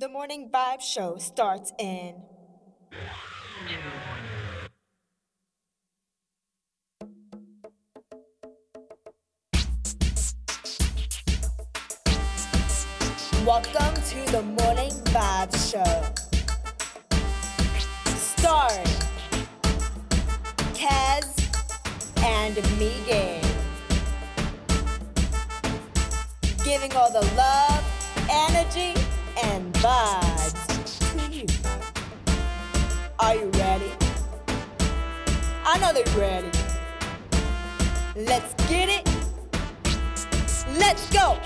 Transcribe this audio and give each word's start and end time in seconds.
The 0.00 0.08
Morning 0.08 0.48
Vibe 0.50 0.80
Show 0.80 1.18
starts 1.18 1.74
in. 1.78 2.14
Welcome 13.44 13.94
to 13.94 14.32
the 14.32 14.40
Morning 14.40 14.90
Vibe 15.12 15.54
Show. 15.70 16.02
Starring 18.16 18.86
Kaz 20.72 21.28
and 22.24 22.56
Megan. 22.78 23.44
Giving 26.64 26.96
all 26.96 27.12
the 27.12 27.20
love, 27.36 27.84
energy, 28.30 28.94
and 29.42 29.72
vibes 29.74 30.98
to 31.12 31.32
you. 31.32 31.46
Are 33.18 33.34
you 33.34 33.50
ready? 33.50 33.92
I 35.64 35.78
know 35.78 35.92
they're 35.92 36.18
ready. 36.18 36.50
Let's 38.16 38.54
get 38.68 38.88
it. 38.88 39.08
Let's 40.78 41.08
go. 41.10 41.38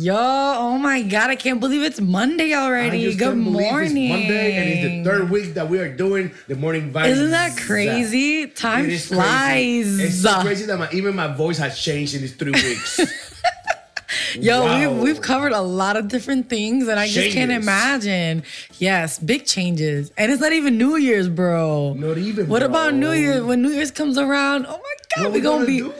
Yo, 0.00 0.14
oh 0.14 0.78
my 0.78 1.02
god, 1.02 1.28
I 1.28 1.34
can't 1.34 1.58
believe 1.58 1.82
it's 1.82 2.00
Monday 2.00 2.54
already. 2.54 3.12
Good 3.16 3.36
morning. 3.36 3.96
It's 3.96 4.10
Monday, 4.12 4.52
and 4.54 4.68
it's 4.70 4.82
the 4.82 5.02
third 5.10 5.28
week 5.28 5.54
that 5.54 5.68
we 5.68 5.80
are 5.80 5.92
doing 5.92 6.30
the 6.46 6.54
morning 6.54 6.92
vibes. 6.92 7.08
Isn't 7.08 7.30
that 7.32 7.56
crazy? 7.56 8.46
Time 8.46 8.88
It 8.88 9.00
flies. 9.00 9.50
Crazy. 9.54 10.02
It's 10.04 10.22
so 10.22 10.40
crazy 10.42 10.66
that 10.66 10.78
my, 10.78 10.88
even 10.92 11.16
my 11.16 11.26
voice 11.34 11.58
has 11.58 11.76
changed 11.80 12.14
in 12.14 12.20
these 12.20 12.32
three 12.36 12.52
weeks. 12.52 13.00
Yo, 14.36 14.62
Wow. 14.62 14.78
we've, 14.94 15.02
we've 15.02 15.20
covered 15.20 15.50
a 15.50 15.60
lot 15.62 15.96
of 15.96 16.06
different 16.06 16.48
things, 16.48 16.86
and 16.86 17.00
I 17.00 17.08
just 17.08 17.32
can't 17.34 17.50
imagine. 17.50 18.44
Yes, 18.78 19.18
big 19.18 19.46
changes. 19.46 20.12
And 20.16 20.30
it's 20.30 20.40
not 20.40 20.52
even 20.52 20.78
New 20.78 20.94
Year's, 20.94 21.28
bro. 21.28 21.94
Not 21.94 22.18
even, 22.18 22.46
What 22.46 22.62
about. 22.62 22.94
New 22.94 23.10
Year's? 23.10 23.42
When 23.42 23.62
New 23.62 23.70
Year's 23.70 23.90
comes 23.90 24.16
around, 24.16 24.66
oh 24.66 24.78
my 24.78 24.94
God, 25.16 25.24
What 25.24 25.32
we 25.32 25.40
gonna 25.40 25.64
gonna 25.64 25.66
be 25.66 25.78
do? 25.80 25.92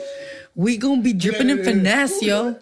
we 0.55 0.77
gonna 0.77 1.01
be 1.01 1.11
dripping 1.11 1.49
in 1.49 1.57
Yeah, 1.57 1.63
finesse, 1.65 2.11
what 2.13 2.21
we 2.21 2.27
yo. 2.27 2.43
We're 2.45 2.53
gonna. 2.53 2.59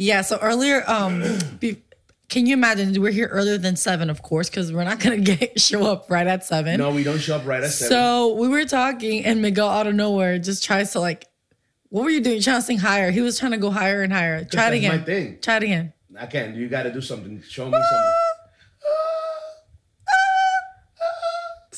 Yeah. 0.00 0.22
So 0.22 0.38
earlier, 0.40 0.82
um, 0.86 1.22
be, 1.60 1.82
can 2.28 2.46
you 2.46 2.54
imagine? 2.54 3.00
We're 3.00 3.10
here 3.10 3.28
earlier 3.28 3.58
than 3.58 3.76
seven, 3.76 4.08
of 4.08 4.22
course, 4.22 4.48
because 4.48 4.72
we're 4.72 4.84
not 4.84 4.98
gonna 5.00 5.18
get 5.32 5.60
show 5.60 5.84
up 5.84 6.10
right 6.10 6.26
at 6.26 6.44
seven. 6.44 6.78
no, 6.78 6.90
we 6.90 7.04
don't 7.04 7.18
show 7.18 7.36
up 7.36 7.46
right 7.46 7.62
at 7.62 7.70
seven. 7.70 7.90
So 7.90 8.34
we 8.34 8.48
were 8.48 8.64
talking, 8.64 9.24
and 9.24 9.42
Miguel 9.42 9.68
out 9.68 9.86
of 9.86 9.94
nowhere 9.94 10.38
just 10.38 10.64
tries 10.64 10.92
to 10.92 11.00
like, 11.00 11.26
what 11.90 12.04
were 12.04 12.10
you 12.10 12.20
doing? 12.20 12.40
Trying 12.40 12.60
to 12.60 12.62
sing 12.62 12.78
higher. 12.78 13.10
He 13.10 13.20
was 13.20 13.38
trying 13.38 13.52
to 13.52 13.58
go 13.58 13.70
higher 13.70 14.02
and 14.02 14.12
higher. 14.12 14.44
Try 14.44 14.68
it 14.68 14.78
again. 14.78 14.98
my 14.98 15.04
thing. 15.04 15.38
Try 15.40 15.56
it 15.56 15.62
again. 15.64 15.92
I 16.18 16.26
can't. 16.26 16.54
You 16.56 16.68
got 16.68 16.84
to 16.84 16.92
do 16.92 17.00
something. 17.00 17.42
Show 17.42 17.66
me 17.66 17.72
something. 17.72 18.12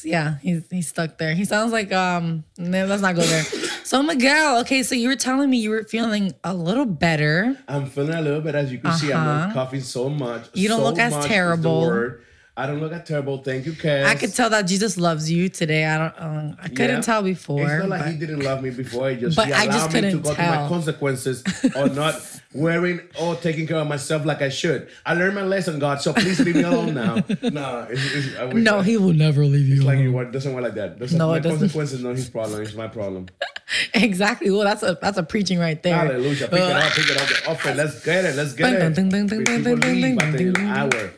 Yeah, 0.05 0.39
he's 0.39 0.65
he's 0.69 0.89
stuck 0.89 1.17
there. 1.17 1.33
He 1.33 1.45
sounds 1.45 1.71
like 1.71 1.93
um. 1.93 2.43
No, 2.59 2.87
let's 2.87 3.03
not 3.03 3.15
go 3.15 3.23
there. 3.23 3.45
So 3.93 4.03
Miguel, 4.03 4.59
okay, 4.61 4.83
so 4.83 4.95
you 4.95 5.09
were 5.09 5.17
telling 5.17 5.51
me 5.51 5.59
you 5.59 5.69
were 5.69 5.85
feeling 5.85 6.33
a 6.45 6.55
little 6.55 6.87
better. 6.87 7.55
I'm 7.69 7.85
feeling 7.85 8.15
a 8.15 8.23
little 8.23 8.41
bit, 8.41 8.55
as 8.55 8.73
you 8.73 8.79
can 8.79 8.91
see, 8.93 9.13
I'm 9.13 9.21
Uh-huh. 9.21 9.47
not 9.49 9.53
coughing 9.53 9.83
so 9.83 10.09
much. 10.09 10.47
You 10.55 10.69
don't 10.69 10.79
So 10.79 10.85
look 10.87 10.99
as 10.99 11.11
much 11.13 11.19
is 11.25 11.29
the 11.29 11.35
terrible. 11.35 12.15
I 12.55 12.67
don't 12.67 12.81
look 12.81 12.93
as 12.93 13.09
terrible. 13.09 13.39
Thank 13.39 13.65
you, 13.65 13.73
Cass. 13.73 14.07
I 14.07 14.15
could 14.15 14.35
tell 14.35 14.51
that 14.51 14.63
Jesus 14.67 14.99
loves 14.99 15.31
you 15.33 15.49
today. 15.49 15.87
I 15.87 15.97
don't. 15.97 16.15
Um, 16.19 16.57
I 16.63 16.69
couldn't 16.69 16.97
Yeah. 16.97 17.01
tell 17.01 17.23
before. 17.23 17.63
It's 17.63 17.71
not 17.81 17.89
like 17.89 18.01
but- 18.03 18.13
he 18.13 18.19
didn't 18.19 18.41
love 18.41 18.63
me 18.63 18.69
before. 18.69 19.09
He 19.09 19.17
just 19.17 19.37
But 19.37 19.47
he 19.47 19.53
I 19.55 19.63
allowed 19.65 19.73
just 19.73 19.93
me 19.95 20.01
to 20.03 20.07
couldn't 20.09 20.23
go 20.23 20.35
through 20.35 20.45
tell. 20.45 20.63
my 20.63 20.69
consequences 20.69 21.43
or 21.77 21.89
not 21.89 22.15
wearing 22.53 23.01
or 23.19 23.37
taking 23.37 23.67
care 23.67 23.79
of 23.79 23.87
myself 23.89 24.27
like 24.27 24.43
I 24.43 24.51
should. 24.51 24.89
I 25.07 25.15
learned 25.15 25.35
my 25.35 25.45
lesson, 25.45 25.79
God. 25.79 26.03
So 26.03 26.13
please 26.13 26.41
leave 26.41 26.57
me 26.57 26.63
alone 26.63 26.93
now. 26.93 27.15
no, 27.43 27.87
it's, 27.89 28.15
it's, 28.37 28.55
no, 28.55 28.81
I- 28.81 28.83
he 28.83 28.99
will 28.99 29.15
never 29.15 29.47
leave 29.47 29.67
you. 29.67 29.77
It's 29.77 29.85
like 29.85 29.99
alone. 30.01 30.27
it 30.27 30.33
doesn't 30.33 30.53
work 30.53 30.65
like 30.65 30.75
that. 30.75 30.99
Doesn't, 30.99 31.17
No, 31.17 31.29
my 31.29 31.39
it 31.39 31.41
doesn't. 31.41 31.59
consequences 31.59 32.03
not 32.03 32.17
his 32.17 32.29
problem. 32.29 32.61
It's 32.61 32.75
my 32.75 32.87
problem. 32.87 33.29
exactly. 33.95 34.51
Well, 34.51 34.65
that's 34.65 34.83
a 34.83 34.99
that's 35.01 35.17
a 35.17 35.23
preaching 35.23 35.59
right 35.59 35.83
there. 35.83 35.97
Hallelujah. 35.97 36.49
Pick 36.49 36.53
it 36.53 36.61
Uh, 36.61 36.75
up. 36.75 36.93
Pick 36.93 37.09
it 37.11 37.17
up. 37.19 37.29
The 37.29 37.51
offering. 37.51 37.77
Let's 37.79 38.05
get 38.05 38.27
it. 38.27 38.37
Let's 38.37 38.53
get 38.53 38.75
it. 38.75 40.59
hour. 40.59 41.13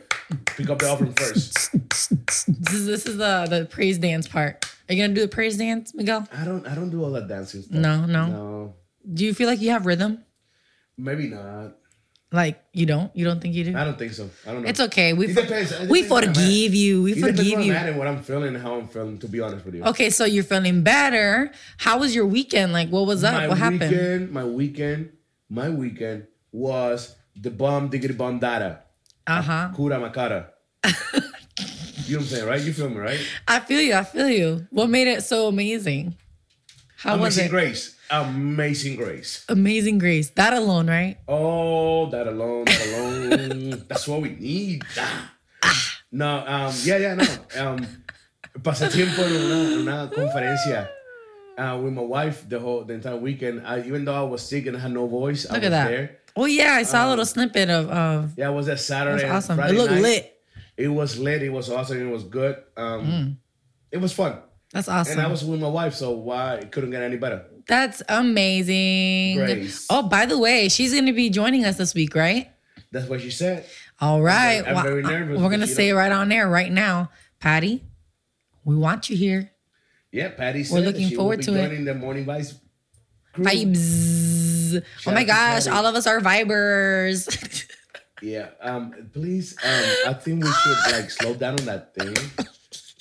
Pick 0.45 0.69
up 0.69 0.79
the 0.79 0.87
album 0.87 1.13
first. 1.13 1.71
This 1.71 2.11
is, 2.11 2.45
this 2.85 3.05
is 3.05 3.17
the 3.17 3.45
the 3.49 3.65
praise 3.69 3.97
dance 3.97 4.27
part. 4.27 4.65
Are 4.89 4.93
you 4.93 5.03
gonna 5.03 5.13
do 5.13 5.21
the 5.21 5.27
praise 5.27 5.57
dance, 5.57 5.93
Miguel? 5.93 6.27
I 6.35 6.43
don't. 6.45 6.65
I 6.67 6.73
don't 6.75 6.89
do 6.89 7.03
all 7.03 7.11
that 7.11 7.27
dancing 7.27 7.61
stuff. 7.61 7.77
No, 7.77 8.05
no. 8.05 8.25
No. 8.27 8.75
Do 9.13 9.23
you 9.25 9.33
feel 9.33 9.47
like 9.47 9.61
you 9.61 9.69
have 9.71 9.85
rhythm? 9.85 10.23
Maybe 10.97 11.27
not. 11.27 11.75
Like 12.31 12.61
you 12.73 12.85
don't? 12.85 13.15
You 13.15 13.23
don't 13.23 13.39
think 13.39 13.53
you 13.53 13.63
do? 13.65 13.77
I 13.77 13.83
don't 13.85 13.97
think 13.99 14.13
so. 14.13 14.29
I 14.47 14.51
don't 14.51 14.63
know. 14.63 14.69
It's 14.69 14.79
okay. 14.79 15.13
We 15.13 15.27
It 15.27 15.35
for- 15.35 15.41
depends. 15.41 15.71
It 15.71 15.89
we 15.89 16.01
depends 16.01 16.09
where 16.11 16.23
I'm 16.23 16.29
at. 16.29 16.35
forgive 16.35 16.73
you. 16.75 17.03
We 17.03 17.11
It 17.11 17.15
depends 17.15 17.39
forgive 17.39 17.53
where 17.53 17.61
I'm 17.61 17.67
you. 17.67 17.73
at 17.73 17.89
and 17.89 17.97
what 17.99 18.07
I'm 18.07 18.23
feeling 18.23 18.55
and 18.55 18.63
how 18.63 18.75
I'm 18.79 18.87
feeling. 18.87 19.17
To 19.19 19.27
be 19.27 19.39
honest 19.41 19.63
with 19.65 19.75
you. 19.75 19.83
Okay, 19.83 20.09
so 20.09 20.25
you're 20.25 20.43
feeling 20.43 20.81
better. 20.81 21.51
How 21.77 21.99
was 21.99 22.15
your 22.15 22.25
weekend? 22.25 22.73
Like, 22.73 22.89
what 22.89 23.05
was 23.05 23.23
up? 23.23 23.35
My 23.35 23.47
what 23.47 23.57
happened? 23.59 23.79
My 23.81 23.87
weekend, 23.87 24.31
my 24.31 24.45
weekend, 24.45 25.09
my 25.49 25.69
weekend 25.69 26.27
was 26.51 27.15
the 27.35 27.51
bomb 27.51 27.89
diggity 27.89 28.13
bomb 28.15 28.39
data. 28.39 28.79
Uh 29.27 29.41
huh. 29.41 29.69
Kura 29.75 29.97
makara. 29.99 30.47
you 30.85 30.91
know 30.91 32.19
what 32.19 32.19
I'm 32.19 32.23
saying, 32.25 32.45
right? 32.47 32.61
You 32.61 32.73
feel 32.73 32.89
me, 32.89 32.97
right? 32.97 33.19
I 33.47 33.59
feel 33.59 33.81
you. 33.81 33.93
I 33.95 34.03
feel 34.03 34.29
you. 34.29 34.67
What 34.69 34.89
made 34.89 35.07
it 35.07 35.23
so 35.23 35.47
amazing? 35.47 36.15
How 36.97 37.17
was 37.17 37.37
Amazing 37.37 37.45
it? 37.45 37.49
grace. 37.49 37.95
Amazing 38.09 38.95
grace. 38.97 39.45
Amazing 39.49 39.97
Grace. 39.97 40.29
That 40.31 40.53
alone, 40.53 40.87
right? 40.87 41.17
Oh, 41.27 42.09
that 42.11 42.27
alone, 42.27 42.65
that 42.65 42.87
alone. 42.87 43.83
That's 43.89 44.07
what 44.07 44.21
we 44.21 44.29
need. 44.29 44.83
Ah. 44.97 45.31
No, 46.11 46.37
um, 46.45 46.73
yeah, 46.83 46.97
yeah, 46.97 47.15
no. 47.15 47.25
Um, 47.59 47.85
pasé 48.61 48.89
tiempo 48.91 49.21
en 49.23 49.33
una, 49.35 49.75
una 49.81 50.09
conferencia 50.09 50.87
uh, 51.57 51.77
with 51.81 51.93
my 51.93 52.01
wife 52.01 52.47
the 52.47 52.59
whole 52.59 52.83
the 52.85 52.93
entire 52.93 53.17
weekend. 53.17 53.65
I, 53.65 53.79
even 53.81 54.05
though 54.05 54.13
I 54.15 54.21
was 54.23 54.41
sick 54.47 54.67
and 54.67 54.77
I 54.77 54.79
had 54.81 54.91
no 54.93 55.07
voice, 55.07 55.45
I 55.49 55.53
Look 55.55 55.63
was 55.63 55.67
at 55.67 55.71
that. 55.71 55.87
there. 55.89 56.17
Oh 56.35 56.45
yeah, 56.45 56.73
I 56.73 56.83
saw 56.83 57.07
a 57.07 57.09
little 57.09 57.25
snippet 57.25 57.69
of. 57.69 58.37
Yeah, 58.37 58.49
it 58.49 58.53
was 58.53 58.65
that 58.65 58.79
Saturday. 58.79 59.21
that's 59.21 59.23
and 59.23 59.33
awesome. 59.33 59.55
Friday 59.57 59.73
it 59.73 59.77
looked 59.77 59.91
night. 59.93 60.01
lit. 60.01 60.31
It 60.77 60.87
was 60.89 61.17
lit. 61.17 61.41
It 61.43 61.49
was 61.49 61.69
awesome. 61.69 62.01
It 62.07 62.11
was 62.11 62.23
good. 62.23 62.57
Um, 62.75 63.37
It 63.91 63.97
was 63.99 64.11
fun. 64.11 64.39
That's 64.73 64.89
awesome. 64.89 65.13
And 65.19 65.21
I 65.21 65.27
was 65.31 65.43
with 65.45 65.61
my 65.61 65.69
wife, 65.69 65.93
so 65.93 66.11
why 66.11 66.55
it 66.55 66.71
couldn't 66.71 66.91
get 66.91 67.01
any 67.01 67.15
better? 67.15 67.45
That's 67.67 68.03
amazing. 68.09 69.37
Grace. 69.37 69.85
Oh, 69.89 70.03
by 70.03 70.25
the 70.25 70.37
way, 70.37 70.67
she's 70.67 70.91
going 70.91 71.05
to 71.05 71.13
be 71.13 71.29
joining 71.29 71.63
us 71.63 71.77
this 71.77 71.93
week, 71.95 72.13
right? 72.13 72.51
That's 72.91 73.07
what 73.07 73.21
she 73.21 73.31
said. 73.31 73.65
All 74.01 74.21
right. 74.21 74.61
I'm 74.67 74.83
very 74.83 75.01
Well, 75.01 75.11
nervous 75.11 75.39
We're 75.41 75.47
going 75.47 75.61
to 75.61 75.67
say 75.67 75.87
it 75.89 75.91
know- 75.93 75.97
right 75.99 76.11
on 76.11 76.27
there 76.27 76.49
right 76.49 76.71
now. 76.71 77.09
Patty, 77.39 77.83
we 78.65 78.75
want 78.75 79.09
you 79.09 79.15
here. 79.15 79.51
Yeah, 80.11 80.29
Patty 80.29 80.63
said 80.65 80.83
that 80.83 80.87
looking 80.87 81.15
forward 81.15 81.41
to 81.43 81.53
it. 81.55 81.67
joining 81.67 81.85
the 81.85 81.93
morning 81.95 82.25
vice. 82.25 82.55
crew. 83.33 83.45
Vibes. 83.45 84.54
Oh 84.73 84.81
Shout 84.99 85.13
my 85.13 85.23
gosh, 85.23 85.67
all 85.67 85.85
of 85.85 85.95
us 85.95 86.07
are 86.07 86.19
vibers. 86.19 87.27
Yeah. 88.21 88.49
Um. 88.61 88.93
Please. 89.13 89.55
Um. 89.63 89.83
I 90.07 90.13
think 90.13 90.43
we 90.43 90.49
should 90.49 90.91
like 90.93 91.11
slow 91.11 91.33
down 91.35 91.59
on 91.59 91.65
that 91.65 91.93
thing. 91.93 92.15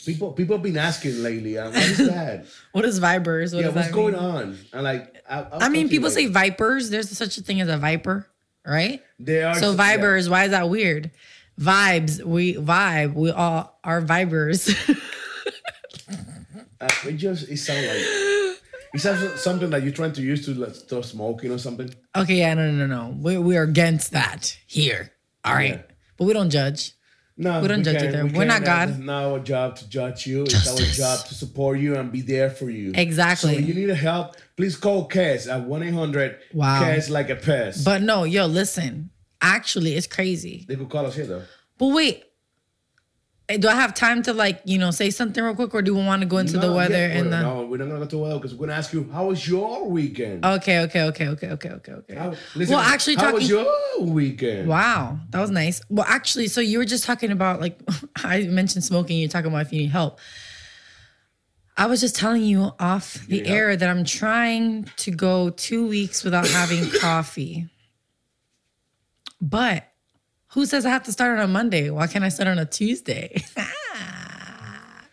People. 0.05 0.33
People 0.33 0.57
have 0.57 0.63
been 0.63 0.77
asking 0.77 1.23
lately. 1.23 1.57
Um, 1.57 1.73
what 1.73 1.83
is 1.83 1.99
that? 1.99 2.47
what 2.73 2.85
is 2.85 3.01
vibers? 3.01 3.55
What 3.55 3.65
yeah. 3.65 3.71
What's 3.71 3.91
going 3.93 4.15
mean? 4.15 4.23
on? 4.23 4.59
And 4.73 4.83
like, 4.83 5.23
I, 5.31 5.47
I 5.53 5.69
mean, 5.69 5.89
people 5.89 6.11
say 6.11 6.27
vipers. 6.27 6.91
There's 6.91 7.09
such 7.17 7.39
a 7.39 7.43
thing 7.43 7.61
as 7.61 7.69
a 7.69 7.79
viper, 7.79 8.27
right? 8.67 9.03
they 9.19 9.43
are 9.43 9.55
So 9.55 9.73
yeah. 9.73 10.29
why 10.29 10.45
is 10.45 10.51
that 10.51 10.69
weird? 10.69 11.11
Vibes, 11.59 12.23
we 12.23 12.55
vibe. 12.57 13.15
We 13.15 13.31
all 13.31 13.79
are 13.85 14.03
vibers. 14.03 14.75
Uh, 16.81 16.89
it 17.07 17.13
just 17.13 17.49
it 17.49 17.57
sounds 17.57 17.87
like 17.87 18.61
it 18.95 19.01
sounds 19.01 19.41
something 19.43 19.71
that 19.71 19.83
you're 19.83 19.93
trying 19.93 20.13
to 20.13 20.23
use 20.23 20.45
to 20.47 20.55
like, 20.55 20.75
stop 20.75 21.05
smoking 21.05 21.51
or 21.51 21.59
something. 21.59 21.91
okay, 22.17 22.37
yeah, 22.37 22.55
no, 22.55 22.71
no, 22.71 22.87
no, 22.87 22.87
no. 22.87 23.17
We 23.21 23.39
we 23.39 23.57
are 23.57 23.65
against 23.65 24.13
that 24.13 24.57
here. 24.67 25.11
All 25.45 25.55
right, 25.55 25.71
Yeah. 25.71 25.83
but 26.17 26.25
we 26.25 26.33
don't 26.33 26.51
judge. 26.51 26.93
No, 27.37 27.61
We 27.61 27.67
don't 27.67 27.83
judge 27.83 27.97
can't- 27.99 28.15
either. 28.15 28.27
we 28.27 28.31
We're 28.39 28.45
not. 28.45 28.65
God. 28.65 28.91
It's 28.91 28.99
not 28.99 29.25
our 29.25 29.41
job 29.41 29.75
to 29.79 29.89
judge 29.89 30.25
you. 30.25 30.45
It's 30.45 30.69
our 30.69 30.77
job 30.79 31.27
to 31.27 31.35
support 31.35 31.81
you 31.81 31.97
and 31.97 32.13
be 32.13 32.21
there 32.21 32.49
for 32.49 32.71
you. 32.71 32.93
Exactly. 32.95 33.55
So 33.55 33.61
you 33.61 33.75
need 33.75 33.89
help, 33.91 34.37
please 34.57 34.77
call 34.77 35.07
Cass 35.07 35.49
at 35.49 35.63
1 35.67 35.83
800 35.83 36.39
Wow. 36.53 36.79
Cass 36.85 37.11
like 37.11 37.31
a 37.31 37.37
pest. 37.37 37.85
But 37.85 38.03
no, 38.03 38.23
yo, 38.23 38.47
listen. 38.47 39.11
Actually, 39.43 39.95
it's 39.97 40.07
crazy. 40.07 40.65
they 40.69 40.77
could 40.77 40.89
call 40.89 41.07
us 41.07 41.17
here 41.17 41.27
though. 41.27 41.43
But 41.77 41.89
wait, 41.89 42.23
do 43.47 43.69
I 43.69 43.75
have 43.75 43.93
time 43.93 44.23
to 44.23 44.33
like 44.33 44.63
you 44.65 44.79
know 44.79 44.91
say 44.91 45.11
something 45.11 45.43
real 45.45 45.55
quick, 45.55 45.75
or 45.75 45.83
do 45.83 45.95
we 45.95 46.03
want 46.03 46.23
to 46.23 46.27
go 46.27 46.39
into 46.39 46.57
the 46.57 46.73
weather 46.73 46.95
yeah, 46.95 47.19
and 47.19 47.33
the? 47.33 47.43
No, 47.43 47.67
we're 47.67 47.77
not 47.77 47.89
gonna 47.89 47.99
go 48.01 48.07
to 48.07 48.19
weather 48.19 48.37
because 48.37 48.55
we're 48.55 48.67
gonna 48.67 48.79
ask 48.79 48.93
you 48.93 49.09
how 49.13 49.27
was 49.27 49.47
your 49.47 49.87
weekend. 49.87 50.45
Okay, 50.45 50.81
okay, 50.81 51.03
okay, 51.03 51.29
okay, 51.29 51.49
okay, 51.51 51.71
okay, 51.71 51.93
okay. 51.93 52.15
How- 52.15 52.35
listen, 52.55 52.75
well, 52.75 52.83
actually, 52.83 53.17
how 53.17 53.23
talking. 53.25 53.35
was 53.41 53.49
your 53.51 53.67
weekend? 54.01 54.67
Wow, 54.69 55.19
that 55.31 55.41
was 55.41 55.51
nice. 55.51 55.83
Well, 55.91 56.07
actually, 56.09 56.49
so 56.49 56.63
you 56.63 56.79
were 56.79 56.87
just 56.87 57.05
talking 57.05 57.31
about 57.31 57.61
like 57.61 57.79
I 58.17 58.45
mentioned 58.45 58.85
smoking. 58.85 59.19
You're 59.19 59.29
talking 59.29 59.51
about 59.51 59.67
if 59.67 59.73
you 59.73 59.81
need 59.81 59.91
help. 59.91 60.19
I 61.77 61.87
was 61.87 62.01
just 62.01 62.15
telling 62.17 62.43
you 62.43 62.71
off 62.79 63.15
the 63.27 63.39
Yeah. 63.39 63.51
air 63.51 63.77
that 63.77 63.89
I'm 63.91 64.05
trying 64.05 64.85
to 64.99 65.11
go 65.11 65.51
two 65.51 65.87
weeks 65.89 66.23
without 66.25 66.47
having 66.47 66.89
coffee. 67.01 67.69
But 69.41 69.85
who 70.55 70.65
says 70.67 70.87
I 70.87 70.91
have 70.91 71.03
to 71.05 71.13
start 71.13 71.39
on 71.39 71.45
a 71.45 71.49
Monday? 71.49 71.91
Why 71.91 72.07
can't 72.07 72.25
I 72.25 72.29
start 72.31 72.49
on 72.49 72.59
a 72.59 72.65
Tuesday? 72.67 73.43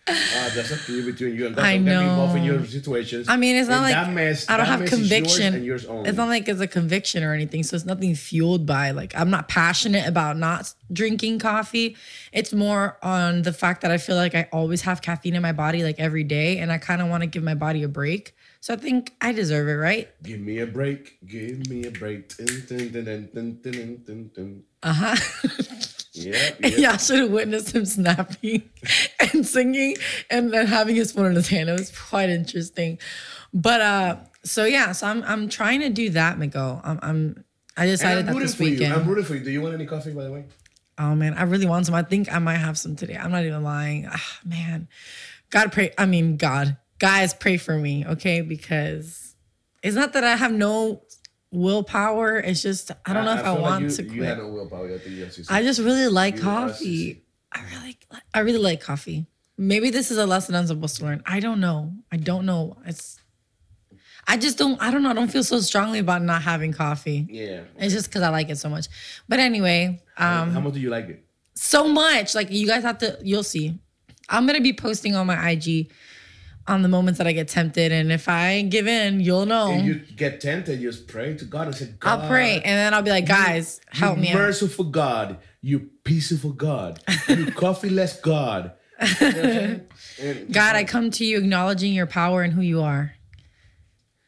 Uh, 0.07 0.49
that's 0.55 0.71
up 0.73 0.79
to 0.87 0.93
you 0.93 1.05
between 1.09 1.35
you 1.35 1.45
and 1.47 1.55
God. 1.55 1.63
I 1.63 1.75
Don't 1.77 1.85
get 1.85 2.01
involved 2.01 2.35
in 2.35 2.45
know. 2.45 2.53
your 2.55 2.65
situations. 2.65 3.29
I 3.29 3.37
mean, 3.37 3.55
it's 3.55 3.69
not 3.69 3.75
And 3.75 3.83
like 3.83 3.93
that 3.93 4.11
mess, 4.13 4.49
I 4.49 4.57
don't 4.57 4.65
that 4.65 4.71
have 4.71 4.79
mess 4.81 4.91
is 4.93 4.99
yours 4.99 5.09
conviction. 5.09 5.53
and 5.53 5.65
yours 5.65 5.85
only. 5.85 6.09
It's 6.09 6.17
not 6.17 6.27
like 6.27 6.49
it's 6.49 6.59
a 6.59 6.67
conviction 6.67 7.23
or 7.23 7.33
anything. 7.33 7.63
So 7.63 7.75
it's 7.75 7.85
nothing 7.85 8.15
fueled 8.15 8.65
by 8.65 8.91
like 8.91 9.13
I'm 9.15 9.29
not 9.29 9.47
passionate 9.47 10.07
about 10.07 10.37
not 10.37 10.73
drinking 10.91 11.39
coffee. 11.39 11.95
It's 12.33 12.51
more 12.51 12.97
on 13.03 13.43
the 13.43 13.53
fact 13.53 13.81
that 13.81 13.91
I 13.91 13.97
feel 13.97 14.15
like 14.17 14.35
I 14.35 14.49
always 14.51 14.81
have 14.81 15.01
caffeine 15.01 15.35
in 15.35 15.41
my 15.41 15.53
body 15.53 15.83
like 15.83 15.99
every 15.99 16.23
day, 16.23 16.57
and 16.57 16.71
I 16.71 16.77
kind 16.77 17.01
of 17.01 17.07
want 17.07 17.21
to 17.21 17.27
give 17.27 17.43
my 17.43 17.55
body 17.55 17.83
a 17.83 17.87
break. 17.87 18.35
So 18.59 18.73
I 18.73 18.77
think 18.77 19.13
I 19.21 19.31
deserve 19.31 19.67
it, 19.69 19.73
right? 19.75 20.09
Give 20.23 20.39
me 20.41 20.59
a 20.59 20.67
break. 20.67 21.25
Give 21.25 21.67
me 21.69 21.85
a 21.85 21.91
break. 21.91 22.35
Dun, 22.37 22.91
dun, 22.91 23.29
dun, 24.35 24.63
Uh 24.83 24.93
huh. 24.93 25.15
Yep. 26.13 26.77
y'all 26.77 26.97
should 26.97 27.19
have 27.19 27.31
witnessed 27.31 27.73
him 27.73 27.85
snapping 27.85 28.69
and 29.33 29.47
singing 29.47 29.95
and 30.29 30.53
then 30.53 30.67
having 30.67 30.95
his 30.95 31.13
phone 31.13 31.27
in 31.27 31.35
his 31.35 31.47
hand. 31.47 31.69
It 31.69 31.73
was 31.79 31.97
quite 31.97 32.29
interesting. 32.29 32.99
But 33.53 33.81
uh 33.81 34.17
so 34.43 34.65
yeah, 34.65 34.91
so 34.91 35.07
I'm 35.07 35.23
I'm 35.23 35.49
trying 35.49 35.79
to 35.81 35.89
do 35.89 36.09
that, 36.11 36.37
Miguel. 36.37 36.81
I'm 36.83 36.99
I'm 37.01 37.43
I 37.77 37.85
decided 37.85 38.27
I'm 38.27 38.33
that 38.33 38.39
this 38.39 38.55
for 38.55 38.63
you. 38.63 38.71
weekend. 38.71 38.93
I'm 38.93 39.07
rooting 39.07 39.23
for 39.23 39.35
you. 39.35 39.43
Do 39.43 39.51
you 39.51 39.61
want 39.61 39.73
any 39.73 39.85
coffee, 39.85 40.11
by 40.11 40.25
the 40.25 40.31
way? 40.31 40.45
oh 41.01 41.15
man, 41.15 41.33
I 41.33 41.43
really 41.43 41.65
want 41.65 41.85
some. 41.85 41.95
I 41.95 42.03
think 42.03 42.31
I 42.31 42.39
might 42.39 42.57
have 42.57 42.77
some 42.77 42.95
today. 42.95 43.17
I'm 43.17 43.31
not 43.31 43.43
even 43.43 43.63
lying. 43.63 44.07
Ah, 44.09 44.39
man. 44.45 44.87
God 45.49 45.71
pray. 45.71 45.91
I 45.97 46.05
mean, 46.05 46.37
God. 46.37 46.77
Guys, 46.99 47.33
pray 47.33 47.57
for 47.57 47.75
me, 47.77 48.05
okay? 48.05 48.41
Because 48.41 49.35
it's 49.81 49.95
not 49.95 50.13
that 50.13 50.23
I 50.23 50.35
have 50.35 50.51
no 50.51 51.01
willpower. 51.51 52.37
It's 52.39 52.61
just 52.61 52.91
I 53.05 53.13
don't 53.13 53.25
know 53.25 53.33
if 53.35 53.45
I, 53.45 53.51
like 53.51 53.61
want 53.61 53.83
you, 53.83 53.89
to 53.91 54.03
You 54.03 54.09
quit. 54.09 54.23
had 54.25 54.37
no 54.39 54.47
willpower. 54.49 54.85
I 54.93 54.97
think 54.97 55.15
yes, 55.17 55.37
you 55.37 55.43
said. 55.43 55.53
I 55.53 55.63
just 55.63 55.79
really 55.79 56.07
like 56.07 56.35
You 56.37 56.41
are 56.49 56.67
coffee. 56.69 57.23
I 57.51 57.61
really, 57.73 57.97
I 58.33 58.39
really 58.39 58.59
like 58.59 58.81
coffee. 58.81 59.25
Maybe 59.57 59.89
this 59.89 60.09
is 60.11 60.17
a 60.17 60.25
lesson 60.25 60.55
I'm 60.55 60.65
supposed 60.67 60.97
to 60.97 61.05
learn. 61.05 61.21
I 61.25 61.39
don't 61.39 61.59
know. 61.59 61.93
I 62.11 62.17
don't 62.17 62.45
know. 62.45 62.77
It's, 62.85 63.19
I 64.27 64.37
just 64.37 64.57
don't. 64.57 64.81
I 64.81 64.89
don't 64.91 65.03
know. 65.03 65.09
I 65.09 65.13
don't 65.13 65.27
feel 65.31 65.43
so 65.43 65.59
strongly 65.59 65.99
about 65.99 66.21
not 66.23 66.41
having 66.41 66.71
coffee. 66.73 67.27
yeah. 67.29 67.61
It's 67.77 67.93
just 67.93 68.07
because 68.07 68.21
I 68.21 68.29
like 68.29 68.49
it 68.49 68.57
so 68.57 68.69
much. 68.69 68.87
But 69.27 69.39
anyway, 69.39 70.01
um, 70.17 70.51
How 70.51 70.59
much 70.61 70.73
do 70.73 70.79
you 70.79 70.89
like 70.89 71.09
it? 71.09 71.25
so 71.53 71.87
much. 71.87 72.33
Like 72.33 72.49
you 72.51 72.65
guys 72.65 72.83
have 72.83 72.97
to. 72.99 73.17
You'll 73.21 73.43
see. 73.43 73.77
I'm 74.29 74.47
gonna 74.47 74.61
be 74.61 74.73
posting 74.73 75.15
on 75.15 75.27
my 75.27 75.49
IG 75.51 75.91
on 76.67 76.81
the 76.83 76.87
moments 76.87 77.17
that 77.17 77.27
I 77.27 77.31
get 77.31 77.47
tempted, 77.47 77.91
and 77.91 78.11
if 78.11 78.29
I 78.29 78.61
give 78.61 78.87
in, 78.87 79.19
you'll 79.19 79.45
know. 79.45 79.71
If 79.73 79.85
you 79.85 79.95
get 80.15 80.41
tempted, 80.41 80.79
just 80.79 81.07
pray 81.07 81.33
to 81.35 81.45
God 81.45 81.67
and 81.67 81.75
say, 81.75 81.93
God, 81.99 82.19
I'll 82.21 82.27
pray, 82.29 82.55
and 82.55 82.63
then 82.65 82.93
I'll 82.93 83.01
be 83.01 83.09
like, 83.11 83.25
guys, 83.27 83.81
help 83.89 84.17
you 84.17 84.23
me 84.23 84.29
out. 84.29 84.35
merciful 84.35 84.85
God, 84.85 85.37
you 85.61 85.89
peaceful 86.03 86.51
God, 86.51 86.99
you 87.27 87.45
coffeeless 87.51 88.19
God. 88.19 88.73
You 89.01 89.07
know 89.07 89.09
what 89.09 89.21
I'm 89.23 89.31
saying? 89.31 89.87
And- 90.21 90.53
God, 90.53 90.75
I 90.75 90.83
come 90.83 91.09
to 91.11 91.25
you 91.25 91.39
acknowledging 91.39 91.93
your 91.93 92.05
power 92.05 92.43
and 92.43 92.53
who 92.53 92.61
you 92.61 92.81
are. 92.83 93.15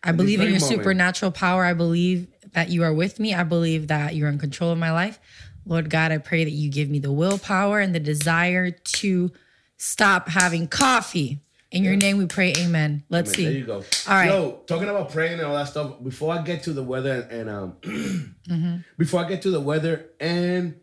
I 0.04 0.12
believe 0.12 0.42
in 0.42 0.50
your 0.50 0.60
moment. 0.60 0.80
supernatural 0.80 1.32
power. 1.32 1.64
I 1.64 1.74
believe 1.74 2.28
that 2.54 2.70
you 2.70 2.84
are 2.84 2.94
with 2.94 3.20
me. 3.20 3.34
I 3.34 3.44
believe 3.44 3.88
that 3.88 4.16
you're 4.16 4.28
in 4.30 4.38
control 4.38 4.72
of 4.72 4.78
my 4.78 4.92
life. 4.92 5.20
Lord 5.66 5.90
God, 5.90 6.12
I 6.12 6.18
pray 6.18 6.44
that 6.44 6.52
you 6.52 6.70
give 6.70 6.90
me 6.90 7.00
the 7.00 7.12
willpower 7.12 7.80
and 7.80 7.96
the 7.96 8.00
desire 8.02 8.72
to 8.72 9.32
stop 9.78 10.28
having 10.28 10.68
coffee. 10.68 11.40
In 11.74 11.84
your 11.84 11.96
name 11.96 12.18
we 12.20 12.28
pray, 12.28 12.54
amen. 12.60 13.04
Let's 13.10 13.34
see. 13.34 13.46
There 13.46 13.52
you 13.54 13.66
go. 13.66 13.78
All 13.78 13.84
right. 14.08 14.28
Yo, 14.28 14.62
talking 14.68 14.88
about 14.88 15.12
praying 15.12 15.40
and 15.40 15.42
all 15.48 15.56
that 15.56 15.68
stuff. 15.70 16.02
Before 16.04 16.32
I 16.32 16.44
get 16.44 16.62
to 16.64 16.72
the 16.74 16.84
weather 16.84 17.28
and 17.32 17.50
um, 17.50 17.78
Mm-hmm. 18.48 18.76
before 18.98 19.22
I 19.26 19.28
get 19.28 19.42
to 19.44 19.50
the 19.50 19.60
weather 19.60 20.12
and 20.20 20.76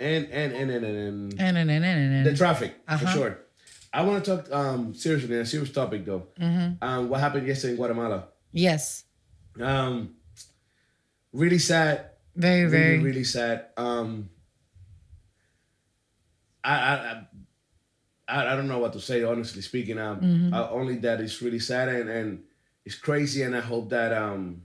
and 0.00 0.24
and 0.32 0.52
and 0.52 0.70
and, 0.72 0.84
and, 0.84 0.96
and 0.96 1.32
And, 1.38 1.56
and, 1.58 1.70
and, 1.70 1.84
and, 1.84 2.14
and, 2.16 2.26
the 2.26 2.34
traffic 2.36 2.74
for 2.88 2.94
Uh-huh. 2.94 3.12
sure. 3.14 3.38
I 3.92 4.02
want 4.02 4.24
to 4.24 4.36
talk 4.36 4.50
um 4.52 4.92
seriously, 4.94 5.36
a 5.38 5.46
serious 5.46 5.70
topic 5.70 6.04
though. 6.04 6.26
Mm-hmm. 6.40 6.82
Um, 6.82 7.08
what 7.08 7.20
happened 7.20 7.46
yesterday 7.46 7.74
in 7.74 7.76
Guatemala? 7.76 8.24
Yes. 8.50 9.04
Um, 9.60 10.14
really 11.32 11.58
sad. 11.60 12.10
Very, 12.34 12.62
Really, 12.64 12.70
very. 12.76 12.98
really 12.98 13.24
sad. 13.24 13.66
Um, 13.76 14.30
I 16.64 16.74
I. 16.74 16.94
I 17.12 17.26
I, 18.28 18.46
I 18.52 18.56
don't 18.56 18.68
know 18.68 18.78
what 18.78 18.92
to 18.94 19.00
say, 19.00 19.22
honestly 19.22 19.62
speaking. 19.62 19.98
Um, 19.98 20.20
Mm-hmm. 20.20 20.54
uh, 20.54 20.68
only 20.70 20.96
that 20.98 21.20
it's 21.20 21.40
really 21.42 21.58
sad 21.60 21.88
and, 21.88 22.08
and 22.08 22.42
it's 22.84 22.94
crazy, 22.96 23.42
and 23.42 23.56
I 23.56 23.60
hope 23.60 23.90
that 23.90 24.12
um 24.12 24.62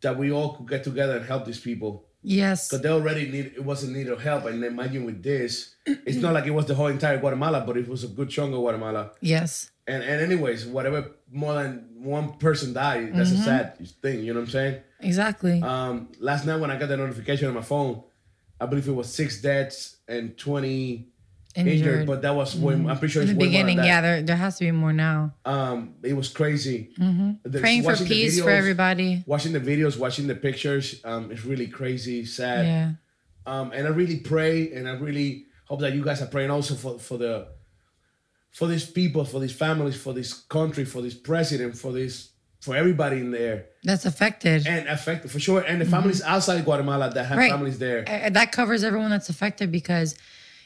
that 0.00 0.18
we 0.18 0.30
all 0.32 0.54
could 0.56 0.68
get 0.68 0.84
together 0.84 1.16
and 1.16 1.24
help 1.26 1.44
these 1.46 1.60
people 1.60 2.04
Yes. 2.26 2.68
because 2.68 2.82
they 2.82 2.88
already 2.88 3.30
need 3.30 3.46
it 3.56 3.64
was 3.64 3.84
in 3.84 3.92
need 3.92 4.08
of 4.08 4.22
help. 4.22 4.46
And 4.46 4.64
imagine 4.64 5.04
with 5.04 5.22
this, 5.22 5.74
it's 5.86 6.18
not 6.18 6.32
like 6.32 6.46
it 6.46 6.52
was 6.52 6.64
the 6.66 6.74
whole 6.74 6.86
entire 6.86 7.18
Guatemala, 7.18 7.62
but 7.66 7.76
it 7.76 7.86
was 7.88 8.02
a 8.04 8.08
good 8.08 8.30
chunk 8.30 8.54
of 8.54 8.60
Guatemala. 8.60 9.12
Yes. 9.20 9.70
And 9.86 10.02
and 10.02 10.20
anyways, 10.22 10.66
whatever 10.66 11.10
more 11.30 11.54
than 11.54 11.86
one 11.96 12.34
person 12.38 12.72
died, 12.72 13.14
that's 13.14 13.30
Mm-hmm. 13.30 13.40
a 13.40 13.44
sad 13.44 13.88
thing. 14.02 14.20
You 14.24 14.32
know 14.32 14.40
what 14.40 14.46
I'm 14.46 14.52
saying? 14.52 14.80
Exactly. 15.00 15.60
Um, 15.62 16.08
last 16.18 16.46
night 16.46 16.60
when 16.60 16.70
I 16.70 16.78
got 16.78 16.88
the 16.88 16.96
notification 16.96 17.48
on 17.48 17.54
my 17.54 17.62
phone, 17.62 18.02
I 18.60 18.66
believe 18.66 18.88
it 18.88 18.92
was 18.92 19.12
six 19.12 19.42
deaths 19.42 19.96
and 20.08 20.36
twenty 20.38 21.08
injured, 21.54 21.74
Injured. 21.74 21.94
Mm-hmm. 22.00 22.06
but 22.06 22.22
that 22.22 22.34
was 22.34 22.56
way. 22.56 22.74
I'm 22.74 22.84
pretty 22.98 23.08
sure 23.12 23.22
In 23.22 23.28
the 23.28 23.34
beginning, 23.34 23.78
yeah, 23.78 24.00
there, 24.00 24.22
there 24.22 24.36
has 24.36 24.58
to 24.58 24.64
be 24.64 24.70
more 24.72 24.92
now. 24.92 25.34
Um, 25.44 25.94
it 26.02 26.14
was 26.14 26.28
crazy. 26.28 26.90
The- 26.98 27.60
Praying 27.60 27.82
for 27.84 27.96
peace 27.96 28.40
for 28.42 28.50
everybody. 28.50 29.22
Watching 29.26 29.52
the 29.52 29.60
videos, 29.60 29.96
watching 29.98 30.26
the 30.26 30.34
pictures, 30.34 31.00
um, 31.04 31.30
it's 31.30 31.44
really 31.44 31.66
crazy, 31.68 32.24
sad. 32.24 32.66
Yeah. 32.66 32.90
Um, 33.46 33.72
and 33.72 33.86
I 33.86 33.90
really 33.90 34.18
pray, 34.18 34.72
and 34.72 34.88
I 34.88 34.92
really 34.92 35.46
hope 35.66 35.80
that 35.80 35.94
you 35.94 36.02
guys 36.04 36.20
are 36.22 36.26
praying 36.26 36.50
also 36.50 36.74
for 36.74 36.98
for 36.98 37.18
the 37.18 37.48
for 38.52 38.66
these 38.68 38.86
people, 38.88 39.24
for 39.24 39.40
these 39.40 39.52
families, 39.52 39.96
for 39.96 40.12
this 40.12 40.32
country, 40.32 40.84
for 40.84 41.02
this 41.02 41.14
president, 41.14 41.76
for 41.76 41.92
this 41.92 42.30
for 42.60 42.74
everybody 42.74 43.18
in 43.18 43.30
there, 43.30 43.66
That's 43.82 44.06
affected. 44.06 44.66
and 44.66 44.88
affected 44.88 45.30
for 45.30 45.38
sure, 45.38 45.60
and 45.60 45.82
the 45.82 45.84
families 45.84 46.22
outside 46.22 46.64
Guatemala 46.64 47.10
that 47.10 47.24
have 47.26 47.32
Mm-hmm. 47.32 47.38
Right. 47.38 47.50
families 47.50 47.78
there. 47.78 48.04
Uh, 48.08 48.30
that 48.30 48.52
covers 48.52 48.82
everyone 48.82 49.10
that's 49.10 49.28
affected 49.28 49.70
because 49.70 50.14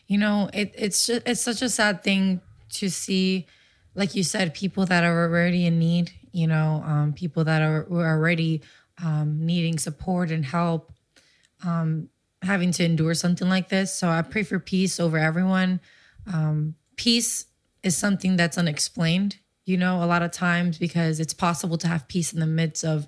you 0.08 0.18
know 0.18 0.50
it, 0.52 0.74
it's 0.76 1.06
just 1.06 1.22
it's 1.26 1.40
such 1.40 1.62
a 1.62 1.68
sad 1.68 2.02
thing 2.02 2.40
to 2.70 2.88
see 2.90 3.46
like 3.94 4.14
you 4.14 4.24
said 4.24 4.52
people 4.52 4.84
that 4.86 5.04
are 5.04 5.22
already 5.24 5.66
in 5.66 5.78
need 5.78 6.10
you 6.32 6.46
know 6.46 6.82
um, 6.84 7.12
people 7.12 7.44
that 7.44 7.62
are 7.62 7.86
were 7.88 8.06
already 8.06 8.60
um, 9.04 9.46
needing 9.46 9.78
support 9.78 10.30
and 10.30 10.44
help 10.44 10.92
um, 11.64 12.08
having 12.42 12.70
to 12.72 12.84
endure 12.84 13.14
something 13.14 13.48
like 13.48 13.68
this. 13.68 13.92
So 13.92 14.08
i 14.08 14.22
pray 14.22 14.42
for 14.44 14.58
peace 14.58 15.00
over 15.00 15.18
everyone. 15.18 15.80
Um, 16.32 16.74
peace 16.96 17.46
is 17.82 17.96
something 17.96 18.36
that's 18.36 18.58
unexplained 18.58 19.36
you 19.64 19.76
know 19.76 20.02
a 20.02 20.06
lot 20.06 20.22
of 20.22 20.32
times 20.32 20.78
because 20.78 21.20
it's 21.20 21.34
possible 21.34 21.78
to 21.78 21.86
have 21.86 22.08
peace 22.08 22.32
in 22.32 22.40
the 22.40 22.46
midst 22.46 22.84
of 22.84 23.06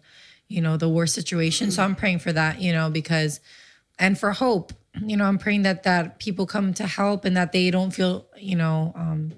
you 0.49 0.61
know 0.61 0.77
the 0.77 0.89
worst 0.89 1.15
situation. 1.15 1.71
So 1.71 1.83
i'm 1.83 1.97
praying 1.97 2.21
for 2.21 2.33
that 2.33 2.61
you 2.61 2.73
know 2.73 2.91
because 2.91 3.41
and 3.99 4.19
for 4.19 4.33
hope 4.33 4.73
you 5.07 5.17
know 5.17 5.25
i'm 5.25 5.39
praying 5.39 5.63
that 5.63 5.83
that 5.85 6.19
people 6.19 6.47
come 6.47 6.75
to 6.75 6.87
help 6.87 7.25
and 7.25 7.37
that 7.37 7.53
they 7.53 7.71
don't 7.71 7.93
feel 7.93 8.27
you 8.37 8.57
know 8.57 8.93
um 8.97 9.33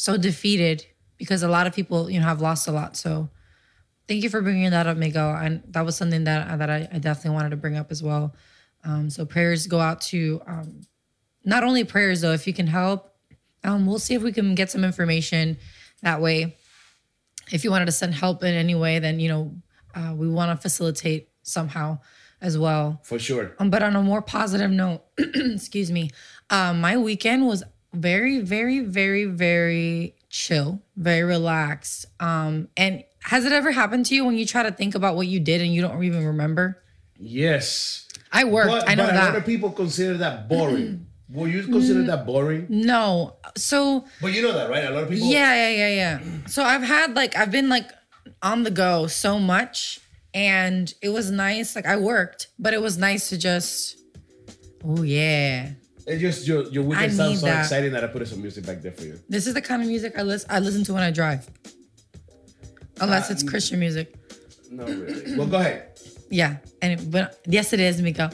so 0.00 0.16
defeated 0.16 0.86
because 1.20 1.42
a 1.42 1.48
lot 1.48 1.66
of 1.66 1.74
people 1.74 2.10
you 2.10 2.18
know 2.18 2.24
have 2.24 2.40
lost 2.40 2.66
a 2.66 2.72
lot. 2.72 2.96
So 2.96 3.28
thank 4.08 4.22
you 4.22 4.30
for 4.30 4.40
bringing 4.40 4.70
that 4.70 4.86
up 4.86 4.96
miguel. 4.96 5.36
And 5.36 5.62
that 5.68 5.84
was 5.84 5.94
something 5.94 6.24
that 6.24 6.58
that 6.58 6.70
i, 6.70 6.88
I 6.90 6.98
definitely 6.98 7.32
wanted 7.32 7.50
to 7.50 7.58
bring 7.58 7.76
up 7.76 7.92
as 7.92 8.02
well. 8.02 8.34
Um 8.82 9.10
so 9.10 9.26
prayers 9.26 9.66
go 9.66 9.78
out 9.78 10.00
to 10.12 10.40
um 10.46 10.80
not 11.44 11.62
only 11.62 11.84
prayers 11.84 12.22
though 12.22 12.32
if 12.32 12.46
you 12.46 12.54
can 12.54 12.66
help 12.66 13.14
um 13.62 13.86
we'll 13.86 13.98
see 13.98 14.14
if 14.14 14.22
we 14.22 14.32
can 14.32 14.54
get 14.54 14.70
some 14.70 14.84
information 14.84 15.58
that 16.02 16.22
way. 16.22 16.56
If 17.52 17.62
you 17.62 17.70
wanted 17.70 17.86
to 17.86 17.92
send 17.92 18.14
help 18.14 18.42
in 18.42 18.54
any 18.54 18.74
way 18.74 19.00
then 19.00 19.20
you 19.20 19.28
know 19.28 19.54
uh, 19.94 20.14
we 20.16 20.30
want 20.30 20.50
to 20.50 20.62
facilitate 20.62 21.28
somehow 21.42 21.98
as 22.42 22.56
well 22.58 23.00
For 23.04 23.18
sure. 23.18 23.54
um, 23.58 23.70
but 23.70 23.82
on 23.82 23.94
a 23.96 24.02
more 24.02 24.22
positive 24.22 24.70
note, 24.70 25.02
excuse 25.18 25.90
me, 25.90 26.10
um, 26.50 26.80
my 26.80 26.96
weekend 26.96 27.46
was 27.46 27.62
very, 27.92 28.40
very, 28.40 28.80
very, 28.80 29.24
very 29.26 30.14
chill, 30.28 30.80
very 30.96 31.22
relaxed. 31.24 32.06
Um, 32.20 32.68
and 32.76 33.04
has 33.24 33.44
it 33.44 33.52
ever 33.52 33.72
happened 33.72 34.06
to 34.06 34.14
you 34.14 34.24
when 34.24 34.36
you 34.36 34.46
try 34.46 34.62
to 34.62 34.70
think 34.72 34.94
about 34.94 35.16
what 35.16 35.26
you 35.26 35.40
did 35.40 35.60
and 35.60 35.74
you 35.74 35.82
don't 35.82 36.02
even 36.02 36.24
remember? 36.26 36.82
Yes. 37.18 38.08
I 38.32 38.44
worked. 38.44 38.70
But, 38.70 38.88
I 38.88 38.94
know 38.94 39.06
but 39.06 39.14
a 39.14 39.18
lot 39.18 39.36
of 39.36 39.44
people 39.44 39.70
consider 39.72 40.16
that 40.18 40.48
boring. 40.48 41.06
Will 41.32 41.46
you 41.46 41.62
consider 41.64 42.02
that 42.04 42.26
boring? 42.26 42.66
no. 42.68 43.36
So 43.56 44.04
But 44.20 44.32
you 44.32 44.42
know 44.42 44.52
that, 44.52 44.68
right? 44.70 44.84
A 44.84 44.90
lot 44.90 45.04
of 45.04 45.10
people. 45.10 45.28
yeah, 45.28 45.54
yeah, 45.68 45.88
yeah, 45.88 45.88
yeah. 46.20 46.46
So 46.46 46.62
I've 46.64 46.82
had 46.82 47.14
like 47.14 47.36
I've 47.36 47.50
been 47.52 47.68
like 47.68 47.88
on 48.42 48.62
the 48.64 48.70
go 48.70 49.06
so 49.06 49.38
much, 49.38 50.00
and 50.34 50.92
it 51.02 51.08
was 51.10 51.30
nice. 51.30 51.74
Like 51.76 51.86
I 51.86 51.96
worked, 51.96 52.48
but 52.58 52.74
it 52.74 52.80
was 52.82 52.98
nice 52.98 53.28
to 53.30 53.38
just, 53.38 53.98
oh 54.84 55.02
yeah, 55.02 55.70
It 56.06 56.18
just 56.18 56.46
your 56.46 56.64
your 56.70 56.82
weekend 56.84 57.12
sounds 57.14 57.40
so 57.40 57.46
that. 57.46 57.60
exciting 57.60 57.92
that 57.92 58.04
I 58.04 58.06
put 58.08 58.26
some 58.28 58.40
music 58.40 58.66
back 58.66 58.80
there 58.82 58.92
for 58.92 59.04
you. 59.04 59.18
This 59.28 59.46
is 59.46 59.54
the 59.54 59.62
kind 59.62 59.82
of 59.82 59.88
music 59.88 60.18
I 60.18 60.22
listen 60.22 60.48
I 60.50 60.58
listen 60.60 60.84
to 60.84 60.94
when 60.94 61.02
I 61.02 61.10
drive. 61.10 61.48
Unless 63.00 63.30
Uh, 63.30 63.32
it's 63.34 63.42
Christian 63.42 63.78
music. 63.80 64.14
No, 64.70 64.84
really. 64.84 65.36
well, 65.36 65.46
go 65.46 65.56
ahead. 65.58 65.86
Yeah. 66.30 66.56
And 66.82 67.10
but 67.10 67.40
yes 67.46 67.72
it 67.72 67.80
is, 67.80 68.00
Miko. 68.00 68.28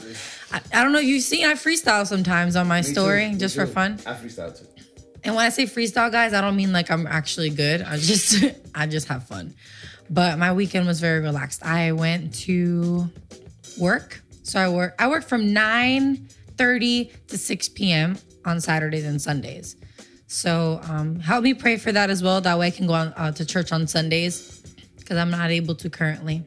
I, 0.51 0.61
I 0.73 0.83
don't 0.83 0.91
know, 0.93 0.99
You've 0.99 1.23
seen 1.23 1.45
I 1.45 1.53
freestyle 1.53 2.05
sometimes 2.05 2.55
on 2.55 2.67
my 2.67 2.81
Me 2.81 2.83
story 2.83 3.31
too, 3.31 3.37
just 3.39 3.55
for 3.55 3.65
fun. 3.65 3.99
I 4.05 4.13
freestyle 4.13 4.57
too. 4.57 4.65
And 5.23 5.35
when 5.35 5.43
I 5.45 5.49
say 5.49 5.63
freestyle, 5.65 6.11
guys, 6.11 6.31
I 6.33 6.41
don't 6.41 6.55
mean 6.55 6.71
like 6.71 6.91
I'm 6.91 7.07
actually 7.07 7.49
good. 7.49 7.81
I 7.81 7.97
just 7.97 8.43
I 8.75 8.85
just 8.87 9.07
have 9.07 9.23
fun. 9.27 9.55
But 10.09 10.37
my 10.37 10.53
weekend 10.53 10.87
was 10.87 10.99
very 10.99 11.19
relaxed. 11.19 11.65
I 11.65 11.91
went 11.91 12.33
to 12.45 13.09
work. 13.77 14.21
So 14.43 14.59
I 14.59 14.69
work 14.69 14.95
I 14.99 15.07
work 15.07 15.25
from 15.25 15.53
9 15.53 16.29
30 16.57 17.11
to 17.27 17.37
6 17.37 17.69
p.m. 17.69 18.17
on 18.45 18.59
Saturdays 18.59 19.05
and 19.05 19.21
Sundays. 19.21 19.75
So 20.27 20.79
um, 20.89 21.19
help 21.19 21.43
me 21.43 21.53
pray 21.53 21.77
for 21.77 21.91
that 21.91 22.09
as 22.09 22.21
well. 22.21 22.41
That 22.41 22.57
way 22.57 22.67
I 22.67 22.71
can 22.71 22.87
go 22.87 22.93
on, 22.93 23.13
uh, 23.15 23.31
to 23.31 23.45
church 23.45 23.71
on 23.71 23.87
Sundays 23.87 24.59
because 24.97 25.17
I'm 25.17 25.31
not 25.31 25.51
able 25.51 25.75
to 25.75 25.89
currently. 25.89 26.43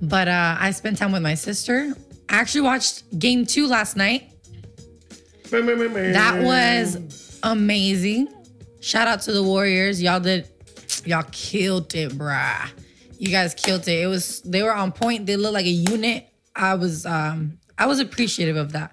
But 0.00 0.28
uh, 0.28 0.56
I 0.58 0.70
spent 0.70 0.96
time 0.96 1.12
with 1.12 1.22
my 1.22 1.34
sister. 1.34 1.92
I 2.30 2.36
actually 2.36 2.62
watched 2.62 3.18
game 3.18 3.44
two 3.44 3.66
last 3.66 3.96
night. 3.96 4.32
That 6.12 6.42
was 6.42 7.38
amazing. 7.42 8.28
Shout 8.80 9.08
out 9.08 9.20
to 9.22 9.32
the 9.32 9.42
Warriors. 9.42 10.00
Y'all 10.00 10.20
did 10.20 10.48
y'all 11.06 11.24
killed 11.32 11.94
it, 11.94 12.12
bruh. 12.12 12.68
You 13.18 13.28
guys 13.28 13.54
killed 13.54 13.86
it. 13.88 14.02
It 14.02 14.06
was 14.06 14.40
they 14.42 14.62
were 14.62 14.74
on 14.74 14.92
point. 14.92 15.26
They 15.26 15.36
looked 15.36 15.54
like 15.54 15.66
a 15.66 15.70
unit. 15.70 16.26
I 16.56 16.74
was 16.74 17.04
um 17.06 17.58
I 17.78 17.86
was 17.86 17.98
appreciative 18.00 18.56
of 18.56 18.72
that. 18.72 18.92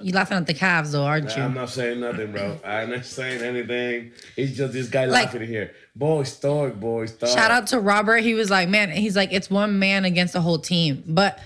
You 0.00 0.12
laughing 0.12 0.36
at 0.36 0.46
the 0.46 0.54
Cavs 0.54 0.92
though, 0.92 1.04
aren't 1.04 1.34
you? 1.36 1.42
I'm 1.42 1.54
not 1.54 1.70
saying 1.70 2.00
nothing, 2.00 2.32
bro. 2.32 2.58
I'm 2.64 2.90
not 2.90 3.04
saying 3.18 3.40
anything. 3.42 4.12
It's 4.36 4.56
just 4.56 4.72
this 4.72 4.88
guy 4.88 5.04
Like- 5.06 5.26
laughing 5.32 5.48
here. 5.48 5.72
Boy, 5.96 6.24
Stark, 6.24 6.74
boy, 6.80 7.06
Stark. 7.06 7.32
Shout 7.32 7.50
out 7.52 7.68
to 7.68 7.78
Robert. 7.80 8.18
He 8.18 8.34
was 8.34 8.50
like, 8.50 8.68
man, 8.68 8.90
he's 8.90 9.14
like, 9.14 9.32
it's 9.32 9.48
one 9.48 9.78
man 9.78 10.04
against 10.04 10.32
the 10.32 10.40
whole 10.40 10.58
team. 10.58 11.04
But 11.06 11.38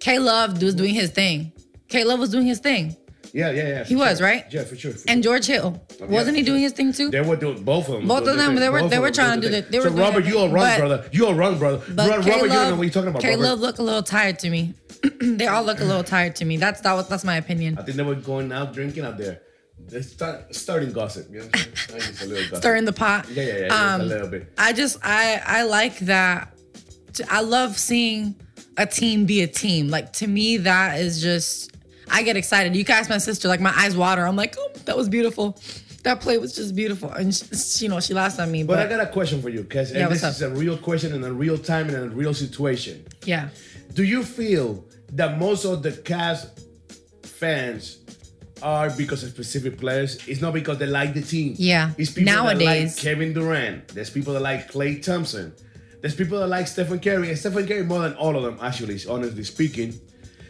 K 0.00 0.18
Love 0.18 0.60
was 0.60 0.74
doing 0.74 0.94
his 0.94 1.10
thing. 1.10 1.52
K 1.88 2.02
Love 2.04 2.18
was 2.18 2.30
doing 2.30 2.46
his 2.46 2.58
thing. 2.58 2.96
Yeah, 3.36 3.50
yeah, 3.50 3.68
yeah. 3.68 3.84
He 3.84 3.94
for 3.94 4.00
was, 4.00 4.22
right? 4.22 4.46
Yeah, 4.50 4.64
for 4.64 4.76
sure. 4.76 4.92
for 4.92 5.10
And. 5.10 5.22
George 5.22 5.44
Hill. 5.46 5.78
yeah, 6.00 6.06
Wasn't 6.06 6.36
he 6.38 6.42
doing 6.42 6.60
sure. 6.60 6.62
his 6.68 6.72
thing 6.72 6.92
too? 6.94 7.10
They 7.10 7.20
were 7.20 7.36
doing 7.36 7.62
both 7.64 7.86
of 7.88 7.96
them. 7.98 8.08
Both 8.08 8.26
of 8.26 8.36
them, 8.38 8.54
they 8.54 8.70
were- 8.70 8.88
they 8.88 8.98
were 8.98 9.10
trying 9.10 9.40
to 9.42 9.46
do 9.46 9.52
the- 9.54 9.66
they 9.70 9.78
were 9.78 9.90
So 9.90 9.94
Robert, 10.04 10.24
you 10.24 10.38
all 10.38 10.48
run, 10.48 10.78
brother. 10.80 11.04
You 11.12 11.26
all 11.26 11.34
run, 11.34 11.58
brother. 11.58 11.82
But 11.94 12.08
Robert, 12.08 12.24
you 12.26 12.48
don't 12.48 12.70
know 12.70 12.76
what 12.76 12.82
you're 12.84 12.90
talking 12.90 13.10
about, 13.10 13.20
K. 13.20 13.36
Love 13.36 13.60
look 13.60 13.78
a 13.78 13.82
little 13.82 14.02
tired 14.02 14.38
to 14.38 14.48
me. 14.48 14.72
they 15.20 15.46
all 15.46 15.62
look 15.62 15.80
a 15.80 15.84
little 15.84 16.02
tired 16.04 16.34
to 16.36 16.44
me. 16.46 16.56
That's 16.56 16.80
that 16.80 16.94
was 16.94 17.08
that's 17.08 17.24
my 17.24 17.36
opinion. 17.36 17.76
I 17.78 17.82
think 17.82 17.98
they 17.98 18.02
were 18.02 18.14
going 18.14 18.50
out 18.52 18.72
drinking 18.72 19.04
out 19.04 19.18
there. 19.18 19.42
They 19.88 20.00
start 20.00 20.54
starting 20.54 20.92
gossip. 20.92 21.26
You 21.30 21.40
know 21.40 21.44
what 21.44 21.56
I'm 21.56 22.00
saying? 22.00 22.00
Just 22.00 22.22
a 22.22 22.26
gossip. 22.28 22.56
Stirring 22.56 22.84
the 22.86 22.92
pot. 22.94 23.26
Yeah, 23.30 23.42
yeah, 23.44 23.58
yeah. 23.66 23.74
Um, 23.94 24.00
a 24.00 24.04
little 24.04 24.28
bit. 24.28 24.50
I 24.56 24.72
just 24.72 24.96
I 25.02 25.42
I 25.44 25.62
like 25.64 25.98
that. 26.00 26.48
I 27.30 27.42
love 27.42 27.78
seeing 27.78 28.34
a 28.78 28.86
team 28.86 29.26
be 29.26 29.42
a 29.42 29.46
team. 29.46 29.88
Like 29.88 30.12
to 30.14 30.26
me, 30.26 30.56
that 30.58 30.98
is 31.00 31.20
just 31.20 31.75
I 32.10 32.22
get 32.22 32.36
excited. 32.36 32.74
You 32.76 32.84
can 32.84 32.96
ask 32.96 33.10
my 33.10 33.18
sister, 33.18 33.48
like 33.48 33.60
my 33.60 33.72
eyes 33.76 33.96
water. 33.96 34.26
I'm 34.26 34.36
like, 34.36 34.54
oh, 34.58 34.70
that 34.84 34.96
was 34.96 35.08
beautiful. 35.08 35.58
That 36.04 36.20
play 36.20 36.38
was 36.38 36.54
just 36.54 36.76
beautiful, 36.76 37.10
and 37.10 37.34
she, 37.34 37.84
you 37.86 37.88
know 37.90 37.98
she 37.98 38.14
laughs 38.14 38.38
at 38.38 38.48
me. 38.48 38.62
But 38.62 38.74
But, 38.76 38.86
I 38.86 38.88
got 38.88 39.08
a 39.08 39.10
question 39.12 39.42
for 39.42 39.48
you, 39.48 39.62
because 39.62 39.92
Yeah, 39.92 40.06
this 40.08 40.22
is 40.22 40.40
a 40.40 40.50
real 40.50 40.78
question 40.78 41.12
in 41.12 41.24
a 41.24 41.32
real 41.32 41.58
time 41.58 41.88
and 41.88 41.96
in 41.96 42.02
a 42.04 42.14
real 42.14 42.32
situation. 42.32 43.04
yeah, 43.24 43.48
Do 43.94 44.04
you 44.04 44.22
feel 44.22 44.84
that 45.14 45.38
most 45.38 45.64
of 45.64 45.82
the 45.82 45.90
cast 45.92 46.60
fans 47.24 47.98
are 48.62 48.90
because 48.90 49.22
of 49.24 49.30
specific 49.30 49.78
players? 49.78 50.26
It's 50.28 50.40
not 50.40 50.54
because 50.54 50.78
they 50.78 50.86
like 50.86 51.14
the 51.14 51.22
team. 51.22 51.54
Yeah. 51.58 51.90
It's 51.98 52.12
people 52.12 52.32
that 52.32 52.42
Nowadays. 52.58 52.94
like 52.96 53.02
Kevin 53.02 53.32
Durant. 53.32 53.88
There's 53.88 54.10
people 54.10 54.32
that 54.34 54.40
like 54.42 54.70
Klay 54.70 55.02
Thompson. 55.02 55.52
There's 56.00 56.14
people 56.14 56.38
that 56.38 56.46
like 56.48 56.66
Stephen 56.68 57.00
Curry. 57.00 57.30
And 57.30 57.38
Stephen 57.38 57.66
Curry 57.66 57.82
more 57.82 58.00
than 58.00 58.14
all 58.14 58.36
of 58.36 58.42
them, 58.44 58.58
actually, 58.62 58.98
honestly 59.08 59.44
speaking. 59.44 59.98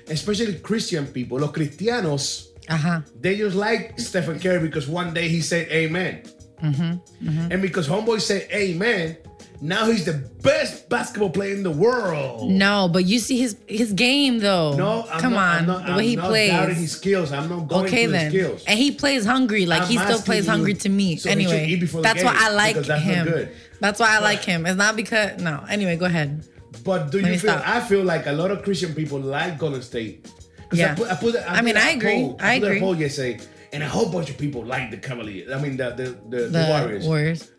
Especially 0.08 0.54
Christian 0.58 1.06
people. 1.06 1.38
Los 1.38 1.50
cristianos, 1.50 2.48
uh 2.68 2.76
huh. 2.76 3.00
they 3.20 3.36
just 3.36 3.56
like 3.56 3.98
Stephen 3.98 4.38
Curry 4.38 4.60
because 4.60 4.88
one 4.88 5.12
day 5.14 5.28
he 5.28 5.40
said 5.40 5.68
amen. 5.68 6.22
Mm-hmm. 6.62 7.52
And 7.52 7.60
because 7.60 7.86
Homeboy 7.88 8.20
said 8.20 8.48
amen, 8.50 9.18
now 9.60 9.86
he's 9.86 10.04
the 10.04 10.14
best 10.42 10.88
basketball 10.88 11.30
player 11.30 11.54
in 11.54 11.62
the 11.62 11.70
world. 11.70 12.50
No, 12.50 12.88
but 12.88 13.04
you 13.04 13.18
see 13.18 13.38
his 13.38 13.56
his 13.66 13.92
game 13.92 14.38
though. 14.38 14.76
No, 14.76 15.06
I'm 15.10 15.20
come 15.20 15.32
not, 15.32 15.40
on, 15.40 15.58
I'm 15.58 15.66
not, 15.66 15.86
the 15.86 15.92
I'm 15.92 16.00
he 16.00 16.16
plays. 16.16 16.50
doubting 16.50 16.74
his 16.76 16.92
skills. 16.92 17.32
I'm 17.32 17.48
not 17.48 17.68
going 17.68 17.86
Okay 17.86 18.06
to 18.06 18.12
then, 18.12 18.32
the 18.32 18.38
skills. 18.38 18.64
and 18.66 18.78
he 18.78 18.90
plays 18.92 19.24
hungry. 19.24 19.66
Like 19.66 19.82
I'm 19.82 19.88
he 19.88 19.98
still 19.98 20.20
plays 20.20 20.46
hungry 20.46 20.74
to 20.74 20.88
me. 20.88 21.16
so 21.16 21.30
anyway, 21.30 21.66
eat 21.66 21.80
before 21.80 22.02
the 22.02 22.08
that's 22.08 22.22
why 22.24 22.34
I 22.36 22.50
like 22.52 22.74
because 22.74 22.88
that's 22.88 23.04
not 23.04 23.26
him. 23.28 23.48
That's 23.80 24.00
why 24.00 24.16
I 24.16 24.20
like 24.20 24.44
him. 24.44 24.66
It's 24.66 24.76
not 24.76 24.96
because 24.96 25.40
no. 25.42 25.64
Anyway, 25.68 25.96
go 25.96 26.06
ahead. 26.06 26.46
But 26.84 27.10
do 27.10 27.18
you 27.18 27.38
feel? 27.38 27.52
stop. 27.52 27.62
I 27.68 27.80
feel 27.80 28.02
like 28.04 28.26
a 28.26 28.32
lot 28.32 28.50
of 28.50 28.62
Christian 28.62 28.94
people 28.94 29.18
like 29.20 29.58
Golden 29.58 29.82
State. 29.82 30.30
Yeah. 30.72 30.92
I, 30.92 30.94
put, 30.94 31.10
I, 31.10 31.14
put, 31.16 31.36
I, 31.36 31.44
I 31.56 31.62
mean, 31.62 31.76
I 31.76 31.90
agree. 31.90 32.22
Poll, 32.22 32.36
I 32.40 32.58
put 32.58 32.66
agree. 32.66 32.78
A 32.78 32.80
poll 32.80 32.96
yesterday, 32.96 33.40
and 33.72 33.82
a 33.82 33.88
whole 33.88 34.10
bunch 34.10 34.30
of 34.30 34.38
people 34.38 34.64
like 34.64 34.90
the 34.90 34.96
Cavaliers. 34.96 35.50
I 35.52 35.60
mean, 35.60 35.76
the 35.76 35.90
the, 35.90 36.02
the, 36.28 36.38
the, 36.42 36.48
The 36.48 36.66
Warriors. 36.68 37.06
Warriors. 37.06 37.50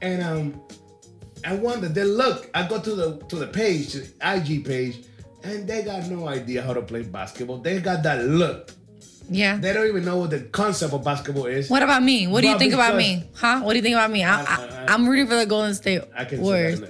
And 0.00 0.22
um, 0.22 0.60
I 1.44 1.54
wonder. 1.54 1.88
They 1.88 2.04
look. 2.04 2.50
I 2.54 2.66
go 2.68 2.80
to 2.80 2.94
the 2.94 3.16
to 3.28 3.36
the 3.36 3.46
page, 3.48 3.92
to 3.92 3.98
the 4.00 4.12
IG 4.34 4.64
page, 4.64 5.04
and 5.42 5.66
they 5.66 5.82
got 5.82 6.08
no 6.08 6.28
idea 6.28 6.62
how 6.62 6.72
to 6.72 6.82
play 6.82 7.02
basketball. 7.02 7.58
They 7.58 7.80
got 7.80 8.02
that 8.04 8.24
look. 8.24 8.72
Yeah. 9.30 9.56
They 9.56 9.72
don't 9.72 9.86
even 9.86 10.04
know 10.04 10.18
what 10.18 10.30
the 10.30 10.40
concept 10.40 10.92
of 10.92 11.04
basketball 11.04 11.46
is. 11.46 11.70
What 11.70 11.82
about 11.82 12.02
me? 12.02 12.26
What 12.26 12.42
do 12.42 12.48
you 12.48 12.58
think 12.58 12.74
about 12.74 12.96
me? 12.96 13.24
Huh? 13.34 13.60
What 13.62 13.72
do 13.72 13.76
you 13.78 13.82
think 13.82 13.94
about 13.94 14.10
me? 14.10 14.24
I, 14.24 14.40
I- 14.40 14.44
I, 14.44 14.84
I- 14.84 14.92
I'm 14.92 15.08
rooting 15.08 15.26
for 15.28 15.36
the 15.36 15.46
Golden 15.46 15.74
State 15.74 16.02
I 16.16 16.24
can 16.24 16.40
Warriors. 16.42 16.80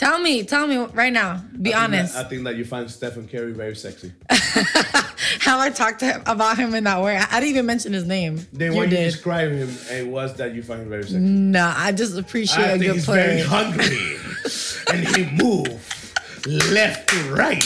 In 0.00 0.06
the 0.06 0.06
air. 0.06 0.10
Tell 0.12 0.18
me, 0.20 0.42
tell 0.44 0.66
me 0.66 0.76
right 0.94 1.12
now. 1.12 1.42
Be 1.60 1.74
I 1.74 1.84
honest. 1.84 2.14
that- 2.14 2.26
I 2.26 2.28
think 2.28 2.44
that 2.44 2.56
you 2.56 2.64
find 2.64 2.90
Stephen 2.90 3.26
Curry 3.28 3.52
very 3.52 3.74
sexy. 3.76 4.12
How 5.40 5.58
I 5.58 5.70
talked 5.70 6.00
to 6.00 6.06
him 6.06 6.22
about 6.26 6.56
him 6.58 6.74
in 6.74 6.84
that 6.84 7.02
way. 7.02 7.16
I, 7.16 7.26
I 7.30 7.40
didn't 7.40 7.50
even 7.50 7.66
mention 7.66 7.92
his 7.92 8.04
name. 8.06 8.46
Then 8.52 8.72
you 8.72 8.78
when 8.78 8.90
you 8.90 8.96
describe 8.96 9.50
him, 9.50 9.68
it 9.90 10.06
was 10.06 10.34
that 10.36 10.54
you 10.54 10.62
find 10.62 10.82
him 10.82 10.88
very 10.88 11.02
sexy. 11.04 11.18
No, 11.18 11.72
I 11.76 11.92
just 11.92 12.16
appreciate 12.18 12.64
I 12.64 12.68
a 12.68 12.78
think 12.78 12.82
good 12.84 12.94
he's 12.94 13.06
very 13.06 13.40
hungry, 13.40 14.16
and 14.92 15.06
he 15.16 15.24
move 15.42 16.14
left 16.72 17.08
to 17.10 17.34
right, 17.34 17.64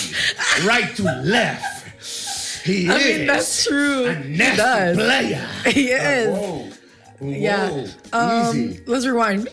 right 0.64 0.94
to 0.96 1.02
left. 1.02 2.64
He 2.64 2.88
I 2.88 2.96
is 2.96 3.18
mean, 3.18 3.26
that's 3.26 3.64
true. 3.66 4.06
a 4.06 4.14
He 4.14 4.36
does. 4.36 4.96
player. 4.96 5.48
He 5.66 5.88
is. 5.90 6.78
Whoa, 7.22 7.30
Yeah. 7.30 7.86
Um, 8.12 8.56
easy. 8.56 8.82
let's 8.86 9.06
rewind. 9.06 9.48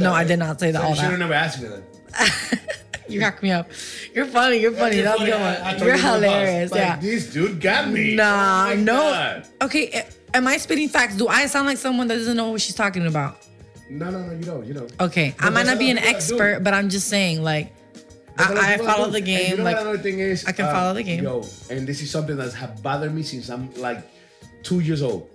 No, 0.00 0.12
I 0.12 0.24
did 0.24 0.38
not 0.38 0.60
say 0.60 0.70
that. 0.70 0.80
So 0.80 0.84
All 0.84 0.90
you 0.90 0.96
should 0.96 1.10
have 1.10 1.18
never 1.18 1.34
asked 1.34 1.62
me 1.62 1.68
that. 1.68 2.64
You 3.08 3.20
crack 3.20 3.42
me 3.42 3.50
up. 3.50 3.70
You're 4.14 4.26
funny. 4.26 4.58
You're 4.58 4.72
funny. 4.72 4.96
You're 4.96 5.04
That's 5.04 5.24
good 5.24 5.80
one. 5.80 5.86
You're 5.86 5.96
hilarious. 5.96 6.70
like, 6.70 6.80
yeah. 6.80 6.96
This 6.96 7.32
dude 7.32 7.60
got 7.60 7.88
me. 7.88 8.14
Nah, 8.14 8.68
Oh 8.70 8.76
no. 8.76 8.92
God. 8.92 9.48
Okay, 9.62 10.04
am 10.34 10.46
I 10.46 10.58
spitting 10.58 10.88
facts? 10.88 11.16
Do 11.16 11.26
I 11.28 11.46
sound 11.46 11.66
like 11.66 11.78
someone 11.78 12.06
that 12.08 12.16
doesn't 12.16 12.36
know 12.36 12.50
what 12.50 12.60
she's 12.60 12.74
talking 12.74 13.06
about? 13.06 13.46
No, 13.88 14.10
no, 14.10 14.22
no. 14.22 14.32
You 14.34 14.44
don't. 14.44 14.66
You 14.66 14.74
don't. 14.74 14.92
Okay, 15.00 15.34
I 15.40 15.48
might 15.48 15.64
not 15.66 15.78
be 15.78 15.90
an 15.90 15.98
expert, 15.98 16.60
but 16.62 16.74
I'm 16.74 16.90
just 16.90 17.08
saying, 17.08 17.42
like, 17.42 17.72
I, 18.36 18.74
I 18.74 18.76
follow 18.78 19.08
the 19.08 19.20
game. 19.20 19.52
you 19.52 19.56
know 19.56 19.64
like, 19.64 19.80
another 19.80 19.98
thing 19.98 20.18
is? 20.18 20.44
I 20.44 20.52
can 20.52 20.66
follow 20.66 20.92
the 20.92 21.02
game. 21.02 21.24
Yo, 21.24 21.44
and 21.70 21.86
this 21.86 22.02
is 22.02 22.10
something 22.10 22.36
that 22.36 22.52
has 22.52 22.80
bothered 22.82 23.14
me 23.14 23.22
since 23.22 23.48
I'm 23.48 23.72
like 23.74 24.06
two 24.62 24.80
years 24.80 25.02
old. 25.02 25.30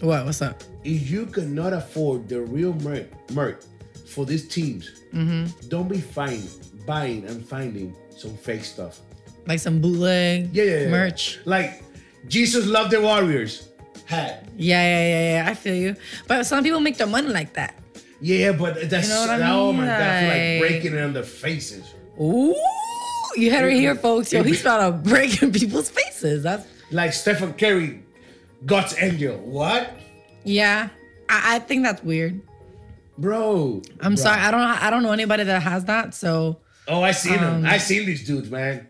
What? 0.00 0.24
What's 0.24 0.42
up? 0.42 0.62
If 0.84 1.10
you 1.10 1.26
cannot 1.26 1.72
afford 1.72 2.28
the 2.28 2.40
real 2.42 2.72
merch, 2.74 3.06
merch 3.32 3.60
for 4.06 4.24
these 4.26 4.46
teams, 4.48 4.90
Mm-hmm. 5.14 5.68
don't 5.68 5.88
be 5.88 6.00
fine 6.00 6.42
buying 6.84 7.24
and 7.24 7.42
finding 7.46 7.94
some 8.16 8.36
fake 8.36 8.64
stuff. 8.64 9.00
Like 9.46 9.60
some 9.60 9.80
bootleg 9.80 10.50
Yeah, 10.54 10.64
yeah, 10.64 10.80
yeah. 10.82 10.88
merch. 10.90 11.38
Like 11.46 11.82
Jesus 12.28 12.66
loved 12.66 12.90
the 12.90 13.00
Warriors 13.00 13.68
hat. 14.04 14.46
Yeah, 14.56 14.82
yeah, 14.82 15.08
yeah, 15.08 15.44
yeah. 15.44 15.50
I 15.50 15.54
feel 15.54 15.74
you. 15.74 15.96
But 16.28 16.44
some 16.44 16.62
people 16.62 16.80
make 16.80 16.98
their 16.98 17.06
money 17.06 17.28
like 17.28 17.54
that. 17.54 17.78
Yeah, 18.20 18.52
but 18.52 18.90
that's 18.90 19.08
You 19.08 19.14
know 19.14 19.32
I 19.32 19.50
oh 19.50 19.72
my 19.72 19.86
god, 19.86 20.00
I 20.00 20.20
feel 20.20 20.28
like 20.28 20.60
breaking 20.82 20.94
it 20.98 21.02
on 21.02 21.12
their 21.14 21.22
faces. 21.22 21.94
Ooh, 22.20 22.54
you 23.36 23.50
heard 23.52 23.72
it 23.72 23.76
here, 23.76 23.94
folks. 23.94 24.32
Yo, 24.32 24.42
he's 24.42 24.60
about 24.60 24.84
to 24.86 24.92
break 25.08 25.42
in 25.42 25.52
people's 25.52 25.88
faces. 25.90 26.42
That's 26.42 26.66
Like 26.90 27.12
Stephen 27.12 27.52
Curry, 27.54 28.02
God's 28.64 28.94
angel. 28.98 29.38
What, 29.38 29.90
yeah. 30.44 30.88
I, 31.28 31.56
I 31.56 31.58
think 31.60 31.82
that's 31.84 32.02
weird. 32.02 32.40
bro? 33.18 33.82
I'm 34.00 34.14
Bro. 34.14 34.22
sorry. 34.22 34.40
I 34.40 34.50
don't. 34.50 34.60
I 34.60 34.90
don't 34.90 35.02
know 35.02 35.12
anybody 35.12 35.44
that 35.44 35.62
has 35.62 35.84
that. 35.86 36.14
So 36.14 36.60
Oh, 36.88 37.02
I 37.02 37.10
seen 37.10 37.34
Um, 37.34 37.62
them. 37.62 37.66
I 37.66 37.78
seen 37.78 38.06
these 38.06 38.24
dudes, 38.26 38.50
man. 38.50 38.88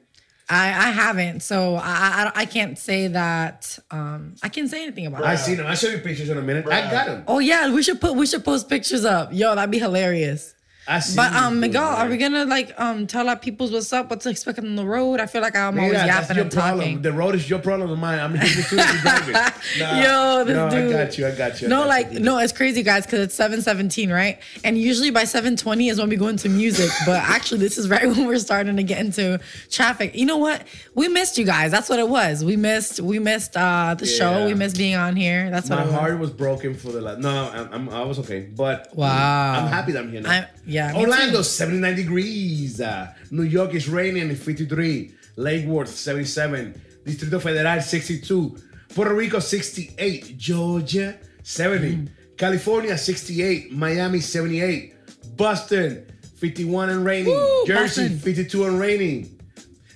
I, 0.48 0.66
I 0.68 0.90
haven't. 0.90 1.40
So 1.40 1.74
I, 1.76 2.30
I 2.36 2.42
I 2.42 2.44
can't 2.46 2.78
say 2.78 3.08
that. 3.08 3.78
Um, 3.90 4.36
I 4.42 4.48
can't 4.48 4.70
say 4.70 4.82
anything 4.84 5.06
about 5.06 5.24
I 5.24 5.34
it. 5.34 5.38
seen 5.38 5.56
them. 5.56 5.66
I'll 5.66 5.74
show 5.74 5.88
you 5.88 5.98
pictures 5.98 6.28
in 6.28 6.38
a 6.38 6.42
minute. 6.42 6.66
I 6.68 6.88
got 6.90 7.06
them. 7.06 7.24
Oh 7.26 7.38
yeah, 7.40 7.72
we 7.72 7.82
should 7.82 8.00
put 8.00 8.14
we 8.14 8.26
should 8.26 8.44
post 8.44 8.68
pictures 8.68 9.04
up. 9.04 9.30
Yo, 9.32 9.54
that'd 9.54 9.70
be 9.70 9.78
hilarious. 9.78 10.54
I 10.88 11.00
see 11.00 11.16
But 11.16 11.32
um, 11.34 11.58
Miguel, 11.60 11.82
are 11.82 12.08
we 12.08 12.16
gonna 12.16 12.44
like 12.44 12.72
um 12.80 13.06
tell 13.06 13.28
our 13.28 13.36
peoples 13.36 13.72
what's 13.72 13.92
up, 13.92 14.08
what 14.10 14.20
to 14.20 14.30
expect 14.30 14.58
on 14.60 14.76
the 14.76 14.84
road? 14.86 15.18
I 15.20 15.26
feel 15.26 15.42
like 15.42 15.56
I'm 15.56 15.78
always 15.78 15.94
that's 15.94 16.06
yapping 16.28 16.42
and 16.42 16.52
problem. 16.52 16.78
talking. 16.78 17.02
The 17.02 17.12
road 17.12 17.34
is 17.34 17.50
your 17.50 17.58
problem, 17.58 17.90
not 17.90 17.98
mine. 17.98 18.18
I'm 18.20 18.34
here 18.36 18.62
to 18.62 18.76
driving. 19.02 19.34
Nah, 19.78 20.00
Yo, 20.00 20.44
this 20.44 20.54
no, 20.54 20.70
dude. 20.70 20.94
I 20.94 21.04
got 21.04 21.18
you. 21.18 21.26
I 21.26 21.30
got 21.34 21.60
you. 21.60 21.66
I 21.66 21.70
No, 21.70 21.78
got 21.80 21.88
like 21.88 22.12
you. 22.12 22.20
no, 22.20 22.38
it's 22.38 22.52
crazy, 22.52 22.82
guys, 22.84 23.04
because 23.04 23.20
it's 23.20 23.34
seven 23.34 23.60
seventeen, 23.62 24.10
right? 24.12 24.38
And 24.64 24.78
usually 24.78 25.10
by 25.10 25.24
seven 25.24 25.56
twenty 25.56 25.88
is 25.88 25.98
when 25.98 26.08
we 26.08 26.16
go 26.16 26.28
into 26.28 26.48
music. 26.48 26.90
but 27.06 27.20
actually, 27.20 27.58
this 27.60 27.78
is 27.78 27.88
right 27.88 28.06
when 28.12 28.26
we're 28.26 28.38
starting 28.38 28.76
to 28.76 28.82
get 28.84 29.00
into 29.00 29.40
traffic. 29.70 30.14
You 30.14 30.26
know 30.26 30.36
what? 30.38 30.62
We 30.94 31.08
missed 31.08 31.36
you 31.36 31.44
guys. 31.44 31.72
That's 31.72 31.88
what 31.88 31.98
it 31.98 32.08
was. 32.08 32.44
We 32.44 32.56
missed. 32.56 33.00
We 33.00 33.18
missed 33.18 33.56
uh 33.56 33.96
the 33.98 34.06
show. 34.06 34.46
We 34.46 34.54
missed 34.54 34.76
being 34.78 34.94
on 34.94 35.16
here. 35.16 35.50
That's 35.50 35.68
what 35.68 35.76
My 35.78 35.82
it 35.82 35.86
was. 35.86 35.94
heart 35.94 36.18
was 36.20 36.30
broken 36.30 36.74
for 36.74 36.92
the 36.92 37.00
last. 37.00 37.18
No, 37.18 37.50
I'm, 37.52 37.72
I'm, 37.72 37.88
I 37.88 38.02
was 38.04 38.18
okay, 38.20 38.40
but 38.40 38.94
Wow. 38.94 39.54
I'm 39.64 39.66
happy 39.68 39.92
that 39.92 40.04
I'm 40.04 40.10
here 40.12 40.20
now. 40.20 40.30
I'm- 40.30 40.46
yeah, 40.68 40.75
me 40.92 41.00
Orlando, 41.00 41.38
too. 41.38 41.44
79 41.44 41.96
degrees. 41.96 42.80
Uh, 42.80 43.12
New 43.30 43.44
York 43.44 43.74
is 43.74 43.88
raining, 43.88 44.34
53. 44.34 45.14
Lake 45.36 45.66
Worth, 45.66 45.90
77. 45.90 46.74
Distrito 47.04 47.38
Federal, 47.38 47.80
62. 47.80 48.56
Puerto 48.94 49.14
Rico, 49.14 49.38
68. 49.38 50.36
Georgia, 50.36 51.18
70. 51.42 51.96
Mm. 51.96 52.08
California, 52.36 52.96
68. 52.96 53.72
Miami, 53.72 54.20
78. 54.20 54.94
Boston, 55.36 56.06
51 56.36 56.90
and 56.90 57.04
raining. 57.04 57.32
Woo, 57.32 57.66
Jersey, 57.66 58.08
Boston. 58.08 58.18
52 58.18 58.64
and 58.64 58.80
raining. 58.80 59.40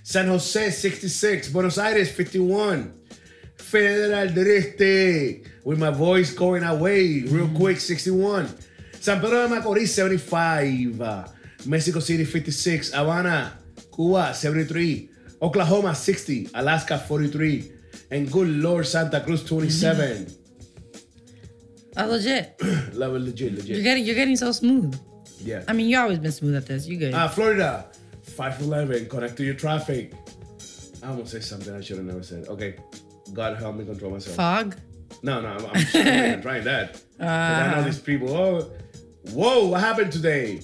San 0.03 0.27
Jose, 0.27 0.71
66. 0.71 1.49
Buenos 1.49 1.79
Aires, 1.79 2.11
51. 2.11 2.95
Federal 3.57 4.35
del 4.35 4.49
Este, 4.49 5.43
with 5.65 5.79
my 5.79 5.91
voice 5.91 6.33
going 6.35 6.65
away 6.65 7.23
real 7.23 7.49
quick, 7.55 7.79
61. 7.79 8.49
San 9.01 9.21
Pedro 9.21 9.43
de 9.43 9.49
Macorís, 9.49 9.89
75. 9.95 11.01
Uh, 11.01 11.25
Mexico 11.67 12.01
City, 12.01 12.25
56. 12.25 12.93
Havana, 12.93 13.59
Cuba, 13.95 14.33
73. 14.35 15.09
Oklahoma, 15.43 15.95
60. 15.95 16.51
Alaska, 16.55 16.99
43. 16.99 17.73
And 18.11 18.31
good 18.31 18.49
Lord, 18.49 18.87
Santa 18.87 19.21
Cruz, 19.21 19.43
27. 19.45 20.27
Oh, 21.97 22.07
legit. 22.07 22.55
Love 22.95 23.17
it, 23.17 23.19
legit, 23.21 23.65
You're 23.65 23.83
getting 23.83 24.05
you're 24.05 24.15
getting 24.15 24.37
so 24.37 24.53
smooth. 24.53 24.95
Yeah. 25.43 25.65
I 25.67 25.73
mean, 25.73 25.89
you 25.89 25.99
always 25.99 26.19
been 26.19 26.33
smooth 26.33 26.55
at 26.57 26.67
this. 26.67 26.87
You 26.87 26.97
good? 26.99 27.15
Uh, 27.15 27.29
Florida, 27.29 27.87
511, 28.23 29.09
connect 29.09 29.37
to 29.39 29.45
your 29.45 29.55
traffic. 29.55 30.13
I 31.03 31.09
almost 31.09 31.33
said 31.33 31.43
something 31.45 31.75
I 31.75 31.81
should 31.81 31.97
have 31.97 32.07
never 32.07 32.23
said. 32.23 32.47
Okay. 32.49 32.77
God 33.33 33.57
help 33.59 33.77
me 33.77 33.85
control 33.85 34.11
myself. 34.13 34.37
Fog. 34.37 34.77
No, 35.23 35.41
no, 35.41 35.49
I'm, 35.49 35.67
I'm, 35.67 35.85
trying, 35.87 36.33
I'm 36.35 36.43
trying 36.43 36.65
that. 36.65 36.93
'Cause 37.19 37.29
I 37.29 37.75
know 37.75 37.85
these 37.85 37.99
people. 37.99 38.31
Oh, 38.37 38.71
whoa, 39.29 39.67
what 39.67 39.81
happened 39.81 40.13
today? 40.13 40.61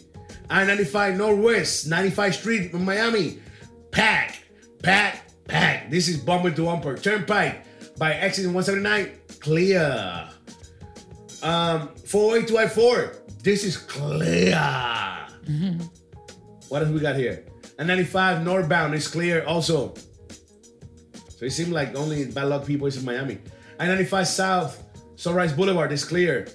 I 0.49 0.65
95 0.65 1.17
Northwest, 1.17 1.89
95 1.89 2.35
Street 2.35 2.73
in 2.73 2.85
Miami. 2.85 3.41
Pack, 3.91 4.43
pack, 4.83 5.29
pack. 5.49 5.91
This 5.91 6.09
is 6.09 6.19
bumper 6.19 6.51
to 6.51 6.65
bumper. 6.65 6.97
Turnpike 6.97 7.65
by 7.99 8.15
exit 8.15 8.47
179. 8.47 9.19
Clear. 9.41 10.29
Um, 11.43 11.95
408 11.97 12.49
to 12.49 12.55
I4. 12.55 13.43
This 13.43 13.65
is 13.65 13.77
clear. 13.77 14.59
What 16.69 16.83
else 16.83 16.91
we 16.91 16.99
got 16.99 17.15
here? 17.15 17.45
And 17.79 17.87
95 17.87 18.45
northbound 18.45 18.95
is 18.95 19.07
clear 19.07 19.45
also. 19.45 19.95
So 21.29 21.45
it 21.45 21.51
seemed 21.51 21.73
like 21.73 21.95
only 21.95 22.25
bad 22.25 22.49
luck 22.49 22.67
people 22.67 22.89
is 22.89 22.97
in 22.97 23.05
Miami. 23.05 23.39
I 23.79 23.87
95 23.87 24.27
South, 24.27 24.83
Sunrise 25.15 25.53
Boulevard 25.53 25.93
is 25.93 26.05
clear. 26.05 26.49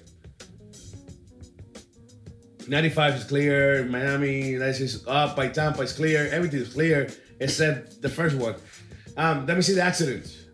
95 2.72 3.16
is 3.16 3.24
clear. 3.26 3.84
Miami, 3.84 4.54
that's 4.54 4.78
just 4.78 5.06
up 5.06 5.36
by 5.36 5.50
Tampa 5.50 5.82
is 5.82 5.92
clear. 5.92 6.30
Everything 6.32 6.62
is 6.62 6.74
clear 6.74 7.10
except 7.42 8.02
the 8.02 8.08
first 8.08 8.38
one. 8.38 8.56
Um, 9.18 9.46
let 9.46 9.58
me 9.58 9.62
see 9.62 9.74
the 9.74 9.82
accidents. 9.82 10.46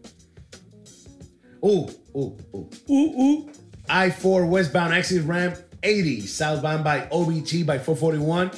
Ooh, 1.63 1.87
ooh, 2.15 2.35
ooh, 2.55 2.69
ooh, 2.89 3.21
ooh. 3.21 3.51
I 3.87 4.09
4 4.09 4.47
westbound 4.47 4.95
exit 4.95 5.25
ramp 5.25 5.57
80, 5.83 6.21
southbound 6.21 6.83
by 6.83 7.01
OBT 7.11 7.63
by 7.63 7.77
441 7.77 8.49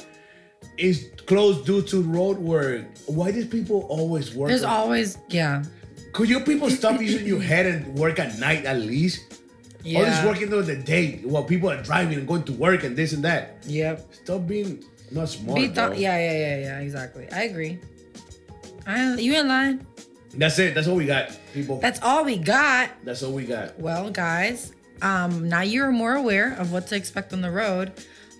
is 0.78 1.10
closed 1.26 1.66
due 1.66 1.82
to 1.82 2.00
road 2.00 2.38
work. 2.38 2.86
Why 3.08 3.30
do 3.30 3.44
people 3.44 3.82
always 3.90 4.34
work? 4.34 4.48
There's 4.48 4.62
always 4.62 5.18
yeah. 5.28 5.62
could 6.14 6.30
you 6.30 6.40
people 6.40 6.70
stop 6.70 6.98
using 6.98 7.26
your 7.26 7.42
head 7.42 7.66
and 7.66 7.94
work 7.94 8.18
at 8.18 8.38
night 8.38 8.64
at 8.64 8.78
least? 8.78 9.29
All 9.84 10.04
this 10.04 10.24
working 10.24 10.50
during 10.50 10.66
the 10.66 10.76
day 10.76 11.20
while 11.24 11.44
people 11.44 11.70
are 11.70 11.82
driving 11.82 12.18
and 12.18 12.28
going 12.28 12.44
to 12.44 12.52
work 12.52 12.84
and 12.84 12.96
this 12.96 13.12
and 13.12 13.24
that. 13.24 13.56
Yep. 13.66 14.14
Stop 14.14 14.46
being 14.46 14.84
not 15.10 15.28
smart. 15.28 15.56
Be 15.56 15.68
bro. 15.68 15.88
th- 15.88 16.00
yeah, 16.00 16.18
yeah, 16.18 16.32
yeah, 16.32 16.58
yeah. 16.58 16.78
Exactly. 16.80 17.28
I 17.32 17.44
agree. 17.44 17.78
I, 18.86 19.14
you 19.14 19.32
ain't 19.34 19.48
lying. 19.48 19.86
That's 20.34 20.58
it. 20.58 20.74
That's 20.74 20.86
all 20.86 20.96
we 20.96 21.06
got, 21.06 21.36
people. 21.52 21.78
That's 21.80 22.00
all 22.02 22.24
we 22.24 22.36
got. 22.36 22.90
That's 23.04 23.22
all 23.22 23.32
we 23.32 23.44
got. 23.44 23.78
Well, 23.80 24.10
guys, 24.10 24.72
um, 25.02 25.48
now 25.48 25.62
you're 25.62 25.90
more 25.90 26.14
aware 26.14 26.54
of 26.54 26.72
what 26.72 26.86
to 26.88 26.96
expect 26.96 27.32
on 27.32 27.40
the 27.40 27.50
road. 27.50 27.92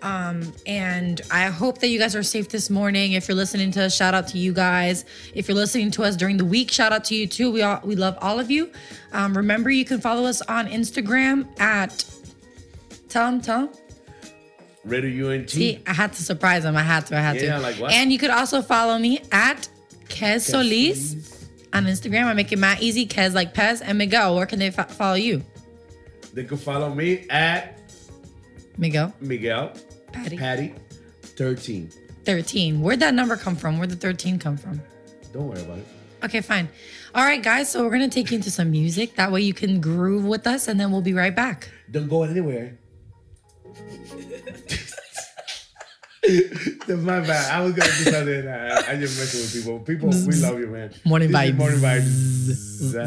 Um, 0.03 0.53
and 0.67 1.21
I 1.31 1.47
hope 1.47 1.79
that 1.79 1.89
you 1.89 1.99
guys 1.99 2.17
are 2.17 2.23
safe 2.23 2.49
this 2.49 2.71
morning. 2.71 3.13
If 3.13 3.29
you're 3.29 3.37
listening 3.37 3.71
to 3.73 3.85
us, 3.85 3.95
shout 3.95 4.15
out 4.15 4.29
to 4.29 4.39
you 4.39 4.53
guys. 4.53 5.05
If 5.35 5.47
you're 5.49 5.57
listening 5.57 5.91
to 5.93 6.05
us 6.05 6.17
during 6.17 6.37
the 6.39 6.45
week, 6.45 6.71
shout 6.71 6.93
out 6.93 7.05
to 7.05 7.15
you 7.15 7.27
too. 7.27 7.51
We 7.51 7.63
all 7.63 7.81
we 7.85 7.97
love 7.97 8.17
all 8.23 8.39
of 8.41 8.51
you. 8.51 8.71
Um, 9.13 9.37
remember, 9.37 9.71
you 9.71 9.85
can 9.85 10.01
follow 10.01 10.25
us 10.25 10.41
on 10.43 10.67
Instagram 10.69 11.47
at 11.61 12.05
tell 13.09 13.31
them, 13.31 13.41
tell 13.41 13.67
them. 13.67 13.75
Radio 14.85 15.31
UNT. 15.31 15.51
See, 15.51 15.83
I 15.87 15.93
had 15.93 16.15
to 16.15 16.23
surprise 16.23 16.63
them. 16.63 16.77
I 16.77 16.83
had 16.83 17.05
to. 17.09 17.17
I 17.19 17.21
had 17.21 17.37
Yeah, 17.37 17.57
to. 17.57 17.61
like 17.63 17.77
what? 17.77 17.93
And 17.93 18.11
you 18.11 18.19
could 18.19 18.31
also 18.31 18.63
follow 18.63 18.99
me 18.99 19.21
at 19.31 19.69
Kez 20.09 20.41
Solis 20.41 21.47
on 21.75 21.85
Instagram. 21.85 22.25
I 22.25 22.33
make 22.33 22.51
it 22.53 22.59
my 22.59 22.79
easy. 22.81 23.07
Kez 23.07 23.35
like 23.35 23.53
Pez 23.53 23.83
and 23.85 23.99
Miguel. 23.99 24.35
Where 24.37 24.47
can 24.47 24.59
they 24.59 24.71
fo- 24.71 24.85
follow 24.85 25.17
you? 25.17 25.45
They 26.33 26.45
can 26.45 26.57
follow 26.57 26.95
me 26.95 27.27
at 27.29 27.79
Miguel 28.79 29.13
Miguel 29.21 29.73
Patty. 30.12 30.37
Patty 30.37 30.75
13. 31.23 31.90
13. 32.25 32.81
Where'd 32.81 33.01
that 33.01 33.14
number 33.14 33.37
come 33.37 33.57
from? 33.57 33.79
Where'd 33.79 33.90
the 33.90 33.96
13 33.96 34.38
come 34.38 34.57
from? 34.57 34.81
Don't 35.33 35.49
worry 35.49 35.61
about 35.62 35.79
it. 35.79 35.87
Okay, 36.23 36.40
fine. 36.42 36.68
All 37.14 37.25
right, 37.25 37.42
guys. 37.42 37.70
So 37.70 37.83
we're 37.85 37.90
gonna 37.90 38.09
take 38.09 38.31
you 38.31 38.37
into 38.37 38.51
some 38.51 38.70
music. 38.70 39.16
That 39.16 39.33
way 39.33 39.40
you 39.40 39.55
can 39.55 39.81
groove 39.81 40.27
with 40.27 40.46
us, 40.46 40.68
and 40.68 40.79
then 40.79 40.92
we'll 40.92 41.01
be 41.01 41.14
right 41.14 41.35
back. 41.35 41.70
Don't 41.90 42.09
go 42.09 42.23
anywhere. 42.25 42.77
My 46.88 47.20
bad. 47.20 47.51
I 47.51 47.61
was 47.62 47.73
gonna 47.73 47.88
do 47.90 48.11
something. 48.11 48.46
I, 48.49 48.92
I 48.92 48.96
just 48.96 49.18
messing 49.18 49.40
with 49.40 49.53
people. 49.55 49.79
People, 49.81 50.11
we 50.11 50.35
love 50.37 50.59
you, 50.61 50.66
man. 50.66 50.92
Morning 51.05 51.31
This 51.33 51.38
vibes. 51.38 51.57
Morning 51.57 51.79
vibes. 51.81 53.01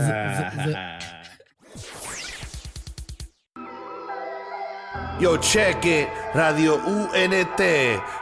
Yo, 5.19 5.35
it. 5.35 6.23
Radio 6.33 6.77
UNT 6.77 7.57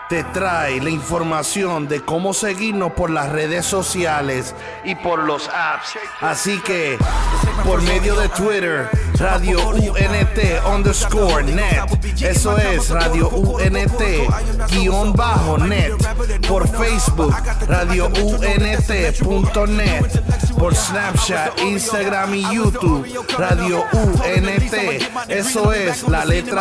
te 0.09 0.23
trae 0.33 0.81
la 0.81 0.89
información 0.89 1.87
de 1.87 2.01
cómo 2.01 2.33
seguirnos 2.33 2.91
por 2.91 3.09
las 3.09 3.29
redes 3.29 3.65
sociales 3.65 4.53
y 4.83 4.95
por 4.95 5.19
los 5.19 5.47
apps. 5.47 5.97
Así 6.19 6.59
que, 6.59 6.97
por 7.63 7.81
medio 7.83 8.17
de 8.17 8.27
Twitter, 8.27 8.89
Radio 9.17 9.69
UNT 9.69 10.39
underscore 10.75 11.43
net. 11.43 11.85
Eso 12.19 12.57
es 12.57 12.89
Radio 12.89 13.29
UNT 13.29 14.01
guion 14.71 15.13
bajo 15.13 15.57
net. 15.57 15.93
Por 16.49 16.67
Facebook, 16.67 17.33
Radio 17.67 18.07
UNT.net. 18.07 19.21
Por 20.59 20.75
Snapchat, 20.75 21.59
Instagram 21.61 22.35
y 22.35 22.41
YouTube, 22.53 23.07
Radio 23.37 23.85
UNT. 23.93 24.73
Eso 25.29 25.71
es 25.71 26.03
la 26.09 26.25
letra 26.25 26.60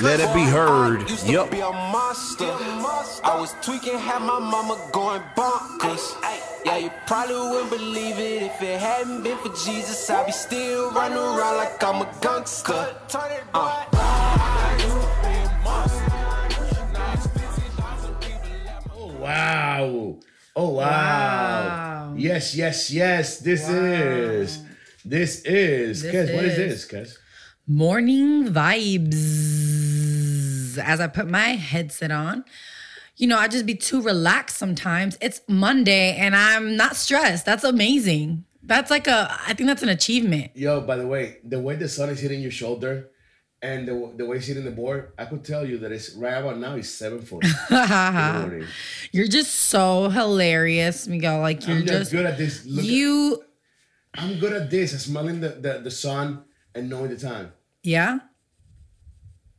let 0.00 0.20
it 0.20 0.32
be 0.34 0.42
heard. 0.44 1.08
Yup. 1.24 1.50
be 1.50 1.60
a 1.60 1.70
monster. 1.72 2.44
I 3.24 3.36
was 3.40 3.54
tweaking, 3.62 3.98
had 3.98 4.20
my 4.22 4.38
mama 4.38 4.78
going 4.92 5.22
bonkers. 5.36 6.14
Yeah, 6.64 6.76
you 6.78 6.90
probably 7.06 7.34
wouldn't 7.36 7.70
believe 7.70 8.18
it 8.18 8.42
if 8.42 8.60
it 8.62 8.80
hadn't 8.80 9.22
been 9.22 9.38
for 9.38 9.48
Jesus. 9.50 10.08
I'd 10.10 10.26
be 10.26 10.32
still 10.32 10.90
running 10.92 11.16
around 11.18 11.56
like 11.56 11.82
I'm 11.82 12.02
a 12.02 12.08
gangster. 12.20 12.94
Uh. 13.54 13.84
Oh 18.94 19.12
wow. 19.18 20.18
Oh 20.56 20.68
wow. 20.70 20.84
Wow. 20.84 22.14
Yes, 22.16 22.54
yes, 22.56 22.90
yes. 22.90 23.38
This 23.38 23.68
is 23.68 24.62
This 25.04 25.40
is, 25.44 26.02
This 26.02 26.14
Kes, 26.14 26.34
what 26.34 26.44
is 26.44 26.58
is- 26.58 26.88
this, 26.88 26.92
Kes? 26.92 27.18
Morning 27.70 28.46
vibes. 28.48 29.12
As 30.78 31.00
I 31.00 31.06
put 31.06 31.28
my 31.28 31.48
headset 31.48 32.10
on, 32.10 32.46
you 33.18 33.26
know, 33.26 33.36
I 33.36 33.46
just 33.46 33.66
be 33.66 33.74
too 33.74 34.00
relaxed 34.00 34.56
sometimes. 34.56 35.18
It's 35.20 35.42
Monday 35.48 36.16
and 36.16 36.34
I'm 36.34 36.76
not 36.78 36.96
stressed. 36.96 37.44
That's 37.44 37.64
amazing. 37.64 38.46
That's 38.62 38.90
like 38.90 39.06
a, 39.06 39.30
I 39.46 39.52
think 39.52 39.66
that's 39.66 39.82
an 39.82 39.90
achievement. 39.90 40.52
Yo, 40.54 40.80
by 40.80 40.96
the 40.96 41.06
way, 41.06 41.40
the 41.44 41.60
way 41.60 41.76
the 41.76 41.90
sun 41.90 42.08
is 42.08 42.20
hitting 42.20 42.40
your 42.40 42.50
shoulder 42.50 43.10
and 43.60 43.86
the, 43.86 44.14
the 44.16 44.24
way 44.24 44.38
it's 44.38 44.46
hitting 44.46 44.64
the 44.64 44.70
board, 44.70 45.12
I 45.18 45.26
could 45.26 45.44
tell 45.44 45.66
you 45.66 45.76
that 45.80 45.92
it's 45.92 46.14
right 46.14 46.38
about 46.38 46.56
now 46.56 46.74
it's 46.76 46.88
740 46.88 47.48
in. 48.56 48.66
You're 49.12 49.28
just 49.28 49.54
so 49.54 50.08
hilarious, 50.08 51.06
Miguel. 51.06 51.40
Like 51.40 51.66
you're 51.66 51.76
I'm 51.76 51.86
just, 51.86 52.12
good 52.12 52.24
at 52.24 52.38
this. 52.38 52.64
Look 52.64 52.86
at- 52.86 52.90
you, 52.90 53.44
I'm 54.14 54.38
good 54.38 54.54
at 54.54 54.70
this, 54.70 54.94
at 54.94 55.00
smelling 55.00 55.40
the, 55.42 55.50
the, 55.50 55.80
the 55.84 55.90
sun 55.90 56.44
and 56.74 56.88
knowing 56.88 57.10
the 57.10 57.18
time. 57.18 57.52
Yeah? 57.88 58.18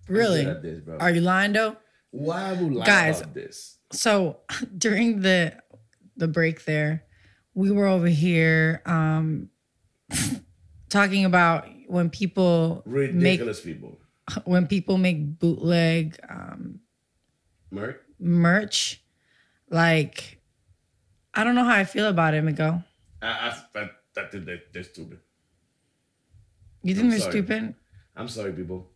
Really? 0.08 0.44
this. 0.46 0.82
Are 1.00 1.12
you 1.12 1.22
lying 1.22 1.54
though? 1.54 1.78
Why 2.12 2.54
would 2.54 2.74
lie 2.74 2.86
Guys. 2.86 3.22
about 3.22 3.34
this? 3.34 3.78
so 3.92 4.38
during 4.78 5.22
the 5.22 5.52
the 6.16 6.28
break 6.28 6.64
there 6.66 7.04
we 7.56 7.72
were 7.72 7.88
over 7.88 8.08
here 8.08 8.84
um 8.86 9.50
talking 10.90 11.26
about 11.26 11.66
when 11.88 12.08
people 12.12 12.84
Ridiculous 12.86 13.62
people. 13.62 13.98
make 14.30 14.46
when 14.46 14.68
people 14.68 15.00
make 15.00 15.40
bootleg 15.40 16.20
um 16.30 16.82
Merc? 17.72 18.04
merch 18.20 19.02
like 19.72 20.38
i 21.34 21.44
don't 21.44 21.56
know 21.56 21.64
how 21.66 21.74
i 21.76 21.84
feel 21.84 22.08
about 22.08 22.36
it 22.36 22.44
miguel 22.44 22.84
I, 23.24 23.28
I, 23.28 23.80
I, 23.80 23.90
I 24.22 24.26
think 24.30 24.46
they, 24.46 24.62
they're 24.72 24.84
stupid. 24.84 25.20
you 26.84 26.94
think 26.94 27.06
I'm 27.06 27.10
they're 27.10 27.20
sorry. 27.26 27.32
stupid 27.32 27.76
I'm 28.20 28.28
sorry, 28.28 28.52
people. 28.54 28.92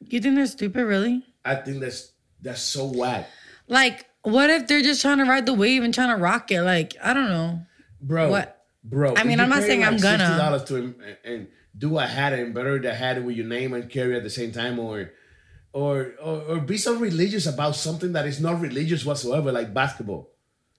you 0.00 0.20
think 0.20 0.34
they're 0.36 0.46
stupid 0.46 0.84
really 0.84 1.24
I 1.44 1.54
think 1.56 1.80
that's 1.80 2.12
that's 2.42 2.60
so 2.60 2.84
whack. 2.86 3.26
like 3.66 4.04
what 4.22 4.50
if 4.50 4.66
they're 4.68 4.82
just 4.82 5.00
trying 5.00 5.18
to 5.18 5.24
ride 5.24 5.46
the 5.46 5.54
wave 5.54 5.82
and 5.82 5.94
trying 5.94 6.10
to 6.14 6.20
rock 6.22 6.50
it 6.50 6.62
like 6.62 6.94
i 7.02 7.12
don't 7.14 7.28
know 7.30 7.60
Bro. 8.00 8.28
What? 8.30 8.52
Bro. 8.84 9.14
I 9.16 9.24
mean, 9.24 9.40
I'm 9.40 9.48
not 9.48 9.62
saying 9.62 9.82
I'm 9.82 9.96
gonna. 9.96 10.38
$60 10.38 10.66
to 10.66 10.76
and, 10.76 10.94
and 11.24 11.48
do 11.76 11.98
a 11.98 12.06
hat 12.06 12.32
and 12.34 12.42
embroider 12.42 12.78
the 12.78 12.94
hat 12.94 13.24
with 13.24 13.34
your 13.34 13.46
name 13.46 13.72
and 13.72 13.90
carry 13.90 14.14
at 14.16 14.22
the 14.22 14.30
same 14.30 14.52
time 14.52 14.78
or 14.78 15.10
or, 15.72 16.12
or 16.22 16.36
or 16.50 16.60
be 16.60 16.76
so 16.76 16.94
religious 16.94 17.46
about 17.46 17.74
something 17.74 18.12
that 18.12 18.26
is 18.26 18.38
not 18.40 18.60
religious 18.60 19.04
whatsoever, 19.04 19.50
like 19.50 19.74
basketball. 19.74 20.30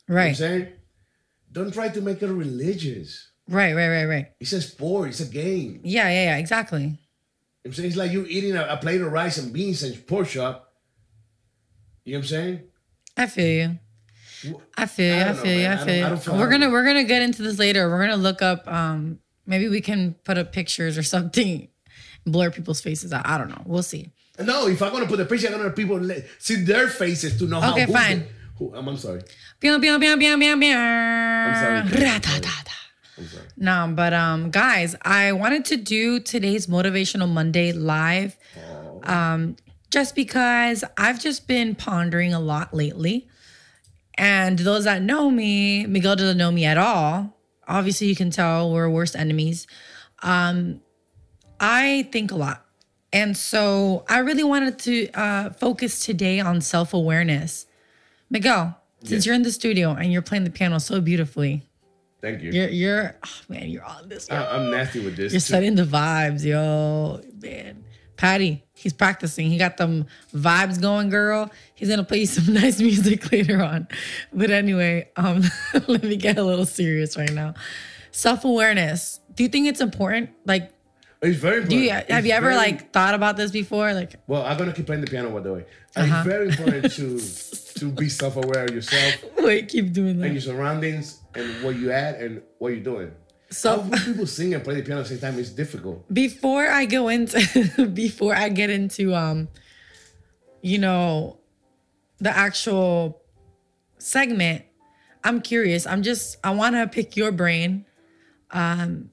You 0.08 0.14
know 0.14 0.16
what 0.16 0.22
I'm 0.22 0.28
right 0.30 0.38
saying? 0.38 0.68
Don't 1.52 1.74
try 1.74 1.90
to 1.90 2.02
make 2.02 2.22
it 2.22 2.28
religious. 2.32 3.32
right 3.50 3.74
right 3.74 3.90
right 3.90 4.06
right 4.06 4.28
It's 4.40 4.54
a 4.54 4.62
sport, 4.62 5.10
it's 5.10 5.20
a 5.20 5.26
game. 5.28 5.82
yeah 5.84 6.08
yeah 6.08 6.24
yeah 6.32 6.38
exactly 6.38 6.84
You 6.84 6.88
know 6.88 6.94
what 6.94 7.07
I'm 7.68 7.74
saying? 7.74 7.88
It's 7.90 7.98
like 7.98 8.12
you 8.12 8.26
eating 8.28 8.56
a, 8.56 8.66
a 8.66 8.78
plate 8.78 9.02
of 9.02 9.12
rice 9.12 9.38
and 9.38 9.52
beans 9.54 9.84
and 9.84 10.06
pork 10.08 10.28
chop. 10.28 10.74
You 12.06 12.14
know 12.14 12.20
what 12.20 12.24
I'm 12.24 12.28
saying? 12.30 12.62
I 13.18 13.26
feel 13.28 13.70
you. 13.70 13.80
I 14.78 14.86
feel 14.86 15.06
you. 15.08 15.14
I 15.14 15.22
I, 15.22 15.24
don't 15.26 15.36
know, 15.38 15.42
feel 15.44 15.52
you. 15.54 15.58
man. 15.60 15.72
I 15.72 15.74
I 15.74 15.76
don't- 15.76 15.86
feel 15.86 15.96
you. 15.96 16.04
I 16.06 16.10
don't 16.10 16.38
we're 16.40 16.50
gonna 16.50 16.70
we're 16.70 16.86
gonna 16.86 17.04
get 17.04 17.22
into 17.22 17.42
this 17.42 17.58
later. 17.60 17.90
We're 17.90 18.00
gonna 18.02 18.18
look 18.18 18.42
up. 18.42 18.68
Um, 18.68 19.20
maybe 19.46 19.68
we 19.68 19.82
can 19.82 20.14
put 20.24 20.38
up 20.38 20.52
pictures 20.54 20.98
or 20.98 21.04
something, 21.16 21.68
blur 22.26 22.52
people's 22.52 22.80
faces 22.82 23.12
out. 23.12 23.28
I 23.28 23.38
don't 23.38 23.50
know. 23.50 23.62
We'll 23.66 23.84
see. 23.84 24.12
No, 24.40 24.68
if 24.68 24.82
I'm 24.84 24.92
gonna 24.92 25.08
put 25.08 25.18
the 25.18 25.26
picture, 25.26 25.48
I'm 25.48 25.54
gonna 25.58 25.72
people 25.72 26.00
see 26.38 26.56
their 26.64 26.88
faces 26.88 27.38
to 27.40 27.46
know 27.46 27.60
how. 27.60 27.72
Okay, 27.74 27.88
fine. 27.88 28.26
who, 28.58 28.74
I'm, 28.76 28.88
I'm 28.88 28.98
sorry. 28.98 29.22
I'm 29.64 29.82
sorry. 31.82 31.82
No, 33.58 33.92
but 33.96 34.14
um, 34.14 34.52
guys, 34.52 34.96
I 35.02 35.32
wanted 35.32 35.66
to 35.66 35.78
do 35.78 36.20
today's 36.20 36.68
motivational 36.68 37.28
Monday 37.30 37.72
live, 37.72 38.38
um, 39.04 39.56
just 39.90 40.16
because 40.16 40.84
I've 40.98 41.20
just 41.20 41.48
been 41.48 41.76
pondering 41.76 42.34
a 42.34 42.40
lot 42.40 42.74
lately, 42.74 43.28
and 44.16 44.60
those 44.60 44.84
that 44.86 45.02
know 45.02 45.30
me, 45.32 45.86
Miguel 45.86 46.16
doesn't 46.16 46.38
know 46.38 46.52
me 46.52 46.66
at 46.66 46.78
all. 46.78 47.38
Obviously, 47.68 48.08
you 48.08 48.16
can 48.16 48.30
tell 48.30 48.72
we're 48.72 48.90
worst 48.90 49.16
enemies. 49.16 49.68
Um, 50.24 50.82
I 51.60 52.08
think 52.12 52.32
a 52.32 52.36
lot, 52.36 52.66
and 53.12 53.36
so 53.36 54.06
I 54.08 54.20
really 54.20 54.44
wanted 54.44 54.80
to 54.80 55.12
uh, 55.12 55.50
focus 55.52 56.06
today 56.06 56.40
on 56.40 56.62
self 56.62 56.94
awareness. 56.94 57.66
Miguel, 58.30 58.78
since 59.04 59.26
you're 59.26 59.36
in 59.36 59.44
the 59.44 59.52
studio 59.52 59.92
and 59.92 60.12
you're 60.12 60.22
playing 60.22 60.44
the 60.44 60.50
piano 60.50 60.80
so 60.80 61.00
beautifully, 61.00 61.67
Thank 62.22 62.42
you. 62.42 62.52
you're 62.52 62.70
you're 62.70 63.16
oh 63.24 63.42
man, 63.50 63.70
you're 63.70 63.84
on 63.84 64.10
this. 64.10 64.28
Yo. 64.30 64.36
I'm 64.36 64.72
nasty 64.72 65.04
with 65.04 65.16
this. 65.16 65.34
You're 65.34 65.40
too. 65.40 65.46
setting 65.46 65.76
the 65.76 65.84
vibes, 65.84 66.44
yo. 66.44 67.22
Man. 67.42 67.84
Patty, 68.16 68.64
he's 68.74 68.94
practicing. 68.94 69.48
He 69.52 69.60
got 69.60 69.78
them 69.78 70.08
vibes 70.34 70.82
going, 70.82 71.10
girl. 71.10 71.52
He's 71.76 71.88
gonna 71.88 72.04
play 72.04 72.22
you 72.22 72.26
some 72.26 72.52
nice 72.54 72.80
music 72.80 73.32
later 73.32 73.62
on. 73.62 73.88
But 74.34 74.50
anyway, 74.50 75.10
um, 75.16 75.44
let 75.88 76.04
me 76.04 76.16
get 76.18 76.40
a 76.40 76.44
little 76.44 76.66
serious 76.66 77.16
right 77.16 77.32
now. 77.32 77.54
Self-awareness. 78.12 79.20
Do 79.36 79.44
you 79.44 79.50
think 79.50 79.68
it's 79.68 79.82
important? 79.82 80.32
Like, 80.46 80.72
It's 81.22 81.38
very 81.40 81.58
important. 81.62 81.70
do 81.70 81.78
you 81.78 81.92
It's 81.92 82.12
have 82.12 82.26
you 82.26 82.32
ever 82.34 82.48
very- 82.52 82.58
like 82.58 82.92
thought 82.94 83.14
about 83.16 83.38
this 83.38 83.50
before? 83.52 83.94
Like, 83.94 84.16
Well, 84.28 84.44
I'm 84.44 84.58
gonna 84.58 84.74
keep 84.74 84.86
playing 84.86 85.02
the 85.02 85.08
piano 85.08 85.30
by 85.32 85.40
the 85.42 85.54
way. 85.54 85.66
Uh, 85.96 86.02
Uh-huh. 86.02 86.16
It's 86.18 86.28
very 86.28 86.50
important 86.50 86.94
to 86.94 87.80
to 87.80 87.92
be 87.92 88.10
self-aware 88.10 88.66
of 88.66 88.74
yourself 88.74 89.16
wait, 89.38 89.68
keep 89.70 89.94
doing 89.94 90.18
that. 90.20 90.26
and 90.26 90.34
your 90.34 90.42
surroundings 90.42 91.20
and 91.36 91.64
what 91.64 91.76
you 91.76 91.92
add 91.92 92.16
and 92.22 92.42
what 92.60 92.70
you're 92.70 92.84
doing. 92.84 93.12
So 93.50 93.82
How 93.82 93.90
people 94.06 94.28
sing 94.28 94.54
and 94.54 94.64
play 94.64 94.76
the 94.76 94.82
piano 94.84 95.02
at 95.02 95.08
the 95.08 95.16
same 95.16 95.20
time 95.20 95.40
is 95.40 95.50
difficult. 95.52 96.12
before 96.14 96.68
I 96.68 96.86
go 96.86 97.08
into 97.08 97.88
before 97.94 98.36
I 98.36 98.50
get 98.50 98.70
into 98.70 99.16
um 99.16 99.48
you 100.62 100.78
know 100.80 101.40
the 102.20 102.36
actual 102.36 103.22
segment, 104.00 104.64
I'm 105.24 105.42
curious. 105.42 105.86
I'm 105.88 106.02
just 106.04 106.38
I 106.44 106.52
want 106.52 106.76
to 106.76 106.88
pick 106.88 107.16
your 107.18 107.32
brain. 107.32 107.86
Um 108.52 109.10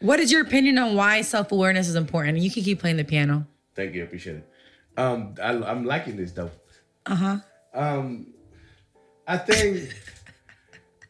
what 0.00 0.20
is 0.20 0.30
your 0.32 0.42
opinion 0.42 0.78
on 0.78 0.94
why 0.94 1.22
self-awareness 1.22 1.88
is 1.88 1.94
important? 1.96 2.38
You 2.38 2.50
can 2.50 2.62
keep 2.62 2.80
playing 2.80 2.96
the 2.96 3.04
piano. 3.04 3.46
Thank 3.74 3.94
you, 3.94 4.02
I 4.02 4.04
appreciate 4.06 4.36
it. 4.36 4.48
Um, 4.96 5.34
I, 5.42 5.50
I'm 5.52 5.84
liking 5.84 6.16
this 6.16 6.32
though. 6.32 6.50
Uh-huh. 7.06 7.38
Uh. 7.74 7.78
Um, 7.78 8.26
I 9.26 9.36
think 9.38 9.94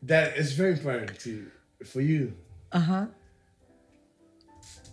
that 0.02 0.36
it's 0.36 0.52
very 0.52 0.72
important 0.72 1.18
to 1.20 1.50
for 1.86 2.00
you. 2.00 2.34
Uh 2.72 2.78
huh. 2.80 3.06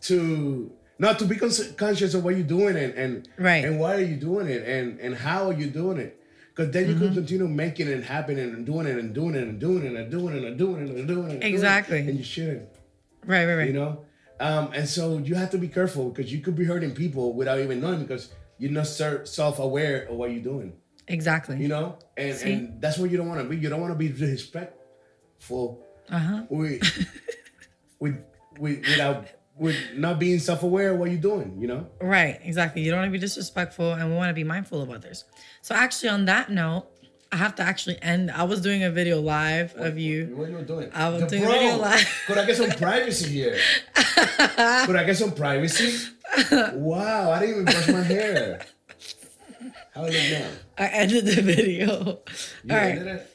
To 0.02 0.72
not 1.00 1.20
to 1.20 1.26
be 1.26 1.36
cons- 1.36 1.72
conscious 1.74 2.14
of 2.14 2.24
what 2.24 2.36
you're 2.36 2.46
doing 2.48 2.78
and 2.78 2.94
and 2.94 3.30
Right. 3.38 3.66
and 3.66 3.80
why 3.80 3.96
are 3.96 4.02
you 4.02 4.16
doing 4.16 4.48
it 4.48 4.68
and 4.68 5.00
and 5.00 5.16
how 5.16 5.48
are 5.50 5.54
you 5.54 5.68
doing 5.68 5.98
it. 5.98 6.22
Because 6.56 6.72
then 6.72 6.88
you 6.88 6.96
Mm-hmm. 6.96 7.06
can 7.06 7.14
continue 7.16 7.48
making 7.50 7.88
it 7.90 8.04
happen 8.04 8.38
and 8.40 8.66
doing 8.66 8.88
it 8.88 8.98
and 8.98 9.14
doing 9.14 9.36
it 9.36 9.44
and 9.48 9.60
doing 9.60 9.84
it 9.84 9.94
and 9.94 10.10
doing 10.10 10.36
it 10.36 10.44
and 10.46 10.58
doing 10.58 10.78
it 10.82 10.88
and 10.88 10.88
doing 10.88 10.88
it 10.90 10.96
and 11.00 11.08
doing 11.08 11.32
it. 11.32 11.44
Exactly. 11.44 12.00
And 12.00 12.18
you 12.18 12.24
shouldn't 12.24 12.70
Right, 13.26 13.46
right, 13.46 13.56
right. 13.56 13.68
you 13.68 13.74
know 13.74 14.06
um, 14.40 14.72
and 14.74 14.88
so 14.88 15.18
you 15.18 15.36
have 15.36 15.50
to 15.52 15.58
be 15.58 15.68
careful 15.68 16.10
because 16.10 16.32
you 16.32 16.42
could 16.42 16.56
be 16.56 16.66
hurting 16.66 16.94
people 16.94 17.34
without 17.34 17.60
even 17.60 17.80
knowing 17.80 18.02
because 18.02 18.32
you're 18.58 18.72
not 18.72 18.88
ser- 18.88 19.26
self-aware 19.26 20.08
of 20.08 20.16
what 20.18 20.32
you're 20.32 20.44
doing 20.44 20.74
exactly. 21.08 21.58
you 21.58 21.68
know 21.68 21.98
and, 22.18 22.36
See? 22.36 22.54
and 22.54 22.82
that's 22.82 22.98
what 22.98 23.10
you 23.12 23.18
don't 23.18 23.28
want 23.28 23.42
to 23.42 23.48
be 23.48 23.58
you 23.58 23.70
don't 23.70 23.82
want 23.82 23.94
to 23.94 23.98
be 23.98 24.10
disrespectful 24.10 25.86
uh-huh. 26.10 26.44
with, 26.50 26.82
with, 28.00 28.24
with 28.60 28.80
without 28.88 29.28
with 29.58 29.78
not 29.96 30.20
being 30.20 30.38
self-aware 30.40 30.92
of 30.92 31.00
what 31.00 31.10
you're 31.10 31.20
doing 31.20 31.58
you 31.60 31.68
know 31.68 31.88
Right, 32.02 32.40
exactly. 32.44 32.82
You 32.82 32.92
don't 32.92 33.00
want 33.00 33.08
to 33.10 33.14
be 33.14 33.20
disrespectful 33.20 33.94
and 33.94 34.10
we 34.10 34.16
want 34.16 34.30
to 34.30 34.34
be 34.34 34.44
mindful 34.44 34.82
of 34.82 34.92
others. 34.92 35.24
So 35.62 35.74
actually 35.74 36.10
on 36.10 36.26
that 36.26 36.52
note, 36.52 36.88
I 37.32 37.38
have 37.38 37.56
to 37.56 37.64
actually 37.64 38.02
end. 38.02 38.32
I 38.32 38.44
was 38.44 38.62
doing 38.62 38.84
a 38.84 38.90
video 38.92 39.20
live 39.20 39.74
of 39.76 39.98
you. 39.98 40.36
what 40.36 40.50
you 40.50 40.62
doing 40.62 40.90
I 40.94 41.10
was 41.10 41.22
The 41.22 41.28
doing 41.28 41.44
a 41.44 41.48
video 41.48 41.78
live. 41.78 42.24
could 42.28 42.38
i 42.38 42.46
get 42.46 42.56
some 42.58 42.70
privacy 42.72 43.30
here 43.30 43.58
could 43.96 44.96
i 44.96 45.04
get 45.04 45.18
some 45.18 45.32
privacy 45.32 46.08
wow 46.74 47.32
i 47.32 47.40
didn't 47.40 47.52
even 47.62 47.66
brush 47.66 47.88
my 47.90 48.02
hair 48.02 48.62
how 49.94 50.02
I 50.04 50.10
look 50.10 50.14
now 50.32 50.48
I 50.78 50.88
ended 50.88 51.26
the 51.26 51.42
video. 51.42 52.20
You 52.66 52.76
right. 52.76 52.98
ended 52.98 53.08
it? 53.08 53.32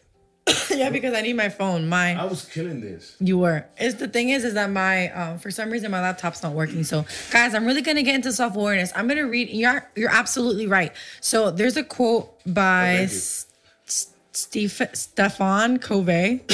yeah, 0.77 0.91
because 0.91 1.15
I 1.15 1.23
need 1.23 1.33
my 1.35 1.49
phone. 1.49 1.89
My 1.89 2.13
I 2.21 2.25
was 2.25 2.45
killing 2.45 2.81
this. 2.83 3.17
you 3.19 3.39
were. 3.39 3.65
It's 3.79 3.95
the 3.95 4.09
thing 4.09 4.29
is, 4.29 4.45
is 4.45 4.53
that 4.55 4.71
my 4.71 5.11
um, 5.13 5.39
for 5.39 5.51
some 5.51 5.71
reason 5.71 5.91
my 5.91 6.03
laptop's 6.03 6.43
not 6.43 6.53
working. 6.53 6.85
So 6.85 7.07
guys, 7.33 7.55
I'm 7.55 7.65
really 7.65 7.81
gonna 7.81 8.03
get 8.03 8.15
into 8.15 8.31
self 8.33 8.57
awareness. 8.57 8.93
I'm 8.95 9.09
gonna 9.09 9.27
read. 9.27 9.49
You're 9.49 9.89
you're 9.97 10.11
absolutely 10.11 10.67
right. 10.67 10.93
So 11.23 11.51
there's 11.51 11.79
a 11.79 11.83
quote 11.85 12.39
by 12.47 13.09
Oh, 13.11 13.47
Steve 14.33 14.81
Stephen 14.95 15.79
Covey, 15.79 16.45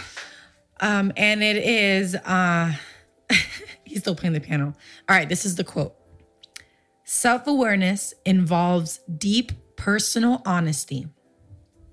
um, 0.80 1.12
and 1.16 1.42
it 1.42 1.56
is. 1.56 2.14
uh 2.14 2.72
He's 3.84 4.00
still 4.00 4.14
playing 4.14 4.34
the 4.34 4.40
piano. 4.40 4.74
All 5.08 5.16
right, 5.16 5.28
this 5.28 5.46
is 5.46 5.56
the 5.56 5.64
quote. 5.64 5.94
Self 7.04 7.46
awareness 7.46 8.12
involves 8.26 9.00
deep 9.16 9.52
personal 9.76 10.42
honesty. 10.44 11.08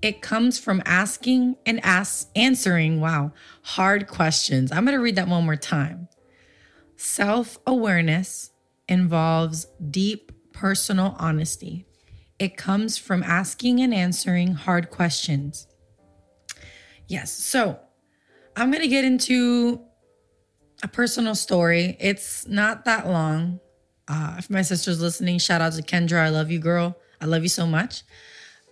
It 0.02 0.20
comes 0.20 0.58
from 0.58 0.82
asking 0.84 1.56
and 1.64 1.82
ask, 1.82 2.28
answering, 2.36 3.00
wow, 3.00 3.32
hard 3.62 4.08
questions. 4.08 4.70
I'm 4.70 4.84
going 4.84 4.96
to 4.96 5.02
read 5.02 5.16
that 5.16 5.26
one 5.26 5.44
more 5.44 5.56
time. 5.56 6.08
Self 6.96 7.58
awareness 7.66 8.50
involves 8.88 9.66
deep 9.90 10.32
personal 10.52 11.16
honesty. 11.18 11.86
It 12.38 12.56
comes 12.56 12.98
from 12.98 13.22
asking 13.22 13.80
and 13.80 13.94
answering 13.94 14.52
hard 14.52 14.90
questions. 14.90 15.66
Yes, 17.08 17.32
so 17.32 17.78
I'm 18.56 18.70
going 18.70 18.82
to 18.82 18.88
get 18.88 19.04
into 19.04 19.80
a 20.82 20.88
personal 20.88 21.34
story. 21.34 21.96
It's 22.00 22.46
not 22.46 22.84
that 22.84 23.06
long. 23.06 23.60
Uh, 24.08 24.36
if 24.38 24.50
my 24.50 24.62
sister's 24.62 25.00
listening, 25.00 25.38
shout 25.38 25.60
out 25.60 25.72
to 25.74 25.82
Kendra. 25.82 26.18
I 26.18 26.28
love 26.28 26.50
you, 26.50 26.58
girl. 26.58 26.96
I 27.20 27.24
love 27.24 27.42
you 27.42 27.48
so 27.48 27.66
much. 27.66 28.02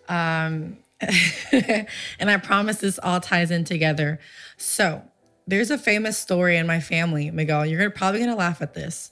Um, 0.08 0.78
and 1.00 2.30
I 2.30 2.36
promise 2.36 2.76
this 2.76 2.98
all 3.02 3.20
ties 3.20 3.50
in 3.50 3.64
together. 3.64 4.20
So, 4.56 5.02
there's 5.46 5.70
a 5.70 5.78
famous 5.78 6.18
story 6.18 6.56
in 6.56 6.66
my 6.66 6.80
family, 6.80 7.30
Miguel. 7.30 7.66
You're 7.66 7.90
probably 7.90 8.20
gonna 8.20 8.36
laugh 8.36 8.62
at 8.62 8.74
this, 8.74 9.10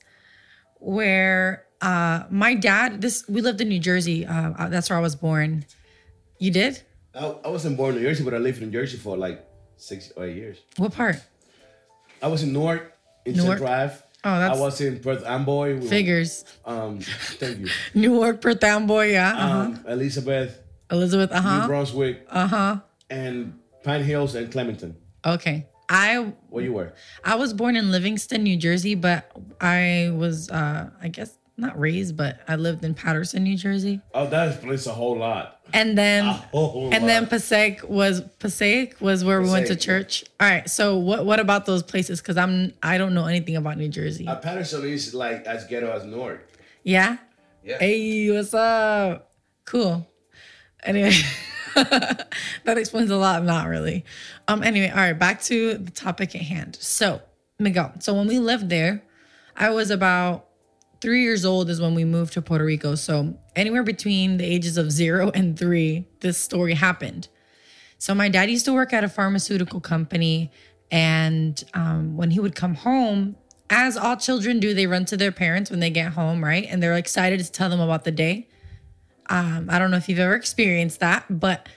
where 0.79 1.67
uh, 1.83 2.25
my 2.31 2.55
dad. 2.55 3.01
This 3.03 3.25
we 3.29 3.40
lived 3.42 3.61
in 3.61 3.68
New 3.68 3.79
Jersey. 3.81 4.25
Uh, 4.25 4.53
uh, 4.59 4.68
that's 4.68 4.88
where 4.88 4.99
I 4.99 5.03
was 5.03 5.16
born. 5.16 5.66
You 6.38 6.51
did? 6.51 6.81
I, 7.14 7.27
I 7.45 7.49
wasn't 7.49 7.77
born 7.77 7.95
in 7.97 8.03
New 8.03 8.09
Jersey, 8.09 8.25
but 8.25 8.33
I 8.35 8.38
lived 8.38 8.62
in 8.62 8.71
New 8.71 8.79
Jersey 8.81 8.97
for 8.97 9.16
like 9.16 9.45
six 9.77 10.12
or 10.16 10.25
eight 10.25 10.37
years. 10.37 10.59
What 10.79 10.92
part? 10.95 11.16
I 12.23 12.29
was 12.29 12.42
in 12.42 12.53
Newark, 12.53 12.92
in 13.27 13.35
Newark? 13.37 13.59
Central 13.59 13.68
Ave. 13.68 13.95
Oh, 14.25 14.38
that's- 14.38 14.57
I 14.57 14.61
was 14.61 14.81
in 14.81 15.01
Perth 15.01 15.25
Amboy. 15.27 15.79
We- 15.81 15.88
Figures. 15.88 16.45
Um, 16.64 17.01
thank 17.01 17.59
you. 17.59 17.68
Newark, 17.95 18.40
Perth 18.40 18.62
Amboy, 18.62 19.12
yeah. 19.12 19.33
Uh-huh. 19.35 19.59
Um, 19.59 19.85
Elizabeth, 19.88 20.61
Elizabeth, 20.90 21.33
uh 21.33 21.40
huh. 21.40 21.61
New. 21.62 21.66
Brunswick, 21.66 22.27
Uh 22.31 22.47
huh. 22.47 22.77
and 23.11 23.59
Pine 23.83 24.05
Hills 24.05 24.35
and 24.37 24.51
Clementon. 24.53 24.97
Okay. 25.27 25.66
I 25.88 26.33
Where 26.49 26.64
you 26.64 26.73
were? 26.73 26.95
I 27.25 27.35
was 27.35 27.53
born 27.53 27.77
in 27.77 27.90
Livingston, 27.90 28.45
New 28.45 28.57
Jersey, 28.57 28.95
but 28.95 29.29
I 29.61 30.11
was 30.14 30.49
uh 30.51 30.88
I 31.03 31.09
guess 31.09 31.37
not 31.57 31.79
raised, 31.79 32.17
but 32.17 32.41
I 32.49 32.57
lived 32.57 32.85
in 32.85 32.95
Paterson, 32.95 33.45
New 33.45 33.57
Jersey. 33.57 34.01
Oh, 34.15 34.27
that 34.27 34.49
explains 34.49 34.87
a 34.87 34.93
whole 34.93 35.17
lot. 35.17 35.61
And 35.73 35.97
then 35.97 36.25
and 36.53 37.09
then. 37.09 37.27
Passaic 37.27 37.88
was 37.88 38.21
Passaic 38.38 39.01
was 39.01 39.25
where 39.25 39.41
we 39.41 39.49
went 39.51 39.67
to 39.69 39.77
church. 39.77 40.25
All 40.41 40.49
right. 40.49 40.69
So 40.69 40.97
what 40.99 41.25
what 41.25 41.41
about 41.41 41.67
those 41.67 41.83
places? 41.83 42.21
Because 42.21 42.37
I'm 42.37 42.73
I 42.83 42.99
don't 42.99 43.15
know 43.15 43.27
anything 43.27 43.57
about 43.57 43.79
New 43.79 43.88
Jersey. 43.88 44.27
Uh, 44.27 44.37
Paterson 44.37 44.85
is 44.85 45.15
like 45.15 45.47
as 45.47 45.65
ghetto 45.67 45.91
as 45.93 46.05
Newark. 46.05 46.49
yeah. 46.83 47.19
Yeah. 47.65 47.79
Hey, 47.79 48.29
what's 48.31 48.53
up? 48.55 49.31
Cool. 49.67 50.05
Anyway, 50.83 51.12
that 51.77 52.27
explains 52.77 53.09
a 53.11 53.17
lot. 53.17 53.45
Not 53.45 53.69
really. 53.69 54.05
Um. 54.49 54.65
Anyway, 54.65 54.88
all 54.88 54.97
right. 54.97 55.12
Back 55.12 55.41
to 55.43 55.75
the 55.79 55.93
topic 55.93 56.35
at 56.35 56.43
hand. 56.43 56.77
So 56.81 57.23
Miguel. 57.61 57.93
So 58.01 58.15
when 58.15 58.27
we 58.27 58.41
lived 58.41 58.69
there, 58.69 59.03
I 59.57 59.71
was 59.71 59.91
about 59.91 60.49
three 61.03 61.23
years 61.23 61.45
old 61.45 61.69
is 61.69 61.81
when 61.81 61.95
we 61.95 62.05
moved 62.05 62.33
to 62.35 62.41
Puerto 62.41 62.65
Rico. 62.65 62.95
So 62.95 63.37
anywhere 63.57 63.83
between 63.83 64.37
the 64.37 64.45
ages 64.45 64.79
of 64.79 64.93
zero 64.93 65.33
and 65.35 65.59
three, 65.59 66.07
this 66.21 66.38
story 66.38 66.75
happened. 66.75 67.29
So 67.99 68.15
my 68.15 68.29
dad 68.29 68.49
used 68.49 68.65
to 68.67 68.73
work 68.73 68.93
at 68.93 69.05
a 69.05 69.09
pharmaceutical 69.09 69.81
company, 69.81 70.51
and 70.91 71.62
um, 71.75 72.17
when 72.17 72.31
he 72.31 72.41
would 72.41 72.55
come 72.55 72.75
home, 72.75 73.37
as 73.69 73.97
all 73.97 74.17
children 74.17 74.61
do, 74.61 74.75
they 74.75 74.87
run 74.87 75.05
to 75.07 75.17
their 75.17 75.33
parents 75.33 75.71
when 75.71 75.81
they 75.81 75.91
get 75.91 76.12
home, 76.12 76.43
right? 76.43 76.67
And 76.69 76.83
they're 76.83 76.97
excited 76.97 77.41
to 77.41 77.51
tell 77.51 77.69
them 77.69 77.81
about 77.81 78.05
the 78.05 78.11
day. 78.11 78.49
Um, 79.29 79.69
I 79.71 79.79
don't 79.79 79.91
know 79.91 79.97
if 79.97 80.09
you've 80.09 80.19
ever 80.19 80.35
experienced 80.35 81.01
that, 81.01 81.25
but 81.29 81.69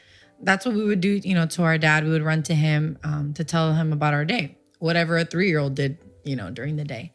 that's 0.42 0.66
what 0.66 0.76
we 0.76 0.84
would 0.84 1.02
do, 1.02 1.22
you 1.24 1.34
know, 1.34 1.46
to 1.48 1.64
our 1.64 1.78
dad. 1.78 2.04
We 2.04 2.12
would 2.12 2.24
run 2.24 2.44
to 2.44 2.56
him 2.56 2.98
um, 3.04 3.34
to 3.36 3.44
tell 3.44 3.74
him 3.74 3.94
about 3.94 4.14
our 4.14 4.26
day, 4.26 4.58
whatever 4.80 5.18
a 5.18 5.26
three 5.26 5.48
year 5.48 5.60
old 5.60 5.76
did, 5.76 5.98
you 6.24 6.36
know, 6.36 6.52
during 6.52 6.76
the 6.76 6.84
day. 6.84 7.14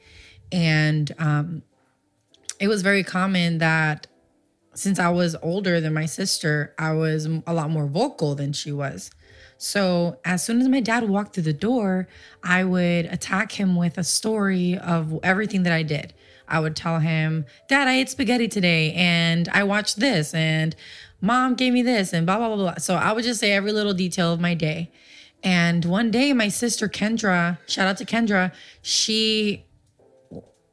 And 0.50 1.12
um, 1.18 1.62
it 2.60 2.68
was 2.68 2.82
very 2.82 3.02
common 3.02 3.58
that 3.58 4.06
since 4.74 5.00
I 5.00 5.08
was 5.08 5.34
older 5.42 5.80
than 5.80 5.94
my 5.94 6.06
sister, 6.06 6.74
I 6.78 6.92
was 6.92 7.26
a 7.46 7.54
lot 7.54 7.70
more 7.70 7.86
vocal 7.86 8.34
than 8.34 8.52
she 8.52 8.70
was. 8.70 9.10
So 9.58 10.18
as 10.24 10.44
soon 10.44 10.60
as 10.60 10.68
my 10.68 10.80
dad 10.80 11.08
walked 11.08 11.34
through 11.34 11.44
the 11.44 11.52
door, 11.52 12.06
I 12.44 12.64
would 12.64 13.06
attack 13.06 13.52
him 13.52 13.76
with 13.76 13.98
a 13.98 14.04
story 14.04 14.78
of 14.78 15.18
everything 15.22 15.64
that 15.64 15.72
I 15.72 15.82
did. 15.82 16.14
I 16.48 16.60
would 16.60 16.76
tell 16.76 16.98
him, 16.98 17.46
Dad, 17.68 17.88
I 17.88 17.94
ate 17.94 18.10
spaghetti 18.10 18.48
today 18.48 18.92
and 18.94 19.48
I 19.50 19.62
watched 19.64 20.00
this 20.00 20.34
and 20.34 20.74
mom 21.20 21.54
gave 21.54 21.72
me 21.72 21.82
this 21.82 22.12
and 22.12 22.26
blah, 22.26 22.38
blah, 22.38 22.48
blah, 22.48 22.56
blah. 22.56 22.78
So 22.78 22.94
I 22.94 23.12
would 23.12 23.24
just 23.24 23.40
say 23.40 23.52
every 23.52 23.72
little 23.72 23.94
detail 23.94 24.32
of 24.32 24.40
my 24.40 24.54
day. 24.54 24.90
And 25.42 25.84
one 25.84 26.10
day, 26.10 26.32
my 26.32 26.48
sister 26.48 26.88
Kendra, 26.88 27.58
shout 27.66 27.86
out 27.86 27.96
to 27.98 28.04
Kendra, 28.04 28.52
she 28.82 29.64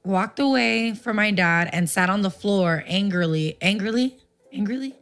walked 0.07 0.39
away 0.39 0.93
from 0.93 1.17
my 1.17 1.31
dad 1.31 1.69
and 1.71 1.89
sat 1.89 2.09
on 2.09 2.21
the 2.21 2.29
floor 2.31 2.83
angrily, 2.87 3.57
angrily, 3.61 4.17
angrily. 4.51 4.95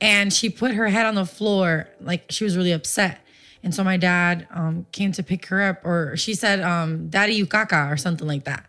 And 0.00 0.32
she 0.32 0.50
put 0.50 0.74
her 0.74 0.88
head 0.88 1.06
on 1.06 1.14
the 1.14 1.26
floor 1.26 1.88
like 2.00 2.26
she 2.30 2.44
was 2.44 2.56
really 2.56 2.72
upset. 2.72 3.20
And 3.62 3.74
so 3.74 3.82
my 3.82 3.96
dad 3.96 4.46
um, 4.50 4.86
came 4.92 5.12
to 5.12 5.22
pick 5.22 5.46
her 5.46 5.60
up, 5.62 5.84
or 5.84 6.16
she 6.16 6.34
said, 6.34 6.60
um, 6.60 7.08
Daddy, 7.08 7.34
you 7.34 7.46
caca, 7.46 7.90
or 7.90 7.96
something 7.96 8.26
like 8.26 8.44
that. 8.44 8.66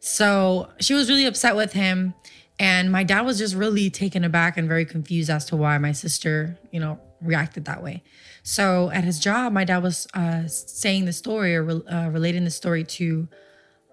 So 0.00 0.68
she 0.80 0.94
was 0.94 1.08
really 1.08 1.24
upset 1.24 1.56
with 1.56 1.72
him. 1.72 2.14
And 2.60 2.90
my 2.90 3.04
dad 3.04 3.22
was 3.22 3.38
just 3.38 3.54
really 3.54 3.88
taken 3.88 4.24
aback 4.24 4.56
and 4.56 4.68
very 4.68 4.84
confused 4.84 5.30
as 5.30 5.44
to 5.46 5.56
why 5.56 5.78
my 5.78 5.92
sister, 5.92 6.58
you 6.72 6.80
know, 6.80 6.98
reacted 7.22 7.64
that 7.66 7.82
way. 7.82 8.02
So 8.42 8.90
at 8.90 9.04
his 9.04 9.18
job, 9.18 9.52
my 9.52 9.64
dad 9.64 9.82
was 9.82 10.06
uh, 10.14 10.46
saying 10.46 11.04
the 11.04 11.12
story 11.12 11.54
or 11.56 11.62
re- 11.62 11.86
uh, 11.90 12.08
relating 12.10 12.44
the 12.44 12.50
story 12.50 12.84
to 12.84 13.28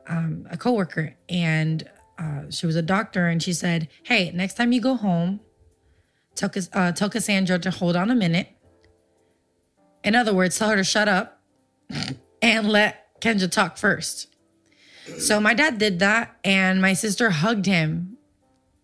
um, 0.07 0.47
a 0.49 0.57
coworker, 0.57 1.15
and 1.29 1.89
uh, 2.17 2.49
she 2.49 2.65
was 2.65 2.75
a 2.75 2.81
doctor, 2.81 3.27
and 3.27 3.41
she 3.41 3.53
said, 3.53 3.89
"Hey, 4.03 4.31
next 4.31 4.55
time 4.55 4.71
you 4.71 4.81
go 4.81 4.95
home, 4.95 5.39
tell 6.35 6.51
uh, 6.73 6.91
tell 6.91 7.09
Cassandra 7.09 7.59
to 7.59 7.71
hold 7.71 7.95
on 7.95 8.09
a 8.09 8.15
minute. 8.15 8.49
In 10.03 10.15
other 10.15 10.33
words, 10.33 10.57
tell 10.57 10.69
her 10.69 10.75
to 10.75 10.83
shut 10.83 11.07
up 11.07 11.41
and 12.41 12.69
let 12.69 13.19
Kendra 13.21 13.51
talk 13.51 13.77
first. 13.77 14.27
So 15.19 15.39
my 15.39 15.53
dad 15.53 15.77
did 15.77 15.99
that, 15.99 16.35
and 16.43 16.81
my 16.81 16.93
sister 16.93 17.29
hugged 17.29 17.65
him 17.65 18.17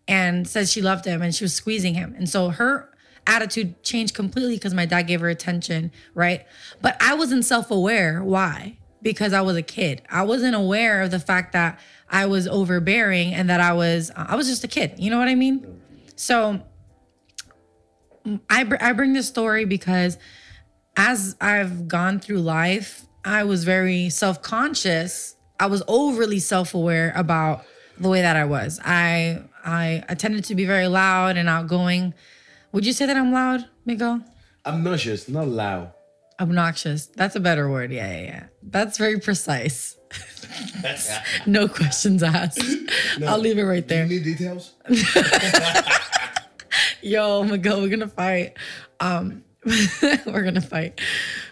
and 0.07 0.47
said 0.47 0.69
she 0.69 0.81
loved 0.81 1.05
him, 1.05 1.21
and 1.21 1.34
she 1.34 1.43
was 1.43 1.53
squeezing 1.53 1.93
him, 1.93 2.13
and 2.17 2.27
so 2.27 2.49
her 2.49 2.91
attitude 3.27 3.84
changed 3.84 4.15
completely 4.15 4.55
because 4.55 4.73
my 4.73 4.86
dad 4.86 5.03
gave 5.03 5.21
her 5.21 5.29
attention, 5.29 5.91
right? 6.13 6.45
But 6.81 6.97
I 7.01 7.13
wasn't 7.13 7.45
self 7.45 7.71
aware. 7.71 8.23
Why? 8.23 8.77
Because 9.02 9.34
I 9.34 9.42
was 9.42 9.56
a 9.56 9.62
kid. 9.62 10.04
I 10.10 10.24
wasn't 10.24 10.56
aware 10.56 11.02
of 11.02 11.12
the 11.12 11.20
fact 11.20 11.54
that 11.54 11.80
I 12.10 12.26
was 12.26 12.48
overbearing 12.48 13.34
and 13.34 13.50
that 13.50 13.62
I 13.62 13.74
was 13.74 14.12
I 14.16 14.36
was 14.36 14.48
just 14.48 14.64
a 14.64 14.68
kid. 14.68 14.94
You 14.98 15.10
know 15.10 15.18
what 15.18 15.28
I 15.28 15.36
mean? 15.36 15.82
So 16.16 16.62
I 18.50 18.64
br- 18.64 18.76
I 18.80 18.94
bring 18.94 19.14
this 19.14 19.28
story 19.28 19.66
because 19.66 20.18
as 20.96 21.36
I've 21.42 21.88
gone 21.88 22.20
through 22.20 22.42
life, 22.42 23.06
I 23.26 23.44
was 23.44 23.64
very 23.64 24.10
self 24.10 24.42
conscious. 24.42 25.36
I 25.60 25.68
was 25.68 25.84
overly 25.88 26.40
self 26.40 26.74
aware 26.74 27.14
about 27.16 27.66
the 27.98 28.10
way 28.10 28.22
that 28.22 28.36
I 28.36 28.46
was. 28.46 28.80
I 28.84 29.44
I 29.64 30.04
I 30.10 30.16
tended 30.16 30.44
to 30.46 30.56
be 30.56 30.66
very 30.66 30.88
loud 30.88 31.38
and 31.38 31.48
outgoing. 31.48 32.14
Would 32.72 32.86
you 32.86 32.94
say 32.94 33.06
that 33.06 33.18
I'm 33.18 33.32
loud, 33.32 33.68
Miguel? 33.86 34.24
I'm 34.64 34.84
not 34.84 34.94
Obnoxious, 34.94 35.28
not 35.28 35.48
loud. 35.48 35.92
Obnoxious. 36.41 37.06
That's 37.06 37.36
a 37.36 37.39
better 37.39 37.69
word. 37.69 37.91
Yeah, 37.91 38.12
yeah, 38.12 38.21
yeah. 38.23 38.43
That's 38.63 38.97
very 38.97 39.19
precise. 39.19 39.97
no 41.45 41.67
questions 41.67 42.23
asked. 42.23 42.60
I'll 43.25 43.38
leave 43.38 43.60
it 43.60 43.63
right 43.63 43.88
there. 43.88 44.06
You 44.06 44.19
need 44.19 44.23
details? 44.23 44.73
Yo, 47.04 47.43
Miguel, 47.43 47.82
we're 47.82 47.89
gonna 47.89 48.08
fight. 48.08 48.58
Um, 48.99 49.43
we're 50.25 50.43
gonna 50.43 50.62
fight. 50.62 50.99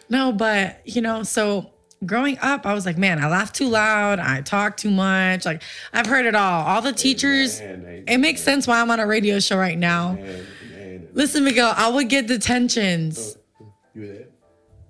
No, 0.09 0.31
but 0.31 0.81
you 0.85 1.01
know, 1.01 1.23
so 1.23 1.71
growing 2.05 2.37
up, 2.39 2.65
I 2.65 2.73
was 2.73 2.85
like, 2.85 2.97
man, 2.97 3.23
I 3.23 3.29
laugh 3.29 3.53
too 3.53 3.67
loud. 3.67 4.19
I 4.19 4.41
talk 4.41 4.75
too 4.75 4.91
much. 4.91 5.45
Like 5.45 5.61
I've 5.93 6.07
heard 6.07 6.25
it 6.25 6.35
all. 6.35 6.65
All 6.65 6.81
the 6.81 6.93
teachers. 6.93 7.61
Amen, 7.61 7.81
amen. 7.81 8.03
It 8.07 8.17
makes 8.17 8.41
sense 8.41 8.65
why 8.67 8.81
I'm 8.81 8.89
on 8.89 8.99
a 8.99 9.07
radio 9.07 9.39
show 9.39 9.57
right 9.57 9.77
now. 9.77 10.17
And, 10.19 10.45
and 10.75 11.07
Listen, 11.13 11.43
Miguel, 11.43 11.73
I 11.77 11.89
would 11.89 12.09
get 12.09 12.25
detentions. 12.27 13.37
you 13.93 14.07
there? 14.07 14.25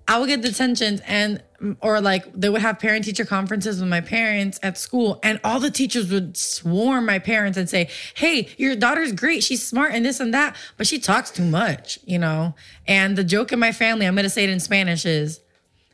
I 0.10 0.18
would 0.18 0.28
get 0.28 0.42
detentions 0.42 1.02
and 1.06 1.44
or 1.82 2.02
like 2.02 2.26
they 2.34 2.50
would 2.50 2.62
have 2.62 2.80
parent 2.80 3.06
teacher 3.06 3.26
conferences 3.26 3.80
with 3.80 3.90
my 3.90 4.02
parents 4.02 4.60
at 4.64 4.76
school 4.76 5.20
and 5.22 5.40
all 5.44 5.60
the 5.60 5.70
teachers 5.70 6.12
would 6.12 6.36
swarm 6.36 7.06
my 7.06 7.20
parents 7.20 7.60
and 7.60 7.70
say, 7.70 7.90
"Hey, 8.16 8.50
your 8.58 8.76
daughter's 8.76 9.12
great. 9.12 9.44
She's 9.44 9.66
smart 9.66 9.94
and 9.94 10.04
this 10.04 10.20
and 10.20 10.34
that, 10.34 10.56
but 10.78 10.88
she 10.88 10.98
talks 10.98 11.30
too 11.30 11.46
much," 11.46 12.00
you 12.06 12.18
know? 12.18 12.56
And 12.88 13.16
the 13.16 13.24
joke 13.24 13.52
in 13.52 13.60
my 13.60 13.72
family, 13.72 14.08
I'm 14.08 14.16
going 14.16 14.24
to 14.24 14.32
say 14.32 14.46
it 14.46 14.50
in 14.50 14.60
Spanish 14.60 15.06
is, 15.06 15.42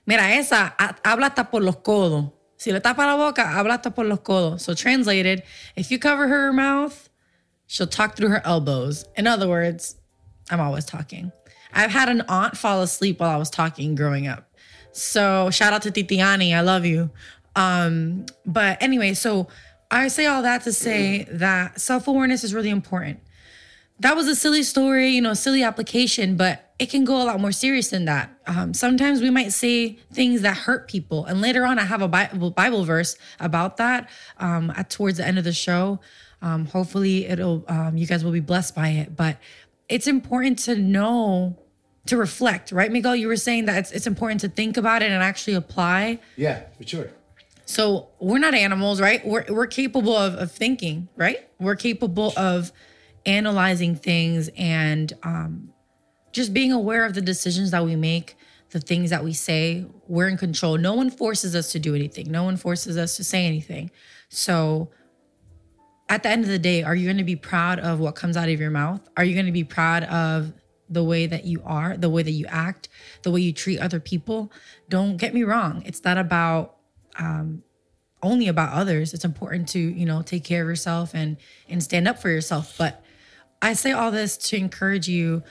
"Mira, 0.06 0.24
esa 0.24 0.74
habla 1.04 1.26
hasta 1.26 1.44
por 1.44 1.60
los 1.60 1.76
codos. 1.76 2.32
Si 2.56 2.72
le 2.72 2.80
tapa 2.80 3.02
la 3.02 3.18
boca, 3.18 3.46
habla 3.46 3.74
hasta 3.74 3.92
por 3.92 4.06
los 4.06 4.20
codos." 4.20 4.62
So 4.62 4.74
translated, 4.74 5.44
if 5.76 5.92
you 5.92 6.00
cover 6.00 6.30
her 6.30 6.54
mouth, 6.54 7.10
she'll 7.68 7.86
talk 7.86 8.16
through 8.16 8.30
her 8.30 8.42
elbows. 8.46 9.04
In 9.18 9.28
other 9.28 9.50
words, 9.50 9.98
I'm 10.50 10.62
always 10.62 10.86
talking. 10.86 11.34
I've 11.76 11.92
had 11.92 12.10
an 12.10 12.22
aunt 12.28 12.58
fall 12.58 12.82
asleep 12.82 13.20
while 13.20 13.30
I 13.30 13.36
was 13.36 13.50
talking 13.50 13.94
growing 13.94 14.28
up. 14.28 14.50
So 14.94 15.50
shout 15.52 15.74
out 15.74 15.82
to 15.84 15.92
Titiani, 15.92 16.56
I 16.56 16.62
love 16.62 16.86
you. 16.86 17.10
Um, 17.56 18.26
but 18.46 18.82
anyway, 18.82 19.14
so 19.14 19.48
I 19.92 20.08
say 20.08 20.26
all 20.26 20.42
that 20.42 20.64
to 20.64 20.74
say 20.74 21.26
that 21.30 21.80
self 21.80 22.08
awareness 22.08 22.44
is 22.44 22.54
really 22.54 22.70
important. 22.70 23.20
That 24.00 24.16
was 24.16 24.28
a 24.28 24.36
silly 24.36 24.64
story, 24.64 25.10
you 25.10 25.22
know, 25.22 25.34
silly 25.34 25.64
application, 25.64 26.36
but 26.36 26.74
it 26.80 26.90
can 26.90 27.06
go 27.06 27.22
a 27.22 27.24
lot 27.24 27.40
more 27.40 27.54
serious 27.54 27.90
than 27.90 28.06
that. 28.06 28.30
Um, 28.46 28.74
sometimes 28.74 29.22
we 29.22 29.30
might 29.30 29.54
say 29.54 29.94
things 30.12 30.42
that 30.42 30.58
hurt 30.58 30.90
people, 30.90 31.26
and 31.26 31.40
later 31.40 31.66
on, 31.66 31.80
I 31.80 31.84
have 31.84 32.02
a 32.02 32.08
Bible, 32.08 32.52
Bible 32.52 32.84
verse 32.84 33.18
about 33.40 33.78
that 33.78 34.10
um, 34.38 34.72
at 34.76 34.90
towards 34.90 35.18
the 35.18 35.26
end 35.26 35.38
of 35.38 35.46
the 35.46 35.54
show. 35.54 36.00
Um, 36.42 36.66
hopefully, 36.66 37.26
it'll 37.26 37.64
um, 37.70 37.96
you 37.96 38.06
guys 38.06 38.24
will 38.24 38.34
be 38.34 38.42
blessed 38.42 38.76
by 38.76 38.90
it. 38.90 39.16
But 39.16 39.38
it's 39.88 40.08
important 40.08 40.60
to 40.60 40.76
know 40.76 41.58
to 42.08 42.18
reflect, 42.18 42.72
right, 42.72 42.92
Miguel? 42.92 43.16
You 43.16 43.28
were 43.28 43.36
saying 43.36 43.66
that 43.66 43.78
it's, 43.78 43.92
it's 43.92 44.08
important 44.08 44.42
to 44.42 44.50
think 44.50 44.78
about 44.78 45.02
it 45.02 45.12
and 45.12 45.24
actually 45.24 45.56
apply. 45.56 46.20
Yeah, 46.36 46.64
for 46.78 46.88
sure. 46.88 47.10
So 47.66 48.10
we're 48.20 48.38
not 48.38 48.54
animals, 48.54 49.02
right? 49.02 49.26
We're 49.26 49.46
we're 49.50 49.68
capable 49.68 50.16
of, 50.16 50.36
of 50.36 50.52
thinking, 50.52 51.08
right? 51.16 51.48
We're 51.60 51.76
capable 51.76 52.32
of 52.38 52.72
analyzing 53.26 53.96
things 53.96 54.50
and 54.56 55.12
um, 55.24 55.74
just 56.32 56.54
being 56.54 56.72
aware 56.72 57.06
of 57.06 57.16
the 57.16 57.22
decisions 57.22 57.72
that 57.72 57.84
we 57.84 57.96
make, 57.96 58.36
the 58.70 58.80
things 58.80 59.10
that 59.10 59.24
we 59.24 59.34
say. 59.34 59.86
We're 60.08 60.28
in 60.28 60.38
control. 60.38 60.78
No 60.78 60.94
one 60.94 61.10
forces 61.10 61.56
us 61.56 61.72
to 61.72 61.80
do 61.80 61.96
anything. 61.96 62.32
No 62.32 62.44
one 62.44 62.56
forces 62.56 62.98
us 62.98 63.18
to 63.18 63.24
say 63.24 63.48
anything. 63.48 63.90
So 64.30 64.92
at 66.08 66.22
the 66.22 66.30
end 66.30 66.44
of 66.44 66.50
the 66.50 66.60
day, 66.60 66.84
are 66.84 66.96
you 66.96 67.08
going 67.08 67.18
to 67.18 67.24
be 67.24 67.36
proud 67.36 67.80
of 67.80 68.00
what 68.00 68.14
comes 68.14 68.38
out 68.38 68.48
of 68.48 68.60
your 68.60 68.70
mouth? 68.70 69.02
Are 69.18 69.24
you 69.24 69.34
going 69.34 69.48
to 69.48 69.52
be 69.52 69.64
proud 69.64 70.04
of 70.04 70.54
the 70.90 71.04
way 71.04 71.26
that 71.28 71.46
you 71.46 71.62
are, 71.66 71.98
the 71.98 72.10
way 72.10 72.24
that 72.24 72.32
you 72.32 72.46
act, 72.48 72.90
the 73.24 73.32
way 73.32 73.42
you 73.42 73.54
treat 73.54 73.80
other 73.80 74.00
people? 74.00 74.52
Don't 74.90 75.18
get 75.18 75.34
me 75.34 75.44
wrong. 75.44 75.84
It's 75.86 76.04
not 76.04 76.18
about 76.18 76.76
um, 77.18 77.64
only 78.22 78.48
about 78.48 78.74
others. 78.74 79.14
It's 79.14 79.26
important 79.26 79.70
to, 79.70 79.80
you 79.80 80.06
know, 80.06 80.22
take 80.22 80.44
care 80.44 80.64
of 80.64 80.68
yourself 80.68 81.14
and 81.14 81.38
and 81.70 81.82
stand 81.82 82.08
up 82.08 82.20
for 82.20 82.30
yourself. 82.30 82.76
But 82.78 83.04
I 83.62 83.74
say 83.74 83.92
all 83.92 84.12
this 84.12 84.38
to 84.50 84.58
encourage 84.58 85.08
you. 85.08 85.44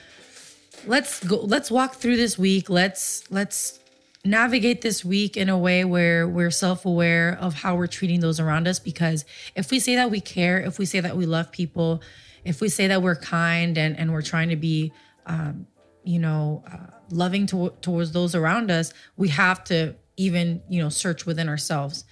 Let's 0.85 1.23
go 1.23 1.37
let's 1.37 1.71
walk 1.71 1.95
through 1.95 2.17
this 2.17 2.37
week. 2.37 2.69
Let's 2.69 3.29
let's 3.31 3.79
navigate 4.25 4.81
this 4.81 5.05
week 5.05 5.37
in 5.37 5.49
a 5.49 5.57
way 5.57 5.85
where 5.85 6.27
we're 6.27 6.51
self-aware 6.51 7.37
of 7.39 7.53
how 7.53 7.75
we're 7.75 7.87
treating 7.87 8.21
those 8.21 8.39
around 8.39 8.67
us 8.67 8.79
because 8.79 9.23
if 9.55 9.69
we 9.69 9.79
say 9.79 9.95
that 9.95 10.09
we 10.09 10.19
care, 10.19 10.59
if 10.59 10.79
we 10.79 10.85
say 10.85 10.99
that 10.99 11.15
we 11.15 11.27
love 11.27 11.51
people, 11.51 12.01
if 12.43 12.59
we 12.59 12.67
say 12.67 12.87
that 12.87 13.01
we're 13.01 13.15
kind 13.15 13.77
and 13.77 13.97
and 13.97 14.11
we're 14.11 14.21
trying 14.21 14.49
to 14.49 14.55
be 14.55 14.91
um, 15.25 15.67
you 16.03 16.19
know, 16.19 16.63
uh, 16.71 16.91
loving 17.09 17.45
to, 17.47 17.73
towards 17.81 18.11
those 18.11 18.35
around 18.35 18.71
us, 18.71 18.93
we 19.17 19.29
have 19.29 19.63
to 19.65 19.95
even, 20.17 20.61
you 20.69 20.81
know, 20.81 20.89
search 20.89 21.25
within 21.25 21.49
ourselves. 21.49 22.05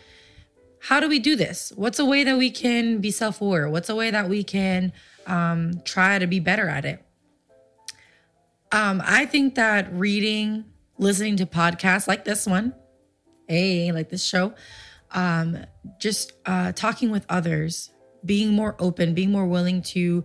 How 0.80 0.99
do 0.99 1.08
we 1.08 1.19
do 1.19 1.36
this? 1.36 1.71
What's 1.76 1.99
a 1.99 2.06
way 2.06 2.23
that 2.23 2.38
we 2.38 2.52
can 2.52 2.99
be 2.99 3.12
self 3.12 3.39
aware? 3.39 3.69
What's 3.69 3.89
a 3.89 3.95
way 3.95 4.12
that 4.12 4.28
we 4.28 4.43
can 4.43 4.91
um, 5.26 5.82
try 5.86 6.19
to 6.19 6.28
be 6.28 6.39
better 6.39 6.67
at 6.67 6.84
it? 6.84 7.04
Um, 8.71 9.02
I 9.06 9.26
think 9.26 9.56
that 9.56 9.93
reading, 9.93 10.65
listening 10.97 11.38
to 11.38 11.45
podcasts 11.45 12.08
like 12.08 12.26
this 12.26 12.45
one, 12.45 12.73
hey, 13.47 13.91
like 13.91 14.10
this 14.10 14.23
show, 14.23 14.56
um, 15.12 15.58
just 15.99 16.34
uh, 16.45 16.71
talking 16.71 17.12
with 17.12 17.26
others, 17.30 17.91
being 18.26 18.52
more 18.54 18.76
open, 18.80 19.13
being 19.13 19.32
more 19.32 19.45
willing 19.45 19.84
to 19.84 20.23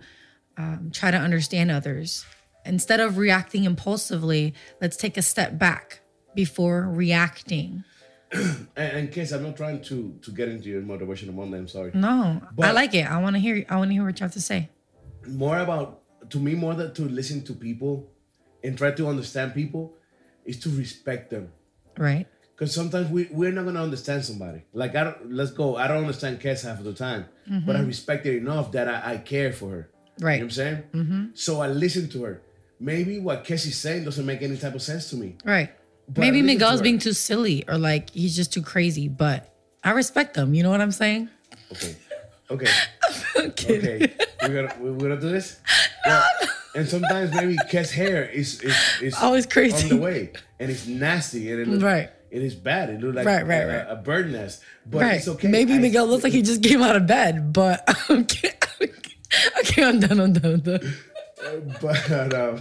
um, 0.57 0.91
try 0.93 1.11
to 1.11 1.19
understand 1.19 1.71
others. 1.71 2.25
Instead 2.65 3.01
of 3.01 3.17
reacting 3.17 3.65
impulsively, 3.65 4.55
let's 4.81 4.97
take 4.97 5.17
a 5.17 5.23
step 5.23 5.59
back 5.59 6.01
before 6.35 6.83
reacting. 6.83 7.85
And, 8.77 8.93
and 8.97 9.13
case 9.13 9.33
I'm 9.33 9.43
not 9.43 9.57
trying 9.57 9.81
to 9.85 10.19
to 10.21 10.31
get 10.31 10.49
into 10.51 10.69
your 10.69 10.83
motivational 10.83 11.35
Monday. 11.35 11.57
I'm 11.57 11.67
sorry. 11.67 11.93
No, 11.95 12.43
I 12.61 12.73
like 12.73 12.95
it. 12.95 13.11
I 13.11 13.19
want 13.23 13.37
to 13.37 13.41
hear. 13.41 13.65
I 13.71 13.77
want 13.77 13.89
to 13.91 13.95
hear 13.95 14.05
what 14.05 14.21
you 14.21 14.25
have 14.25 14.35
to 14.35 14.41
say. 14.41 14.69
More 15.27 15.59
about 15.59 16.03
to 16.31 16.39
me 16.39 16.55
more 16.55 16.75
than 16.75 16.93
to 16.95 17.03
listen 17.09 17.43
to 17.45 17.55
people 17.55 18.11
and 18.63 18.77
try 18.77 18.91
to 18.91 19.09
understand 19.09 19.55
people 19.55 19.95
is 20.45 20.61
to 20.61 20.69
respect 20.69 21.31
them. 21.31 21.51
Right. 21.97 22.27
Because 22.55 22.75
sometimes 22.75 23.09
we, 23.11 23.29
we're 23.31 23.53
not 23.53 23.65
gonna 23.65 23.83
understand 23.83 24.25
somebody. 24.25 24.63
Like 24.73 24.95
I 24.95 25.05
don't 25.05 25.33
let's 25.33 25.53
go. 25.53 25.77
I 25.77 25.89
don't 25.89 25.99
understand 25.99 26.41
Kes 26.41 26.65
half 26.65 26.79
of 26.79 26.85
the 26.85 26.95
time. 26.95 27.27
But 27.67 27.77
I 27.77 27.81
respect 27.81 28.27
her 28.27 28.33
enough 28.33 28.73
that 28.73 28.89
I, 28.89 29.15
I 29.15 29.17
care 29.19 29.53
for 29.55 29.71
her. 29.71 29.91
Right. 30.21 30.35
You 30.35 30.41
know 30.41 30.45
what 30.45 30.45
I'm 30.45 30.51
saying? 30.51 30.83
Mm-hmm. 30.93 31.25
So 31.35 31.61
I 31.61 31.69
listen 31.69 32.09
to 32.11 32.25
her. 32.25 32.43
Maybe 32.81 33.19
what 33.19 33.45
Kes 33.45 33.67
is 33.67 33.77
saying 33.77 34.05
doesn't 34.05 34.25
make 34.25 34.43
any 34.43 34.57
type 34.57 34.75
of 34.75 34.83
sense 34.83 35.11
to 35.11 35.17
me. 35.17 35.37
Right. 35.45 35.71
But 36.09 36.21
Maybe 36.21 36.43
listen 36.43 36.47
to 36.49 36.55
Miguel's 36.65 36.83
being 36.83 36.99
too 36.99 37.13
silly 37.13 37.65
or 37.69 37.77
like 37.77 38.11
he's 38.11 38.35
just 38.37 38.53
too 38.53 38.63
crazy, 38.63 39.09
but 39.09 39.53
I 39.85 39.91
respect 39.91 40.35
them. 40.35 40.55
You 40.55 40.63
know 40.63 40.71
what 40.71 40.81
I'm 40.81 40.93
saying? 40.93 41.29
Okay. 41.73 41.97
Okay. 42.51 42.71
okay. 43.37 44.13
We're 44.43 44.49
gonna 44.69 44.75
we're 44.81 44.97
gonna 44.97 45.21
do 45.21 45.31
this. 45.31 45.61
Yeah. 46.07 46.25
And 46.75 46.89
sometimes 46.89 47.35
maybe 47.35 47.57
Kes 47.71 47.91
hair 47.91 48.25
is 48.29 48.61
is 48.63 48.77
is 49.03 49.15
Always 49.17 49.45
crazy. 49.47 49.91
on 49.91 49.97
the 49.99 50.03
way, 50.03 50.33
and 50.61 50.71
it's 50.71 50.87
nasty, 50.87 51.51
and 51.51 51.61
it 51.61 51.69
looks 51.69 51.83
Right. 51.83 52.11
It 52.31 52.43
is 52.43 52.55
bad. 52.55 52.91
It 52.91 53.01
looks 53.01 53.17
like 53.17 53.27
Right, 53.27 53.47
right, 53.47 53.63
a, 53.63 53.67
right. 53.67 53.87
a 53.89 53.97
bird 53.97 54.31
nest, 54.31 54.63
but 54.87 55.01
right. 55.03 55.17
it's 55.17 55.29
okay. 55.29 55.49
Maybe 55.49 55.73
I- 55.75 55.79
Miguel 55.79 56.07
looks 56.07 56.25
like 56.25 56.33
he 56.33 56.43
just 56.43 56.63
came 56.63 56.83
out 56.83 56.95
of 56.97 57.07
bed, 57.07 57.53
but 57.53 57.83
okay. 58.11 58.53
okay, 59.61 59.85
I'm 59.85 59.99
done. 60.01 60.21
I'm 60.21 60.33
done. 60.33 60.53
I'm 60.55 60.61
done. 60.61 60.95
But 61.81 62.35
um, 62.35 62.61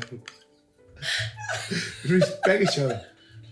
respect 2.07 2.63
each 2.63 2.79
other. 2.79 3.01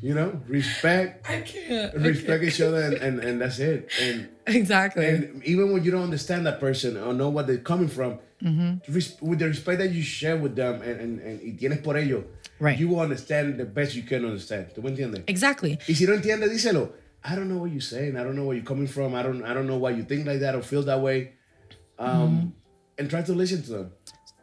You 0.02 0.14
know, 0.14 0.40
respect, 0.48 1.28
I 1.28 1.42
can't. 1.42 1.94
respect 1.96 2.44
each 2.44 2.62
other, 2.62 2.82
and, 2.82 2.94
and 2.96 3.20
and 3.20 3.42
that's 3.42 3.60
it. 3.60 3.90
And 4.02 4.30
Exactly. 4.46 5.06
and 5.08 5.44
even 5.44 5.72
when 5.72 5.84
you 5.84 5.90
don't 5.92 6.04
understand 6.04 6.46
that 6.46 6.60
person 6.60 6.98
or 6.98 7.14
know 7.14 7.30
what 7.30 7.48
they're 7.48 7.58
coming 7.58 7.88
from, 7.88 8.20
Mm-hmm. 8.44 8.92
res- 8.94 9.16
with 9.22 9.40
the 9.40 9.48
respect 9.48 9.80
that 9.80 9.92
you 9.94 10.04
share 10.04 10.36
with 10.36 10.58
them 10.58 10.82
and, 10.82 11.00
and, 11.00 11.20
and 11.22 11.40
y 11.42 11.56
tienes 11.58 11.82
por 11.82 11.96
ello, 11.98 12.26
Right. 12.60 12.78
you 12.78 12.90
will 12.90 13.00
understand 13.00 13.58
the 13.58 13.64
best 13.66 13.96
you 13.96 14.04
can 14.04 14.26
understand. 14.26 14.68
¿Tú 14.76 14.84
me 14.84 14.92
entiendes? 14.92 15.24
exactly. 15.28 15.80
Y 15.88 15.94
si 15.96 16.06
no 16.06 16.14
entiendes, 16.14 16.52
díselo. 16.52 16.92
I 17.24 17.34
don't 17.36 17.48
know 17.48 17.58
what 17.58 17.72
you're 17.72 17.80
saying. 17.82 18.18
I 18.18 18.24
don't 18.24 18.36
know 18.36 18.44
where 18.44 18.56
you're 18.58 18.66
coming 18.66 18.88
from. 18.88 19.16
I 19.16 19.24
don't 19.24 19.44
I 19.46 19.54
don't 19.54 19.66
know 19.68 19.78
why 19.78 19.92
you 19.92 20.04
think 20.04 20.28
like 20.28 20.42
that 20.42 20.54
or 20.54 20.62
feel 20.62 20.84
that 20.84 21.00
way. 21.02 21.34
Um, 21.98 22.10
Mm-hmm. 22.10 22.48
and 23.00 23.10
try 23.10 23.22
to 23.24 23.34
listen 23.34 23.64
to 23.64 23.70
them. 23.72 23.92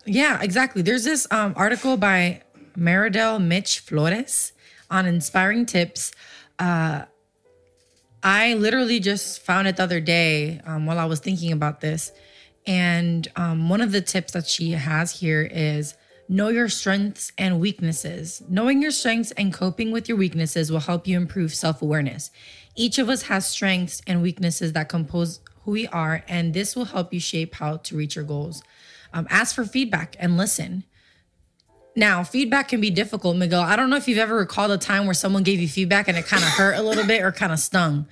Yeah, 0.05 0.41
exactly. 0.43 0.83
There's 0.83 1.05
this 1.05 1.27
um, 1.31 1.55
article 1.57 1.97
by 1.97 2.43
Maridel 2.77 3.43
Mitch 3.43 3.81
Flores 3.81 4.53
on 4.91 5.07
inspiring 5.07 5.67
tips. 5.67 6.12
Uh, 6.59 7.05
I 8.23 8.55
literally 8.55 9.01
just 9.01 9.43
found 9.43 9.69
it 9.69 9.77
the 9.77 9.83
other 9.83 10.01
day 10.01 10.61
um, 10.65 10.87
while 10.87 10.99
I 10.99 11.05
was 11.05 11.21
thinking 11.21 11.53
about 11.53 11.81
this. 11.81 12.12
And 12.67 13.27
um, 13.37 13.69
one 13.69 13.81
of 13.81 13.93
the 13.93 14.01
tips 14.01 14.33
that 14.33 14.47
she 14.47 14.73
has 14.73 15.21
here 15.21 15.43
is 15.43 15.95
know 16.29 16.49
your 16.49 16.69
strengths 16.69 17.33
and 17.37 17.61
weaknesses. 17.61 18.43
Knowing 18.49 18.81
your 18.81 18.93
strengths 18.93 19.33
and 19.33 19.53
coping 19.53 19.91
with 19.91 20.09
your 20.09 20.17
weaknesses 20.17 20.71
will 20.71 20.81
help 20.81 21.07
you 21.07 21.17
improve 21.17 21.55
self 21.55 21.83
awareness. 21.83 22.31
Each 22.77 22.99
of 22.99 23.09
us 23.09 23.23
has 23.23 23.47
strengths 23.47 24.01
and 24.07 24.23
weaknesses 24.23 24.73
that 24.73 24.88
compose 24.88 25.41
who 25.65 25.73
we 25.73 25.87
are, 25.88 26.25
and 26.29 26.55
this 26.55 26.75
will 26.75 26.87
help 26.87 27.12
you 27.12 27.21
shape 27.21 27.57
how 27.57 27.79
to 27.79 27.97
reach 27.97 28.17
your 28.17 28.25
goals. 28.25 28.62
Um, 29.12 29.27
ask 29.31 29.55
for 29.55 29.64
feedback 29.64 30.16
and 30.18 30.37
listen. 30.37 30.85
Now, 31.94 32.25
feedback 32.25 32.68
can 32.68 32.81
be 32.81 32.90
difficult, 32.90 33.37
Miguel. 33.37 33.61
I 33.61 33.77
don't 33.77 33.90
know 33.90 33.96
if 33.96 34.09
you've 34.09 34.18
ever 34.18 34.37
recalled 34.37 34.70
a 34.70 34.79
time 34.79 35.05
where 35.05 35.12
someone 35.14 35.42
gave 35.42 35.61
you 35.61 35.68
feedback 35.68 36.09
and 36.09 36.16
it 36.16 36.25
kind 36.27 36.42
of 36.42 36.48
hurt 36.51 36.77
a 36.79 36.83
little 36.83 37.07
bit 37.07 37.22
or 37.22 37.33
kind 37.33 37.53
of 37.53 37.59
stung. 37.59 38.07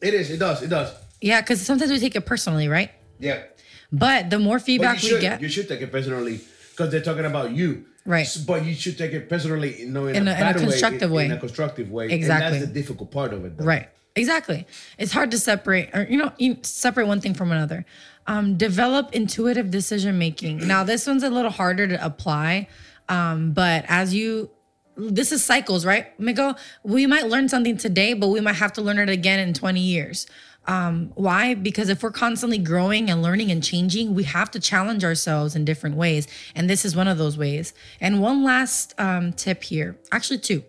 It 0.00 0.14
is. 0.14 0.30
It 0.30 0.38
does. 0.38 0.62
It 0.62 0.68
does. 0.68 0.94
Yeah, 1.20 1.40
because 1.40 1.60
sometimes 1.60 1.90
we 1.90 1.98
take 1.98 2.14
it 2.14 2.24
personally, 2.24 2.68
right? 2.68 2.92
Yeah. 3.18 3.42
But 3.90 4.30
the 4.30 4.38
more 4.38 4.60
feedback 4.60 5.02
we 5.02 5.08
should. 5.08 5.20
get, 5.20 5.40
You 5.42 5.48
should 5.48 5.66
take 5.66 5.80
it 5.80 5.90
personally 5.90 6.40
because 6.70 6.92
they're 6.92 7.00
talking 7.00 7.24
about 7.24 7.50
you. 7.50 7.84
Right. 8.06 8.28
But 8.46 8.64
you 8.64 8.74
should 8.74 8.96
take 8.96 9.12
it 9.12 9.28
personally, 9.28 9.80
you 9.80 9.90
know, 9.90 10.06
in, 10.06 10.14
In 10.14 10.28
a, 10.28 10.30
a- 10.30 10.34
in 10.34 10.40
a 10.40 10.40
bad 10.40 10.56
way, 10.56 10.62
constructive 10.62 11.10
in, 11.10 11.16
way. 11.16 11.24
In 11.24 11.32
a 11.32 11.38
constructive 11.40 11.90
way. 11.90 12.08
Exactly. 12.10 12.46
And 12.46 12.54
that's 12.62 12.66
the 12.68 12.72
difficult 12.80 13.10
part 13.10 13.32
of 13.34 13.44
it. 13.44 13.56
Though. 13.56 13.64
right? 13.64 13.88
Exactly. 14.14 14.66
It's 14.98 15.12
hard 15.12 15.30
to 15.32 15.38
separate, 15.38 15.90
or 15.94 16.02
you 16.08 16.16
know, 16.16 16.32
you 16.38 16.58
separate 16.62 17.06
one 17.08 17.20
thing 17.20 17.34
from 17.34 17.50
another. 17.52 17.84
Um, 18.28 18.56
develop 18.56 19.12
intuitive 19.14 19.70
decision 19.70 20.18
making. 20.18 20.58
Now, 20.68 20.84
this 20.84 21.06
one's 21.06 21.24
a 21.24 21.30
little 21.30 21.50
harder 21.50 21.88
to 21.88 22.04
apply, 22.04 22.68
um, 23.08 23.52
but 23.52 23.84
as 23.88 24.14
you, 24.14 24.50
this 24.96 25.32
is 25.32 25.44
cycles, 25.44 25.86
right, 25.86 26.06
Miguel? 26.20 26.58
We 26.82 27.06
might 27.06 27.26
learn 27.26 27.48
something 27.48 27.78
today, 27.78 28.12
but 28.12 28.28
we 28.28 28.40
might 28.40 28.56
have 28.56 28.74
to 28.74 28.82
learn 28.82 28.98
it 28.98 29.08
again 29.08 29.40
in 29.40 29.54
twenty 29.54 29.80
years. 29.80 30.26
Um, 30.66 31.12
why? 31.14 31.54
Because 31.54 31.88
if 31.88 32.02
we're 32.02 32.10
constantly 32.10 32.58
growing 32.58 33.08
and 33.08 33.22
learning 33.22 33.50
and 33.50 33.64
changing, 33.64 34.14
we 34.14 34.24
have 34.24 34.50
to 34.50 34.60
challenge 34.60 35.02
ourselves 35.02 35.56
in 35.56 35.64
different 35.64 35.96
ways, 35.96 36.28
and 36.54 36.68
this 36.68 36.84
is 36.84 36.94
one 36.94 37.08
of 37.08 37.16
those 37.16 37.38
ways. 37.38 37.72
And 37.98 38.20
one 38.20 38.44
last 38.44 38.94
um, 38.98 39.32
tip 39.32 39.62
here, 39.62 39.96
actually 40.12 40.40
two. 40.40 40.62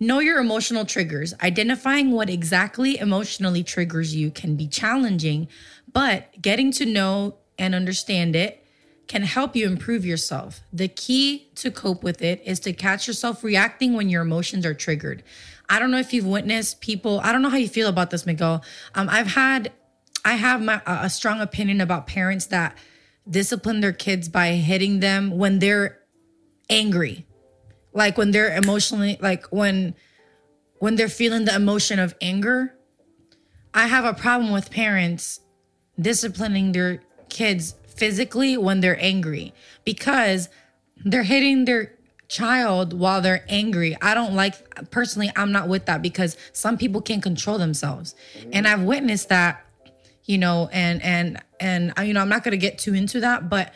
Know 0.00 0.20
your 0.20 0.38
emotional 0.38 0.84
triggers. 0.84 1.34
Identifying 1.42 2.12
what 2.12 2.30
exactly 2.30 2.98
emotionally 2.98 3.64
triggers 3.64 4.14
you 4.14 4.30
can 4.30 4.54
be 4.54 4.68
challenging, 4.68 5.48
but 5.98 6.40
getting 6.40 6.70
to 6.70 6.86
know 6.86 7.34
and 7.58 7.74
understand 7.74 8.36
it 8.36 8.64
can 9.08 9.22
help 9.22 9.56
you 9.56 9.66
improve 9.66 10.06
yourself. 10.06 10.60
The 10.72 10.86
key 10.86 11.50
to 11.56 11.72
cope 11.72 12.04
with 12.04 12.22
it 12.22 12.40
is 12.44 12.60
to 12.60 12.72
catch 12.72 13.08
yourself 13.08 13.42
reacting 13.42 13.94
when 13.94 14.08
your 14.08 14.22
emotions 14.22 14.64
are 14.64 14.74
triggered. 14.74 15.24
I 15.68 15.80
don't 15.80 15.90
know 15.90 15.98
if 15.98 16.12
you've 16.12 16.24
witnessed 16.24 16.80
people, 16.80 17.18
I 17.24 17.32
don't 17.32 17.42
know 17.42 17.48
how 17.48 17.56
you 17.56 17.66
feel 17.66 17.88
about 17.88 18.10
this, 18.10 18.26
Miguel. 18.26 18.62
Um, 18.94 19.08
I've 19.10 19.26
had, 19.26 19.72
I 20.24 20.34
have 20.34 20.62
my, 20.62 20.80
a 20.86 21.06
a 21.06 21.10
strong 21.10 21.40
opinion 21.40 21.80
about 21.80 22.06
parents 22.06 22.46
that 22.46 22.78
discipline 23.28 23.80
their 23.80 23.92
kids 23.92 24.28
by 24.28 24.52
hitting 24.52 25.00
them 25.00 25.36
when 25.36 25.58
they're 25.58 25.98
angry. 26.70 27.26
Like 27.92 28.16
when 28.16 28.30
they're 28.30 28.56
emotionally, 28.56 29.18
like 29.20 29.46
when, 29.46 29.96
when 30.78 30.94
they're 30.94 31.08
feeling 31.08 31.44
the 31.44 31.56
emotion 31.56 31.98
of 31.98 32.14
anger. 32.20 32.78
I 33.74 33.88
have 33.88 34.04
a 34.04 34.14
problem 34.14 34.52
with 34.52 34.70
parents 34.70 35.40
disciplining 36.00 36.72
their 36.72 37.02
kids 37.28 37.74
physically 37.86 38.56
when 38.56 38.80
they're 38.80 39.02
angry 39.02 39.52
because 39.84 40.48
they're 41.04 41.24
hitting 41.24 41.64
their 41.64 41.94
child 42.28 42.92
while 42.92 43.20
they're 43.20 43.44
angry. 43.48 43.96
I 44.00 44.14
don't 44.14 44.34
like 44.34 44.90
personally 44.90 45.32
I'm 45.34 45.50
not 45.50 45.68
with 45.68 45.86
that 45.86 46.02
because 46.02 46.36
some 46.52 46.76
people 46.76 47.00
can't 47.00 47.22
control 47.22 47.58
themselves. 47.58 48.14
And 48.52 48.68
I've 48.68 48.82
witnessed 48.82 49.30
that, 49.30 49.64
you 50.24 50.38
know, 50.38 50.68
and 50.72 51.02
and 51.02 51.42
and 51.58 51.92
uh, 51.98 52.02
you 52.02 52.12
know, 52.12 52.20
I'm 52.20 52.28
not 52.28 52.44
going 52.44 52.52
to 52.52 52.58
get 52.58 52.78
too 52.78 52.94
into 52.94 53.20
that, 53.20 53.48
but 53.48 53.74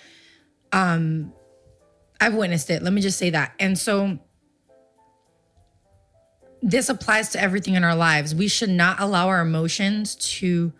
um 0.72 1.32
I've 2.20 2.34
witnessed 2.34 2.70
it. 2.70 2.82
Let 2.82 2.92
me 2.92 3.00
just 3.00 3.18
say 3.18 3.30
that. 3.30 3.54
And 3.58 3.76
so 3.76 4.18
this 6.60 6.88
applies 6.88 7.30
to 7.30 7.40
everything 7.40 7.74
in 7.74 7.82
our 7.82 7.96
lives. 7.96 8.34
We 8.34 8.46
should 8.46 8.70
not 8.70 9.00
allow 9.00 9.28
our 9.28 9.40
emotions 9.40 10.14
to 10.14 10.72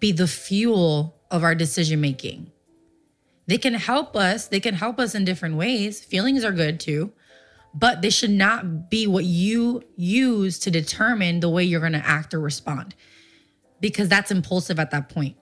be 0.00 0.12
the 0.12 0.26
fuel 0.26 1.16
of 1.30 1.42
our 1.42 1.54
decision 1.54 2.00
making. 2.00 2.50
They 3.46 3.58
can 3.58 3.74
help 3.74 4.14
us, 4.14 4.48
they 4.48 4.60
can 4.60 4.74
help 4.74 4.98
us 4.98 5.14
in 5.14 5.24
different 5.24 5.56
ways. 5.56 6.04
Feelings 6.04 6.44
are 6.44 6.52
good 6.52 6.78
too, 6.78 7.12
but 7.74 8.02
they 8.02 8.10
should 8.10 8.30
not 8.30 8.90
be 8.90 9.06
what 9.06 9.24
you 9.24 9.82
use 9.96 10.58
to 10.60 10.70
determine 10.70 11.40
the 11.40 11.48
way 11.48 11.64
you're 11.64 11.80
going 11.80 11.92
to 11.92 12.06
act 12.06 12.34
or 12.34 12.40
respond 12.40 12.94
because 13.80 14.08
that's 14.08 14.30
impulsive 14.30 14.78
at 14.78 14.90
that 14.90 15.08
point, 15.08 15.36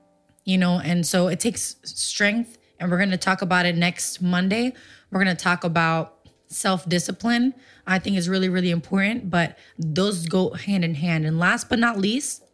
you 0.44 0.58
know? 0.58 0.78
And 0.78 1.06
so 1.06 1.28
it 1.28 1.40
takes 1.40 1.76
strength, 1.84 2.58
and 2.78 2.90
we're 2.90 2.98
going 2.98 3.10
to 3.10 3.16
talk 3.16 3.42
about 3.42 3.66
it 3.66 3.76
next 3.76 4.20
Monday. 4.20 4.72
We're 5.10 5.22
going 5.22 5.36
to 5.36 5.42
talk 5.42 5.64
about 5.64 6.28
self 6.48 6.88
discipline. 6.88 7.54
I 7.86 7.98
think 7.98 8.16
is 8.16 8.28
really, 8.28 8.48
really 8.48 8.70
important, 8.70 9.30
but 9.30 9.58
those 9.78 10.26
go 10.26 10.50
hand 10.50 10.84
in 10.84 10.94
hand. 10.94 11.24
And 11.24 11.38
last 11.38 11.68
but 11.68 11.78
not 11.78 11.98
least, 11.98 12.44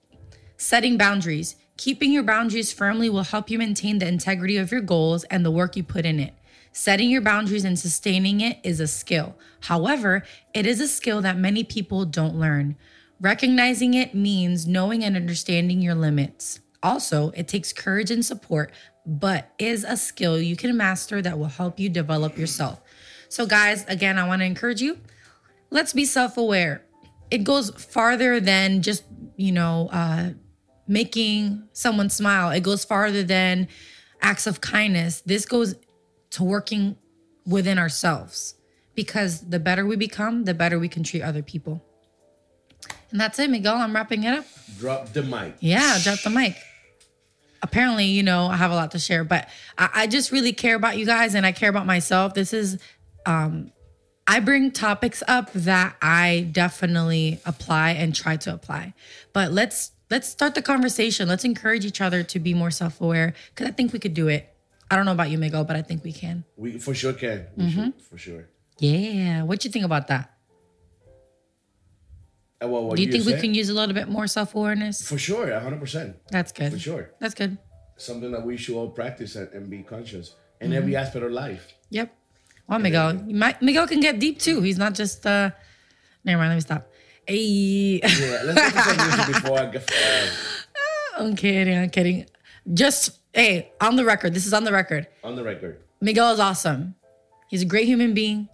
setting 0.56 0.98
boundaries. 0.98 1.56
Keeping 1.76 2.12
your 2.12 2.22
boundaries 2.22 2.72
firmly 2.72 3.08
will 3.08 3.22
help 3.24 3.50
you 3.50 3.58
maintain 3.58 3.98
the 3.98 4.06
integrity 4.06 4.56
of 4.56 4.70
your 4.70 4.80
goals 4.80 5.24
and 5.24 5.44
the 5.44 5.50
work 5.50 5.76
you 5.76 5.82
put 5.82 6.06
in 6.06 6.20
it. 6.20 6.34
Setting 6.72 7.10
your 7.10 7.20
boundaries 7.20 7.64
and 7.64 7.78
sustaining 7.78 8.40
it 8.40 8.58
is 8.62 8.80
a 8.80 8.86
skill. 8.86 9.36
However, 9.62 10.22
it 10.54 10.66
is 10.66 10.80
a 10.80 10.88
skill 10.88 11.20
that 11.22 11.36
many 11.36 11.64
people 11.64 12.04
don't 12.04 12.38
learn. 12.38 12.76
Recognizing 13.20 13.94
it 13.94 14.14
means 14.14 14.66
knowing 14.66 15.04
and 15.04 15.16
understanding 15.16 15.80
your 15.80 15.94
limits. 15.94 16.60
Also, 16.82 17.30
it 17.36 17.46
takes 17.48 17.72
courage 17.72 18.10
and 18.10 18.24
support, 18.24 18.72
but 19.04 19.50
is 19.58 19.84
a 19.84 19.96
skill 19.96 20.40
you 20.40 20.56
can 20.56 20.76
master 20.76 21.20
that 21.22 21.38
will 21.38 21.46
help 21.46 21.78
you 21.78 21.88
develop 21.88 22.38
yourself. 22.38 22.80
So, 23.28 23.46
guys, 23.46 23.84
again, 23.86 24.18
I 24.18 24.26
want 24.26 24.40
to 24.40 24.46
encourage 24.46 24.80
you 24.80 24.98
let's 25.72 25.92
be 25.92 26.04
self 26.04 26.36
aware. 26.36 26.84
It 27.30 27.44
goes 27.44 27.70
farther 27.70 28.38
than 28.38 28.82
just, 28.82 29.04
you 29.36 29.52
know, 29.52 29.88
uh, 29.90 30.30
making 30.86 31.68
someone 31.72 32.10
smile, 32.10 32.50
it 32.50 32.62
goes 32.62 32.84
farther 32.84 33.22
than 33.22 33.68
acts 34.20 34.46
of 34.46 34.60
kindness. 34.60 35.20
This 35.22 35.46
goes 35.46 35.74
to 36.30 36.44
working 36.44 36.96
within 37.46 37.78
ourselves 37.78 38.54
because 38.94 39.48
the 39.48 39.58
better 39.58 39.86
we 39.86 39.96
become, 39.96 40.44
the 40.44 40.54
better 40.54 40.78
we 40.78 40.88
can 40.88 41.02
treat 41.02 41.22
other 41.22 41.42
people. 41.42 41.84
And 43.10 43.20
that's 43.20 43.38
it, 43.38 43.50
Miguel. 43.50 43.76
I'm 43.76 43.94
wrapping 43.94 44.24
it 44.24 44.34
up. 44.34 44.44
Drop 44.78 45.12
the 45.12 45.22
mic. 45.22 45.56
Yeah, 45.60 45.98
drop 46.02 46.20
the 46.20 46.30
mic. 46.30 46.56
Apparently, 47.62 48.06
you 48.06 48.22
know, 48.22 48.46
I 48.46 48.56
have 48.56 48.72
a 48.72 48.74
lot 48.74 48.90
to 48.92 48.98
share, 48.98 49.22
but 49.22 49.48
I, 49.78 49.90
I 49.94 50.06
just 50.06 50.32
really 50.32 50.52
care 50.52 50.74
about 50.74 50.96
you 50.96 51.06
guys 51.06 51.34
and 51.34 51.46
I 51.46 51.52
care 51.52 51.70
about 51.70 51.86
myself. 51.86 52.34
This 52.34 52.52
is, 52.52 52.78
um, 53.24 53.70
I 54.26 54.40
bring 54.40 54.70
topics 54.70 55.22
up 55.28 55.52
that 55.52 55.96
I 56.00 56.48
definitely 56.52 57.40
apply 57.44 57.90
and 57.90 58.14
try 58.14 58.36
to 58.38 58.54
apply. 58.54 58.94
But 59.32 59.52
let's 59.52 59.92
let's 60.12 60.28
start 60.28 60.54
the 60.54 60.62
conversation. 60.62 61.26
Let's 61.32 61.44
encourage 61.44 61.84
each 61.90 62.00
other 62.06 62.22
to 62.22 62.38
be 62.38 62.52
more 62.54 62.70
self-aware 62.70 63.32
because 63.50 63.66
I 63.66 63.72
think 63.72 63.92
we 63.92 63.98
could 63.98 64.14
do 64.14 64.28
it. 64.28 64.42
I 64.90 64.96
don't 64.96 65.06
know 65.06 65.12
about 65.18 65.30
you, 65.30 65.38
Miguel, 65.38 65.64
but 65.64 65.74
I 65.74 65.82
think 65.82 66.04
we 66.04 66.12
can. 66.12 66.44
We 66.56 66.78
for 66.78 66.94
sure 66.94 67.14
can. 67.14 67.46
We 67.56 67.64
Mm-hmm. 67.64 67.84
should, 67.84 68.02
for 68.10 68.18
sure. 68.18 68.42
Yeah. 68.78 69.42
What 69.42 69.60
do 69.60 69.68
you 69.68 69.72
think 69.72 69.86
about 69.86 70.06
that? 70.12 70.24
Uh, 72.62 72.68
well, 72.68 72.90
Do 72.94 73.02
you 73.02 73.10
think 73.10 73.24
we 73.26 73.34
can 73.40 73.54
use 73.54 73.68
a 73.70 73.74
little 73.74 73.94
bit 73.94 74.08
more 74.08 74.26
self-awareness? 74.28 74.96
For 75.08 75.18
sure, 75.18 75.46
hundred 75.58 75.80
percent. 75.80 76.16
That's 76.30 76.52
good. 76.52 76.72
For 76.72 76.78
sure. 76.78 77.10
That's 77.18 77.34
good. 77.34 77.58
Something 77.96 78.30
that 78.32 78.44
we 78.46 78.56
should 78.56 78.76
all 78.76 78.90
practice 78.90 79.34
and, 79.34 79.48
and 79.56 79.68
be 79.70 79.82
conscious 79.82 80.36
in 80.60 80.68
Mm-hmm. 80.68 80.76
every 80.78 80.94
aspect 80.96 81.24
of 81.24 81.32
life. 81.32 81.64
Yep. 81.90 82.14
Well, 82.68 82.78
Miguel, 82.78 83.08
you 83.26 83.34
Miguel 83.60 83.86
can 83.88 84.00
get 84.00 84.20
deep 84.20 84.38
too. 84.38 84.60
He's 84.60 84.78
not 84.78 84.94
just. 84.94 85.26
uh 85.26 85.50
Never 86.24 86.38
mind. 86.38 86.50
Let 86.50 86.54
me 86.54 86.60
stop. 86.60 86.82
Hey, 87.26 88.00
Yeah, 88.02 88.42
let's 88.44 88.54
get 88.60 88.72
to 88.72 88.80
some 88.82 88.96
music 89.08 89.34
before 89.34 89.58
I 89.60 89.66
get. 89.66 89.90
Uh, 89.90 90.26
I'm 91.18 91.36
kidding. 91.36 91.78
I'm 91.78 91.90
kidding. 91.90 92.26
Just 92.72 93.18
hey, 93.32 93.72
on 93.80 93.96
the 93.96 94.04
record. 94.04 94.34
This 94.34 94.46
is 94.46 94.52
on 94.52 94.64
the 94.64 94.72
record. 94.72 95.06
on 95.22 95.36
the 95.36 95.44
record. 95.44 95.78
Miguel 96.00 96.32
is 96.32 96.40
awesome. 96.40 96.94
He's 97.48 97.62
a 97.62 97.66
great 97.66 97.86
human 97.86 98.12
being, 98.14 98.48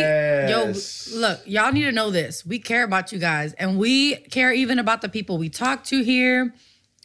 yo, 0.50 0.72
look, 1.20 1.40
y'all 1.46 1.72
need 1.72 1.84
to 1.84 1.92
know 1.92 2.10
this. 2.10 2.46
We 2.46 2.58
care 2.58 2.84
about 2.84 3.12
you 3.12 3.18
guys 3.18 3.52
and 3.58 3.76
we 3.76 4.16
care 4.30 4.52
even 4.54 4.78
about 4.78 5.02
the 5.02 5.08
people 5.10 5.36
we 5.36 5.50
talk 5.50 5.84
to 5.90 6.02
here. 6.02 6.54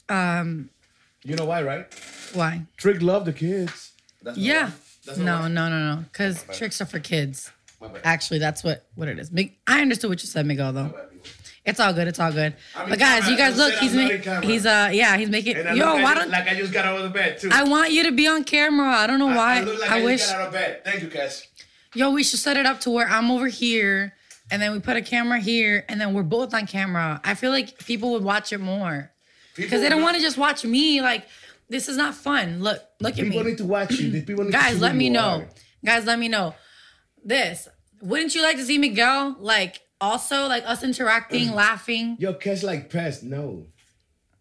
You 0.09 1.35
know 1.35 1.45
why, 1.45 1.61
right? 1.61 1.87
Why? 2.33 2.61
Trick 2.77 3.01
love 3.01 3.25
the 3.25 3.33
kids. 3.33 3.88
That's 4.21 4.37
Yeah. 4.37 4.71
That's 5.05 5.17
not 5.17 5.25
No, 5.25 5.39
why. 5.41 5.47
no, 5.47 5.69
no, 5.69 5.95
no. 5.95 6.01
Because 6.11 6.43
tricks 6.53 6.81
are 6.81 6.85
for 6.85 6.99
kids. 6.99 7.51
Actually, 8.03 8.39
that's 8.39 8.63
what 8.63 8.85
what 8.95 9.07
it 9.07 9.17
is. 9.19 9.31
I 9.65 9.81
understood 9.81 10.09
what 10.09 10.21
you 10.21 10.27
said, 10.27 10.45
Miguel. 10.45 10.73
Though 10.73 10.93
it's 11.65 11.79
all 11.79 11.93
good. 11.93 12.07
It's 12.07 12.19
all 12.19 12.31
good. 12.31 12.55
I'm 12.75 12.83
in 12.85 12.89
But 12.89 12.99
guys, 12.99 13.19
camera. 13.23 13.31
you 13.31 13.37
guys 13.37 13.57
look. 13.57 13.73
He's 13.75 13.95
I'm 13.95 14.35
ma- 14.35 14.41
he's 14.41 14.65
uh 14.65 14.89
yeah 14.91 15.15
he's 15.17 15.29
making. 15.29 15.55
And 15.57 15.69
I 15.69 15.73
Yo, 15.73 15.85
look 15.85 15.95
why 15.95 16.01
like, 16.03 16.15
don't 16.15 16.29
like 16.31 16.47
I 16.49 16.55
just 16.55 16.73
got 16.73 16.85
out 16.85 16.97
of 16.97 17.03
the 17.03 17.09
bed, 17.09 17.39
too. 17.39 17.49
I 17.53 17.63
want 17.63 17.91
you 17.91 18.03
to 18.03 18.11
be 18.11 18.27
on 18.27 18.43
camera? 18.43 18.87
I 18.87 19.07
don't 19.07 19.19
know 19.19 19.27
why. 19.27 19.59
I, 19.59 19.61
look 19.61 19.79
like 19.79 19.91
I, 19.91 19.99
I, 20.01 20.03
wish. 20.03 20.19
just 20.21 20.31
got 20.33 20.41
out 20.41 20.47
of 20.47 20.53
bed. 20.53 20.83
Thank 20.83 21.03
you, 21.03 21.09
guys. 21.09 21.47
Yo, 21.95 22.11
we 22.11 22.23
should 22.23 22.39
set 22.39 22.57
it 22.57 22.65
up 22.65 22.81
to 22.81 22.89
where 22.89 23.07
I'm 23.07 23.31
over 23.31 23.47
here, 23.47 24.13
and 24.51 24.61
then 24.61 24.71
we 24.73 24.79
put 24.79 24.97
a 24.97 25.01
camera 25.01 25.39
here, 25.39 25.85
and 25.89 25.99
then 26.01 26.13
we're 26.13 26.23
both 26.23 26.53
on 26.53 26.67
camera. 26.67 27.19
I 27.23 27.33
feel 27.35 27.51
like 27.51 27.77
people 27.85 28.11
would 28.11 28.23
watch 28.23 28.51
it 28.51 28.59
more 28.59 29.11
because 29.55 29.81
they 29.81 29.89
don't 29.89 30.01
want 30.01 30.15
to 30.17 30.21
just 30.21 30.37
watch 30.37 30.63
me. 30.65 31.01
Like 31.01 31.25
This 31.69 31.87
is 31.87 31.97
not 31.97 32.15
fun. 32.15 32.61
Look, 32.61 32.81
look 32.99 33.17
at 33.17 33.23
People 33.25 33.43
me. 33.43 33.51
need 33.51 33.57
to 33.59 33.65
watch 33.65 33.91
you. 33.91 34.09
These 34.09 34.23
people 34.25 34.49
Guys, 34.49 34.79
let 34.81 34.95
me 34.95 35.09
know. 35.09 35.41
are. 35.41 35.49
Guys, 35.85 36.05
let 36.05 36.17
me 36.19 36.27
know. 36.27 36.55
This. 37.23 37.67
Wouldn't 38.01 38.33
you 38.33 38.41
like 38.41 38.57
to 38.57 38.63
see 38.63 38.77
Miguel 38.77 39.35
like 39.39 39.81
also 40.01 40.47
like 40.47 40.63
us 40.65 40.83
interacting, 40.83 41.51
laughing? 41.53 42.17
Yo, 42.19 42.33
catch 42.33 42.63
like 42.63 42.89
Pez. 42.89 43.21
No. 43.23 43.67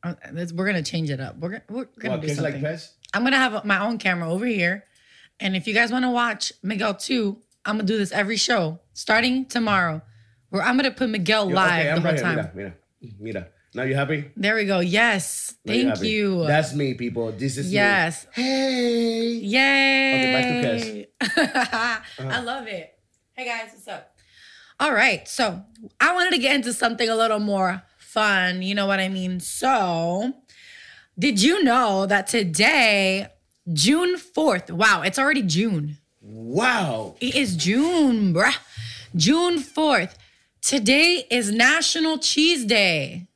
Uh, 0.03 0.15
We're 0.55 0.67
gonna 0.67 0.83
change 0.83 1.11
it 1.11 1.21
up. 1.21 1.39
We're 1.39 1.49
gonna 1.51 1.63
we're 1.69 1.85
gonna 1.99 2.21
do 2.21 2.29
something. 2.29 2.63
like 2.63 2.63
Pez? 2.63 2.93
I'm 3.13 3.25
gonna 3.25 3.37
have 3.37 3.65
my 3.65 3.81
own 3.81 3.99
camera 3.99 4.31
over 4.31 4.47
here, 4.47 4.85
and 5.41 5.57
if 5.57 5.67
you 5.67 5.75
guys 5.75 5.91
want 5.91 6.05
to 6.05 6.11
watch 6.11 6.53
Miguel 6.63 6.95
too, 6.95 7.39
I'm 7.65 7.77
gonna 7.77 7.87
do 7.89 7.99
this 7.99 8.13
every 8.13 8.37
show 8.37 8.79
starting 8.93 9.45
tomorrow. 9.47 10.01
Where 10.51 10.63
I'm 10.63 10.77
gonna 10.77 10.93
put 10.93 11.11
Miguel 11.11 11.49
Yo, 11.51 11.55
live 11.57 11.73
okay, 11.73 11.95
the 11.95 12.01
whole 12.01 12.11
right 12.13 12.21
time. 12.21 12.35
here. 12.37 12.53
Mira, 12.55 12.75
mira, 13.01 13.15
mira. 13.19 13.49
Now 13.75 13.83
you 13.83 13.95
happy? 13.95 14.31
There 14.37 14.55
we 14.55 14.65
go. 14.65 14.81
Yes, 14.81 15.55
Now 15.65 15.75
thank 15.75 15.89
happy? 15.89 16.09
you. 16.09 16.47
That's 16.47 16.73
me, 16.75 16.95
people. 16.95 17.31
This 17.33 17.59
is 17.59 17.71
yes. 17.73 18.27
me. 18.37 18.43
Hey. 18.43 19.29
Yay! 19.43 20.15
Okay, 20.15 20.33
back 20.33 21.39
to 21.41 21.41
I 21.59 22.01
Uh-huh. 22.23 22.43
love 22.45 22.67
it. 22.67 22.99
Hey 23.35 23.45
guys, 23.45 23.71
what's 23.73 23.87
up? 23.89 24.15
All 24.81 24.93
right, 24.93 25.27
so 25.29 25.63
I 26.01 26.15
wanted 26.15 26.31
to 26.33 26.39
get 26.39 26.55
into 26.55 26.73
something 26.73 27.09
a 27.09 27.15
little 27.17 27.41
more 27.41 27.83
fun. 27.99 28.63
You 28.63 28.75
know 28.75 28.87
what 28.87 29.01
I 29.01 29.09
mean? 29.09 29.39
So, 29.41 30.33
did 31.19 31.43
you 31.43 31.63
know 31.63 32.07
that 32.07 32.27
today, 32.29 33.29
June 33.73 34.17
4th, 34.17 34.71
wow, 34.71 35.03
it's 35.03 35.19
already 35.19 35.43
June. 35.43 35.99
Wow. 36.21 37.17
It 37.21 37.35
is 37.37 37.57
June, 37.57 38.33
bruh. 38.35 38.57
June 39.17 39.59
4th. 39.59 40.15
Today 40.63 41.27
is 41.31 41.51
National 41.53 42.19
Cheese 42.19 42.65
Day. 42.65 43.28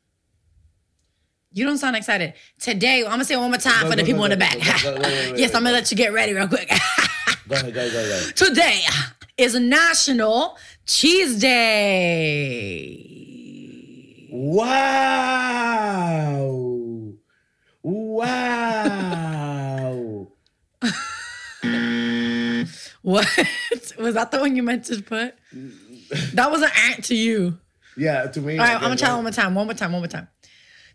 You 1.54 1.66
don't 1.66 1.78
sound 1.78 1.96
excited. 1.96 2.34
Today, 2.58 3.02
I'm 3.04 3.10
gonna 3.10 3.24
say 3.24 3.34
it 3.34 3.38
one 3.38 3.50
more 3.50 3.58
time 3.58 3.82
Go, 3.82 3.90
for 3.90 3.96
the 3.96 4.02
go, 4.02 4.06
people 4.06 4.20
go, 4.20 4.24
in 4.24 4.30
the 4.30 4.36
back. 4.38 4.56
yes, 5.36 5.54
I'm 5.54 5.62
gonna 5.62 5.72
let 5.72 5.90
you 5.90 5.96
get 5.96 6.12
ready 6.12 6.32
real 6.32 6.48
quick. 6.48 6.70
Go 7.48 7.56
ahead, 7.56 7.74
go 7.74 7.80
ahead, 7.80 7.92
go 7.92 7.98
ahead. 7.98 8.36
Today 8.36 8.82
is 9.36 9.54
National 9.56 10.56
Cheese 10.86 11.40
Day. 11.40 13.08
Wow. 14.30 15.42
Wow. 17.82 19.08
What? 23.02 23.26
Was 23.98 24.14
that 24.14 24.30
the 24.30 24.38
one 24.38 24.54
you 24.54 24.62
meant 24.62 24.84
to 24.84 25.02
put? 25.02 25.34
Mm. 25.54 25.72
That 26.34 26.50
was 26.52 26.62
an 26.62 26.70
ant 26.88 27.04
to 27.06 27.16
you. 27.16 27.58
yeah, 27.96 28.26
to 28.28 28.40
me. 28.40 28.56
All 28.56 28.64
right, 28.64 28.76
I'm 28.76 28.82
gonna 28.82 28.96
try 28.96 29.10
it 29.10 29.14
one 29.14 29.24
more 29.24 29.32
time. 29.32 29.56
One 29.56 29.66
more 29.66 29.74
time. 29.74 29.90
One 29.92 30.02
more 30.02 30.08
time. 30.08 30.28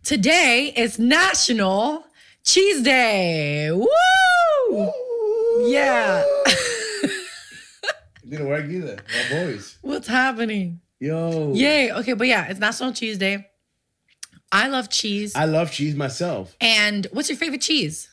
Today 0.04 0.74
is 0.76 1.00
National 1.00 2.06
Cheese 2.43 2.82
Day. 2.82 3.70
Woo! 3.72 4.91
Yeah. 5.68 6.24
Didn't 8.28 8.48
work 8.48 8.66
either. 8.70 8.98
My 8.98 9.30
boys. 9.38 9.78
What's 9.82 10.08
happening? 10.08 10.80
Yo. 11.00 11.54
Yay. 11.54 11.91
Okay, 11.91 12.14
but 12.14 12.28
yeah, 12.28 12.48
it's 12.48 12.60
National 12.60 12.93
Cheese 12.93 13.18
Day. 13.18 13.48
I 14.52 14.68
love 14.70 14.89
cheese. 14.89 15.36
I 15.36 15.45
love 15.45 15.72
cheese 15.72 15.95
myself. 15.95 16.56
and 16.62 17.06
what's 17.12 17.30
your 17.30 17.38
favorite 17.38 17.62
cheese? 17.62 18.10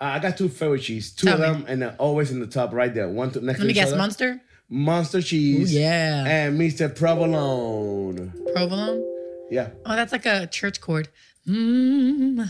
Uh, 0.00 0.04
I 0.04 0.18
got 0.18 0.36
two 0.36 0.48
favorite 0.50 0.80
cheese. 0.82 1.12
Two 1.14 1.28
Tell 1.28 1.34
of 1.34 1.40
me. 1.40 1.46
them, 1.62 1.64
and 1.68 1.82
they're 1.82 1.96
always 1.98 2.30
in 2.30 2.40
the 2.40 2.46
top 2.46 2.72
right 2.74 2.92
there. 2.92 3.08
One 3.08 3.30
to, 3.30 3.40
next 3.40 3.58
Let 3.58 3.64
to 3.64 3.68
me 3.68 3.72
guess, 3.72 3.88
other. 3.88 3.96
Munster, 3.96 4.40
Monster 4.68 5.22
cheese. 5.22 5.74
Ooh, 5.74 5.78
yeah. 5.78 6.24
And 6.26 6.58
Mr. 6.60 6.94
Provolone. 6.94 8.32
provolone. 8.54 9.11
Yeah. 9.52 9.68
Oh, 9.84 9.94
that's 9.94 10.12
like 10.12 10.24
a 10.24 10.46
church 10.46 10.80
chord. 10.80 11.08
Mm. 11.46 12.48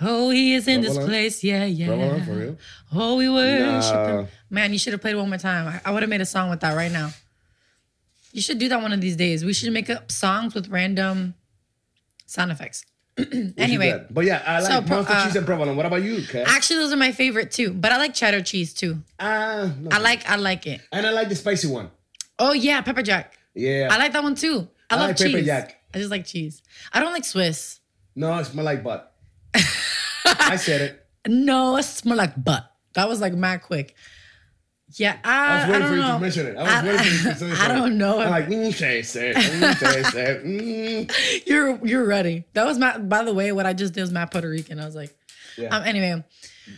Oh, 0.00 0.30
he 0.30 0.54
is 0.54 0.66
in 0.66 0.80
this 0.80 0.96
place. 0.96 1.44
Yeah, 1.44 1.66
yeah. 1.66 1.88
Provolone 1.88 2.24
for 2.24 2.32
real? 2.32 2.56
Oh, 2.94 3.16
we 3.16 3.28
worship 3.28 3.94
Nah. 3.94 4.06
him. 4.20 4.28
Man, 4.48 4.72
you 4.72 4.78
should 4.78 4.94
have 4.94 5.02
played 5.02 5.16
one 5.16 5.28
more 5.28 5.36
time. 5.36 5.68
I, 5.68 5.80
I 5.84 5.92
would 5.92 6.02
have 6.02 6.08
made 6.08 6.22
a 6.22 6.26
song 6.26 6.48
with 6.48 6.60
that 6.60 6.74
right 6.74 6.90
now. 6.90 7.10
You 8.32 8.40
should 8.40 8.58
do 8.58 8.70
that 8.70 8.80
one 8.80 8.94
of 8.94 9.02
these 9.02 9.16
days. 9.16 9.44
We 9.44 9.52
should 9.52 9.70
make 9.70 9.90
up 9.90 10.10
songs 10.10 10.54
with 10.54 10.68
random 10.68 11.34
sound 12.24 12.52
effects. 12.52 12.86
We 13.18 13.24
should 13.24 13.54
do 13.56 13.62
anyway. 13.62 14.06
But 14.10 14.24
yeah, 14.24 14.42
I 14.46 14.60
like 14.60 14.72
So, 14.72 14.80
monster 14.80 15.12
uh, 15.12 15.24
cheese 15.24 15.36
and 15.36 15.44
provolone. 15.44 15.76
What 15.76 15.84
about 15.84 16.02
you, 16.02 16.22
Kat? 16.26 16.48
actually, 16.48 16.78
those 16.78 16.92
are 16.94 16.96
my 16.96 17.12
favorite 17.12 17.50
too. 17.50 17.74
But 17.74 17.92
I 17.92 17.98
like 17.98 18.14
cheddar 18.14 18.40
cheese 18.40 18.72
too. 18.72 19.02
Ah, 19.18 19.74
no. 19.78 19.90
I 19.92 19.98
like, 19.98 20.26
I 20.30 20.36
like 20.36 20.66
it. 20.66 20.80
and 20.90 21.06
I 21.06 21.10
like 21.10 21.28
the 21.28 21.36
spicy 21.36 21.68
one. 21.68 21.90
Oh 22.38 22.54
yeah, 22.54 22.80
pepper 22.80 23.02
jack. 23.02 23.36
Yeah. 23.54 23.88
I 23.90 23.98
like 23.98 24.14
that 24.14 24.22
one 24.22 24.36
too. 24.36 24.68
I, 24.88 24.94
I 24.94 24.98
love 24.98 25.08
like 25.08 25.16
cheese. 25.18 25.32
pepper 25.32 25.44
jack. 25.44 25.79
I 25.94 25.98
just 25.98 26.10
like 26.10 26.26
cheese. 26.26 26.62
I 26.92 27.00
don't 27.00 27.12
like 27.12 27.24
Swiss. 27.24 27.80
No, 28.14 28.36
it's 28.38 28.50
smell 28.50 28.64
like 28.64 28.82
butt. 28.82 29.12
I 30.24 30.56
said 30.56 30.80
it. 30.80 31.06
No, 31.26 31.76
it's 31.76 31.88
smell 31.88 32.16
like 32.16 32.42
butt. 32.42 32.70
That 32.94 33.08
was 33.08 33.20
like 33.20 33.34
mad 33.34 33.62
quick. 33.62 33.94
Yeah, 34.94 35.18
I 35.22 35.30
I, 35.30 35.54
was 35.54 35.64
I, 35.64 35.68
waiting 35.70 35.80
don't 35.80 35.88
for 35.88 35.94
you 35.94 36.00
know. 36.02 36.14
to 36.14 36.18
mention 36.20 36.46
it. 36.48 36.56
I 36.56 36.62
was 36.62 36.72
I- 36.72 36.82
waiting 36.84 36.98
for 36.98 37.04
you 37.28 37.34
to 37.34 37.38
say 37.38 37.50
it. 37.50 37.60
I 37.60 37.68
don't 37.68 37.98
know 37.98 38.18
I'm 38.20 38.30
like, 38.30 38.46
mm, 38.48 38.76
taste 38.76 39.16
it. 39.16 39.36
Mm, 39.36 39.78
taste 39.78 40.14
it. 40.16 40.44
Mm. 40.44 41.46
You're 41.46 41.86
you're 41.86 42.04
ready. 42.06 42.44
That 42.54 42.66
was 42.66 42.76
my. 42.78 42.98
By 42.98 43.22
the 43.22 43.32
way, 43.32 43.52
what 43.52 43.66
I 43.66 43.72
just 43.72 43.94
did 43.94 44.00
was 44.00 44.10
my 44.10 44.26
Puerto 44.26 44.48
Rican. 44.48 44.80
I 44.80 44.86
was 44.86 44.96
like, 44.96 45.16
Yeah. 45.56 45.76
um. 45.76 45.84
Anyway, 45.84 46.24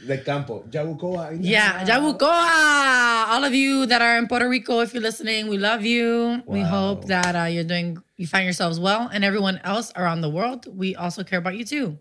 De 0.06 0.18
campo. 0.18 0.64
Yabucoa. 0.70 1.36
yeah, 1.40 1.84
Yabucoa. 1.84 3.28
All 3.28 3.44
of 3.44 3.52
you 3.54 3.86
that 3.86 4.00
are 4.00 4.16
in 4.18 4.26
Puerto 4.26 4.48
Rico, 4.48 4.80
if 4.80 4.94
you're 4.94 5.02
listening, 5.02 5.48
we 5.48 5.58
love 5.58 5.84
you. 5.84 6.42
We 6.46 6.60
hope 6.60 7.06
that 7.06 7.34
uh, 7.36 7.44
you're 7.44 7.64
doing, 7.64 7.98
you 8.16 8.26
find 8.26 8.44
yourselves 8.44 8.80
well, 8.80 9.10
and 9.12 9.24
everyone 9.24 9.60
else 9.64 9.92
around 9.96 10.20
the 10.22 10.30
world. 10.30 10.66
We 10.74 10.96
also 10.96 11.24
care 11.24 11.38
about 11.38 11.56
you 11.56 11.64
too. 11.64 11.98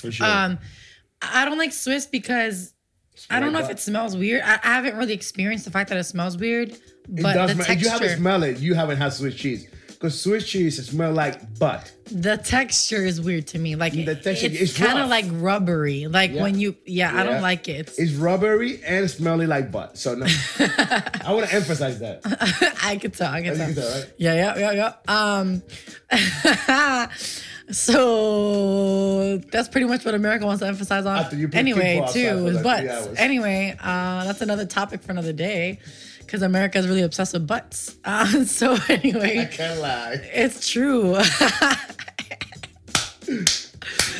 For 0.00 0.10
sure. 0.10 0.26
Um, 0.26 0.58
I 1.20 1.44
don't 1.44 1.58
like 1.58 1.72
Swiss 1.72 2.06
because 2.06 2.74
I 3.30 3.40
don't 3.40 3.52
know 3.52 3.60
if 3.60 3.70
it 3.70 3.80
smells 3.80 4.16
weird. 4.16 4.42
I, 4.42 4.54
I 4.62 4.74
haven't 4.74 4.96
really 4.96 5.14
experienced 5.14 5.64
the 5.64 5.70
fact 5.70 5.88
that 5.90 5.98
it 5.98 6.04
smells 6.04 6.36
weird, 6.36 6.70
It 6.70 6.80
but 7.22 7.34
does 7.34 7.56
the 7.56 7.64
smell. 7.64 7.76
If 7.76 7.82
you 7.82 7.88
haven't 7.90 8.16
smelled 8.18 8.44
it, 8.44 8.58
you 8.58 8.74
haven't 8.74 8.96
had 8.96 9.12
Swiss 9.12 9.34
cheese. 9.34 9.68
Because 9.94 10.20
Swiss 10.20 10.46
cheese 10.48 10.84
smell 10.86 11.12
like 11.12 11.58
butt. 11.58 11.90
the 12.10 12.36
texture 12.36 13.04
is 13.04 13.20
weird 13.20 13.46
to 13.48 13.58
me. 13.58 13.76
Like 13.76 13.92
The 13.94 14.14
texture 14.14 14.46
it's, 14.46 14.60
is 14.60 14.76
kind 14.76 14.98
of 14.98 15.08
like 15.08 15.24
rubbery. 15.30 16.06
Like 16.06 16.32
Yeah. 16.32 16.42
when 16.42 16.58
you, 16.58 16.76
yeah, 16.84 17.18
I 17.18 17.24
don't 17.24 17.40
like 17.42 17.68
it. 17.68 17.88
It's, 17.88 17.98
It's 17.98 18.12
rubbery 18.12 18.80
and 18.84 19.10
smelly 19.10 19.46
like 19.46 19.72
butt. 19.72 19.96
So 19.96 20.14
no, 20.14 20.26
I 20.26 21.32
want 21.32 21.48
to 21.48 21.54
emphasize 21.54 21.98
that. 22.00 22.20
I 22.84 22.96
could 22.96 23.14
tell. 23.14 23.32
I 23.32 23.42
could 23.42 23.56
tell. 23.56 23.66
can 23.66 23.74
tell, 23.74 23.90
right? 24.00 24.12
Yeah, 24.18 24.34
yeah, 24.34 24.72
yeah, 24.72 24.92
yeah. 25.08 25.08
Um, 25.08 25.62
so 27.70 29.38
that's 29.38 29.68
pretty 29.68 29.86
much 29.86 30.04
what 30.04 30.14
America 30.14 30.44
wants 30.46 30.60
to 30.60 30.66
emphasize 30.68 31.06
on. 31.06 31.18
After 31.18 31.36
you 31.36 31.48
Anyway, 31.52 32.04
too, 32.12 32.28
for 32.44 32.48
is 32.48 32.62
like 32.62 32.86
butts. 32.86 33.08
Anyway, 33.18 33.76
uh, 33.82 34.24
that's 34.24 34.40
another 34.40 34.66
topic 34.66 35.02
for 35.02 35.12
another 35.12 35.32
day, 35.32 35.78
because 36.34 36.42
America 36.42 36.78
is 36.78 36.88
really 36.88 37.02
obsessed 37.02 37.32
with 37.32 37.46
butts. 37.46 37.96
Uh, 38.04 38.44
so 38.44 38.74
I 38.88 38.94
anyway, 38.94 39.48
can't 39.52 39.78
lie. 39.80 40.18
it's 40.32 40.68
true. 40.68 41.12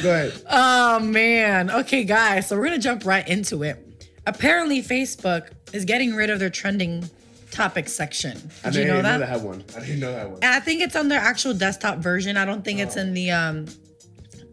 Go 0.00 0.10
ahead. 0.10 0.32
oh 0.48 1.00
man. 1.00 1.72
Okay, 1.72 2.04
guys. 2.04 2.46
So 2.46 2.56
we're 2.56 2.66
gonna 2.66 2.78
jump 2.78 3.04
right 3.04 3.26
into 3.28 3.64
it. 3.64 3.84
Apparently, 4.28 4.80
Facebook 4.80 5.48
is 5.72 5.84
getting 5.84 6.14
rid 6.14 6.30
of 6.30 6.38
their 6.38 6.50
trending 6.50 7.10
topics 7.50 7.92
section. 7.92 8.40
I 8.64 8.70
Did 8.70 8.82
you 8.82 8.84
know, 8.86 8.98
I 9.00 9.02
didn't 9.02 9.02
know 9.02 9.02
that? 9.02 9.12
know 9.12 9.18
that 9.18 9.28
had 9.28 9.42
one. 9.42 9.64
I 9.76 9.80
didn't 9.80 9.98
know 10.00 10.12
that 10.12 10.26
one. 10.30 10.36
And 10.36 10.54
I 10.54 10.60
think 10.60 10.82
it's 10.82 10.94
on 10.94 11.08
their 11.08 11.20
actual 11.20 11.52
desktop 11.52 11.98
version. 11.98 12.36
I 12.36 12.44
don't 12.44 12.64
think 12.64 12.78
it's 12.78 12.94
in 12.96 13.12
the 13.12 13.32
um, 13.32 13.66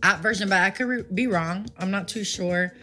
app 0.02 0.22
version, 0.22 0.50
but 0.50 0.62
I 0.62 0.72
could 0.72 0.88
re- 0.88 1.06
be 1.14 1.28
wrong. 1.28 1.68
I'm 1.78 1.92
not 1.92 2.08
too 2.08 2.24
sure. 2.24 2.74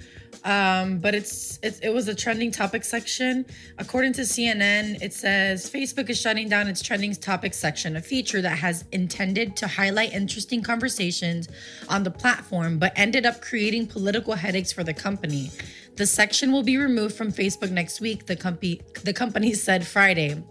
Um, 0.44 0.98
but 0.98 1.14
it's, 1.14 1.58
it 1.62 1.92
was 1.92 2.08
a 2.08 2.14
trending 2.14 2.50
topic 2.50 2.84
section. 2.84 3.44
According 3.78 4.12
to 4.14 4.22
CNN, 4.22 5.02
it 5.02 5.12
says 5.12 5.70
Facebook 5.70 6.08
is 6.10 6.20
shutting 6.20 6.48
down 6.48 6.68
its 6.68 6.82
trending 6.82 7.14
topic 7.14 7.54
section, 7.54 7.96
a 7.96 8.02
feature 8.02 8.40
that 8.40 8.58
has 8.58 8.84
intended 8.92 9.56
to 9.56 9.66
highlight 9.66 10.12
interesting 10.12 10.62
conversations 10.62 11.48
on 11.88 12.02
the 12.02 12.10
platform, 12.10 12.78
but 12.78 12.92
ended 12.96 13.26
up 13.26 13.40
creating 13.40 13.86
political 13.86 14.34
headaches 14.34 14.72
for 14.72 14.84
the 14.84 14.94
company. 14.94 15.50
The 15.96 16.06
section 16.06 16.52
will 16.52 16.62
be 16.62 16.76
removed 16.76 17.16
from 17.16 17.32
Facebook 17.32 17.70
next 17.70 18.00
week. 18.00 18.26
The 18.26 18.36
company 18.36 18.80
the 19.02 19.12
company 19.12 19.52
said 19.54 19.84
Friday. 19.84 20.42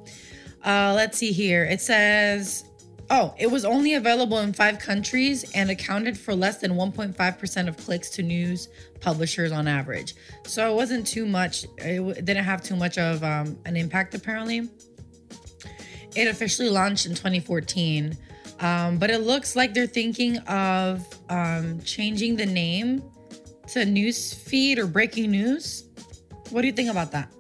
Uh, 0.66 0.94
let's 0.94 1.18
see 1.18 1.32
here. 1.32 1.64
It 1.64 1.80
says, 1.80 2.66
oh, 3.10 3.34
it 3.38 3.48
was 3.48 3.64
only 3.64 3.94
available 3.94 4.40
in 4.40 4.54
five 4.54 4.80
countries 4.80 5.50
and 5.56 5.70
accounted 5.70 6.18
for 6.18 6.36
less 6.36 6.58
than 6.58 6.72
1.5% 6.72 7.68
of 7.68 7.78
clicks 7.78 8.10
to 8.12 8.24
news 8.24 8.68
publishers 9.02 9.52
on 9.52 9.68
average. 9.68 10.16
So 10.46 10.72
it 10.72 10.76
wasn't 10.76 11.06
too 11.06 11.26
much. 11.26 11.66
It 11.78 12.26
didn't 12.26 12.44
have 12.44 12.64
too 12.64 12.76
much 12.76 12.98
of 12.98 13.24
um, 13.24 13.58
an 13.66 13.76
impact, 13.76 14.16
apparently. 14.16 14.70
It 16.16 16.28
officially 16.28 16.70
launched 16.70 17.06
in 17.06 17.14
2014. 17.14 18.18
Um, 18.60 18.98
but 18.98 19.12
it 19.12 19.20
looks 19.20 19.56
like 19.56 19.74
they're 19.74 19.86
thinking 19.86 20.38
of 20.40 21.06
um, 21.30 21.80
changing 21.82 22.36
the 22.36 22.46
name 22.46 23.04
to 23.68 23.86
news 23.86 24.34
feed 24.34 24.80
or 24.80 24.88
breaking 24.88 25.32
news. 25.32 25.84
What 26.50 26.62
do 26.62 26.68
you 26.68 26.74
think 26.74 26.90
about 26.90 27.12
that? 27.12 27.32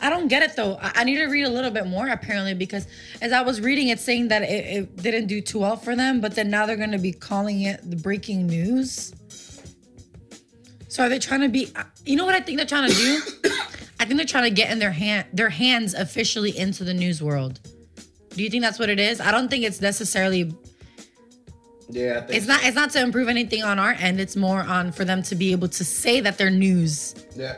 I 0.00 0.10
don't 0.10 0.26
get 0.26 0.42
it 0.42 0.56
though. 0.56 0.78
I, 0.82 0.92
I 0.96 1.04
need 1.04 1.16
to 1.16 1.26
read 1.26 1.44
a 1.44 1.48
little 1.48 1.70
bit 1.70 1.86
more 1.86 2.08
apparently 2.08 2.54
because 2.54 2.88
as 3.20 3.30
I 3.32 3.40
was 3.42 3.60
reading, 3.60 3.88
it's 3.88 4.02
saying 4.02 4.28
that 4.28 4.42
it, 4.42 4.46
it 4.46 4.96
didn't 4.96 5.28
do 5.28 5.40
too 5.40 5.60
well 5.60 5.76
for 5.76 5.94
them, 5.94 6.20
but 6.20 6.34
then 6.34 6.50
now 6.50 6.66
they're 6.66 6.76
going 6.76 6.90
to 6.90 6.98
be 6.98 7.12
calling 7.12 7.62
it 7.62 7.88
the 7.88 7.96
breaking 7.96 8.46
news. 8.48 9.14
So 10.92 11.02
are 11.02 11.08
they 11.08 11.18
trying 11.18 11.40
to 11.40 11.48
be? 11.48 11.72
You 12.04 12.16
know 12.16 12.26
what 12.26 12.34
I 12.34 12.40
think 12.40 12.58
they're 12.58 12.66
trying 12.66 12.90
to 12.90 12.94
do? 12.94 13.18
I 13.98 14.04
think 14.04 14.18
they're 14.18 14.26
trying 14.26 14.44
to 14.44 14.50
get 14.54 14.70
in 14.70 14.78
their 14.78 14.92
hand, 14.92 15.24
their 15.32 15.48
hands 15.48 15.94
officially 15.94 16.54
into 16.58 16.84
the 16.84 16.92
news 16.92 17.22
world. 17.22 17.60
Do 18.28 18.42
you 18.42 18.50
think 18.50 18.62
that's 18.62 18.78
what 18.78 18.90
it 18.90 19.00
is? 19.00 19.18
I 19.18 19.30
don't 19.30 19.48
think 19.48 19.64
it's 19.64 19.80
necessarily. 19.80 20.54
Yeah, 21.88 22.18
I 22.18 22.20
think 22.26 22.34
It's 22.34 22.46
not. 22.46 22.62
It's 22.66 22.76
not 22.76 22.90
to 22.90 23.00
improve 23.00 23.28
anything 23.28 23.62
on 23.62 23.78
our 23.78 23.92
end. 23.92 24.20
It's 24.20 24.36
more 24.36 24.60
on 24.60 24.92
for 24.92 25.06
them 25.06 25.22
to 25.22 25.34
be 25.34 25.52
able 25.52 25.68
to 25.68 25.82
say 25.82 26.20
that 26.20 26.36
they're 26.36 26.50
news 26.50 27.14
Yeah. 27.34 27.56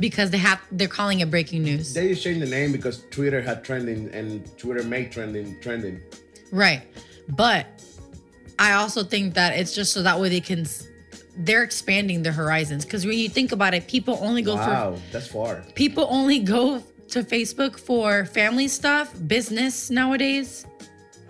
because 0.00 0.32
they 0.32 0.38
have. 0.38 0.60
They're 0.72 0.88
calling 0.88 1.20
it 1.20 1.30
breaking 1.30 1.62
news. 1.62 1.94
They 1.94 2.08
just 2.08 2.24
changed 2.24 2.42
the 2.42 2.50
name 2.50 2.72
because 2.72 3.04
Twitter 3.12 3.40
had 3.40 3.62
trending 3.62 4.08
and 4.12 4.44
Twitter 4.58 4.82
made 4.82 5.12
trending 5.12 5.60
trending. 5.60 6.00
Right. 6.50 6.82
But 7.28 7.66
I 8.58 8.72
also 8.72 9.04
think 9.04 9.34
that 9.34 9.56
it's 9.56 9.72
just 9.76 9.92
so 9.92 10.02
that 10.02 10.18
way 10.18 10.28
they 10.28 10.40
can 10.40 10.66
they're 11.38 11.62
expanding 11.62 12.22
their 12.22 12.32
horizons 12.32 12.84
because 12.84 13.04
when 13.06 13.18
you 13.18 13.28
think 13.28 13.52
about 13.52 13.74
it, 13.74 13.86
people 13.88 14.18
only 14.20 14.42
go 14.42 14.54
Wow, 14.56 14.96
that's 15.12 15.26
far. 15.28 15.64
people 15.74 16.06
only 16.10 16.38
go 16.38 16.82
to 17.08 17.22
Facebook 17.22 17.78
for 17.78 18.24
family 18.26 18.68
stuff, 18.68 19.12
business 19.26 19.90
nowadays. 19.90 20.66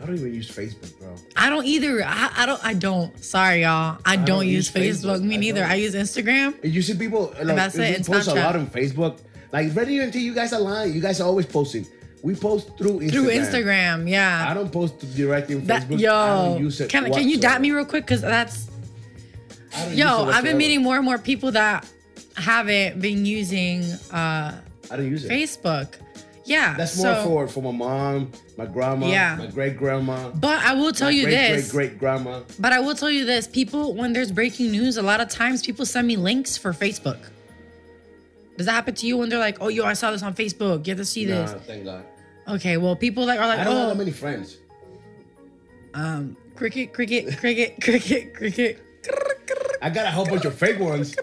I 0.02 0.07
don't 0.07 0.16
even 0.16 0.34
use 0.34 0.50
Facebook, 0.50 0.98
bro. 0.98 1.14
I 1.36 1.48
don't 1.48 1.64
either. 1.64 2.02
I, 2.05 2.30
I 2.36 2.46
don't. 2.46 2.64
I 2.64 2.74
don't. 2.74 3.18
Sorry, 3.24 3.62
y'all. 3.62 3.96
I, 4.05 4.16
don't, 4.16 4.24
don't 4.26 4.46
use 4.46 4.70
Facebook. 4.70 5.18
Facebook. 5.20 5.22
Me 5.22 5.36
I 5.36 5.38
neither. 5.38 5.61
don't. 5.61 5.70
I 5.70 5.74
use 5.76 5.94
Instagram. 5.94 6.55
You 6.62 6.82
see 6.82 6.94
people 6.94 7.32
like 7.42 7.57
that's 7.57 7.76
it, 7.76 7.96
and 7.96 8.05
post 8.07 8.28
a 8.28 8.34
lot 8.34 8.57
on 8.57 8.66
Facebook. 8.66 9.20
Like 9.52 9.74
ready 9.74 10.00
until 10.00 10.20
you 10.20 10.34
guys 10.34 10.52
are 10.52 10.61
lying. 10.61 10.92
You 10.92 11.00
guys 11.00 11.20
are 11.20 11.24
always 11.24 11.46
posting. 11.46 11.86
We 12.22 12.34
post 12.34 12.76
through 12.76 13.00
Instagram. 13.00 13.12
Through 13.12 13.28
Instagram, 13.30 14.09
yeah. 14.11 14.46
I 14.48 14.52
don't 14.55 14.72
post 14.72 14.98
directly 15.14 15.57
on 15.57 15.64
That, 15.66 15.82
Facebook. 15.88 16.00
yo, 16.00 16.12
I 16.14 16.57
use 16.59 16.80
it. 16.80 16.90
can 16.90 17.11
can 17.12 17.28
you 17.28 17.38
dot 17.38 17.61
me 17.61 17.70
real 17.70 17.84
quick? 17.84 18.07
Cause 18.07 18.20
that's 18.20 18.68
I 18.68 18.72
yo. 19.91 20.25
I've 20.27 20.45
been 20.45 20.57
meeting 20.57 20.83
more 20.83 20.97
and 20.97 21.05
more 21.05 21.18
people 21.18 21.53
that 21.53 21.87
haven't 22.37 23.01
been 23.01 23.25
using 23.27 23.83
uh 24.12 24.61
I 24.91 24.97
don't 24.97 25.09
use 25.11 25.25
it. 25.25 25.31
Facebook. 25.31 25.95
Yeah, 26.47 26.77
That's 26.77 26.97
more 26.99 27.14
so- 27.14 27.25
for 27.25 27.49
for 27.49 27.62
my 27.62 27.70
mom, 27.70 28.31
my 28.59 28.66
grandma, 28.66 29.07
Yeah. 29.07 29.37
my 29.37 29.47
great 29.47 29.79
grandma. 29.79 30.29
But 30.31 30.62
I 30.62 30.75
will 30.75 30.93
tell 30.93 31.11
you 31.11 31.25
great, 31.25 31.35
this. 31.55 31.72
Great 31.72 31.89
great 31.93 31.99
grandma. 31.99 32.41
But 32.59 32.72
I 32.75 32.81
will 32.81 32.95
tell 32.95 33.11
you 33.11 33.25
this: 33.25 33.47
people, 33.49 33.95
when 33.95 34.12
there's 34.12 34.31
breaking 34.31 34.70
news, 34.70 34.99
a 34.99 35.03
lot 35.03 35.20
of 35.22 35.29
times 35.31 35.62
people 35.62 35.87
send 35.87 36.07
me 36.07 36.16
links 36.16 36.59
for 36.59 36.72
Facebook. 36.75 37.18
Does 38.59 38.66
that 38.66 38.72
happen 38.72 38.95
to 38.95 39.07
you 39.07 39.16
when 39.16 39.31
they're 39.31 39.39
like, 39.39 39.57
"Oh, 39.62 39.68
yo, 39.68 39.85
I 39.87 39.95
saw 39.95 40.11
this 40.11 40.22
on 40.22 40.35
Facebook. 40.35 40.87
You 40.87 40.91
have 40.93 40.99
to 40.99 41.05
see 41.07 41.25
Nah, 41.25 41.47
this." 41.47 41.53
thank 41.66 41.85
God. 41.87 42.05
Okay, 42.47 42.77
well, 42.77 42.95
people 42.95 43.25
that 43.27 43.39
are 43.39 43.49
like, 43.49 43.61
I 43.61 43.64
don't 43.64 43.75
have 43.77 43.87
that 43.89 43.95
"Oh, 43.95 43.99
many 43.99 44.11
friends. 44.12 44.59
um, 45.95 46.37
cricket, 46.57 46.93
cricket, 46.93 47.39
cricket, 47.39 47.81
cricket, 47.81 48.35
cricket." 48.35 48.81
I 49.85 49.91
got 49.91 50.07
a 50.07 50.11
whole 50.11 50.24
bunch 50.24 50.47
of 50.47 50.55
fake 50.55 50.78
ones. 50.78 51.14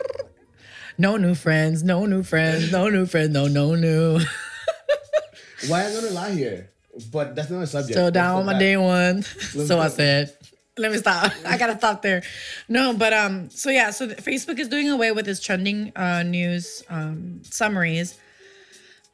No 0.96 1.18
new 1.18 1.34
friends, 1.34 1.82
no 1.82 2.06
new 2.06 2.22
friends, 2.22 2.72
no 2.72 2.90
new 2.90 3.08
friends, 3.08 3.34
no 3.34 3.48
no 3.48 3.74
new. 3.74 4.20
Why 5.68 5.82
am 5.82 5.92
I 5.92 5.96
gonna 5.96 6.14
lie 6.14 6.30
here? 6.30 6.70
But 7.12 7.36
that's 7.36 7.50
not 7.50 7.64
a 7.64 7.66
subject. 7.66 7.98
Let's 7.98 8.14
down 8.14 8.38
on 8.38 8.46
my 8.46 8.60
day 8.60 8.78
one. 8.78 9.24
so 9.24 9.80
I 9.80 9.88
said, 9.88 10.38
let 10.78 10.92
me 10.92 11.00
stop. 11.00 11.32
I 11.44 11.58
gotta 11.58 11.76
stop 11.76 12.04
there. 12.04 12.22
No, 12.70 12.94
but 12.94 13.14
um, 13.14 13.50
so 13.50 13.72
yeah, 13.72 13.90
so 13.90 14.10
Facebook 14.10 14.60
is 14.60 14.68
doing 14.68 14.92
away 14.92 15.12
with 15.12 15.28
its 15.28 15.40
trending 15.40 15.92
uh, 15.96 16.22
news 16.22 16.84
um, 16.88 17.42
summaries. 17.44 18.20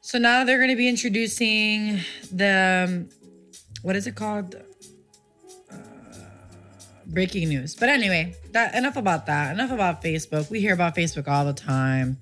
So 0.02 0.18
now 0.18 0.44
they're 0.44 0.60
gonna 0.60 0.76
be 0.76 0.90
introducing 0.90 2.00
the 2.30 2.84
um, 2.86 3.08
what 3.80 3.96
is 3.96 4.06
it 4.06 4.14
called? 4.14 4.56
Breaking 7.08 7.48
news. 7.48 7.74
But 7.74 7.88
anyway, 7.88 8.34
that 8.52 8.74
enough 8.74 8.96
about 8.96 9.26
that. 9.26 9.54
Enough 9.54 9.70
about 9.70 10.02
Facebook. 10.02 10.50
We 10.50 10.60
hear 10.60 10.74
about 10.74 10.94
Facebook 10.94 11.26
all 11.26 11.44
the 11.44 11.54
time. 11.54 12.18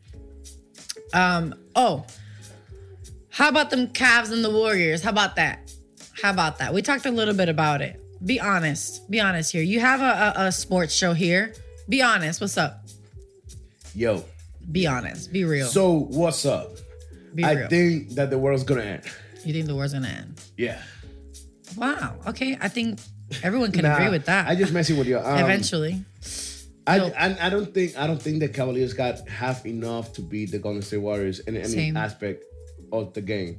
Um. 1.12 1.55
Oh. 1.74 2.05
How 3.30 3.49
about 3.49 3.70
them 3.70 3.89
Cavs 3.89 4.32
and 4.32 4.43
the 4.45 4.51
Warriors? 4.51 5.03
How 5.03 5.11
about 5.11 5.37
that? 5.37 5.70
How 6.22 6.30
about 6.30 6.59
that? 6.59 6.72
We 6.72 6.80
talked 6.82 7.05
a 7.05 7.11
little 7.11 7.34
bit 7.34 7.49
about 7.49 7.82
it. 7.82 8.01
Be 8.24 8.41
honest. 8.41 9.11
Be 9.11 9.20
honest 9.20 9.53
here. 9.53 9.62
You 9.62 9.80
have 9.80 10.01
a, 10.01 10.41
a, 10.41 10.47
a 10.47 10.53
sports 10.53 10.95
show 10.95 11.12
here. 11.12 11.53
Be 11.89 12.01
honest. 12.01 12.41
What's 12.41 12.57
up? 12.57 12.84
Yo. 13.95 14.24
Be 14.72 14.87
honest. 14.87 15.32
Be 15.32 15.45
real. 15.45 15.66
So 15.66 16.07
what's 16.11 16.47
up? 16.47 16.70
Be 17.34 17.45
I 17.45 17.53
real. 17.53 17.68
think 17.68 18.11
that 18.11 18.30
the 18.30 18.39
world's 18.39 18.64
gonna 18.64 18.82
end. 18.82 19.03
you 19.45 19.53
think 19.53 19.66
the 19.66 19.76
world's 19.76 19.93
gonna 19.93 20.09
end? 20.09 20.41
Yeah. 20.57 20.80
Wow. 21.76 22.16
Okay. 22.26 22.57
I 22.61 22.68
think 22.68 22.99
everyone 23.43 23.72
can 23.72 23.83
Nah, 23.83 23.97
agree 23.97 24.11
with 24.11 24.27
that. 24.27 24.47
I 24.49 24.55
just 24.55 24.72
messing 24.72 24.97
with 24.99 25.07
you. 25.09 25.18
Um, 25.18 25.39
Eventually. 25.39 26.05
I, 26.87 27.01
I 27.01 27.47
I 27.47 27.51
don't 27.51 27.72
think 27.74 27.97
I 27.99 28.07
don't 28.07 28.22
think 28.22 28.39
the 28.41 28.49
Cavaliers 28.49 28.95
got 28.95 29.29
half 29.29 29.66
enough 29.66 30.12
to 30.14 30.22
beat 30.22 30.53
the 30.53 30.59
Golden 30.61 30.83
State 30.83 30.99
Warriors 30.99 31.41
in 31.41 31.57
any 31.57 31.66
Same. 31.68 31.97
aspect 31.97 32.45
of 32.93 33.12
the 33.14 33.20
game. 33.22 33.59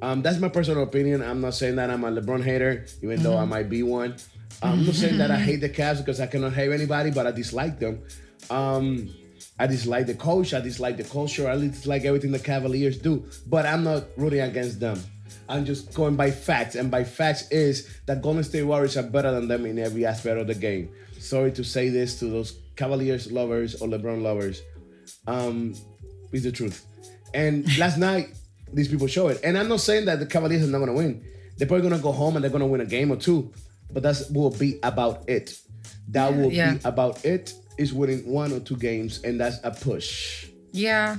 Um, 0.00 0.22
that's 0.22 0.38
my 0.38 0.48
personal 0.48 0.82
opinion. 0.82 1.22
I'm 1.22 1.40
not 1.40 1.54
saying 1.54 1.76
that 1.76 1.90
I'm 1.90 2.02
a 2.02 2.10
LeBron 2.10 2.42
hater, 2.42 2.86
even 3.02 3.22
though 3.22 3.32
Mm-hmm. 3.32 3.42
I 3.42 3.56
might 3.60 3.68
be 3.68 3.82
one. 3.82 4.16
I'm 4.62 4.84
not 4.86 4.94
saying 4.94 5.18
that 5.18 5.30
I 5.30 5.36
hate 5.38 5.60
the 5.60 5.68
Cavs 5.68 5.98
because 5.98 6.18
I 6.20 6.26
cannot 6.26 6.54
hate 6.54 6.70
anybody, 6.72 7.10
but 7.10 7.26
I 7.26 7.30
dislike 7.32 7.78
them. 7.78 8.02
Um, 8.50 9.10
I 9.58 9.66
dislike 9.66 10.06
the 10.06 10.14
coach. 10.14 10.54
I 10.54 10.60
dislike 10.60 10.96
the 10.96 11.04
culture. 11.04 11.48
I 11.48 11.56
dislike 11.56 12.04
everything 12.04 12.32
the 12.32 12.38
Cavaliers 12.38 12.98
do. 12.98 13.24
But 13.46 13.66
I'm 13.66 13.84
not 13.84 14.04
rooting 14.16 14.40
against 14.40 14.80
them. 14.80 15.00
I'm 15.48 15.64
just 15.64 15.92
going 15.94 16.16
by 16.16 16.30
facts, 16.30 16.74
and 16.76 16.90
by 16.90 17.04
facts 17.04 17.50
is 17.50 17.88
that 18.06 18.22
Golden 18.22 18.42
State 18.44 18.62
Warriors 18.62 18.96
are 18.96 19.02
better 19.02 19.32
than 19.32 19.48
them 19.48 19.66
in 19.66 19.78
every 19.78 20.06
aspect 20.06 20.38
of 20.38 20.46
the 20.46 20.54
game. 20.54 20.88
Sorry 21.18 21.52
to 21.52 21.64
say 21.64 21.88
this 21.88 22.18
to 22.20 22.26
those 22.26 22.58
Cavaliers 22.76 23.30
lovers 23.30 23.80
or 23.80 23.88
LeBron 23.88 24.22
lovers. 24.22 24.62
Um, 25.26 25.74
it's 26.32 26.44
the 26.44 26.52
truth. 26.52 26.84
And 27.34 27.66
last 27.78 27.98
night, 27.98 28.28
these 28.72 28.88
people 28.88 29.06
show 29.06 29.28
it. 29.28 29.40
And 29.44 29.56
I'm 29.58 29.68
not 29.68 29.80
saying 29.80 30.06
that 30.06 30.18
the 30.20 30.26
Cavaliers 30.26 30.62
are 30.64 30.66
not 30.70 30.78
gonna 30.78 30.94
win. 30.94 31.24
They're 31.58 31.68
probably 31.68 31.88
gonna 31.88 32.02
go 32.02 32.12
home 32.12 32.36
and 32.36 32.42
they're 32.42 32.50
gonna 32.50 32.66
win 32.66 32.80
a 32.80 32.86
game 32.86 33.10
or 33.10 33.16
two. 33.16 33.52
But 33.90 34.02
that 34.04 34.22
will 34.30 34.50
be 34.50 34.78
about 34.82 35.28
it. 35.28 35.54
That 36.08 36.34
will 36.34 36.50
Yeah. 36.52 36.74
be 36.74 36.80
about 36.84 37.24
it. 37.24 37.52
Is 37.78 37.92
winning 37.92 38.26
one 38.30 38.52
or 38.52 38.60
two 38.60 38.76
games, 38.76 39.22
and 39.24 39.40
that's 39.40 39.58
a 39.64 39.70
push. 39.70 40.46
Yeah. 40.72 41.16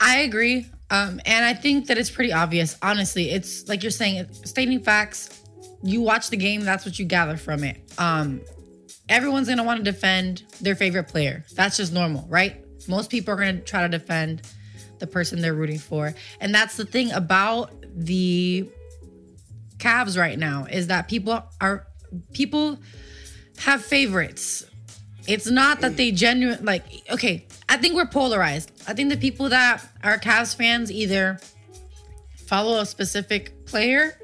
I 0.00 0.20
agree. 0.20 0.66
Um, 0.90 1.20
and 1.24 1.44
I 1.44 1.54
think 1.54 1.86
that 1.86 1.96
it's 1.96 2.10
pretty 2.10 2.32
obvious. 2.32 2.76
Honestly, 2.82 3.30
it's 3.30 3.68
like 3.68 3.82
you're 3.82 3.90
saying, 3.90 4.26
stating 4.44 4.80
facts. 4.80 5.40
You 5.82 6.00
watch 6.00 6.30
the 6.30 6.36
game, 6.36 6.62
that's 6.64 6.84
what 6.84 6.98
you 6.98 7.04
gather 7.04 7.36
from 7.36 7.64
it. 7.64 7.80
Um, 7.98 8.40
everyone's 9.08 9.48
gonna 9.48 9.64
want 9.64 9.84
to 9.84 9.90
defend 9.90 10.44
their 10.60 10.74
favorite 10.74 11.08
player. 11.08 11.44
That's 11.54 11.76
just 11.76 11.92
normal, 11.92 12.26
right? 12.28 12.64
Most 12.88 13.10
people 13.10 13.34
are 13.34 13.36
gonna 13.36 13.60
try 13.60 13.82
to 13.82 13.88
defend 13.88 14.42
the 14.98 15.06
person 15.06 15.40
they're 15.40 15.54
rooting 15.54 15.78
for. 15.78 16.14
And 16.40 16.54
that's 16.54 16.76
the 16.76 16.84
thing 16.84 17.10
about 17.12 17.74
the 17.94 18.68
Cavs 19.78 20.16
right 20.16 20.38
now 20.38 20.66
is 20.70 20.86
that 20.86 21.08
people 21.08 21.42
are 21.60 21.86
people 22.32 22.78
have 23.58 23.84
favorites. 23.84 24.64
It's 25.26 25.48
not 25.48 25.80
that 25.80 25.96
they 25.96 26.10
genuine 26.10 26.64
like 26.64 26.84
okay, 27.10 27.46
I 27.68 27.76
think 27.76 27.94
we're 27.94 28.06
polarized. 28.06 28.72
I 28.86 28.94
think 28.94 29.10
the 29.10 29.16
people 29.16 29.48
that 29.50 29.82
are 30.02 30.18
Cavs 30.18 30.54
fans 30.56 30.90
either 30.90 31.38
follow 32.46 32.80
a 32.80 32.86
specific 32.86 33.64
player 33.66 34.18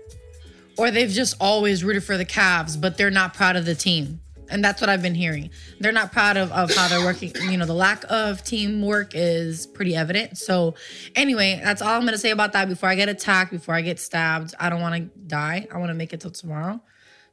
or 0.76 0.90
they've 0.90 1.10
just 1.10 1.34
always 1.40 1.82
rooted 1.84 2.04
for 2.04 2.16
the 2.16 2.24
Cavs, 2.24 2.80
but 2.80 2.96
they're 2.96 3.10
not 3.10 3.34
proud 3.34 3.56
of 3.56 3.64
the 3.64 3.74
team. 3.74 4.20
And 4.50 4.64
that's 4.64 4.80
what 4.80 4.88
I've 4.88 5.02
been 5.02 5.14
hearing. 5.14 5.50
They're 5.78 5.92
not 5.92 6.12
proud 6.12 6.36
of, 6.36 6.50
of 6.52 6.74
how 6.74 6.88
they're 6.88 7.04
working. 7.04 7.32
You 7.50 7.58
know, 7.58 7.66
the 7.66 7.74
lack 7.74 8.04
of 8.08 8.42
teamwork 8.44 9.12
is 9.14 9.66
pretty 9.66 9.94
evident. 9.94 10.38
So, 10.38 10.74
anyway, 11.14 11.60
that's 11.62 11.82
all 11.82 11.90
I'm 11.90 12.02
going 12.02 12.12
to 12.12 12.18
say 12.18 12.30
about 12.30 12.52
that 12.52 12.68
before 12.68 12.88
I 12.88 12.94
get 12.94 13.10
attacked, 13.10 13.50
before 13.50 13.74
I 13.74 13.82
get 13.82 14.00
stabbed. 14.00 14.54
I 14.58 14.70
don't 14.70 14.80
want 14.80 14.94
to 14.94 15.18
die. 15.26 15.66
I 15.72 15.76
want 15.76 15.90
to 15.90 15.94
make 15.94 16.14
it 16.14 16.20
till 16.20 16.30
tomorrow. 16.30 16.80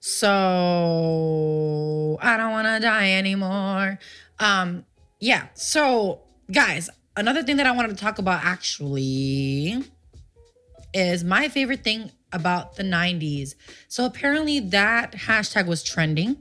So, 0.08 0.30
I 2.22 2.38
don't 2.38 2.52
want 2.52 2.68
to 2.68 2.80
die 2.80 3.14
anymore. 3.14 3.98
Um, 4.38 4.86
yeah. 5.20 5.48
So, 5.56 6.22
guys, 6.52 6.92
another 7.18 7.42
thing 7.42 7.58
that 7.58 7.66
I 7.66 7.72
wanted 7.72 7.90
to 7.90 7.96
talk 7.96 8.20
about 8.20 8.46
actually 8.46 9.84
is 10.94 11.24
my 11.24 11.50
favorite 11.50 11.84
thing 11.84 12.12
about 12.32 12.76
the 12.76 12.84
90s. 12.84 13.56
So 13.88 14.06
apparently 14.06 14.60
that 14.60 15.14
hashtag 15.14 15.66
was 15.66 15.82
trending 15.82 16.38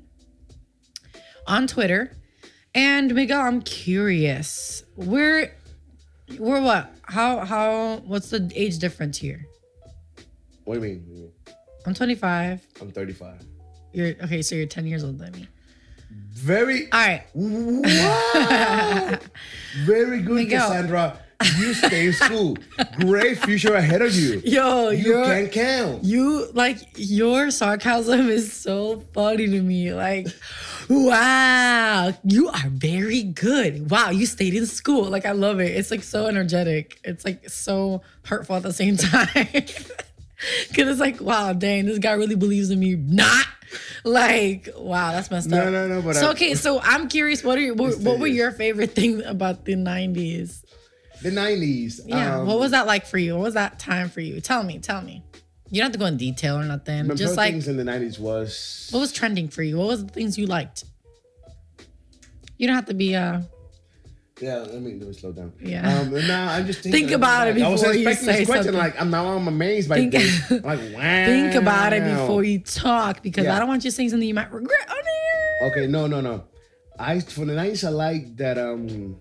on 1.46 1.66
Twitter. 1.66 2.14
And 2.74 3.14
Miguel, 3.14 3.40
I'm 3.40 3.62
curious. 3.62 4.84
We're 4.94 5.50
we're 6.38 6.60
what? 6.60 6.94
How 7.04 7.46
how 7.46 8.02
what's 8.04 8.28
the 8.28 8.52
age 8.54 8.78
difference 8.78 9.16
here? 9.16 9.46
What 10.64 10.82
do 10.82 10.86
you 10.86 11.00
mean? 11.00 11.32
I'm 11.86 11.94
25. 11.94 12.66
I'm 12.82 12.90
35. 12.90 13.53
You're 13.94 14.14
okay, 14.24 14.42
so 14.42 14.54
you're 14.54 14.66
10 14.66 14.86
years 14.86 15.04
older 15.04 15.18
than 15.24 15.32
me. 15.32 15.48
Very, 16.32 16.90
All 16.92 16.98
right. 17.00 17.22
Wow. 17.34 19.18
very 19.84 20.20
good, 20.20 20.34
Miguel. 20.34 20.68
Cassandra. 20.68 21.18
You 21.58 21.74
stay 21.74 22.06
in 22.06 22.12
school. 22.12 22.56
Great 23.00 23.38
future 23.38 23.74
ahead 23.74 24.00
of 24.02 24.14
you. 24.14 24.40
Yo, 24.44 24.90
You 24.90 25.12
can 25.24 25.48
count. 25.48 26.04
you 26.04 26.48
like 26.54 26.78
your 26.96 27.50
sarcasm 27.50 28.28
is 28.30 28.52
so 28.52 29.00
funny 29.12 29.46
to 29.48 29.60
me. 29.60 29.92
Like 29.92 30.28
wow, 30.88 32.12
you 32.24 32.48
are 32.48 32.68
very 32.68 33.22
good. 33.24 33.90
Wow, 33.90 34.10
you 34.10 34.26
stayed 34.26 34.54
in 34.54 34.64
school. 34.66 35.04
Like 35.04 35.26
I 35.26 35.32
love 35.32 35.60
it. 35.60 35.76
It's 35.76 35.90
like 35.90 36.02
so 36.02 36.26
energetic. 36.26 36.98
It's 37.04 37.24
like 37.24 37.48
so 37.50 38.02
hurtful 38.24 38.56
at 38.56 38.62
the 38.62 38.72
same 38.72 38.96
time. 38.98 39.48
Cause 40.74 40.88
it's 40.88 41.00
like, 41.00 41.20
wow, 41.20 41.52
dang, 41.52 41.86
this 41.86 41.98
guy 41.98 42.12
really 42.12 42.36
believes 42.36 42.70
in 42.70 42.78
me. 42.78 42.94
Not 42.96 43.44
like, 44.04 44.68
wow, 44.76 45.12
that's 45.12 45.30
messed 45.30 45.48
No, 45.48 45.62
up. 45.64 45.72
no, 45.72 45.88
no, 45.88 46.02
but 46.02 46.16
so 46.16 46.28
I- 46.28 46.30
okay, 46.32 46.54
so 46.54 46.80
I'm 46.80 47.08
curious. 47.08 47.42
What 47.44 47.58
are 47.58 47.60
your, 47.60 47.74
what, 47.74 47.98
what 47.98 48.18
were 48.18 48.26
your 48.26 48.50
favorite 48.52 48.92
things 48.92 49.22
about 49.24 49.64
the 49.64 49.74
'90s? 49.74 50.64
The 51.22 51.30
nineties. 51.30 52.00
Yeah, 52.04 52.40
um, 52.40 52.46
what 52.46 52.58
was 52.58 52.72
that 52.72 52.86
like 52.86 53.06
for 53.06 53.16
you? 53.18 53.34
What 53.34 53.42
was 53.44 53.54
that 53.54 53.78
time 53.78 54.10
for 54.10 54.20
you? 54.20 54.40
Tell 54.40 54.62
me, 54.62 54.78
tell 54.78 55.00
me. 55.00 55.22
You 55.70 55.80
don't 55.80 55.86
have 55.86 55.92
to 55.92 55.98
go 55.98 56.06
in 56.06 56.16
detail 56.18 56.56
or 56.58 56.64
nothing. 56.64 57.14
Just 57.16 57.36
like, 57.36 57.52
things 57.52 57.66
in 57.68 57.76
the 57.76 57.84
nineties 57.84 58.18
was 58.18 58.88
what 58.90 59.00
was 59.00 59.12
trending 59.12 59.48
for 59.48 59.62
you? 59.62 59.78
What 59.78 59.88
was 59.88 60.04
the 60.04 60.12
things 60.12 60.36
you 60.38 60.46
liked? 60.46 60.84
You 62.58 62.66
don't 62.66 62.76
have 62.76 62.86
to 62.86 62.94
be 62.94 63.16
uh 63.16 63.40
yeah. 64.40 64.56
Let 64.58 64.80
me 64.82 64.94
let 64.98 65.08
me 65.08 65.12
slow 65.14 65.32
down. 65.32 65.52
Yeah. 65.60 66.00
Um, 66.00 66.10
no, 66.12 66.34
I'm 66.34 66.66
just 66.66 66.80
thinking 66.82 67.00
Think 67.06 67.12
about 67.12 67.48
it 67.48 67.60
I 67.62 67.68
was 67.68 67.80
before 67.82 67.94
you 67.94 68.08
expecting 68.08 68.26
say 68.34 68.38
this 68.40 68.46
question. 68.48 68.64
something. 68.64 68.80
Like 68.80 69.00
I'm 69.00 69.10
now 69.10 69.28
I'm 69.28 69.46
amazed 69.48 69.88
by 69.88 69.96
Think- 69.96 70.12
this. 70.12 70.50
I'm 70.50 70.62
like 70.62 70.80
wow. 70.94 71.24
think 71.26 71.54
about 71.54 71.92
it 71.92 72.04
before 72.04 72.42
you 72.44 72.58
talk 72.60 73.22
because 73.22 73.44
Yeah. 73.44 73.56
I 73.56 73.58
don't 73.58 73.68
want 73.68 73.84
you 73.84 73.90
saying 73.90 74.10
something 74.10 74.26
you 74.28 74.34
might 74.34 74.52
regret 74.52 74.88
on 74.90 74.96
here. 74.96 75.68
Okay, 75.70 75.86
no, 75.86 76.06
no, 76.06 76.20
no. 76.20 76.44
I 76.98 77.20
for 77.20 77.44
the 77.44 77.54
nineties 77.54 77.84
I 77.84 77.90
like 77.90 78.36
that 78.36 78.58
um 78.58 79.16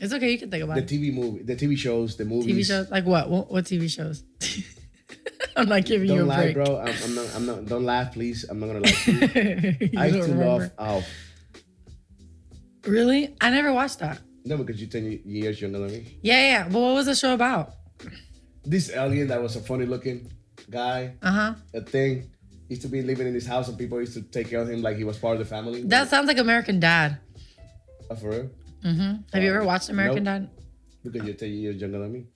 It's 0.00 0.12
okay, 0.12 0.30
you 0.32 0.38
can 0.38 0.50
think 0.50 0.64
about 0.64 0.76
the 0.76 0.82
it. 0.82 0.88
TV 0.88 1.12
movie, 1.14 1.42
the 1.44 1.54
TV 1.56 1.76
shows, 1.78 2.16
the 2.16 2.24
movies. 2.24 2.52
TV 2.54 2.66
shows 2.66 2.90
like 2.90 3.04
what? 3.06 3.28
What, 3.30 3.50
what 3.50 3.64
TV 3.64 3.88
shows? 3.90 4.24
I'm 5.56 5.68
not 5.68 5.84
giving 5.84 6.08
you 6.08 6.14
a 6.14 6.18
Don't 6.18 6.28
lie, 6.28 6.52
break. 6.52 6.54
bro. 6.54 6.78
I'm, 6.80 6.94
I'm 7.04 7.14
not. 7.14 7.26
I'm 7.36 7.46
not. 7.46 7.66
Don't 7.66 7.84
laugh, 7.84 8.12
please. 8.14 8.44
I'm 8.48 8.58
not 8.58 8.66
gonna 8.68 8.80
lie 8.80 8.92
I 9.06 10.10
don't 10.10 10.14
used 10.16 10.28
to 10.28 10.34
remember. 10.34 10.44
love 10.44 10.70
Alf. 10.78 11.04
Really? 12.86 13.36
I 13.40 13.50
never 13.50 13.72
watched 13.72 13.98
that. 14.00 14.18
No, 14.44 14.56
because 14.56 14.80
you're 14.80 14.90
ten 14.90 15.20
years 15.24 15.60
younger 15.60 15.78
than 15.80 15.90
me. 15.92 16.18
Yeah, 16.22 16.40
yeah. 16.46 16.64
But 16.68 16.80
what 16.80 16.94
was 16.94 17.06
the 17.06 17.14
show 17.14 17.34
about? 17.34 17.74
This 18.64 18.90
alien 18.90 19.28
that 19.28 19.42
was 19.42 19.56
a 19.56 19.60
funny 19.60 19.86
looking 19.86 20.30
guy, 20.70 21.14
Uh 21.22 21.30
huh. 21.32 21.54
a 21.74 21.80
thing, 21.80 22.30
used 22.68 22.82
to 22.82 22.88
be 22.88 23.02
living 23.02 23.26
in 23.26 23.34
his 23.34 23.46
house, 23.46 23.68
and 23.68 23.76
people 23.78 24.00
used 24.00 24.14
to 24.14 24.22
take 24.22 24.48
care 24.50 24.60
of 24.60 24.68
him 24.68 24.82
like 24.82 24.96
he 24.96 25.04
was 25.04 25.18
part 25.18 25.34
of 25.34 25.38
the 25.40 25.44
family. 25.44 25.82
That 25.82 26.08
sounds 26.08 26.26
like 26.28 26.38
American 26.38 26.80
Dad. 26.80 27.18
Oh, 28.10 28.14
for 28.16 28.30
real? 28.30 28.50
Have 29.32 29.42
you 29.42 29.50
ever 29.54 29.64
watched 29.64 29.88
American 29.88 30.24
nope. 30.24 30.42
Dad? 30.42 30.50
Because 31.04 31.22
you're 31.26 31.34
ten 31.36 31.50
years 31.52 31.80
younger 31.80 31.98
than 32.00 32.12
me. 32.12 32.26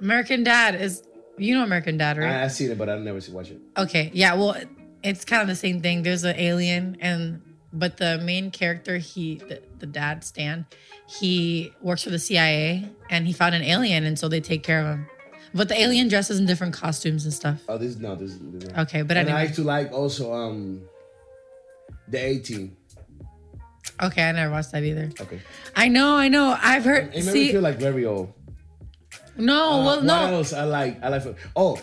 American 0.00 0.44
Dad 0.44 0.74
is 0.80 1.02
you 1.38 1.54
know 1.54 1.62
American 1.64 1.96
Dad, 1.98 2.16
right? 2.18 2.30
I, 2.30 2.44
I 2.44 2.48
seen 2.48 2.70
it, 2.70 2.78
but 2.78 2.88
I've 2.88 3.00
never 3.00 3.20
see 3.20 3.32
watch 3.32 3.50
it. 3.50 3.60
Okay, 3.76 4.10
yeah, 4.14 4.34
well, 4.34 4.56
it's 5.02 5.24
kind 5.24 5.42
of 5.42 5.48
the 5.48 5.56
same 5.56 5.80
thing. 5.82 6.02
There's 6.02 6.24
an 6.24 6.36
alien, 6.38 6.96
and 7.00 7.42
but 7.74 7.96
the 7.98 8.18
main 8.18 8.50
character, 8.50 8.96
he 8.98 9.36
the, 9.36 9.60
the 9.78 9.86
dad 9.86 10.24
Stan, 10.24 10.64
he 11.06 11.72
works 11.82 12.02
for 12.04 12.10
the 12.10 12.18
CIA, 12.18 12.88
and 13.10 13.26
he 13.26 13.32
found 13.32 13.54
an 13.54 13.62
alien, 13.62 14.04
and 14.04 14.18
so 14.18 14.28
they 14.28 14.40
take 14.40 14.62
care 14.62 14.80
of 14.80 14.86
him. 14.86 15.06
But 15.52 15.68
the 15.68 15.78
alien 15.80 16.08
dresses 16.08 16.38
in 16.40 16.46
different 16.46 16.72
costumes 16.74 17.24
and 17.24 17.32
stuff. 17.34 17.60
Oh, 17.68 17.76
this 17.78 17.96
no, 17.96 18.14
this. 18.16 18.36
this 18.40 18.70
Okay, 18.78 19.02
but 19.02 19.16
and 19.16 19.28
I 19.28 19.32
anyway, 19.32 19.42
used 19.48 19.54
to 19.56 19.62
like 19.64 19.92
also 19.92 20.32
um 20.32 20.82
the 22.08 22.18
A-Team. 22.18 22.76
okay, 24.02 24.28
I 24.28 24.32
never 24.32 24.52
watched 24.52 24.72
that 24.72 24.82
either. 24.82 25.10
Okay, 25.20 25.40
I 25.76 25.88
know, 25.88 26.16
I 26.16 26.28
know, 26.28 26.56
I've 26.60 26.84
heard. 26.84 27.14
it 27.14 27.24
made 27.24 27.34
me 27.34 27.52
feel 27.52 27.60
like 27.62 27.78
very 27.78 28.04
old. 28.04 28.32
no, 29.36 29.54
Uh, 29.54 29.84
well, 29.84 29.96
what 29.96 30.04
no, 30.04 30.34
else 30.38 30.52
I 30.52 30.64
like? 30.64 31.02
I 31.02 31.08
like. 31.08 31.22
Oh, 31.54 31.78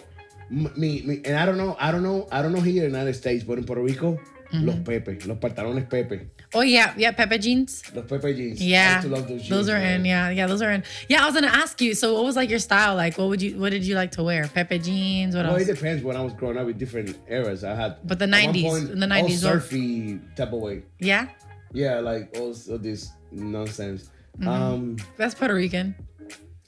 me, 0.49 1.01
me, 1.03 1.21
and 1.25 1.37
I 1.37 1.45
don't 1.45 1.57
know. 1.57 1.77
I 1.79 1.91
don't 1.91 2.03
know. 2.03 2.27
I 2.31 2.41
don't 2.41 2.51
know 2.53 2.59
here 2.61 2.85
in 2.85 2.91
the 2.91 2.97
United 2.97 3.15
States, 3.15 3.43
but 3.43 3.57
in 3.57 3.63
Puerto 3.63 3.81
Rico, 3.81 4.19
Mm-hmm. 4.51 4.65
los 4.67 4.75
Pepe, 4.79 5.19
los 5.25 5.37
pantalones 5.37 5.85
Pepe, 5.89 6.27
oh 6.53 6.61
yeah, 6.61 6.93
yeah, 6.97 7.11
Pepe 7.11 7.37
jeans. 7.39 7.83
los 7.95 8.05
Pepe 8.05 8.33
jeans. 8.33 8.59
I 8.59 8.63
Yeah, 8.65 8.99
to 9.01 9.07
love 9.07 9.27
those 9.27 9.39
jeans. 9.43 9.49
those 9.49 9.69
are 9.69 9.79
man. 9.79 10.01
in. 10.01 10.05
Yeah, 10.05 10.29
yeah, 10.29 10.45
those 10.47 10.61
are 10.61 10.71
in. 10.71 10.83
Yeah, 11.07 11.23
I 11.23 11.25
was 11.25 11.33
gonna 11.35 11.47
ask 11.47 11.79
you. 11.79 11.93
So, 11.95 12.13
what 12.15 12.25
was 12.25 12.35
like 12.35 12.49
your 12.49 12.59
style? 12.59 12.95
Like, 12.95 13.17
what 13.17 13.29
would 13.29 13.41
you? 13.41 13.57
What 13.57 13.69
did 13.71 13.83
you 13.85 13.95
like 13.95 14.11
to 14.11 14.23
wear? 14.23 14.47
Pepe 14.47 14.79
jeans. 14.79 15.35
What 15.35 15.45
Well, 15.45 15.53
else? 15.55 15.67
it 15.69 15.73
depends. 15.75 16.03
When 16.03 16.17
I 16.17 16.21
was 16.21 16.33
growing 16.33 16.57
up 16.57 16.65
with 16.65 16.77
different 16.77 17.15
eras, 17.29 17.63
I 17.63 17.75
had. 17.75 17.95
But 18.03 18.19
the 18.19 18.25
90s, 18.27 18.63
point, 18.63 18.89
in 18.89 18.99
the 18.99 19.07
90s, 19.07 19.23
what- 19.43 19.61
surfy 19.61 20.19
type 20.35 20.51
of 20.53 20.59
way. 20.61 20.83
yeah, 20.99 21.27
Yeah, 21.73 21.99
like 22.01 22.35
all 22.37 22.53
all 22.69 22.77
this 22.77 23.09
nonsense. 23.31 24.09
Mm-hmm. 24.37 24.47
Um, 24.49 24.97
that's 25.17 25.33
Puerto 25.35 25.53
Rican. 25.55 25.95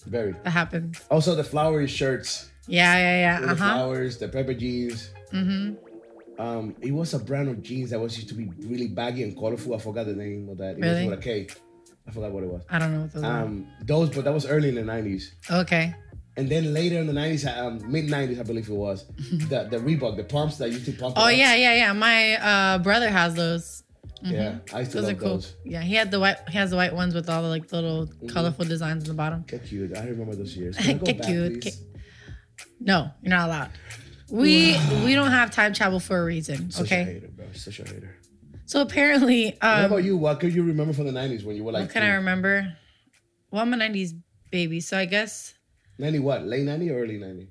very. 0.08 0.34
That 0.44 0.52
happens. 0.52 1.02
Also, 1.12 1.36
the 1.36 1.44
flowery 1.44 1.88
shirts. 1.88 2.50
Yeah, 2.68 2.96
yeah, 2.98 3.20
yeah. 3.42 3.46
Uh 3.46 3.50
the 3.50 3.56
flowers, 3.58 4.18
the 4.20 4.28
pepper 4.30 4.54
jeans. 4.54 5.12
Mm-hmm. 5.34 5.76
Um, 6.40 6.76
it 6.82 6.92
was 6.92 7.14
a 7.14 7.20
brand 7.20 7.48
of 7.50 7.62
jeans 7.62 7.90
that 7.92 8.00
was 8.00 8.16
used 8.16 8.30
to 8.30 8.34
be 8.36 8.50
really 8.68 8.88
baggy 8.88 9.24
and 9.24 9.36
colorful. 9.38 9.76
I 9.76 9.78
forgot 9.80 10.06
the 10.08 10.16
name 10.16 10.50
of 10.50 10.58
that. 10.58 10.78
It 10.78 10.82
Really? 10.82 11.08
was 11.08 11.12
with 11.12 11.20
a 11.20 11.22
K. 11.22 11.48
I 12.08 12.12
forgot 12.12 12.32
what 12.32 12.44
it 12.44 12.50
was. 12.50 12.64
I 12.70 12.80
don't 12.80 12.92
know 12.94 13.02
what 13.02 13.14
those 13.14 13.24
Um, 13.24 13.68
those, 13.84 14.10
but 14.10 14.26
that 14.26 14.34
was 14.34 14.46
early 14.46 14.70
in 14.70 14.76
the 14.76 14.82
'90s. 14.82 15.24
Okay. 15.50 15.94
And 16.36 16.50
then 16.50 16.74
later 16.74 16.98
in 17.00 17.06
the 17.08 17.14
'90s, 17.14 17.46
um, 17.58 17.80
mid 17.92 18.06
'90s, 18.08 18.40
I 18.40 18.44
believe 18.44 18.68
it 18.68 18.74
was, 18.74 19.06
the 19.50 19.68
the 19.70 19.78
Reebok, 19.78 20.18
the 20.18 20.24
pumps 20.24 20.58
that 20.58 20.70
used 20.70 20.86
to 20.86 20.92
pump. 20.94 21.14
Oh 21.18 21.28
yeah, 21.30 21.54
yeah, 21.56 21.76
yeah. 21.76 21.94
My 21.94 22.34
uh, 22.36 22.78
brother 22.80 23.10
has 23.10 23.36
those. 23.36 23.84
yeah. 24.24 24.58
I 24.74 24.80
used 24.80 24.92
to 24.92 24.98
Those 25.02 25.10
are 25.10 25.14
love 25.14 25.20
cool. 25.20 25.30
those. 25.36 25.56
Yeah, 25.64 25.82
he 25.82 25.94
had 25.96 26.10
the 26.12 26.20
white. 26.20 26.38
He 26.50 26.58
has 26.58 26.72
the 26.72 26.76
white 26.78 26.94
ones 26.96 27.14
with 27.14 27.30
all 27.30 27.42
the 27.44 27.50
like 27.50 27.72
little 27.72 28.08
Mm-hmm. 28.08 28.28
colorful 28.28 28.66
designs 28.66 29.04
on 29.04 29.10
the 29.10 29.14
bottom. 29.14 29.44
Get 29.48 29.66
cute. 29.68 29.96
I 29.96 30.08
remember 30.08 30.34
those 30.36 30.58
years. 30.58 30.76
Can 30.84 30.90
I 30.90 30.94
go 31.00 31.06
Get 31.06 31.18
back, 31.20 31.28
cute. 31.28 31.62
please? 31.62 31.84
No, 32.80 33.12
you're 33.22 33.30
not 33.30 33.48
allowed. 33.50 33.70
We 34.30 34.78
we 35.06 35.14
don't 35.16 35.32
have 35.32 35.52
time 35.52 35.74
travel 35.74 36.00
for 36.00 36.20
a 36.22 36.26
reason. 36.26 36.72
Such 36.72 36.92
a 36.92 36.96
Okay. 36.96 37.04
hater, 37.14 37.28
bro. 37.28 37.46
Such 37.54 37.80
a 37.80 37.84
hater. 37.88 38.16
So 38.66 38.82
apparently, 38.82 39.46
what 39.62 39.64
um, 39.64 39.86
about 39.86 40.04
you? 40.04 40.18
What 40.18 40.40
could 40.40 40.54
you 40.54 40.64
remember 40.64 40.94
from 40.94 41.06
the 41.06 41.12
'90s 41.12 41.44
when 41.44 41.56
you 41.56 41.64
were 41.64 41.72
like? 41.72 41.84
what 41.84 41.92
can 41.92 42.04
I 42.04 42.14
remember? 42.16 42.76
Well, 43.52 43.62
I'm 43.62 43.74
a 43.74 43.78
'90s 43.78 44.14
baby, 44.52 44.80
so 44.80 44.98
I 44.98 45.06
guess 45.06 45.54
'90 46.00 46.20
what? 46.20 46.46
Late 46.46 46.64
'90 46.64 46.90
or 46.92 47.00
early 47.04 47.18
'90? 47.18 47.50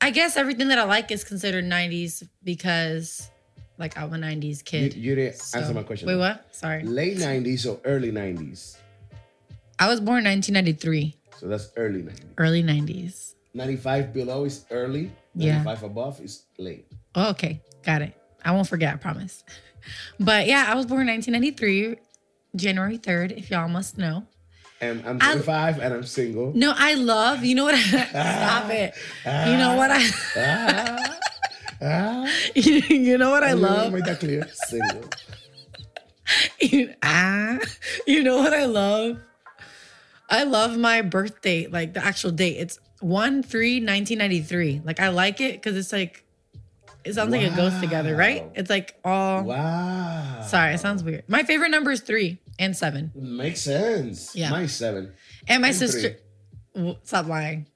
I 0.00 0.10
guess 0.10 0.36
everything 0.36 0.68
that 0.68 0.78
I 0.78 0.84
like 0.84 1.10
is 1.10 1.24
considered 1.24 1.64
'90s 1.64 2.22
because, 2.44 3.30
like, 3.78 3.96
I'm 3.96 4.12
a 4.12 4.16
'90s 4.18 4.58
You, 4.58 4.64
kid. 4.64 4.94
you 4.94 5.14
didn't 5.14 5.36
So- 5.36 5.58
answer 5.58 5.74
my 5.74 5.82
question. 5.82 6.06
Wait, 6.08 6.16
what? 6.16 6.46
Sorry. 6.54 6.82
Late 6.84 7.16
'90s 7.18 7.66
or 7.66 7.80
early 7.84 8.12
'90s? 8.12 8.76
I 9.78 9.88
was 9.88 10.00
born 10.00 10.22
1993, 10.24 11.16
So 11.40 11.48
that's 11.48 11.70
early 11.76 12.02
'90s. 12.02 12.20
early 12.38 12.62
90s. 12.62 13.31
95 13.54 14.12
below 14.12 14.44
is 14.44 14.64
early. 14.70 15.12
Yeah. 15.34 15.62
95 15.62 15.82
above 15.84 16.20
is 16.20 16.44
late. 16.58 16.86
Oh, 17.14 17.30
okay, 17.30 17.60
got 17.84 18.02
it. 18.02 18.14
I 18.44 18.52
won't 18.52 18.68
forget, 18.68 18.94
I 18.94 18.96
promise. 18.96 19.44
But 20.20 20.46
yeah, 20.46 20.66
I 20.68 20.76
was 20.76 20.86
born 20.86 21.08
1993, 21.08 21.96
January 22.54 22.98
3rd, 22.98 23.36
if 23.36 23.50
y'all 23.50 23.66
must 23.66 23.98
know. 23.98 24.24
And 24.80 25.02
I'm 25.04 25.18
I- 25.20 25.32
25 25.32 25.80
and 25.80 25.94
I'm 25.94 26.04
single. 26.04 26.52
No, 26.54 26.72
I 26.76 26.94
love, 26.94 27.42
you 27.44 27.56
know 27.56 27.64
what? 27.64 27.76
Stop 28.10 28.70
it. 28.70 28.94
You 29.26 29.56
know 29.58 29.74
what 29.74 29.90
I, 29.90 30.06
Ah, 30.36 31.18
ah. 31.82 32.28
you 32.54 33.18
know 33.18 33.30
what 33.30 33.42
I 33.42 33.50
You 33.50 33.56
love? 33.56 33.92
Make 33.92 34.04
that 34.04 34.20
clear. 34.20 34.46
Single. 34.68 35.02
You- 36.60 36.94
ah, 37.02 37.58
you 38.06 38.22
know 38.22 38.36
what 38.36 38.54
I 38.54 38.66
love? 38.66 39.18
I 40.30 40.44
love 40.44 40.78
my 40.78 41.02
birth 41.02 41.42
date, 41.42 41.72
like 41.72 41.92
the 41.94 42.04
actual 42.04 42.30
date. 42.30 42.56
It's 42.58 42.78
1 43.02 43.42
3 43.42 43.74
1993. 43.80 44.82
Like, 44.84 45.00
I 45.00 45.08
like 45.08 45.40
it 45.40 45.54
because 45.54 45.76
it's 45.76 45.92
like, 45.92 46.24
it 47.04 47.14
sounds 47.14 47.32
like 47.32 47.42
it 47.42 47.56
goes 47.56 47.78
together, 47.80 48.14
right? 48.16 48.44
It's 48.54 48.70
like 48.70 48.98
all. 49.04 49.42
Wow. 49.42 50.42
Sorry, 50.46 50.74
it 50.74 50.78
sounds 50.78 51.02
weird. 51.02 51.24
My 51.28 51.42
favorite 51.42 51.70
number 51.70 51.90
is 51.90 52.00
three 52.00 52.38
and 52.58 52.76
seven. 52.76 53.10
Makes 53.14 53.62
sense. 53.62 54.36
Yeah. 54.36 54.50
Mine's 54.50 54.72
seven. 54.72 55.12
And 55.48 55.62
my 55.62 55.68
And 55.68 55.76
sister. 55.76 56.16
W- 56.74 56.96
Stop 57.02 57.26
lying. 57.26 57.66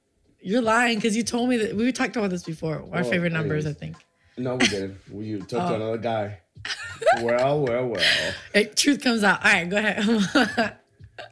You're 0.40 0.62
lying 0.62 0.98
because 0.98 1.16
you 1.16 1.24
told 1.24 1.48
me 1.48 1.56
that 1.56 1.74
we 1.74 1.90
talked 1.90 2.16
about 2.16 2.30
this 2.30 2.44
before. 2.44 2.84
Our 2.92 3.00
Oh, 3.00 3.04
favorite 3.04 3.32
numbers, 3.32 3.66
I 3.66 3.72
think. 3.72 3.96
No, 4.38 4.54
we 4.54 4.68
didn't. 4.68 4.98
We 5.10 5.24
you 5.26 5.38
talked 5.38 5.50
to 5.50 5.72
Oh. 5.72 5.74
another 5.74 5.98
guy. 5.98 6.38
well, 7.22 7.60
well, 7.62 7.86
well. 7.88 8.32
Hey, 8.54 8.66
truth 8.66 9.02
comes 9.02 9.24
out. 9.24 9.44
All 9.44 9.52
right, 9.52 9.68
go 9.68 9.76
ahead. 9.76 10.76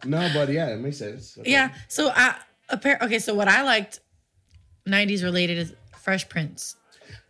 No, 0.07 0.31
but 0.33 0.49
yeah, 0.49 0.69
it 0.71 0.81
makes 0.81 0.97
sense. 0.97 1.37
Okay. 1.39 1.51
yeah. 1.51 1.75
So 1.89 2.09
I 2.09 2.37
appar- 2.71 3.01
Okay, 3.03 3.19
so 3.19 3.35
what 3.35 3.49
I 3.49 3.63
liked, 3.63 4.01
'90s 4.89 5.23
related 5.23 5.59
is 5.59 5.75
Fresh 5.99 6.29
Prince. 6.29 6.77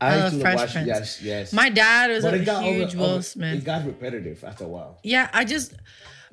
I 0.00 0.16
love 0.16 0.40
Fresh 0.40 0.56
watch. 0.56 0.72
Prince. 0.72 0.86
Yes, 0.86 1.22
yes. 1.22 1.52
My 1.52 1.68
dad 1.68 2.10
was 2.10 2.24
but 2.24 2.34
a 2.34 2.38
huge 2.38 2.94
over, 2.94 2.98
Will 2.98 3.10
over- 3.14 3.22
Smith. 3.22 3.58
It 3.58 3.64
got 3.64 3.84
repetitive 3.86 4.42
after 4.44 4.64
a 4.64 4.68
while. 4.68 4.98
Yeah, 5.02 5.28
I 5.32 5.44
just 5.44 5.74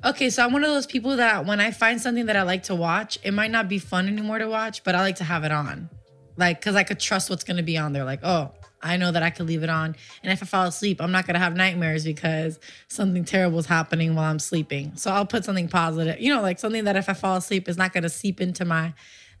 okay. 0.04 0.30
So 0.30 0.44
I'm 0.44 0.52
one 0.52 0.64
of 0.64 0.70
those 0.70 0.86
people 0.86 1.16
that 1.16 1.46
when 1.46 1.60
I 1.60 1.70
find 1.70 2.00
something 2.00 2.26
that 2.26 2.36
I 2.36 2.42
like 2.42 2.64
to 2.64 2.74
watch, 2.74 3.18
it 3.22 3.32
might 3.32 3.50
not 3.50 3.68
be 3.68 3.78
fun 3.78 4.08
anymore 4.08 4.38
to 4.38 4.48
watch, 4.48 4.84
but 4.84 4.94
I 4.94 5.00
like 5.00 5.16
to 5.16 5.24
have 5.24 5.44
it 5.44 5.52
on, 5.52 5.88
like 6.36 6.60
because 6.60 6.74
I 6.76 6.82
could 6.82 6.98
trust 7.00 7.30
what's 7.30 7.44
gonna 7.44 7.62
be 7.62 7.78
on 7.78 7.92
there. 7.92 8.04
Like, 8.04 8.20
oh, 8.24 8.52
I 8.82 8.96
know 8.96 9.12
that 9.12 9.22
I 9.22 9.30
could 9.30 9.46
leave 9.46 9.62
it 9.62 9.70
on, 9.70 9.96
and 10.22 10.32
if 10.32 10.42
I 10.42 10.46
fall 10.46 10.66
asleep, 10.66 11.00
I'm 11.00 11.12
not 11.12 11.26
gonna 11.26 11.38
have 11.38 11.56
nightmares 11.56 12.04
because 12.04 12.58
something 12.88 13.24
terrible 13.24 13.58
is 13.58 13.66
happening 13.66 14.14
while 14.14 14.30
I'm 14.30 14.38
sleeping. 14.38 14.92
So 14.96 15.10
I'll 15.10 15.26
put 15.26 15.44
something 15.44 15.68
positive, 15.68 16.20
you 16.20 16.34
know, 16.34 16.42
like 16.42 16.58
something 16.58 16.84
that 16.84 16.96
if 16.96 17.08
I 17.08 17.12
fall 17.12 17.36
asleep 17.36 17.68
is 17.68 17.76
not 17.76 17.92
gonna 17.92 18.08
seep 18.08 18.40
into 18.40 18.64
my 18.64 18.94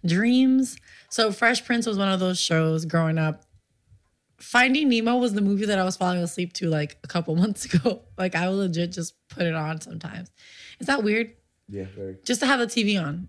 dreams. 0.04 0.76
So 1.08 1.32
Fresh 1.32 1.64
Prince 1.64 1.86
was 1.86 1.98
one 1.98 2.08
of 2.08 2.20
those 2.20 2.40
shows 2.40 2.84
growing 2.84 3.18
up. 3.18 3.44
Finding 4.38 4.88
Nemo 4.88 5.16
was 5.18 5.34
the 5.34 5.40
movie 5.40 5.66
that 5.66 5.78
I 5.78 5.84
was 5.84 5.96
falling 5.96 6.18
asleep 6.18 6.52
to 6.54 6.68
like 6.68 6.98
a 7.04 7.06
couple 7.06 7.36
months 7.42 7.64
ago. 7.64 8.02
Like 8.18 8.34
I 8.34 8.48
will 8.48 8.58
legit 8.58 8.92
just 8.92 9.14
put 9.28 9.46
it 9.46 9.54
on 9.54 9.80
sometimes. 9.80 10.30
Is 10.80 10.86
that 10.86 11.02
weird? 11.04 11.32
Yeah, 11.72 11.86
very. 11.96 12.18
Just 12.22 12.40
to 12.40 12.46
have 12.46 12.60
the 12.60 12.66
TV 12.66 13.02
on. 13.02 13.28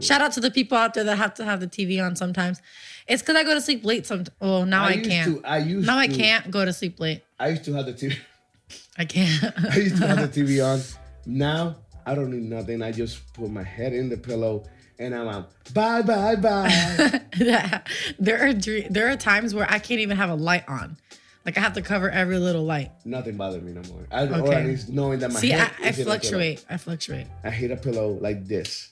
Shout 0.00 0.22
out 0.22 0.32
to 0.32 0.40
the 0.40 0.50
people 0.50 0.78
out 0.78 0.94
there 0.94 1.04
that 1.04 1.16
have 1.18 1.34
to 1.34 1.44
have 1.44 1.60
the 1.60 1.66
TV 1.66 2.02
on 2.02 2.16
sometimes. 2.16 2.62
It's 3.06 3.20
because 3.20 3.36
I 3.36 3.44
go 3.44 3.52
to 3.52 3.60
sleep 3.60 3.84
late. 3.84 4.06
Some. 4.06 4.24
Oh, 4.40 4.64
now 4.64 4.84
I, 4.84 4.92
used 4.92 5.10
can't. 5.10 5.42
To, 5.42 5.46
I 5.46 5.58
used 5.58 5.86
now 5.86 5.98
I 5.98 6.08
can't 6.08 6.50
go 6.50 6.64
to 6.64 6.72
sleep 6.72 6.98
late. 6.98 7.22
I 7.38 7.48
used 7.48 7.64
to 7.64 7.74
have 7.74 7.84
the 7.84 7.92
TV. 7.92 8.16
I 8.98 9.04
can't. 9.04 9.44
I 9.44 9.76
used 9.76 9.98
to 9.98 10.06
have 10.06 10.32
the 10.32 10.40
TV 10.42 10.64
on. 10.64 10.80
Now 11.26 11.76
I 12.06 12.14
don't 12.14 12.30
need 12.30 12.48
nothing. 12.48 12.80
I 12.80 12.92
just 12.92 13.30
put 13.34 13.50
my 13.50 13.62
head 13.62 13.92
in 13.92 14.08
the 14.08 14.16
pillow 14.16 14.64
and 14.98 15.14
I'm 15.14 15.28
out. 15.28 15.50
Bye 15.74 16.00
bye 16.00 16.36
bye. 16.36 17.20
there 18.18 18.48
are 18.48 18.54
dre- 18.54 18.88
there 18.88 19.10
are 19.10 19.16
times 19.16 19.54
where 19.54 19.70
I 19.70 19.78
can't 19.78 20.00
even 20.00 20.16
have 20.16 20.30
a 20.30 20.34
light 20.34 20.66
on. 20.66 20.96
Like 21.44 21.58
I 21.58 21.60
have 21.60 21.72
to 21.74 21.82
cover 21.82 22.08
every 22.10 22.38
little 22.38 22.64
light. 22.64 22.90
Nothing 23.04 23.36
bothers 23.36 23.62
me 23.62 23.72
no 23.72 23.82
more. 23.92 24.06
I, 24.12 24.26
Or 24.28 24.52
at 24.54 24.64
least 24.66 24.88
knowing 24.88 25.18
that 25.20 25.32
my 25.32 25.40
See, 25.40 25.52
I, 25.52 25.58
I 25.58 25.64
is 25.64 25.70
in 25.70 25.82
the 25.82 25.92
pillow. 25.92 26.04
fluctuate. 26.04 26.64
I 26.70 26.76
fluctuate. 26.76 27.26
I 27.42 27.50
hit 27.50 27.70
a 27.70 27.76
pillow 27.76 28.18
like 28.20 28.46
this. 28.46 28.90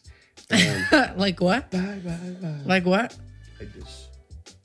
Like 1.17 1.41
what? 1.41 1.71
bye 1.71 1.79
bye 2.05 2.17
bye. 2.43 2.55
Like 2.65 2.85
what? 2.87 3.17
Like 3.61 3.73
this. 3.73 4.09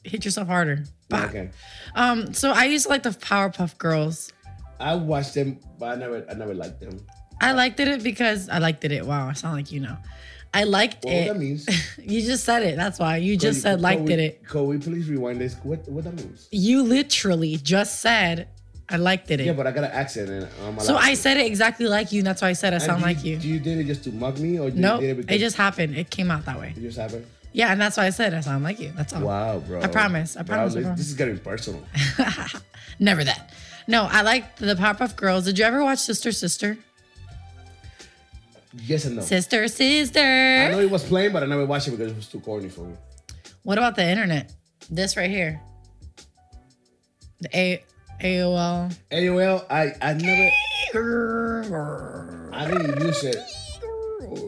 Hit 0.04 0.26
yourself 0.26 0.48
harder. 0.48 0.84
Okay. 1.14 1.52
Um. 1.96 2.34
So 2.34 2.52
I 2.52 2.66
used 2.66 2.86
to 2.86 2.90
like 2.90 3.04
the 3.04 3.10
Powerpuff 3.12 3.78
Girls. 3.78 4.32
I 4.80 4.96
watched 4.96 5.34
them, 5.34 5.60
but 5.80 5.86
I 5.88 5.96
never, 5.96 6.26
I 6.30 6.34
never 6.34 6.54
liked 6.54 6.80
them. 6.82 7.06
I 7.42 7.52
liked 7.52 7.80
it 7.80 8.04
because 8.04 8.50
I 8.50 8.60
liked 8.60 8.84
it. 8.86 9.06
Wow, 9.06 9.28
I 9.30 9.34
sound 9.34 9.56
like 9.56 9.72
you 9.72 9.80
know. 9.82 9.98
I 10.54 10.64
liked 10.64 11.04
What 11.04 11.14
it. 11.14 11.28
that 11.28 11.38
means? 11.38 11.68
You 12.02 12.22
just 12.22 12.46
said 12.46 12.64
it. 12.64 12.78
That's 12.78 12.98
why 12.98 13.18
you 13.18 13.36
just 13.36 13.58
Could- 13.58 13.62
said 13.64 13.82
liked 13.82 14.04
we- 14.04 14.14
it. 14.14 14.48
Could 14.48 14.64
we 14.64 14.78
please 14.78 15.10
rewind 15.10 15.42
this? 15.42 15.56
What 15.64 15.88
what 15.90 16.06
that 16.06 16.14
means? 16.16 16.48
You 16.52 16.82
literally 16.84 17.58
just 17.58 18.00
said 18.00 18.48
I 18.88 18.98
liked 18.98 19.32
it. 19.32 19.40
Yeah, 19.42 19.52
but 19.54 19.68
I 19.68 19.72
got 19.72 19.84
an 19.84 19.92
accent 19.92 20.30
and 20.30 20.48
I'm 20.64 20.80
so 20.80 20.96
I 20.96 21.16
said 21.16 21.38
it 21.38 21.46
exactly 21.48 21.88
like 21.88 22.12
you, 22.14 22.20
and 22.20 22.28
that's 22.28 22.42
why 22.42 22.50
I 22.50 22.54
said 22.54 22.72
I 22.74 22.76
And 22.76 22.84
sound 22.84 23.00
do 23.02 23.06
like 23.08 23.24
you. 23.26 23.38
Do 23.38 23.48
you 23.50 23.60
did 23.60 23.80
it 23.80 23.86
just 23.86 24.04
to 24.06 24.12
mug 24.12 24.40
me, 24.40 24.58
or 24.60 24.70
No, 24.72 25.00
did 25.02 25.20
it 25.20 25.32
it, 25.32 25.40
just 25.40 25.58
happened. 25.58 25.98
It 25.98 26.10
came 26.10 26.30
out 26.32 26.46
that 26.46 26.58
way. 26.60 26.74
it 26.78 26.82
just 26.82 26.98
happened? 26.98 27.26
Yeah, 27.52 27.72
and 27.72 27.82
that's 27.82 27.98
why 27.98 28.06
I 28.06 28.10
said 28.12 28.34
I 28.34 28.42
sound 28.42 28.64
like 28.64 28.80
you. 28.80 28.92
That's 28.96 29.12
all. 29.14 29.22
Wow, 29.24 29.60
bro. 29.60 29.82
I 29.82 29.88
promise. 29.88 30.38
I 30.38 30.44
promise, 30.44 30.74
I 30.74 30.76
this, 30.76 30.84
promise. 30.84 31.00
this 31.00 31.08
is 31.10 31.16
getting 31.16 31.38
personal. 31.40 31.84
Never 33.00 33.24
that. 33.24 33.52
No, 33.88 34.08
I 34.10 34.22
like 34.24 34.56
the 34.58 34.76
Powerpuff 34.76 35.16
Girls. 35.16 35.46
Did 35.46 35.60
you 35.60 35.66
ever 35.66 35.84
watch 35.84 36.00
Sister 36.00 36.32
Sister? 36.32 36.78
yes 38.84 39.06
and 39.06 39.16
no. 39.18 39.22
Sister 39.22 39.68
Sister. 39.68 40.20
I 40.20 40.72
know 40.72 40.80
it 40.80 40.90
was 40.90 41.04
playing, 41.04 41.34
but 41.34 41.44
I 41.44 41.46
never 41.46 41.66
watched 41.66 41.88
it 41.88 41.92
because 41.92 42.12
it 42.12 42.16
was 42.16 42.28
too 42.28 42.40
corny 42.40 42.70
for 42.70 42.82
me. 42.82 42.96
What 43.64 43.78
about 43.78 43.96
the 43.96 44.04
internet? 44.08 44.52
This 44.90 45.16
right 45.18 45.30
here. 45.30 45.62
The 47.42 47.50
A 47.58 47.84
AOL. 48.22 48.96
AOL, 49.12 49.66
I 49.70 49.94
I 50.02 50.14
never, 50.14 50.52
I 52.54 52.72
didn't 52.72 53.02
use 53.06 53.24
it. 53.24 53.38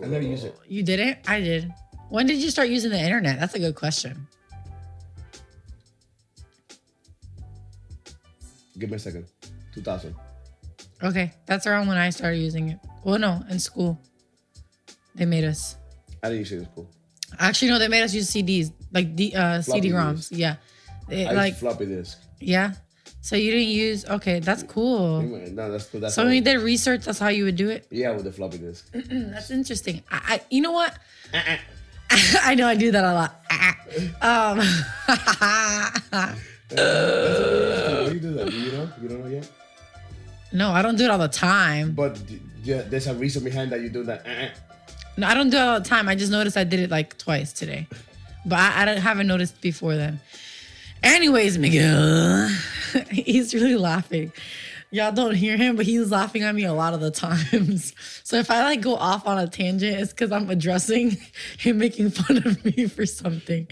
I 0.03 0.07
never 0.07 0.23
used 0.23 0.45
it. 0.45 0.57
You 0.67 0.83
didn't? 0.83 1.19
I 1.27 1.41
did. 1.41 1.73
When 2.09 2.25
did 2.27 2.37
you 2.37 2.49
start 2.49 2.69
using 2.69 2.91
the 2.91 2.99
internet? 2.99 3.39
That's 3.39 3.55
a 3.55 3.59
good 3.59 3.75
question. 3.75 4.27
Give 8.77 8.89
me 8.89 8.95
a 8.95 8.99
second. 8.99 9.25
2000. 9.73 10.15
Okay, 11.03 11.31
that's 11.45 11.67
around 11.67 11.87
when 11.87 11.97
I 11.97 12.09
started 12.09 12.37
using 12.37 12.69
it. 12.69 12.79
Well, 13.03 13.19
no, 13.19 13.43
in 13.49 13.59
school. 13.59 13.99
They 15.15 15.25
made 15.25 15.43
us. 15.43 15.75
I 16.23 16.29
didn't 16.29 16.39
use 16.39 16.51
it 16.51 16.57
in 16.57 16.65
school. 16.65 16.89
Actually, 17.39 17.71
no, 17.71 17.79
they 17.79 17.87
made 17.87 18.03
us 18.03 18.13
use 18.13 18.29
CDs, 18.31 18.71
like 18.91 19.15
the 19.15 19.35
uh, 19.35 19.61
CD-ROMs. 19.61 20.29
disk. 20.29 20.31
Yeah, 20.33 20.55
They- 21.07 21.27
I 21.27 21.31
like 21.33 21.49
used 21.53 21.59
floppy 21.59 21.85
disk. 21.85 22.17
yeah. 22.39 22.73
So 23.21 23.35
you 23.35 23.51
didn't 23.51 23.67
use? 23.69 24.05
Okay, 24.05 24.39
that's 24.39 24.63
cool. 24.63 25.21
No, 25.21 25.71
that's 25.71 25.85
cool. 25.87 25.99
That's 25.99 26.15
So 26.15 26.23
when 26.23 26.33
you 26.33 26.41
did 26.41 26.61
research, 26.61 27.03
that's 27.05 27.19
how 27.19 27.27
you 27.27 27.43
would 27.43 27.57
do 27.57 27.69
it. 27.69 27.85
Yeah, 27.91 28.11
with 28.11 28.23
the 28.23 28.31
floppy 28.31 28.57
disk. 28.59 28.87
That's 28.93 29.51
interesting. 29.51 30.01
I, 30.09 30.35
I 30.35 30.41
you 30.49 30.61
know 30.61 30.71
what? 30.71 30.97
I 32.41 32.55
know 32.55 32.67
I 32.67 32.75
do 32.75 32.91
that 32.91 33.03
a 33.03 33.13
lot. 33.13 33.41
um, 36.21 36.35
Do 36.69 36.75
you 38.13 38.19
do 38.19 38.33
that? 38.33 38.49
Do 38.49 38.57
you 38.57 38.71
know? 38.71 38.89
You 39.01 39.07
don't 39.09 39.19
know 39.23 39.27
yet? 39.27 39.49
no, 40.53 40.71
I 40.71 40.81
don't 40.81 40.95
do 40.97 41.03
it 41.03 41.09
all 41.09 41.17
the 41.17 41.27
time. 41.27 41.93
But 41.93 42.19
yeah, 42.63 42.81
there's 42.83 43.07
a 43.07 43.13
reason 43.13 43.43
behind 43.43 43.71
that 43.71 43.81
you 43.81 43.89
do 43.89 44.03
that. 44.03 44.25
Uh-uh. 44.25 44.49
No, 45.17 45.27
I 45.27 45.33
don't 45.33 45.49
do 45.49 45.57
it 45.57 45.61
all 45.61 45.79
the 45.79 45.85
time. 45.87 46.07
I 46.07 46.15
just 46.15 46.31
noticed 46.31 46.57
I 46.57 46.63
did 46.63 46.79
it 46.79 46.89
like 46.89 47.17
twice 47.17 47.51
today, 47.53 47.87
but 48.45 48.59
I, 48.59 48.91
I 48.91 48.99
haven't 48.99 49.27
noticed 49.27 49.59
before 49.61 49.95
then. 49.95 50.19
Anyways, 51.03 51.57
Miguel, 51.57 52.49
he's 53.11 53.53
really 53.53 53.75
laughing. 53.75 54.31
Y'all 54.89 55.11
don't 55.11 55.35
hear 55.35 55.57
him, 55.57 55.75
but 55.75 55.85
he's 55.85 56.11
laughing 56.11 56.43
at 56.43 56.55
me 56.55 56.63
a 56.63 56.73
lot 56.73 56.93
of 56.93 57.01
the 57.01 57.11
times. 57.11 57.93
So 58.27 58.35
if 58.37 58.51
I 58.51 58.61
like 58.63 58.81
go 58.81 58.95
off 58.95 59.25
on 59.25 59.37
a 59.37 59.47
tangent, 59.47 59.97
it's 60.01 60.11
because 60.11 60.33
I'm 60.33 60.49
addressing 60.49 61.15
him 61.59 61.77
making 61.77 62.09
fun 62.09 62.37
of 62.45 62.63
me 62.65 62.85
for 62.87 63.05
something. 63.05 63.67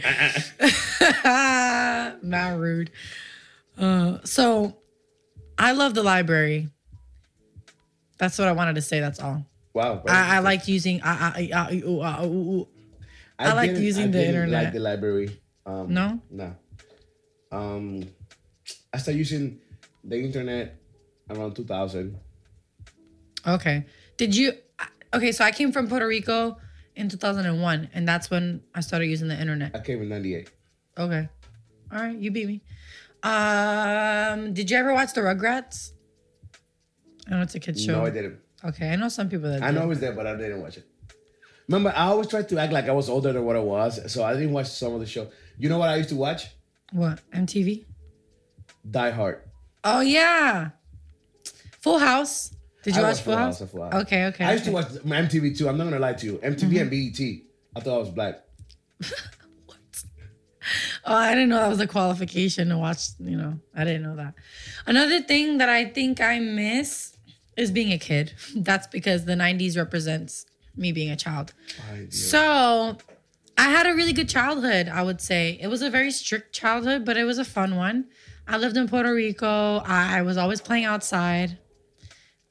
Not 2.21 2.57
rude. 2.57 2.91
Uh, 3.77 4.19
so 4.23 4.77
I 5.57 5.73
love 5.73 5.93
the 5.93 6.03
library. 6.03 6.69
That's 8.17 8.39
what 8.39 8.47
I 8.47 8.53
wanted 8.53 8.75
to 8.75 8.81
say. 8.81 8.99
That's 9.01 9.19
all. 9.19 9.45
Wow. 9.73 10.03
I, 10.07 10.37
I 10.37 10.39
liked 10.39 10.69
using. 10.69 11.01
I, 11.03 11.11
I, 11.11 11.49
I, 11.53 11.73
ooh, 11.85 11.99
ah, 12.01 12.23
ooh, 12.23 12.27
ooh. 12.61 12.67
I 13.37 13.51
like 13.53 13.71
didn't- 13.71 13.83
using 13.83 14.03
I 14.05 14.07
the 14.07 14.11
didn't 14.19 14.35
internet. 14.35 14.63
Like 14.65 14.73
the 14.73 14.79
library. 14.79 15.41
Um, 15.65 15.93
No? 15.93 16.21
No. 16.31 16.55
Um, 17.51 18.03
I 18.93 18.97
started 18.99 19.17
using 19.17 19.59
the 20.05 20.17
internet 20.17 20.77
around 21.29 21.55
2000. 21.55 22.17
Okay. 23.47 23.85
Did 24.17 24.35
you? 24.35 24.53
Okay, 25.13 25.31
so 25.31 25.43
I 25.45 25.51
came 25.51 25.71
from 25.71 25.87
Puerto 25.87 26.07
Rico 26.07 26.57
in 26.95 27.09
2001, 27.09 27.89
and 27.93 28.07
that's 28.07 28.29
when 28.29 28.61
I 28.73 28.81
started 28.81 29.07
using 29.07 29.27
the 29.27 29.39
internet. 29.39 29.75
I 29.75 29.79
came 29.79 30.01
in 30.01 30.09
98. 30.09 30.51
Okay. 30.97 31.29
All 31.91 31.99
right, 32.01 32.17
you 32.17 32.31
beat 32.31 32.47
me. 32.47 32.61
Um, 33.23 34.53
did 34.53 34.69
you 34.69 34.77
ever 34.77 34.93
watch 34.93 35.13
the 35.13 35.21
Rugrats? 35.21 35.91
I 37.27 37.31
know 37.31 37.41
it's 37.41 37.55
a 37.55 37.59
kid 37.59 37.79
show. 37.79 37.93
No, 37.93 38.05
I 38.05 38.09
didn't. 38.09 38.39
Okay, 38.63 38.89
I 38.89 38.95
know 38.95 39.09
some 39.09 39.29
people 39.29 39.49
that. 39.49 39.63
I 39.63 39.71
know 39.71 39.83
it 39.83 39.87
was 39.87 39.99
there, 39.99 40.13
but 40.13 40.27
I 40.27 40.35
didn't 40.35 40.61
watch 40.61 40.77
it. 40.77 40.85
Remember, 41.67 41.91
I 41.95 42.05
always 42.05 42.27
tried 42.27 42.47
to 42.49 42.59
act 42.59 42.71
like 42.71 42.87
I 42.87 42.91
was 42.91 43.09
older 43.09 43.33
than 43.33 43.43
what 43.43 43.55
I 43.55 43.59
was, 43.59 44.11
so 44.11 44.23
I 44.23 44.33
didn't 44.33 44.51
watch 44.51 44.67
some 44.67 44.93
of 44.93 44.99
the 44.99 45.05
show. 45.05 45.27
You 45.57 45.69
know 45.69 45.79
what 45.79 45.89
I 45.89 45.95
used 45.95 46.09
to 46.09 46.15
watch? 46.15 46.47
What 46.91 47.21
MTV? 47.31 47.85
Die 48.89 49.11
Hard. 49.11 49.41
Oh 49.83 50.01
yeah, 50.01 50.69
Full 51.85 51.99
House. 51.99 52.51
Did 52.81 52.95
you 52.95 53.01
I 53.01 53.09
watch 53.09 53.21
Full 53.21 53.37
House? 53.37 53.61
I 53.61 53.67
Full 53.67 53.83
House. 53.83 53.93
Okay, 53.93 54.25
okay. 54.25 54.43
I 54.43 54.53
used 54.53 54.65
to 54.65 54.71
watch 54.71 54.87
MTV 54.87 55.55
too. 55.55 55.69
I'm 55.69 55.77
not 55.77 55.83
gonna 55.83 55.99
lie 55.99 56.13
to 56.13 56.25
you. 56.25 56.33
MTV 56.39 56.81
and 56.81 56.91
mm-hmm. 56.91 57.23
BET. 57.23 57.41
I 57.75 57.79
thought 57.79 57.95
I 57.95 57.99
was 57.99 58.09
black. 58.09 58.35
Oh, 61.07 61.13
I 61.13 61.35
didn't 61.35 61.49
know 61.49 61.57
that 61.57 61.69
was 61.69 61.79
a 61.79 61.85
qualification 61.85 62.69
to 62.69 62.77
watch. 62.79 63.09
You 63.19 63.37
know, 63.37 63.59
I 63.75 63.83
didn't 63.83 64.01
know 64.01 64.15
that. 64.15 64.33
Another 64.87 65.21
thing 65.21 65.59
that 65.59 65.69
I 65.69 65.85
think 65.85 66.19
I 66.19 66.39
miss 66.39 67.15
is 67.55 67.69
being 67.69 67.93
a 67.93 67.99
kid. 67.99 68.33
That's 68.55 68.87
because 68.87 69.25
the 69.25 69.35
90s 69.35 69.77
represents 69.77 70.47
me 70.75 70.91
being 70.91 71.11
a 71.11 71.15
child. 71.15 71.53
So 72.09 72.97
I 73.59 73.69
had 73.69 73.85
a 73.85 73.93
really 73.93 74.11
good 74.11 74.27
childhood, 74.27 74.89
I 74.89 75.03
would 75.03 75.21
say. 75.21 75.59
It 75.61 75.67
was 75.67 75.83
a 75.83 75.91
very 75.91 76.09
strict 76.09 76.51
childhood, 76.51 77.05
but 77.05 77.15
it 77.15 77.25
was 77.25 77.37
a 77.37 77.45
fun 77.45 77.75
one. 77.75 78.05
I 78.47 78.57
lived 78.57 78.75
in 78.75 78.87
Puerto 78.87 79.13
Rico. 79.13 79.83
I 79.85 80.23
was 80.23 80.37
always 80.37 80.61
playing 80.61 80.85
outside. 80.85 81.59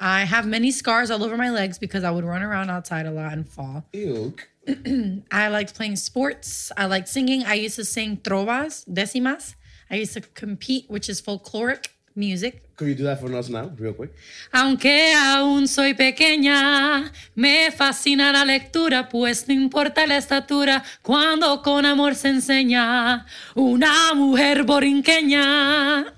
I 0.00 0.24
have 0.24 0.46
many 0.46 0.70
scars 0.70 1.10
all 1.10 1.22
over 1.22 1.36
my 1.36 1.50
legs 1.50 1.78
because 1.78 2.04
I 2.04 2.10
would 2.10 2.24
run 2.24 2.42
around 2.42 2.70
outside 2.70 3.06
a 3.06 3.10
lot 3.10 3.32
and 3.32 3.48
fall. 3.48 3.84
Ew. 3.92 4.34
I 5.30 5.48
liked 5.48 5.74
playing 5.74 5.96
sports. 5.96 6.72
I 6.76 6.86
liked 6.86 7.08
singing. 7.08 7.44
I 7.44 7.54
used 7.54 7.76
to 7.76 7.84
sing 7.84 8.16
trovas, 8.18 8.84
decimas. 8.88 9.54
I 9.90 9.96
used 9.96 10.14
to 10.14 10.22
compete, 10.22 10.86
which 10.88 11.08
is 11.08 11.20
folkloric 11.20 11.88
music. 12.16 12.62
Could 12.76 12.88
you 12.88 12.94
do 12.94 13.04
that 13.04 13.20
for 13.20 13.32
us 13.34 13.48
now, 13.48 13.70
real 13.78 13.92
quick? 13.92 14.12
Aunque 14.52 15.14
aún 15.14 15.68
soy 15.68 15.94
pequeña, 15.94 17.12
me 17.36 17.70
fascina 17.70 18.32
la 18.32 18.44
lectura, 18.44 19.08
pues 19.08 19.46
no 19.46 19.54
importa 19.54 20.06
la 20.06 20.16
estatura, 20.16 20.82
cuando 21.02 21.62
con 21.62 21.86
amor 21.86 22.14
se 22.14 22.28
enseña 22.28 23.26
una 23.54 24.14
mujer 24.14 24.64
borinqueña. 24.64 26.14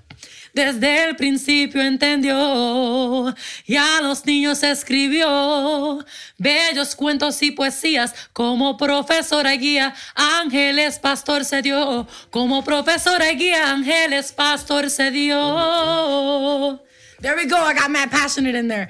Desde 0.57 1.03
el 1.03 1.15
principio 1.15 1.83
entendió 1.83 3.35
y 3.67 3.75
a 3.75 4.01
los 4.01 4.25
niños 4.25 4.63
escribió 4.63 6.03
bellos 6.39 6.95
cuentos 6.95 7.43
y 7.43 7.51
poesías 7.51 8.15
como 8.33 8.75
profesora 8.75 9.53
y 9.53 9.59
guía. 9.59 9.93
Ángeles 10.15 10.97
Pastor 10.97 11.45
se 11.45 11.61
dio, 11.61 12.07
como 12.31 12.63
profesora 12.63 13.31
y 13.31 13.35
guía. 13.35 13.71
Ángeles 13.71 14.31
Pastor 14.31 14.89
se 14.89 15.11
dio. 15.11 16.81
There 17.21 17.35
we 17.35 17.45
go. 17.45 17.57
I 17.57 17.75
got 17.75 17.91
mad 17.91 18.09
passionate 18.09 18.57
in 18.57 18.67
there. 18.67 18.89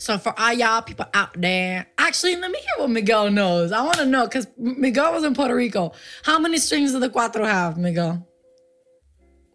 So 0.00 0.16
for 0.16 0.32
all 0.40 0.54
y'all 0.54 0.80
people 0.80 1.04
out 1.12 1.38
there, 1.38 1.86
actually, 1.98 2.34
let 2.36 2.50
me 2.50 2.58
hear 2.58 2.78
what 2.78 2.88
Miguel 2.88 3.30
knows. 3.30 3.70
I 3.70 3.82
want 3.82 3.98
to 3.98 4.06
know 4.06 4.24
because 4.24 4.46
Miguel 4.56 5.12
was 5.12 5.24
in 5.24 5.34
Puerto 5.34 5.54
Rico. 5.54 5.92
How 6.22 6.38
many 6.38 6.56
strings 6.56 6.92
does 6.92 7.02
the 7.02 7.10
cuatro 7.10 7.44
have, 7.44 7.76
Miguel? 7.76 8.26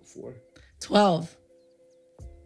Four. 0.04 0.36
12. 0.82 1.36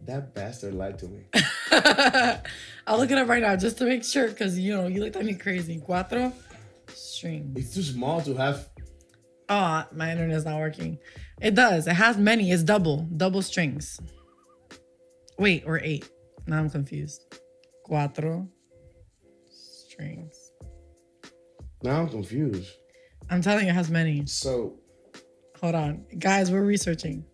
That 0.06 0.34
bastard 0.34 0.72
lied 0.72 0.98
to 1.00 1.08
me. 1.08 1.26
I'll 2.86 2.96
look 2.96 3.10
it 3.10 3.18
up 3.18 3.28
right 3.28 3.42
now 3.42 3.54
just 3.54 3.76
to 3.78 3.84
make 3.84 4.02
sure 4.02 4.28
because, 4.28 4.58
you 4.58 4.74
know, 4.74 4.86
you 4.86 5.04
looked 5.04 5.16
at 5.16 5.24
me 5.26 5.34
crazy. 5.34 5.78
Cuatro 5.78 6.32
strings. 6.88 7.54
it's 7.54 7.74
too 7.74 7.82
small 7.82 8.22
to 8.22 8.34
have. 8.34 8.70
Oh, 9.50 9.84
my 9.92 10.10
internet's 10.10 10.46
not 10.46 10.58
working. 10.58 10.98
It 11.42 11.54
does. 11.54 11.86
It 11.86 11.96
has 11.96 12.16
many. 12.16 12.50
It's 12.50 12.62
double, 12.62 13.06
double 13.14 13.42
strings. 13.42 14.00
Wait, 15.38 15.64
or 15.66 15.80
eight. 15.84 16.08
Now 16.46 16.60
I'm 16.60 16.70
confused. 16.70 17.39
Cuatro 17.90 18.46
strings. 19.50 20.52
Now 21.82 22.02
I'm 22.02 22.08
confused. 22.08 22.70
I'm 23.28 23.42
telling 23.42 23.64
you, 23.64 23.70
it 23.70 23.74
has 23.74 23.90
many. 23.90 24.26
So 24.26 24.80
Hold 25.60 25.74
on. 25.74 26.04
Guys, 26.18 26.50
we're 26.50 26.64
researching. 26.64 27.24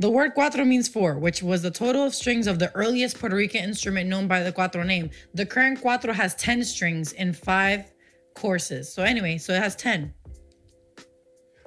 The 0.00 0.10
word 0.10 0.34
cuatro 0.36 0.66
means 0.66 0.88
four, 0.88 1.18
which 1.18 1.42
was 1.42 1.62
the 1.62 1.70
total 1.70 2.04
of 2.04 2.14
strings 2.14 2.46
of 2.46 2.58
the 2.58 2.72
earliest 2.74 3.18
Puerto 3.18 3.36
Rican 3.36 3.64
instrument 3.64 4.08
known 4.08 4.28
by 4.28 4.42
the 4.42 4.52
cuatro 4.52 4.84
name. 4.84 5.10
The 5.34 5.46
current 5.46 5.80
cuatro 5.80 6.12
has 6.12 6.34
10 6.36 6.64
strings 6.64 7.12
in 7.12 7.32
five 7.32 7.92
courses. 8.34 8.92
So, 8.92 9.02
anyway, 9.02 9.38
so 9.38 9.52
it 9.52 9.62
has 9.62 9.74
10. 9.76 10.14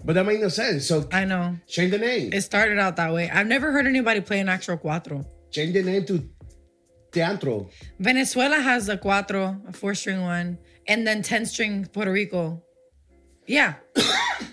But 0.04 0.16
that 0.16 0.26
made 0.26 0.42
no 0.42 0.50
sense. 0.50 0.88
So 0.88 1.08
I 1.12 1.26
know. 1.26 1.58
change 1.68 1.92
the 1.92 1.98
name. 1.98 2.34
It 2.34 2.42
started 2.42 2.80
out 2.80 2.96
that 2.96 3.14
way. 3.14 3.30
I've 3.30 3.48
never 3.48 3.72
heard 3.72 3.86
anybody 3.86 4.20
play 4.22 4.39
an 4.39 4.50
actual 4.50 4.78
cuatro. 4.78 5.26
Change 5.52 5.74
the 5.74 5.84
name 5.84 6.06
to 6.06 6.28
teatro. 7.12 7.70
Venezuela 7.99 8.60
has 8.60 8.89
a 8.89 8.97
cuatro, 8.97 9.68
a 9.68 9.74
four 9.74 9.93
string 9.93 10.22
one, 10.22 10.58
and 10.88 11.06
then 11.06 11.22
10 11.22 11.45
string 11.45 11.86
Puerto 11.86 12.12
Rico. 12.12 12.62
Yeah. 13.47 13.76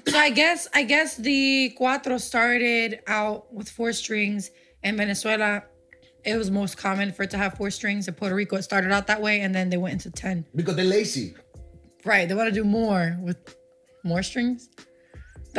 so 0.07 0.18
I 0.18 0.30
guess 0.30 0.68
I 0.74 0.82
guess 0.82 1.16
the 1.16 1.74
cuatro 1.78 2.20
started 2.20 3.01
out 3.07 3.53
with 3.53 3.68
four 3.70 3.92
strings. 3.92 4.51
In 4.82 4.96
Venezuela, 4.96 5.64
it 6.24 6.36
was 6.36 6.51
most 6.51 6.76
common 6.76 7.12
for 7.12 7.24
it 7.24 7.30
to 7.30 7.38
have 7.38 7.55
four 7.55 7.70
strings. 7.70 8.09
In 8.09 8.14
Puerto 8.14 8.34
Rico, 8.34 8.57
it 8.57 8.62
started 8.62 8.92
out 8.92 9.07
that 9.07 9.20
way, 9.20 9.40
and 9.40 9.55
then 9.55 9.70
they 9.70 9.76
went 9.76 9.94
into 9.94 10.11
10. 10.11 10.46
Because 10.55 10.76
they're 10.76 10.84
lazy. 10.84 11.34
Right. 12.05 12.28
They 12.28 12.34
want 12.34 12.49
to 12.49 12.55
do 12.55 12.64
more 12.64 13.18
with 13.20 13.57
more 14.05 14.22
strings. 14.22 14.68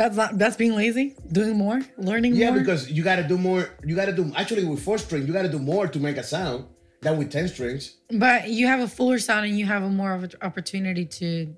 That's 0.00 0.16
not 0.16 0.38
that's 0.38 0.56
being 0.56 0.74
lazy. 0.74 1.14
Doing 1.30 1.58
more, 1.58 1.78
learning 1.98 2.34
Yeah, 2.34 2.52
more. 2.52 2.60
because 2.60 2.90
you 2.90 3.02
gotta 3.04 3.22
do 3.32 3.36
more. 3.36 3.68
You 3.84 3.94
gotta 3.94 4.14
do 4.14 4.32
actually 4.34 4.64
with 4.64 4.82
four 4.82 4.96
string. 4.96 5.26
You 5.26 5.32
gotta 5.34 5.50
do 5.50 5.58
more 5.58 5.86
to 5.88 5.98
make 6.00 6.16
a 6.16 6.22
sound 6.22 6.64
than 7.02 7.18
with 7.18 7.30
ten 7.30 7.48
strings. 7.48 7.96
But 8.10 8.48
you 8.48 8.66
have 8.66 8.80
a 8.80 8.88
fuller 8.88 9.18
sound 9.18 9.44
and 9.44 9.58
you 9.58 9.66
have 9.66 9.82
a 9.82 9.90
more 9.90 10.12
of 10.14 10.22
an 10.24 10.30
opportunity 10.40 11.04
to. 11.20 11.54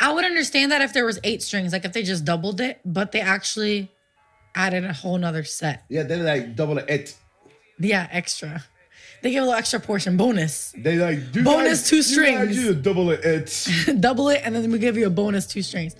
I 0.00 0.14
would 0.14 0.24
understand 0.24 0.72
that 0.72 0.80
if 0.80 0.94
there 0.94 1.04
was 1.04 1.18
eight 1.24 1.42
strings, 1.42 1.72
like 1.74 1.84
if 1.84 1.92
they 1.92 2.02
just 2.02 2.24
doubled 2.24 2.58
it, 2.62 2.80
but 2.86 3.12
they 3.12 3.20
actually 3.20 3.90
added 4.54 4.86
a 4.86 4.94
whole 4.94 5.18
nother 5.18 5.44
set. 5.44 5.84
Yeah, 5.90 6.04
they're 6.04 6.24
like 6.24 6.56
double 6.56 6.78
it. 6.78 7.14
Yeah, 7.78 8.08
extra. 8.10 8.64
They 9.20 9.30
give 9.30 9.42
a 9.42 9.46
little 9.46 9.58
extra 9.58 9.78
portion, 9.78 10.16
bonus. 10.16 10.74
They 10.76 10.96
like 10.96 11.18
you 11.34 11.42
Bonus 11.44 11.80
guys- 11.82 11.88
two 11.90 11.96
you 11.96 12.02
guys 12.02 12.10
strings. 12.12 12.56
do 12.56 12.74
the 12.74 12.80
double 12.80 13.10
it. 13.10 13.68
Double 14.00 14.30
it, 14.30 14.40
and 14.42 14.54
then 14.54 14.72
we 14.72 14.78
give 14.78 14.96
you 14.96 15.06
a 15.06 15.10
bonus 15.10 15.46
two 15.46 15.60
strings. 15.62 15.94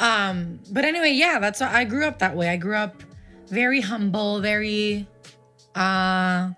Um, 0.00 0.60
but 0.70 0.84
anyway, 0.84 1.12
yeah, 1.12 1.38
that's 1.38 1.60
what 1.60 1.70
I 1.70 1.84
grew 1.84 2.06
up 2.06 2.18
that 2.18 2.34
way. 2.34 2.48
I 2.48 2.56
grew 2.56 2.74
up 2.76 3.02
very 3.48 3.80
humble, 3.80 4.40
very 4.40 5.06
uh 5.74 6.50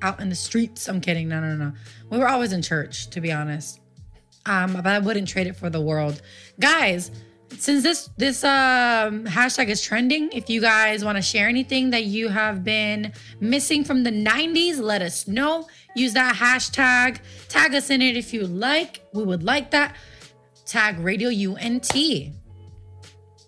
out 0.00 0.20
in 0.20 0.28
the 0.28 0.34
streets. 0.34 0.88
I'm 0.88 1.00
kidding. 1.00 1.28
No, 1.28 1.40
no, 1.40 1.56
no. 1.56 1.72
We 2.10 2.18
were 2.18 2.28
always 2.28 2.52
in 2.52 2.62
church, 2.62 3.10
to 3.10 3.20
be 3.20 3.32
honest. 3.32 3.80
Um, 4.46 4.74
but 4.74 4.86
I 4.86 4.98
wouldn't 4.98 5.28
trade 5.28 5.46
it 5.46 5.56
for 5.56 5.68
the 5.68 5.80
world. 5.80 6.22
Guys, 6.60 7.10
since 7.56 7.82
this 7.82 8.10
this 8.16 8.44
um 8.44 9.24
hashtag 9.24 9.68
is 9.68 9.82
trending, 9.82 10.30
if 10.32 10.48
you 10.48 10.60
guys 10.60 11.04
want 11.04 11.16
to 11.16 11.22
share 11.22 11.48
anything 11.48 11.90
that 11.90 12.04
you 12.04 12.28
have 12.28 12.62
been 12.62 13.12
missing 13.40 13.84
from 13.84 14.04
the 14.04 14.10
90s, 14.10 14.78
let 14.78 15.02
us 15.02 15.26
know. 15.26 15.66
Use 15.94 16.12
that 16.12 16.36
hashtag. 16.36 17.18
Tag 17.48 17.74
us 17.74 17.90
in 17.90 18.02
it 18.02 18.16
if 18.16 18.32
you 18.32 18.46
like. 18.46 19.00
We 19.12 19.24
would 19.24 19.42
like 19.42 19.70
that. 19.72 19.96
Tag 20.68 20.98
Radio 20.98 21.30
Únete. 21.30 22.34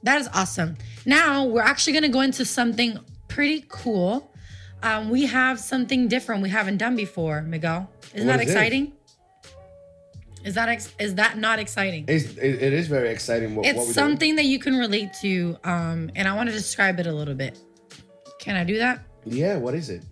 That 0.03 0.21
is 0.23 0.29
awesome. 0.33 0.77
Now 1.05 1.45
we're 1.45 1.61
actually 1.61 1.93
gonna 1.93 2.09
go 2.09 2.23
into 2.23 2.47
something 2.47 2.99
pretty 3.29 3.67
cool. 3.69 4.33
Um, 4.83 5.11
we 5.11 5.27
have 5.27 5.61
something 5.61 6.09
different 6.09 6.43
we 6.43 6.49
haven't 6.49 6.79
done 6.79 6.97
before, 6.97 7.43
Miguel. 7.43 7.91
Isn't 8.15 8.27
What 8.27 8.39
that 8.39 8.45
is 8.47 8.51
exciting? 8.51 8.93
Is 10.43 10.55
that 10.55 10.71
ex- 10.71 10.95
is 10.99 11.15
that 11.17 11.37
not 11.37 11.59
exciting? 11.59 12.07
It's, 12.09 12.25
it, 12.39 12.63
it 12.63 12.73
is 12.73 12.89
very 12.89 13.11
exciting. 13.11 13.55
What, 13.55 13.67
it's 13.67 13.77
what 13.77 13.89
something 13.89 14.37
that 14.37 14.47
you 14.47 14.59
can 14.59 14.75
relate 14.77 15.13
to, 15.21 15.59
um, 15.65 16.11
and 16.17 16.27
I 16.27 16.35
want 16.35 16.49
to 16.49 16.55
describe 16.55 16.99
it 16.99 17.07
a 17.07 17.13
little 17.13 17.35
bit. 17.35 17.59
Can 18.39 18.57
I 18.57 18.65
do 18.65 18.79
that? 18.79 19.03
Yeah, 19.27 19.59
what 19.59 19.75
is 19.75 19.91
it? 19.91 20.03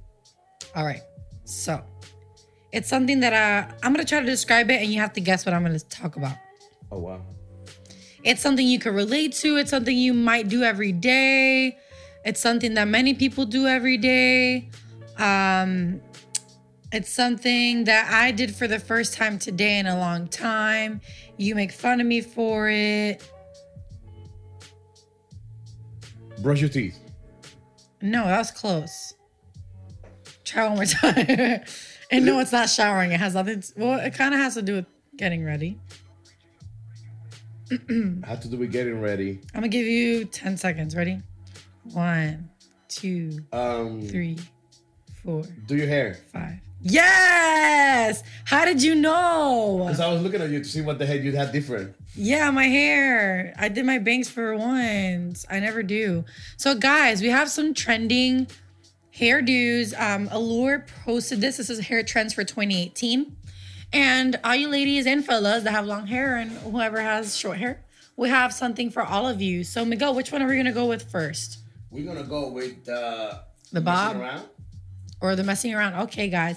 All 0.77 0.85
right. 0.85 1.01
So, 1.45 1.83
it's 2.73 2.91
something 2.91 3.21
that 3.21 3.33
uh, 3.33 3.73
I'm 3.83 3.95
gonna 3.95 4.05
try 4.05 4.21
to 4.21 4.27
describe 4.27 4.71
it, 4.71 4.83
and 4.83 4.93
you 4.93 5.01
have 5.01 5.15
to 5.15 5.23
guess 5.23 5.47
what 5.47 5.55
I'm 5.55 5.63
gonna 5.63 5.79
talk 5.79 6.17
about. 6.17 6.37
Oh 6.91 6.99
wow. 6.99 7.20
It's 8.24 8.43
something 8.43 8.66
you 8.66 8.78
can 8.78 8.95
relate 8.95 9.32
to. 9.34 9.57
It's 9.57 9.70
something 9.70 9.97
you 9.97 10.12
might 10.12 10.49
do 10.49 10.62
every 10.62 10.93
day. 10.93 11.78
It's 12.24 12.41
something 12.41 12.74
that 12.74 12.89
many 12.89 13.14
people 13.14 13.47
do 13.47 13.66
every 13.66 13.97
day. 13.97 14.68
Um, 15.18 16.01
it's 16.93 17.12
something 17.12 17.84
that 17.84 18.11
I 18.12 18.32
did 18.32 18.55
for 18.55 18.66
the 18.66 18.78
first 18.78 19.14
time 19.14 19.39
today 19.39 19.78
in 19.78 19.86
a 19.86 19.97
long 19.99 20.26
time. 20.28 21.01
You 21.36 21.55
make 21.55 21.70
fun 21.72 22.01
of 22.01 22.07
me 22.07 22.20
for 22.20 22.68
it. 22.68 23.22
Brush 26.41 26.61
your 26.61 26.70
teeth. 26.70 26.99
No, 28.01 28.24
that 28.24 28.39
was 28.39 28.51
close. 28.51 29.14
Try 30.45 30.66
one 30.68 30.76
more 30.76 30.84
time. 30.86 31.62
and 32.11 32.24
no, 32.24 32.41
it's 32.41 32.53
not 32.53 32.68
showering. 32.68 33.12
It 33.12 33.20
has 33.20 33.34
nothing. 33.34 33.61
To, 33.61 33.72
well, 33.76 34.01
it 34.01 34.14
kind 34.14 34.34
of 34.34 34.41
has 34.41 34.55
to 34.55 34.62
do 34.62 34.74
with 34.76 34.86
getting 35.16 35.45
ready. 35.45 35.78
How 38.25 38.37
to 38.37 38.49
do 38.49 38.57
with 38.57 38.73
getting 38.73 39.01
ready. 39.01 39.41
I'm 39.55 39.61
gonna 39.61 39.69
give 39.69 39.87
you 39.87 40.25
10 40.25 40.57
seconds. 40.57 40.97
Ready? 40.97 41.21
One, 41.93 42.49
two, 42.89 43.41
Um, 43.53 44.03
three, 44.03 44.39
four, 45.25 45.43
do 45.66 45.77
your 45.77 45.87
hair. 45.89 46.19
five. 46.33 46.59
Yes! 46.81 48.23
How 48.45 48.64
did 48.64 48.83
you 48.83 48.95
know? 48.95 49.83
Because 49.85 49.99
I 50.01 50.12
was 50.12 50.23
looking 50.23 50.41
at 50.41 50.49
you 50.51 50.61
to 50.61 50.64
see 50.64 50.81
what 50.81 50.99
the 51.01 51.07
head 51.07 51.25
you'd 51.25 51.35
have 51.35 51.51
different. 51.53 51.95
Yeah, 52.14 52.51
my 52.53 52.64
hair. 52.66 53.53
I 53.59 53.69
did 53.69 53.85
my 53.85 53.99
bangs 53.99 54.29
for 54.31 54.55
once. 54.57 55.45
I 55.51 55.59
never 55.59 55.83
do. 55.83 56.25
So, 56.57 56.77
guys, 56.77 57.21
we 57.21 57.29
have 57.31 57.51
some 57.51 57.75
trending 57.75 58.47
hairdos. 59.14 59.99
Um, 60.01 60.29
Allure 60.31 60.85
posted 61.05 61.41
this. 61.41 61.57
This 61.57 61.69
is 61.69 61.81
hair 61.81 62.03
trends 62.05 62.33
for 62.33 62.45
2018. 62.45 63.37
And 63.93 64.39
all 64.45 64.55
you 64.55 64.68
ladies 64.68 65.07
and 65.07 65.24
fellas 65.24 65.64
that 65.64 65.70
have 65.70 65.86
long 65.86 66.07
hair 66.07 66.36
and 66.36 66.51
whoever 66.51 67.01
has 67.01 67.36
short 67.36 67.59
hair, 67.59 67.80
we 68.16 68.28
have 68.28 68.53
something 68.53 68.91
for 68.91 69.03
all 69.03 69.26
of 69.26 69.41
you. 69.41 69.64
So, 69.64 69.84
Miguel, 69.84 70.14
which 70.14 70.30
one 70.32 70.43
are 70.43 70.49
we 70.49 70.57
gonna 70.57 70.72
go 70.72 70.86
with 70.86 71.11
first? 71.11 71.59
We're 71.91 72.05
gonna 72.07 72.26
go 72.28 72.49
with 72.51 72.86
uh, 72.89 73.39
The 73.72 73.80
bob 73.80 74.16
around. 74.16 74.47
or 75.20 75.34
the 75.36 75.45
messing 75.45 75.74
around? 75.74 75.95
Okay, 76.03 76.28
guys. 76.28 76.57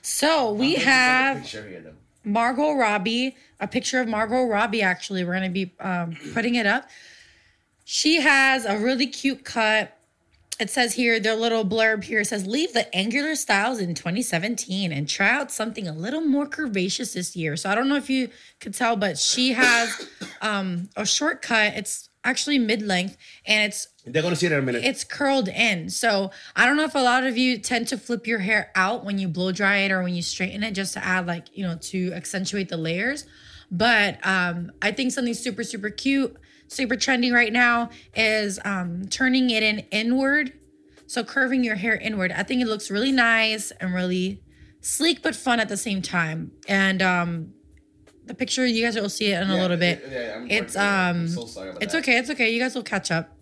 So 0.00 0.52
we 0.52 0.76
I'm 0.76 0.80
looking 0.80 0.80
for 0.80 0.84
the 0.84 0.90
have 0.90 1.46
here. 1.46 1.94
Margot 2.24 2.72
Robbie, 2.72 3.36
a 3.60 3.68
picture 3.68 4.00
of 4.00 4.08
Margot 4.08 4.44
Robbie. 4.44 4.82
Actually, 4.82 5.24
we're 5.24 5.34
gonna 5.34 5.50
be 5.50 5.72
um, 5.78 6.16
putting 6.34 6.56
it 6.56 6.66
up. 6.66 6.88
She 7.84 8.20
has 8.20 8.64
a 8.64 8.78
really 8.78 9.06
cute 9.06 9.44
cut. 9.44 9.96
It 10.62 10.70
says 10.70 10.94
here, 10.94 11.18
their 11.18 11.34
little 11.34 11.64
blurb 11.64 12.04
here 12.04 12.22
says, 12.22 12.46
"Leave 12.46 12.72
the 12.72 12.94
angular 12.94 13.34
styles 13.34 13.80
in 13.80 13.94
2017 13.94 14.92
and 14.92 15.08
try 15.08 15.28
out 15.28 15.50
something 15.50 15.88
a 15.88 15.92
little 15.92 16.20
more 16.20 16.46
curvaceous 16.46 17.14
this 17.14 17.34
year." 17.34 17.56
So 17.56 17.68
I 17.68 17.74
don't 17.74 17.88
know 17.88 17.96
if 17.96 18.08
you 18.08 18.28
could 18.60 18.72
tell, 18.72 18.94
but 18.94 19.18
she 19.18 19.54
has 19.54 20.08
um, 20.40 20.88
a 20.96 21.04
shortcut. 21.04 21.74
It's 21.74 22.10
actually 22.22 22.60
mid-length, 22.60 23.16
and 23.44 23.64
it's 23.64 23.88
They're 24.06 24.22
gonna 24.22 24.36
see 24.36 24.46
it 24.46 24.52
in 24.52 24.60
a 24.60 24.62
minute. 24.62 24.84
it's 24.84 25.02
curled 25.02 25.48
in. 25.48 25.90
So 25.90 26.30
I 26.54 26.64
don't 26.64 26.76
know 26.76 26.84
if 26.84 26.94
a 26.94 27.00
lot 27.00 27.24
of 27.24 27.36
you 27.36 27.58
tend 27.58 27.88
to 27.88 27.98
flip 27.98 28.28
your 28.28 28.38
hair 28.38 28.70
out 28.76 29.04
when 29.04 29.18
you 29.18 29.26
blow 29.26 29.50
dry 29.50 29.78
it 29.78 29.90
or 29.90 30.04
when 30.04 30.14
you 30.14 30.22
straighten 30.22 30.62
it 30.62 30.74
just 30.74 30.92
to 30.92 31.04
add 31.04 31.26
like, 31.26 31.46
you 31.58 31.66
know, 31.66 31.76
to 31.90 32.12
accentuate 32.12 32.68
the 32.68 32.76
layers. 32.76 33.26
But 33.68 34.24
um, 34.24 34.70
I 34.80 34.92
think 34.92 35.10
something 35.10 35.34
super, 35.34 35.64
super 35.64 35.90
cute, 35.90 36.36
super 36.72 36.96
trendy 36.96 37.32
right 37.32 37.52
now 37.52 37.90
is 38.14 38.58
um, 38.64 39.06
turning 39.08 39.50
it 39.50 39.62
in 39.62 39.80
inward. 39.90 40.52
So 41.06 41.22
curving 41.22 41.62
your 41.62 41.76
hair 41.76 41.94
inward. 41.96 42.32
I 42.32 42.42
think 42.42 42.62
it 42.62 42.66
looks 42.66 42.90
really 42.90 43.12
nice 43.12 43.70
and 43.72 43.94
really 43.94 44.40
sleek 44.80 45.22
but 45.22 45.36
fun 45.36 45.60
at 45.60 45.68
the 45.68 45.76
same 45.76 46.00
time. 46.00 46.52
And 46.68 47.02
um, 47.02 47.52
the 48.24 48.34
picture 48.34 48.66
you 48.66 48.84
guys 48.84 48.96
will 48.96 49.08
see 49.08 49.32
it 49.32 49.42
in 49.42 49.50
a 49.50 49.56
little 49.56 49.76
bit. 49.76 50.02
it's 50.48 50.76
um, 50.76 51.26
it's 51.80 51.94
okay. 51.94 52.16
It's 52.18 52.30
okay. 52.30 52.50
You 52.50 52.60
guys 52.60 52.74
will 52.74 52.82
catch 52.82 53.10
up. 53.10 53.36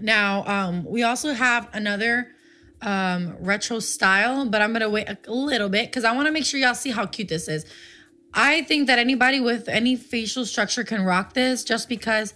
Now, 0.00 0.44
um, 0.46 0.84
we 0.84 1.02
also 1.02 1.32
have 1.32 1.68
another 1.72 2.32
um 2.82 3.34
retro 3.40 3.78
style, 3.78 4.46
but 4.46 4.60
I'm 4.60 4.72
gonna 4.72 4.90
wait 4.90 5.08
a 5.08 5.32
little 5.32 5.68
bit 5.68 5.86
because 5.86 6.04
I 6.04 6.12
want 6.12 6.26
to 6.26 6.32
make 6.32 6.44
sure 6.44 6.60
y'all 6.60 6.74
see 6.74 6.90
how 6.90 7.06
cute 7.06 7.28
this 7.28 7.48
is. 7.48 7.64
I 8.36 8.62
think 8.62 8.86
that 8.88 8.98
anybody 8.98 9.40
with 9.40 9.66
any 9.68 9.96
facial 9.96 10.44
structure 10.44 10.84
can 10.84 11.02
rock 11.02 11.32
this 11.32 11.64
just 11.64 11.88
because 11.88 12.34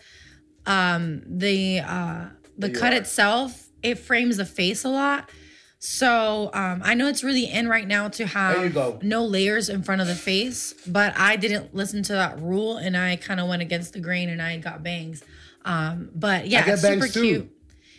um 0.67 1.23
the 1.27 1.81
uh 1.81 2.27
the 2.59 2.71
cut 2.71 2.93
itself 2.93 3.69
it 3.83 3.99
frames 3.99 4.39
the 4.39 4.45
face 4.45 4.85
a 4.85 4.89
lot. 4.89 5.31
So 5.79 6.51
um 6.55 6.81
I 6.85 6.95
know 6.95 7.07
it's 7.07 7.23
really 7.23 7.45
in 7.45 7.69
right 7.69 7.87
now 7.87 8.09
to 8.09 8.23
you 8.23 8.29
have 8.29 9.03
no 9.03 9.25
layers 9.25 9.69
in 9.69 9.83
front 9.83 10.01
of 10.01 10.07
the 10.07 10.15
face, 10.15 10.75
but 10.87 11.15
I 11.19 11.37
didn't 11.37 11.75
listen 11.75 12.03
to 12.05 12.15
that 12.15 12.41
rule 12.41 12.79
and 12.79 12.97
I 12.97 13.17
kind 13.17 13.39
of 13.39 13.49
went 13.49 13.63
against 13.63 13.93
the 13.93 14.01
grain 14.01 14.31
and 14.31 14.41
I 14.41 14.57
got 14.57 14.83
bangs. 14.83 15.23
Um 15.67 16.11
but 16.15 16.49
yeah, 16.49 16.65
it's 16.67 16.83
super 16.83 17.09
too. 17.09 17.21
cute. 17.21 17.57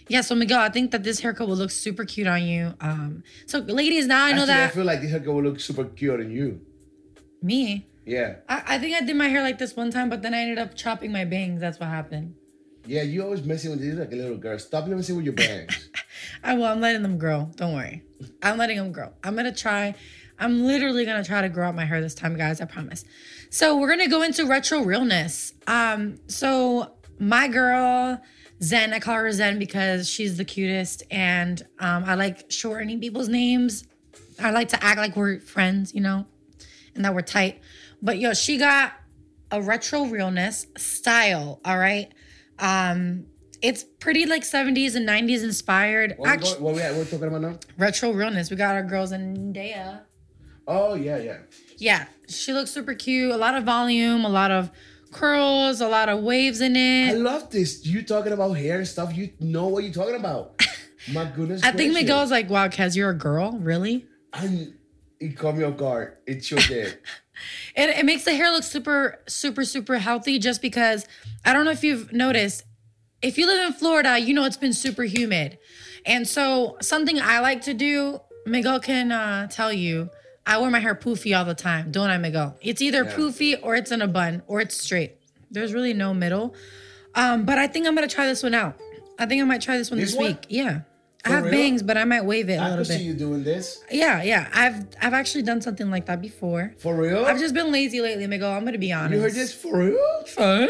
Yeah, 0.08 0.22
so 0.22 0.36
Miguel, 0.36 0.60
I 0.60 0.70
think 0.70 0.92
that 0.92 1.04
this 1.04 1.22
haircut 1.22 1.48
will 1.48 1.56
look 1.56 1.72
super 1.72 2.04
cute 2.04 2.28
on 2.28 2.44
you. 2.44 2.74
Um, 2.82 3.24
so 3.46 3.60
ladies, 3.60 4.08
now 4.08 4.26
I 4.26 4.34
know 4.34 4.42
Actually, 4.42 4.64
I 4.64 4.68
feel 4.68 4.84
like 4.84 5.02
this 5.02 5.12
haircut 5.12 5.34
will 5.34 5.44
look 5.44 5.60
super 5.62 5.86
cute 5.86 6.20
on 6.20 6.30
you. 6.32 6.60
me. 7.42 7.88
Yeah. 8.06 8.36
I, 8.50 8.64
I 8.76 8.80
think 8.80 8.96
I 8.96 9.06
did 9.06 9.16
my 9.16 9.28
hair 9.28 9.42
like 9.42 9.58
this 9.58 9.76
one 9.76 9.92
time, 9.92 10.10
but 10.10 10.22
then 10.22 10.34
I 10.34 10.40
ended 10.40 10.58
up 10.58 10.76
chopping 10.76 11.12
my 11.12 11.26
bangs. 11.26 11.62
That's 11.62 11.80
what 11.80 11.90
happened. 11.90 12.36
Yeah, 12.86 13.04
you 13.04 13.24
always 13.24 13.44
messing 13.44 13.72
with 13.72 13.80
these 13.80 13.94
like 13.94 14.12
a 14.12 14.16
little 14.16 14.38
girl. 14.38 14.58
Stop 14.58 14.88
messing 14.88 15.16
with 15.16 15.26
your 15.26 15.36
bangs. 15.36 15.90
I 16.44 16.56
will. 16.56 16.66
I'm 16.66 16.82
letting 16.82 17.04
them 17.04 17.18
grow. 17.18 17.52
Don't 17.56 17.74
worry. 17.74 18.04
I'm 18.42 18.58
letting 18.58 18.78
them 18.78 18.92
grow. 18.92 19.14
I'm 19.24 19.36
gonna 19.36 19.54
try. 19.54 19.94
I'm 20.40 20.64
literally 20.64 21.06
gonna 21.06 21.24
try 21.24 21.42
to 21.42 21.50
grow 21.50 21.68
out 21.68 21.76
my 21.76 21.86
hair 21.86 22.02
this 22.02 22.16
time, 22.16 22.36
guys. 22.36 22.60
I 22.60 22.66
promise. 22.66 23.06
So 23.52 23.78
we're 23.78 23.90
gonna 23.90 24.10
go 24.10 24.24
into 24.24 24.48
retro 24.48 24.82
realness. 24.82 25.54
Um, 25.68 26.18
so 26.28 26.94
my 27.20 27.48
girl 27.48 28.20
Zen, 28.64 28.94
I 28.94 29.00
call 29.00 29.16
her 29.16 29.32
Zen 29.32 29.58
because 29.58 30.08
she's 30.08 30.38
the 30.38 30.46
cutest, 30.46 31.04
and 31.10 31.66
um, 31.80 32.04
I 32.06 32.14
like 32.14 32.52
shortening 32.52 33.00
people's 33.00 33.28
names. 33.28 33.86
I 34.40 34.52
like 34.52 34.70
to 34.70 34.84
act 34.84 35.00
like 35.00 35.16
we're 35.16 35.40
friends, 35.40 35.96
you 35.96 36.02
know, 36.02 36.26
and 36.94 37.04
that 37.04 37.16
we're 37.16 37.22
tight. 37.22 37.60
But 38.02 38.20
yo, 38.20 38.34
she 38.34 38.58
got 38.58 38.94
a 39.52 39.62
retro 39.62 40.06
realness 40.06 40.68
style. 40.78 41.60
All 41.66 41.78
right. 41.78 42.12
Um, 42.60 43.26
it's 43.62 43.84
pretty 43.84 44.26
like 44.26 44.44
70s 44.44 44.96
and 44.96 45.08
90s 45.08 45.44
inspired. 45.44 46.16
What, 46.18 46.30
Actu- 46.30 46.64
what 46.64 46.76
we 46.76 46.82
at? 46.82 46.96
What 46.96 47.10
talking 47.10 47.28
about 47.28 47.42
now? 47.42 47.60
retro 47.78 48.12
realness. 48.12 48.50
We 48.50 48.58
got 48.58 48.76
our 48.76 48.84
girl 48.84 49.06
Zendaya. 49.08 50.02
Oh 50.68 50.94
yeah, 50.96 51.18
yeah. 51.18 51.38
Yeah, 51.78 52.06
she 52.28 52.54
looks 52.54 52.72
super 52.72 52.94
cute. 52.94 53.32
A 53.32 53.38
lot 53.38 53.56
of 53.56 53.64
volume, 53.64 54.26
a 54.26 54.30
lot 54.30 54.52
of 54.52 54.72
curls, 55.12 55.82
a 55.82 55.88
lot 55.88 56.10
of 56.10 56.22
waves 56.24 56.62
in 56.62 56.76
it. 56.76 57.10
I 57.10 57.14
love 57.14 57.50
this. 57.50 57.86
You 57.86 58.04
talking 58.04 58.32
about 58.32 58.54
hair 58.54 58.78
and 58.78 58.88
stuff. 58.88 59.16
You 59.16 59.32
know 59.40 59.68
what 59.68 59.84
you're 59.84 59.94
talking 59.94 60.16
about. 60.16 60.62
My 61.14 61.26
goodness. 61.26 61.64
I 61.64 61.72
think. 61.72 61.94
Miguel's 61.94 62.32
like, 62.32 62.50
wow, 62.50 62.68
Kez, 62.68 62.96
you're 62.96 63.10
a 63.10 63.18
girl? 63.18 63.58
Really? 63.60 64.06
And 64.34 64.76
it 65.20 65.38
caught 65.38 65.56
me 65.58 65.64
off 65.64 65.78
guard. 65.78 66.18
It 66.26 66.46
sure 66.46 66.60
did. 66.60 67.00
It, 67.76 67.90
it 67.90 68.06
makes 68.06 68.24
the 68.26 68.34
hair 68.34 68.52
look 68.52 68.64
super, 68.64 69.20
super, 69.28 69.64
super 69.66 69.98
healthy 69.98 70.40
just 70.40 70.62
because 70.62 71.08
I 71.46 71.54
don't 71.54 71.66
know 71.66 71.72
if 71.72 71.84
you've 71.84 72.12
noticed, 72.14 72.64
if 73.22 73.38
you 73.38 73.46
live 73.48 73.68
in 73.68 73.74
Florida, 73.74 74.20
you 74.20 74.34
know 74.34 74.46
it's 74.46 74.58
been 74.58 74.74
super 74.74 75.04
humid. 75.04 75.58
And 76.06 76.28
so 76.28 76.78
something 76.82 77.20
I 77.20 77.40
like 77.40 77.62
to 77.64 77.74
do, 77.74 78.20
Miguel 78.46 78.80
can 78.80 79.12
uh, 79.12 79.48
tell 79.48 79.72
you, 79.72 80.10
I 80.46 80.58
wear 80.58 80.72
my 80.72 80.80
hair 80.80 80.96
poofy 80.96 81.38
all 81.38 81.46
the 81.46 81.54
time, 81.54 81.92
don't 81.92 82.10
I, 82.10 82.18
Miguel? 82.18 82.58
It's 82.62 82.82
either 82.82 83.06
poofy 83.06 83.60
or 83.62 83.76
it's 83.76 83.92
in 83.92 84.02
a 84.02 84.08
bun 84.08 84.42
or 84.48 84.60
it's 84.62 84.76
straight. 84.76 85.18
There's 85.52 85.74
really 85.74 85.94
no 85.94 86.14
middle. 86.14 86.56
Um, 87.14 87.46
but 87.46 87.58
I 87.58 87.68
think 87.68 87.86
I'm 87.86 87.94
gonna 87.94 88.08
try 88.08 88.26
this 88.26 88.42
one 88.42 88.56
out. 88.56 88.80
I 89.20 89.28
think 89.28 89.42
I 89.42 89.46
might 89.46 89.62
try 89.62 89.78
this 89.78 89.92
one 89.92 90.00
This 90.00 90.12
this, 90.12 90.18
one? 90.18 90.28
week. 90.28 90.46
Yeah. 90.50 90.82
I 91.26 91.30
have 91.30 91.44
real? 91.44 91.52
bangs, 91.54 91.84
but 91.84 91.98
I 91.98 92.04
might 92.06 92.26
wave 92.26 92.50
it 92.50 92.54
a 92.54 92.58
I 92.62 92.70
little 92.70 92.86
could 92.86 92.94
see 92.98 93.04
you 93.04 93.14
doing 93.14 93.44
this. 93.44 93.84
Yeah, 93.92 94.24
yeah. 94.24 94.50
I've 94.54 94.86
I've 95.02 95.14
actually 95.14 95.44
done 95.44 95.62
something 95.62 95.90
like 95.92 96.06
that 96.08 96.22
before. 96.22 96.74
For 96.80 96.96
real? 96.96 97.26
I've 97.26 97.40
just 97.40 97.54
been 97.54 97.72
lazy 97.72 98.02
lately, 98.02 98.26
Miguel. 98.28 98.52
I'm 98.52 98.66
gonna 98.66 98.78
be 98.78 98.92
honest. 98.92 99.14
you 99.14 99.22
heard 99.22 99.34
this 99.34 99.54
for 99.54 99.78
real? 99.78 100.24
Huh? 100.38 100.68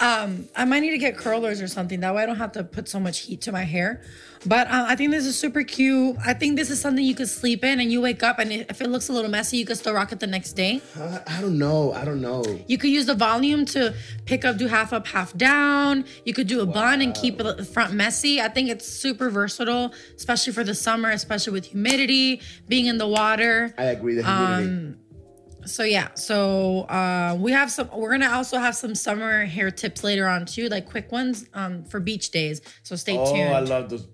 Um, 0.00 0.48
I 0.56 0.64
might 0.64 0.80
need 0.80 0.90
to 0.90 0.98
get 0.98 1.16
curlers 1.16 1.60
or 1.62 1.68
something. 1.68 2.00
That 2.00 2.14
way 2.14 2.24
I 2.24 2.26
don't 2.26 2.36
have 2.36 2.52
to 2.52 2.64
put 2.64 2.88
so 2.88 2.98
much 2.98 3.20
heat 3.20 3.40
to 3.42 3.52
my 3.52 3.62
hair. 3.62 4.02
But 4.44 4.66
uh, 4.68 4.86
I 4.88 4.96
think 4.96 5.10
this 5.10 5.24
is 5.24 5.38
super 5.38 5.62
cute. 5.62 6.16
I 6.24 6.34
think 6.34 6.56
this 6.56 6.70
is 6.70 6.80
something 6.80 7.04
you 7.04 7.14
could 7.14 7.28
sleep 7.28 7.62
in 7.64 7.80
and 7.80 7.92
you 7.92 8.00
wake 8.00 8.22
up 8.22 8.38
and 8.38 8.52
it, 8.52 8.66
if 8.68 8.80
it 8.80 8.88
looks 8.88 9.08
a 9.08 9.12
little 9.12 9.30
messy, 9.30 9.56
you 9.56 9.64
could 9.64 9.76
still 9.76 9.94
rock 9.94 10.12
it 10.12 10.20
the 10.20 10.26
next 10.26 10.52
day. 10.54 10.80
I, 10.98 11.20
I 11.26 11.40
don't 11.40 11.58
know. 11.58 11.92
I 11.92 12.04
don't 12.04 12.20
know. 12.20 12.44
You 12.66 12.78
could 12.78 12.90
use 12.90 13.06
the 13.06 13.14
volume 13.14 13.64
to 13.66 13.94
pick 14.24 14.44
up, 14.44 14.56
do 14.56 14.66
half 14.66 14.92
up, 14.92 15.06
half 15.06 15.36
down. 15.36 16.04
You 16.24 16.34
could 16.34 16.46
do 16.46 16.60
a 16.60 16.66
bun 16.66 17.00
and 17.02 17.14
keep 17.14 17.38
the 17.38 17.64
front 17.64 17.94
messy. 17.94 18.40
I 18.40 18.48
think 18.48 18.68
it's 18.68 18.86
super 18.86 19.30
versatile, 19.30 19.92
especially 20.16 20.52
for 20.52 20.64
the 20.64 20.74
summer, 20.74 21.10
especially 21.10 21.52
with 21.52 21.66
humidity, 21.66 22.40
being 22.68 22.86
in 22.86 22.98
the 22.98 23.08
water. 23.08 23.74
I 23.78 23.84
agree. 23.84 24.14
The 24.16 24.24
humidity. 24.24 24.68
Um, 24.68 24.98
So 25.64 25.84
yeah, 25.84 26.08
so 26.14 26.80
uh, 26.82 27.36
we 27.38 27.52
have 27.52 27.70
some. 27.70 27.88
We're 27.94 28.10
gonna 28.10 28.30
also 28.30 28.58
have 28.58 28.74
some 28.74 28.96
summer 28.96 29.44
hair 29.44 29.70
tips 29.70 30.02
later 30.02 30.26
on 30.26 30.44
too, 30.44 30.68
like 30.68 30.90
quick 30.90 31.12
ones 31.12 31.48
um, 31.54 31.84
for 31.84 32.00
beach 32.00 32.32
days. 32.32 32.60
So 32.82 32.96
stay 32.96 33.16
oh, 33.16 33.32
tuned. 33.32 33.50
Oh 33.50 33.54
i 33.54 33.60
love 33.60 33.88
those 33.88 34.08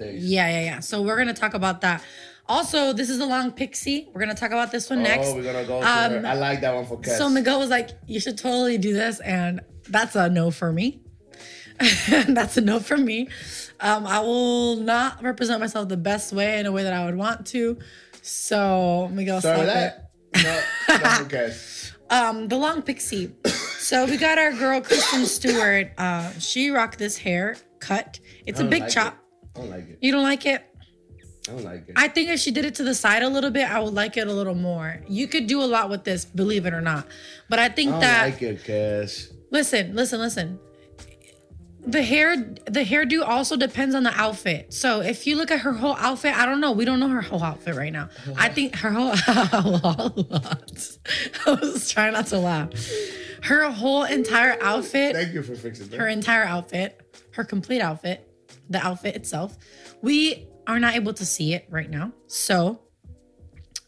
yeah, 0.00 0.48
yeah, 0.48 0.60
yeah. 0.64 0.80
So 0.80 1.02
we're 1.02 1.16
gonna 1.16 1.34
talk 1.34 1.54
about 1.54 1.80
that. 1.82 2.02
Also, 2.46 2.92
this 2.94 3.10
is 3.10 3.18
a 3.20 3.26
long 3.26 3.52
pixie. 3.52 4.08
We're 4.12 4.20
gonna 4.20 4.34
talk 4.34 4.50
about 4.50 4.72
this 4.72 4.88
one 4.88 5.02
next. 5.02 5.28
Oh, 5.28 5.34
we're 5.34 5.42
gonna 5.42 5.66
go. 5.66 5.80
to 5.80 5.86
Um. 6.18 6.24
I 6.26 6.34
like 6.34 6.60
that 6.62 6.74
one 6.74 6.86
for 6.86 6.98
Kez. 6.98 7.18
So 7.18 7.28
Miguel 7.28 7.58
was 7.58 7.68
like, 7.70 7.90
"You 8.06 8.20
should 8.20 8.38
totally 8.38 8.78
do 8.78 8.92
this," 8.94 9.20
and 9.20 9.60
that's 9.88 10.16
a 10.16 10.28
no 10.30 10.50
for 10.50 10.72
me. 10.72 11.02
that's 12.28 12.56
a 12.56 12.60
no 12.60 12.80
for 12.80 12.96
me. 12.96 13.28
Um, 13.80 14.06
I 14.06 14.20
will 14.20 14.76
not 14.76 15.22
represent 15.22 15.60
myself 15.60 15.88
the 15.88 15.96
best 15.96 16.32
way 16.32 16.58
in 16.58 16.66
a 16.66 16.72
way 16.72 16.82
that 16.82 16.92
I 16.92 17.04
would 17.04 17.16
want 17.16 17.46
to. 17.48 17.78
So 18.22 19.08
Miguel, 19.12 19.40
Sorry 19.40 19.56
stop 19.56 19.66
with 19.66 19.76
it. 19.76 20.42
that. 20.44 20.64
No, 20.88 21.28
Kez. 21.38 21.92
Um, 22.10 22.48
the 22.48 22.56
long 22.56 22.80
pixie. 22.80 23.34
so 23.44 24.06
we 24.06 24.16
got 24.16 24.38
our 24.38 24.52
girl 24.52 24.80
Kristen 24.80 25.26
Stewart. 25.26 25.92
Uh, 25.98 26.30
she 26.38 26.70
rocked 26.70 26.98
this 26.98 27.18
hair 27.18 27.56
cut. 27.80 28.18
It's 28.46 28.60
a 28.60 28.64
big 28.64 28.84
like 28.84 28.90
chop. 28.90 29.12
It. 29.12 29.20
I 29.58 29.62
don't 29.62 29.70
like 29.70 29.88
it. 29.90 29.98
You 30.00 30.12
don't 30.12 30.22
like 30.22 30.46
it? 30.46 30.64
I 31.48 31.52
don't 31.52 31.64
like 31.64 31.88
it. 31.88 31.94
I 31.96 32.08
think 32.08 32.28
if 32.30 32.40
she 32.40 32.50
did 32.50 32.64
it 32.64 32.74
to 32.76 32.84
the 32.84 32.94
side 32.94 33.22
a 33.22 33.28
little 33.28 33.50
bit, 33.50 33.70
I 33.70 33.80
would 33.80 33.94
like 33.94 34.16
it 34.16 34.26
a 34.28 34.32
little 34.32 34.54
more. 34.54 35.00
You 35.08 35.26
could 35.26 35.46
do 35.46 35.62
a 35.62 35.64
lot 35.64 35.90
with 35.90 36.04
this, 36.04 36.24
believe 36.24 36.66
it 36.66 36.74
or 36.74 36.80
not. 36.80 37.06
But 37.48 37.58
I 37.58 37.68
think 37.68 37.92
I 37.94 38.00
that 38.00 38.22
like 38.32 38.42
it, 38.42 38.64
Kez. 38.64 39.32
listen, 39.50 39.94
listen, 39.94 40.20
listen. 40.20 40.58
The 41.86 42.02
hair, 42.02 42.36
the 42.36 42.84
hairdo 42.84 43.26
also 43.26 43.56
depends 43.56 43.94
on 43.94 44.02
the 44.02 44.12
outfit. 44.12 44.74
So 44.74 45.00
if 45.00 45.26
you 45.26 45.36
look 45.36 45.50
at 45.50 45.60
her 45.60 45.72
whole 45.72 45.96
outfit, 45.96 46.36
I 46.36 46.44
don't 46.44 46.60
know. 46.60 46.72
We 46.72 46.84
don't 46.84 47.00
know 47.00 47.08
her 47.08 47.22
whole 47.22 47.42
outfit 47.42 47.76
right 47.76 47.92
now. 47.92 48.10
I 48.36 48.50
think 48.50 48.76
her 48.76 48.90
whole. 48.90 49.12
I 49.26 50.10
was 51.46 51.90
trying 51.90 52.12
not 52.12 52.26
to 52.26 52.38
laugh. 52.38 52.70
Her 53.42 53.70
whole 53.70 54.04
entire 54.04 54.62
outfit 54.62 55.14
Thank 55.14 55.32
you 55.32 55.42
for 55.42 55.54
fixing 55.54 55.88
that. 55.88 55.98
her 55.98 56.08
entire 56.08 56.44
outfit, 56.44 57.00
her 57.30 57.44
complete 57.44 57.80
outfit, 57.80 58.27
the 58.68 58.78
outfit 58.78 59.16
itself. 59.16 59.56
We 60.02 60.48
are 60.66 60.78
not 60.78 60.94
able 60.94 61.14
to 61.14 61.24
see 61.24 61.54
it 61.54 61.66
right 61.70 61.90
now. 61.90 62.12
So 62.26 62.80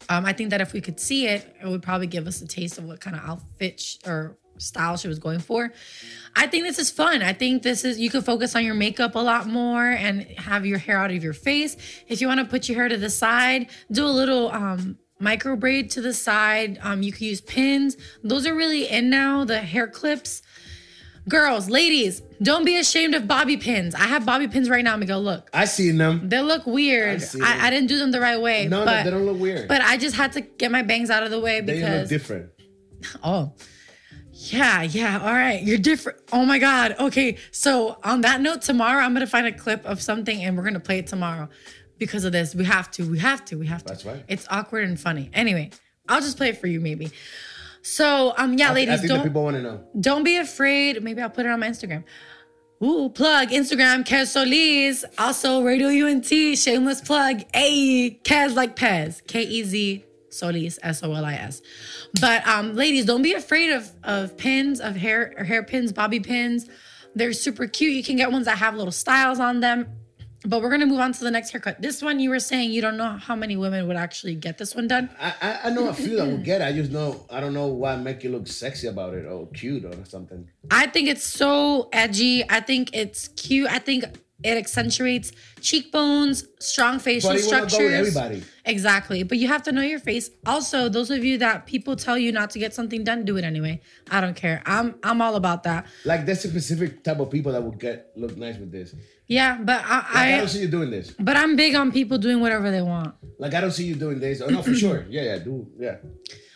um, 0.09 0.25
I 0.25 0.33
think 0.33 0.49
that 0.49 0.61
if 0.61 0.73
we 0.73 0.81
could 0.81 0.99
see 0.99 1.27
it, 1.27 1.55
it 1.61 1.67
would 1.67 1.83
probably 1.83 2.07
give 2.07 2.27
us 2.27 2.41
a 2.41 2.47
taste 2.47 2.77
of 2.77 2.85
what 2.85 2.99
kind 2.99 3.15
of 3.15 3.23
outfit 3.23 3.79
sh- 3.79 3.97
or 4.05 4.37
style 4.57 4.97
she 4.97 5.07
was 5.07 5.19
going 5.19 5.39
for. 5.39 5.71
I 6.35 6.47
think 6.47 6.65
this 6.65 6.79
is 6.79 6.91
fun. 6.91 7.21
I 7.21 7.33
think 7.33 7.63
this 7.63 7.83
is, 7.83 7.99
you 7.99 8.09
could 8.09 8.25
focus 8.25 8.55
on 8.55 8.63
your 8.63 8.75
makeup 8.75 9.15
a 9.15 9.19
lot 9.19 9.47
more 9.47 9.85
and 9.85 10.23
have 10.37 10.65
your 10.65 10.77
hair 10.77 10.97
out 10.97 11.11
of 11.11 11.23
your 11.23 11.33
face. 11.33 11.77
If 12.07 12.21
you 12.21 12.27
want 12.27 12.39
to 12.39 12.45
put 12.45 12.67
your 12.67 12.77
hair 12.77 12.89
to 12.89 12.97
the 12.97 13.09
side, 13.09 13.69
do 13.91 14.05
a 14.05 14.07
little, 14.07 14.51
um, 14.51 14.97
micro 15.19 15.55
braid 15.55 15.91
to 15.91 16.01
the 16.01 16.13
side. 16.13 16.79
Um, 16.81 17.03
you 17.03 17.11
could 17.11 17.21
use 17.21 17.41
pins. 17.41 17.95
Those 18.23 18.47
are 18.47 18.55
really 18.55 18.87
in 18.87 19.09
now, 19.09 19.45
the 19.45 19.59
hair 19.59 19.87
clips. 19.87 20.41
Girls, 21.29 21.69
ladies, 21.69 22.21
don't 22.41 22.65
be 22.65 22.77
ashamed 22.77 23.13
of 23.13 23.27
bobby 23.27 23.55
pins. 23.55 23.93
I 23.93 24.05
have 24.05 24.25
bobby 24.25 24.47
pins 24.47 24.69
right 24.69 24.83
now. 24.83 24.97
Miguel, 24.97 25.21
look. 25.21 25.49
I 25.53 25.65
seen 25.65 25.97
them. 25.97 26.27
They 26.27 26.41
look 26.41 26.65
weird. 26.65 27.23
I 27.41 27.63
I. 27.63 27.67
I 27.67 27.69
didn't 27.69 27.87
do 27.87 27.99
them 27.99 28.11
the 28.11 28.19
right 28.19 28.41
way. 28.41 28.67
No, 28.67 28.83
but, 28.83 28.97
no, 28.97 29.03
they 29.03 29.11
don't 29.11 29.25
look 29.25 29.39
weird. 29.39 29.67
But 29.67 29.81
I 29.81 29.97
just 29.97 30.15
had 30.15 30.33
to 30.33 30.41
get 30.41 30.71
my 30.71 30.81
bangs 30.81 31.09
out 31.09 31.23
of 31.23 31.29
the 31.29 31.39
way 31.39 31.61
because 31.61 31.81
they 31.81 31.99
look 31.99 32.09
different. 32.09 32.49
oh 33.23 33.53
yeah, 34.49 34.81
yeah. 34.81 35.19
All 35.19 35.33
right. 35.33 35.61
You're 35.61 35.77
different. 35.77 36.19
Oh 36.33 36.45
my 36.45 36.57
God. 36.57 36.95
Okay. 36.99 37.37
So 37.51 37.99
on 38.03 38.21
that 38.21 38.41
note, 38.41 38.63
tomorrow 38.63 39.03
I'm 39.03 39.13
gonna 39.13 39.27
find 39.27 39.45
a 39.45 39.51
clip 39.51 39.85
of 39.85 40.01
something 40.01 40.43
and 40.43 40.57
we're 40.57 40.63
gonna 40.63 40.79
play 40.79 40.97
it 40.99 41.07
tomorrow 41.07 41.47
because 41.99 42.25
of 42.25 42.31
this. 42.31 42.55
We 42.55 42.65
have 42.65 42.89
to, 42.91 43.09
we 43.09 43.19
have 43.19 43.45
to, 43.45 43.57
we 43.57 43.67
have 43.67 43.83
to. 43.83 43.89
That's 43.89 44.05
right. 44.05 44.23
It's 44.27 44.47
awkward 44.49 44.87
and 44.87 44.99
funny. 44.99 45.29
Anyway, 45.33 45.69
I'll 46.09 46.21
just 46.21 46.37
play 46.37 46.49
it 46.49 46.57
for 46.57 46.67
you 46.67 46.79
maybe. 46.79 47.11
So 47.81 48.33
um 48.37 48.53
yeah, 48.57 48.71
I, 48.71 48.73
ladies, 48.73 49.03
I 49.03 49.07
don't 49.07 49.23
people 49.23 49.43
want 49.43 49.57
to 49.57 49.61
know. 49.63 49.83
don't 49.99 50.23
be 50.23 50.37
afraid. 50.37 51.01
Maybe 51.03 51.21
I'll 51.21 51.29
put 51.29 51.45
it 51.45 51.49
on 51.49 51.59
my 51.59 51.69
Instagram. 51.69 52.03
Ooh, 52.83 53.09
plug 53.09 53.49
Instagram, 53.49 54.03
Kez 54.03 54.27
Solis. 54.27 55.05
Also, 55.19 55.61
Radio 55.61 55.89
Únete, 55.89 56.57
shameless 56.57 57.01
plug. 57.01 57.41
A 57.53 58.11
Kez 58.23 58.55
like 58.55 58.75
Pez. 58.75 59.25
K 59.27 59.43
E 59.43 59.63
Z 59.63 60.05
Solis, 60.29 60.79
S 60.81 61.03
O 61.03 61.13
L 61.13 61.23
I 61.25 61.33
S. 61.33 61.61
But 62.19 62.47
um, 62.47 62.75
ladies, 62.75 63.05
don't 63.05 63.21
be 63.21 63.33
afraid 63.33 63.71
of 63.71 63.91
of 64.03 64.35
pins, 64.37 64.79
of 64.81 64.95
hair 64.95 65.43
hair 65.43 65.63
pins, 65.63 65.91
bobby 65.91 66.19
pins. 66.19 66.67
They're 67.13 67.33
super 67.33 67.67
cute. 67.67 67.93
You 67.93 68.03
can 68.03 68.15
get 68.15 68.31
ones 68.31 68.45
that 68.45 68.57
have 68.57 68.75
little 68.75 68.91
styles 68.91 69.39
on 69.39 69.59
them. 69.59 69.87
But 70.43 70.61
we're 70.61 70.71
gonna 70.71 70.87
move 70.87 70.99
on 70.99 71.13
to 71.13 71.23
the 71.23 71.29
next 71.29 71.51
haircut. 71.51 71.81
This 71.81 72.01
one, 72.01 72.19
you 72.19 72.29
were 72.29 72.39
saying 72.39 72.71
you 72.71 72.81
don't 72.81 72.97
know 72.97 73.11
how 73.11 73.35
many 73.35 73.57
women 73.57 73.87
would 73.87 73.97
actually 73.97 74.35
get 74.35 74.57
this 74.57 74.73
one 74.75 74.87
done. 74.87 75.09
I, 75.19 75.33
I, 75.41 75.59
I 75.65 75.69
know 75.69 75.89
a 75.89 75.93
few 75.93 76.15
that 76.17 76.27
would 76.27 76.43
get 76.43 76.61
it. 76.61 76.63
I 76.63 76.73
just 76.73 76.91
know 76.91 77.25
I 77.29 77.39
don't 77.39 77.53
know 77.53 77.67
why 77.67 77.95
make 77.95 78.23
you 78.23 78.31
look 78.31 78.47
sexy 78.47 78.87
about 78.87 79.13
it 79.13 79.25
or 79.25 79.47
cute 79.47 79.85
or 79.85 79.93
something. 80.05 80.49
I 80.71 80.87
think 80.87 81.09
it's 81.09 81.23
so 81.23 81.89
edgy. 81.93 82.43
I 82.49 82.59
think 82.59 82.89
it's 82.93 83.27
cute. 83.29 83.69
I 83.69 83.77
think 83.79 84.05
it 84.43 84.57
accentuates 84.57 85.31
cheekbones, 85.61 86.45
strong 86.59 86.99
facial 86.99 87.29
But 87.29 87.39
it 87.39 87.45
will 87.45 87.51
not 87.51 87.69
structures. 87.71 87.93
everybody. 87.93 88.43
Exactly. 88.65 89.23
But 89.23 89.37
you 89.37 89.47
have 89.47 89.63
to 89.63 89.71
know 89.71 89.81
your 89.81 89.99
face. 89.99 90.29
Also, 90.45 90.89
those 90.89 91.09
of 91.11 91.23
you 91.23 91.37
that 91.39 91.65
people 91.65 91.95
tell 91.95 92.17
you 92.17 92.31
not 92.31 92.49
to 92.51 92.59
get 92.59 92.73
something 92.73 93.03
done, 93.03 93.25
do 93.25 93.37
it 93.37 93.43
anyway. 93.43 93.81
I 94.09 94.21
don't 94.21 94.35
care. 94.35 94.61
I'm 94.65 94.95
I'm 95.03 95.21
all 95.21 95.35
about 95.35 95.63
that. 95.63 95.85
Like 96.05 96.25
there's 96.25 96.43
a 96.45 96.49
specific 96.49 97.03
type 97.03 97.19
of 97.19 97.29
people 97.29 97.51
that 97.53 97.63
would 97.63 97.79
get 97.79 98.11
look 98.15 98.35
nice 98.37 98.57
with 98.57 98.71
this. 98.71 98.93
Yeah, 99.27 99.57
but 99.57 99.77
Like, 99.81 99.85
I, 99.89 100.05
I, 100.13 100.33
I 100.33 100.37
don't 100.37 100.49
see 100.49 100.61
you 100.61 100.67
doing 100.67 100.91
this. 100.91 101.11
but 101.17 101.37
I'm 101.37 101.55
big 101.55 101.73
on 101.75 101.91
people 101.91 102.17
doing 102.17 102.41
whatever 102.41 102.69
they 102.69 102.81
want. 102.81 103.15
Like 103.39 103.53
I 103.53 103.61
don't 103.61 103.71
see 103.71 103.85
you 103.85 103.95
doing 103.95 104.19
this. 104.19 104.41
Oh 104.41 104.47
no, 104.47 104.61
for 104.61 104.73
sure. 104.75 105.05
Yeah, 105.09 105.23
yeah, 105.23 105.37
do 105.39 105.67
yeah. 105.79 105.95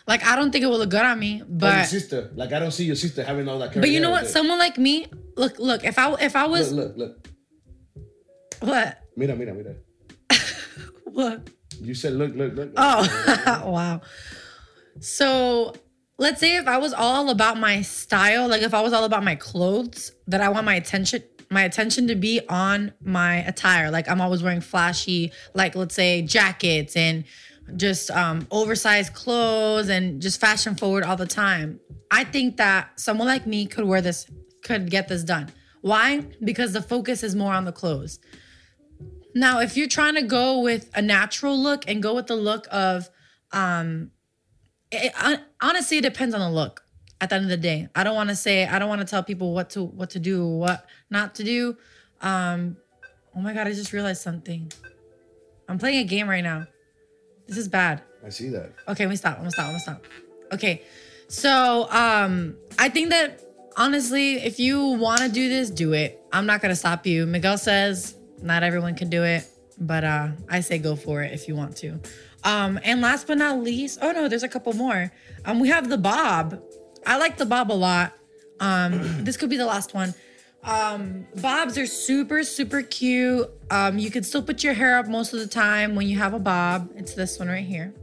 Like 0.08 0.24
I 0.26 0.36
don't 0.36 0.52
think 0.52 0.64
it 0.64 0.68
will 0.68 0.78
look 0.78 0.90
good 0.92 1.02
on 1.06 1.18
me, 1.20 1.42
but 1.48 1.86
sister. 1.86 2.32
Like 2.36 2.52
I 2.54 2.60
don't 2.60 2.72
see 2.72 2.86
your 2.86 2.96
sister 2.96 3.24
having 3.24 3.48
all 3.48 3.58
that. 3.60 3.74
but 3.74 3.90
you 3.90 4.00
know 4.00 4.12
what? 4.12 4.28
Someone 4.28 4.60
like 4.60 4.78
me, 4.78 5.08
look 5.36 5.58
look. 5.58 5.84
If 5.84 5.98
I 5.98 6.14
if 6.22 6.36
I 6.36 6.46
was 6.46 6.72
Look, 6.72 6.96
look, 6.96 6.98
look. 6.98 7.28
What 8.66 9.02
Mira, 9.16 9.36
mira, 9.36 9.54
mira. 9.54 9.76
what 11.06 11.50
You 11.80 11.94
said 11.94 12.14
look, 12.14 12.36
look, 12.36 12.54
look. 12.54 12.72
Oh, 12.78 13.64
wow. 13.70 14.02
So 15.00 15.74
let's 16.18 16.40
say 16.40 16.58
if 16.58 16.68
I 16.68 16.78
was 16.78 16.94
all 16.94 17.30
about 17.30 17.58
my 17.58 17.82
style, 17.82 18.48
like 18.48 18.62
if 18.62 18.74
I 18.74 18.82
was 18.82 18.94
all 18.94 19.04
about 19.04 19.24
my 19.24 19.36
clothes, 19.36 20.12
that 20.28 20.42
I 20.42 20.50
want 20.50 20.66
my 20.66 20.76
attention 20.76 21.24
my 21.50 21.64
attention 21.64 22.08
to 22.08 22.16
be 22.16 22.42
on 22.50 22.92
my 23.04 23.38
attire. 23.38 23.92
Like 23.92 24.10
I'm 24.10 24.22
always 24.22 24.42
wearing 24.42 24.62
flashy, 24.62 25.32
like 25.54 25.76
let's 25.76 25.96
say 25.96 26.22
jackets 26.22 26.96
and 26.96 27.26
just 27.76 28.12
um 28.12 28.48
oversized 28.52 29.14
clothes 29.14 29.90
and 29.90 30.22
just 30.22 30.40
fashion 30.40 30.76
forward 30.76 31.04
all 31.04 31.16
the 31.16 31.28
time. 31.28 31.80
I 32.12 32.24
think 32.24 32.58
that 32.58 33.00
someone 33.00 33.28
like 33.28 33.46
me 33.46 33.66
could 33.68 33.86
wear 33.86 34.02
this, 34.02 34.30
could 34.64 34.90
get 34.90 35.08
this 35.08 35.24
done. 35.24 35.50
Why? 35.82 36.22
Because 36.44 36.74
the 36.74 36.82
focus 36.82 37.24
is 37.24 37.36
more 37.36 37.54
on 37.54 37.66
the 37.66 37.72
clothes. 37.72 38.20
Now, 39.38 39.60
if 39.60 39.76
you're 39.76 39.90
trying 39.90 40.16
to 40.16 40.22
go 40.22 40.62
with 40.62 40.90
a 40.96 41.02
natural 41.02 41.62
look 41.62 41.84
and 41.90 42.02
go 42.02 42.16
with 42.16 42.28
the 42.28 42.38
look 42.38 42.68
of, 42.72 43.10
um, 43.52 44.12
it, 44.92 45.14
hon- 45.14 45.42
honestly, 45.62 45.98
it 45.98 46.04
depends 46.04 46.34
on 46.34 46.40
the 46.40 46.50
look. 46.50 46.84
At 47.22 47.30
the 47.30 47.36
end 47.36 47.46
of 47.46 47.50
the 47.50 47.58
day, 47.58 47.90
I 47.96 48.04
don't 48.04 48.16
want 48.16 48.30
to 48.30 48.36
say 48.36 48.66
I 48.66 48.78
don't 48.78 48.90
want 48.90 49.00
to 49.02 49.08
tell 49.08 49.24
people 49.24 49.54
what 49.54 49.70
to 49.72 49.84
what 49.84 50.10
to 50.12 50.20
do, 50.20 50.46
what 50.46 50.86
not 51.10 51.36
to 51.36 51.46
do. 51.46 51.78
Um, 52.22 52.76
oh 53.34 53.40
my 53.40 53.54
god, 53.54 53.68
I 53.68 53.74
just 53.74 53.94
realized 53.94 54.22
something. 54.22 54.70
I'm 55.70 55.80
playing 55.80 56.00
a 56.00 56.04
game 56.04 56.28
right 56.28 56.44
now. 56.44 56.68
This 57.48 57.58
is 57.58 57.70
bad. 57.70 58.02
I 58.24 58.30
see 58.30 58.50
that. 58.50 58.74
Okay, 58.90 59.08
we 59.08 59.16
stop. 59.16 59.36
I'm 59.36 59.40
gonna 59.40 59.52
stop. 59.52 59.66
I'm 59.66 59.72
gonna 59.72 59.80
stop. 59.80 60.06
Okay. 60.54 60.84
So 61.30 61.88
um 61.90 62.58
I 62.78 62.90
think 62.90 63.10
that 63.10 63.42
honestly, 63.78 64.34
if 64.34 64.60
you 64.60 64.86
wanna 64.86 65.30
do 65.30 65.48
this, 65.48 65.70
do 65.70 65.94
it. 65.94 66.22
I'm 66.34 66.46
not 66.46 66.62
gonna 66.62 66.76
stop 66.76 67.06
you. 67.06 67.26
Miguel 67.26 67.58
says 67.58 68.16
not 68.46 68.64
everyone 68.64 68.96
can 68.96 69.10
do 69.10 69.24
it, 69.24 69.46
but 69.80 70.04
uh 70.04 70.30
I 70.50 70.62
say 70.62 70.78
go 70.78 70.96
for 70.96 71.22
it 71.24 71.34
if 71.34 71.48
you 71.48 71.56
want 71.56 71.76
to. 71.78 72.00
Um 72.44 72.80
and 72.84 73.02
last 73.02 73.28
but 73.28 73.38
not 73.38 73.60
least, 73.62 74.00
oh 74.02 74.12
no, 74.12 74.28
there's 74.28 74.44
a 74.44 74.50
couple 74.50 74.74
more. 74.74 75.12
Um 75.46 75.60
we 75.60 75.70
have 75.70 75.90
the 75.90 75.98
bob. 75.98 76.62
I 77.06 77.18
like 77.18 77.38
the 77.38 77.46
bob 77.46 77.72
a 77.72 77.74
lot. 77.74 78.14
Um 78.60 79.02
this 79.26 79.38
could 79.38 79.50
be 79.50 79.58
the 79.58 79.66
last 79.66 79.94
one. 79.94 80.14
Um, 80.64 81.28
bobs 81.42 81.78
are 81.78 81.86
super, 81.86 82.44
super 82.44 82.82
cute. 82.82 83.48
Um, 83.70 84.00
you 84.00 84.10
can 84.10 84.24
still 84.24 84.42
put 84.42 84.64
your 84.64 84.74
hair 84.74 84.98
up 84.98 85.08
most 85.08 85.32
of 85.32 85.40
the 85.40 85.46
time 85.48 85.94
when 85.94 86.08
you 86.08 86.18
have 86.18 86.34
a 86.34 86.40
bob. 86.40 86.90
It's 86.96 87.14
this 87.14 87.38
one 87.38 87.50
right 87.50 87.64
here. 87.64 87.94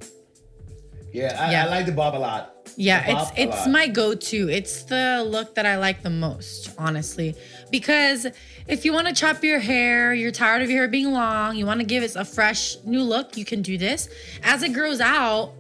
Yeah, 1.13 1.37
I, 1.39 1.51
Yeah. 1.51 1.65
I 1.67 1.69
like 1.69 1.87
the 1.87 1.93
bob 1.93 2.15
a 2.15 2.19
lot. 2.19 2.69
Yeah, 2.77 3.03
it's 3.05 3.33
it's 3.37 3.57
lot. 3.67 3.71
my 3.71 3.89
go-to. 3.89 4.49
It's 4.49 4.85
the 4.85 5.25
look 5.27 5.57
that 5.57 5.67
I 5.67 5.77
like 5.77 6.03
the 6.03 6.11
most, 6.11 6.71
honestly. 6.79 7.35
Because 7.73 8.29
if 8.69 8.85
you 8.85 8.93
want 8.93 9.09
to 9.09 9.15
chop 9.15 9.43
your 9.43 9.59
hair, 9.59 10.15
you're 10.15 10.31
tired 10.33 10.63
of 10.63 10.71
your 10.71 10.81
hair 10.83 10.89
being 10.89 11.13
long, 11.13 11.57
you 11.57 11.67
want 11.67 11.81
to 11.81 11.87
give 11.87 12.03
it 12.03 12.15
a 12.17 12.25
fresh 12.25 12.77
new 12.85 13.03
look, 13.03 13.37
you 13.37 13.45
can 13.45 13.63
do 13.63 13.77
this. 13.79 14.09
As 14.43 14.63
it 14.63 14.73
grows 14.73 15.01
out, 15.01 15.53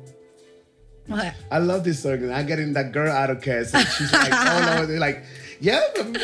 what? 1.08 1.34
I 1.50 1.58
love 1.58 1.82
this 1.84 2.00
song. 2.02 2.30
I'm 2.30 2.46
getting 2.46 2.72
that 2.74 2.92
girl 2.92 3.10
out 3.10 3.28
of 3.30 3.42
cast. 3.42 3.74
And 3.74 3.86
she's 3.88 4.12
like 4.12 4.32
all 4.32 4.78
over 4.80 4.98
like, 4.98 5.24
yeah. 5.60 5.80
but- 5.96 6.16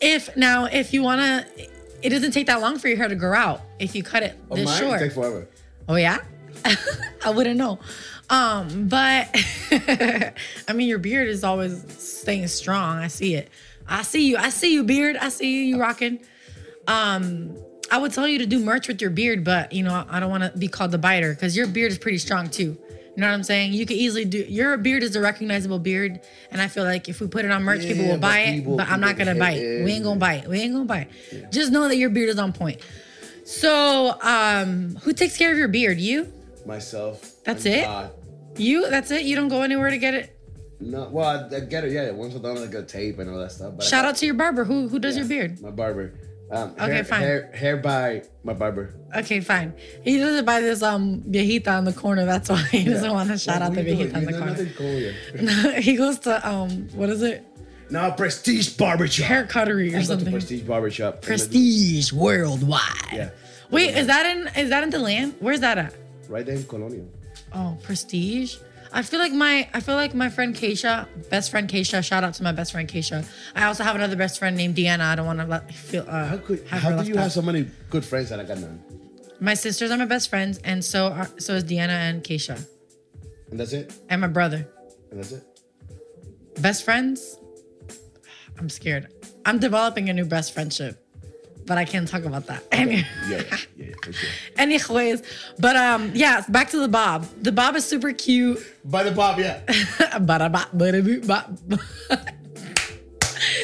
If 0.00 0.36
now 0.36 0.64
if 0.64 0.92
you 0.92 1.02
want 1.02 1.20
to 1.20 1.66
it 2.02 2.08
doesn't 2.10 2.32
take 2.32 2.46
that 2.48 2.60
long 2.60 2.78
for 2.78 2.88
your 2.88 2.96
hair 2.96 3.06
to 3.08 3.14
grow 3.14 3.34
out 3.38 3.60
if 3.78 3.94
you 3.94 4.02
cut 4.02 4.24
it 4.24 4.36
Oh, 4.50 4.56
this 4.56 4.64
mine 4.66 4.78
short. 4.80 4.98
takes 5.00 5.14
forever. 5.14 5.46
Oh 5.88 5.94
yeah? 5.94 6.18
I 7.24 7.30
wouldn't 7.30 7.56
know. 7.56 7.78
Um, 8.28 8.88
but 8.88 9.28
I 9.70 10.72
mean 10.74 10.88
your 10.88 10.98
beard 10.98 11.28
is 11.28 11.44
always 11.44 11.84
staying 12.02 12.48
strong. 12.48 12.98
I 12.98 13.06
see 13.08 13.34
it. 13.36 13.48
I 13.92 14.02
see 14.02 14.26
you. 14.28 14.36
I 14.38 14.48
see 14.50 14.72
you, 14.72 14.84
beard. 14.84 15.16
I 15.16 15.28
see 15.28 15.52
you, 15.52 15.62
you 15.76 15.80
rocking. 15.80 16.20
Um, 16.88 17.56
I 17.90 17.98
would 17.98 18.12
tell 18.12 18.26
you 18.26 18.38
to 18.38 18.46
do 18.46 18.58
merch 18.58 18.88
with 18.88 19.00
your 19.02 19.10
beard, 19.10 19.44
but 19.44 19.72
you 19.72 19.82
know, 19.82 20.04
I 20.08 20.18
don't 20.18 20.30
want 20.30 20.44
to 20.50 20.58
be 20.58 20.66
called 20.66 20.90
the 20.92 20.98
biter 20.98 21.34
because 21.34 21.56
your 21.56 21.66
beard 21.66 21.92
is 21.92 21.98
pretty 21.98 22.18
strong 22.18 22.48
too. 22.48 22.78
You 23.14 23.20
know 23.20 23.26
what 23.28 23.34
I'm 23.34 23.42
saying? 23.42 23.74
You 23.74 23.84
could 23.84 23.98
easily 23.98 24.24
do 24.24 24.38
your 24.38 24.78
beard 24.78 25.02
is 25.02 25.14
a 25.14 25.20
recognizable 25.20 25.78
beard, 25.78 26.20
and 26.50 26.62
I 26.62 26.68
feel 26.68 26.84
like 26.84 27.10
if 27.10 27.20
we 27.20 27.26
put 27.26 27.44
it 27.44 27.50
on 27.50 27.62
merch, 27.62 27.82
people 27.82 28.06
will 28.06 28.16
buy 28.16 28.38
it. 28.40 28.54
people- 28.56 28.76
but 28.78 28.88
I'm 28.88 29.00
not 29.00 29.18
gonna 29.18 29.34
bite. 29.34 29.60
We 29.60 29.92
ain't 29.92 30.04
gonna 30.04 30.16
it. 30.16 30.18
bite. 30.18 30.48
We 30.48 30.60
ain't 30.60 30.72
gonna 30.72 30.86
bite. 30.86 31.08
Just 31.50 31.70
know 31.70 31.86
that 31.88 31.96
your 31.96 32.08
beard 32.08 32.30
is 32.30 32.38
on 32.38 32.54
point. 32.54 32.80
So, 33.44 34.16
um, 34.22 34.96
who 35.02 35.12
takes 35.12 35.36
care 35.36 35.52
of 35.52 35.58
your 35.58 35.68
beard? 35.68 36.00
You? 36.00 36.32
Myself. 36.64 37.44
That's 37.44 37.66
it? 37.66 37.84
God. 37.84 38.10
You? 38.56 38.88
That's 38.88 39.10
it? 39.10 39.22
You 39.22 39.36
don't 39.36 39.48
go 39.48 39.60
anywhere 39.62 39.90
to 39.90 39.98
get 39.98 40.14
it? 40.14 40.34
No, 40.82 41.08
well, 41.10 41.48
I, 41.52 41.56
I 41.56 41.60
get 41.60 41.84
it. 41.84 41.92
Yeah, 41.92 42.10
once 42.10 42.34
I'm 42.34 42.42
done, 42.42 42.58
I 42.58 42.66
got 42.66 42.88
tape 42.88 43.18
and 43.18 43.30
all 43.30 43.38
that 43.38 43.52
stuff. 43.52 43.74
But 43.76 43.86
Shout 43.86 44.04
out 44.04 44.16
to 44.16 44.26
your 44.26 44.34
barber. 44.34 44.64
Who 44.64 44.88
who 44.88 44.98
does 44.98 45.14
yeah, 45.16 45.20
your 45.22 45.28
beard? 45.28 45.60
My 45.62 45.70
barber. 45.70 46.12
Um, 46.50 46.72
Okay, 46.78 46.92
hair, 46.96 47.04
fine. 47.04 47.20
Hair, 47.20 47.50
hair 47.54 47.76
by 47.78 48.22
my 48.44 48.52
barber. 48.52 48.94
Okay, 49.16 49.40
fine. 49.40 49.72
He 50.02 50.18
doesn't 50.18 50.44
buy 50.44 50.60
this 50.60 50.82
um 50.82 51.22
viejita 51.22 51.68
on 51.68 51.84
the 51.84 51.92
corner. 51.92 52.26
That's 52.26 52.50
why 52.50 52.62
he 52.64 52.84
doesn't 52.84 53.10
want 53.10 53.30
to 53.30 53.38
shout 53.38 53.60
Like, 53.60 53.70
out 53.70 53.74
the 53.74 53.82
viejita 53.82 54.16
on 54.16 54.24
the 54.26 54.32
corner. 54.38 54.66
cool 54.76 54.86
here. 54.98 55.80
he 55.80 55.96
goes 55.96 56.18
to 56.20 56.46
um 56.46 56.88
what 56.94 57.08
is 57.08 57.22
it? 57.22 57.44
Now 57.90 58.10
Prestige 58.10 58.70
Barbershop. 58.76 59.26
Hair 59.26 59.46
cuttery 59.46 59.94
or 59.94 59.98
I 59.98 60.02
something. 60.02 60.30
Prestige 60.32 60.62
Barbershop. 60.62 61.22
Prestige 61.22 62.12
worldwide. 62.12 62.80
Yeah. 63.12 63.30
Wait, 63.70 63.96
is 63.96 64.06
that 64.08 64.26
in 64.26 64.48
is 64.62 64.68
that 64.68 64.82
in 64.82 64.90
the 64.90 64.98
land? 64.98 65.34
Where's 65.40 65.60
that 65.60 65.78
at? 65.78 65.94
Right 66.28 66.44
there 66.44 66.56
in 66.56 66.64
Colonial. 66.64 67.08
Oh, 67.54 67.78
Prestige. 67.82 68.56
I 68.94 69.02
feel 69.02 69.20
like 69.20 69.32
my 69.32 69.68
I 69.72 69.80
feel 69.80 69.94
like 69.94 70.14
my 70.14 70.28
friend 70.28 70.54
Keisha, 70.54 71.06
best 71.30 71.50
friend 71.50 71.68
Keisha. 71.68 72.04
Shout 72.04 72.24
out 72.24 72.34
to 72.34 72.42
my 72.42 72.52
best 72.52 72.72
friend 72.72 72.88
Keisha. 72.88 73.26
I 73.56 73.64
also 73.64 73.84
have 73.84 73.96
another 73.96 74.16
best 74.16 74.38
friend 74.38 74.56
named 74.56 74.76
Deanna. 74.76 75.00
I 75.00 75.14
don't 75.14 75.26
want 75.26 75.40
to 75.40 75.46
let 75.46 75.72
feel. 75.74 76.04
Uh, 76.08 76.26
How 76.26 76.36
could? 76.36 76.60
have 76.68 76.82
How 76.82 77.02
do 77.02 77.08
you 77.08 77.16
have 77.16 77.32
so 77.32 77.42
many 77.42 77.66
good 77.90 78.04
friends 78.04 78.28
that 78.30 78.38
I 78.40 78.44
got 78.44 78.58
none? 78.58 78.82
My 79.40 79.54
sisters 79.54 79.90
are 79.90 79.96
my 79.96 80.04
best 80.04 80.28
friends, 80.28 80.58
and 80.58 80.84
so 80.84 81.08
are, 81.08 81.28
so 81.38 81.54
is 81.54 81.64
Deanna 81.64 81.88
and 82.08 82.22
Keisha, 82.22 82.64
And 83.50 83.58
that's 83.58 83.72
it. 83.72 83.92
and 84.08 84.20
my 84.20 84.28
brother. 84.28 84.68
And 85.10 85.18
that's 85.18 85.32
it. 85.32 85.42
Best 86.60 86.84
friends? 86.84 87.38
I'm 88.58 88.68
scared. 88.68 89.08
I'm 89.44 89.58
developing 89.58 90.08
a 90.10 90.12
new 90.12 90.24
best 90.26 90.52
friendship, 90.52 91.01
but 91.72 91.78
I 91.78 91.86
can't 91.86 92.06
talk 92.06 92.24
about 92.24 92.44
that. 92.48 92.62
Any- 92.70 92.96
Yeah, 93.30 93.40
yeah, 93.48 93.56
yeah, 93.78 93.94
for 94.02 94.12
sure. 94.12 94.28
Anyways, 94.58 95.22
but 95.58 95.74
um, 95.74 96.10
yeah, 96.12 96.44
back 96.50 96.68
to 96.72 96.78
the 96.80 96.86
bob. 96.88 97.24
The 97.40 97.50
bob 97.50 97.76
is 97.76 97.86
super 97.86 98.12
cute. 98.12 98.60
By 98.84 99.04
the 99.04 99.10
Bob, 99.10 99.38
yeah. 99.38 99.60
Ba-da-ba, 100.20 100.68
ba-da-boo, 100.74 101.22
ba- 101.22 101.48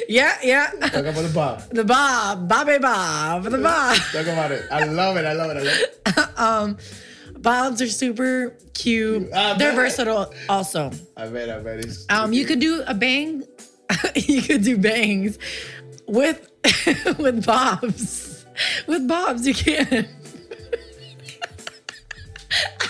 yeah, 0.09 0.39
yeah. 0.43 0.71
Talk 0.89 1.05
about 1.05 1.23
the 1.23 1.33
Bob. 1.35 1.69
The 1.69 1.85
bob, 1.85 2.49
bobby 2.49 2.79
bob, 2.79 3.43
the 3.45 3.59
bob. 3.59 3.97
Talk 4.13 4.27
about 4.27 4.53
it. 4.53 4.65
I 4.71 4.85
love 4.85 5.19
it. 5.19 5.27
I 5.27 5.35
love 5.35 5.51
it. 5.51 5.57
I 5.59 5.63
love 6.41 6.79
it. 6.81 7.43
Bobs 7.43 7.83
are 7.83 7.89
super 7.89 8.57
cute. 8.73 9.31
I 9.35 9.53
They're 9.59 9.73
bet. 9.73 9.77
versatile 9.77 10.33
also. 10.49 10.93
I 11.15 11.29
bet. 11.29 11.51
I 11.51 11.61
bet 11.61 11.81
it's. 11.81 12.07
Um, 12.09 12.33
you 12.33 12.47
could 12.47 12.59
do 12.61 12.83
a 12.87 12.95
bang. 12.95 13.45
you 14.15 14.43
could 14.43 14.63
do 14.63 14.77
bangs 14.77 15.39
with 16.09 16.51
with 17.19 17.45
bobs. 17.47 18.45
With 18.87 19.07
bobs, 19.07 19.47
you 19.47 19.55
can't. 19.55 20.09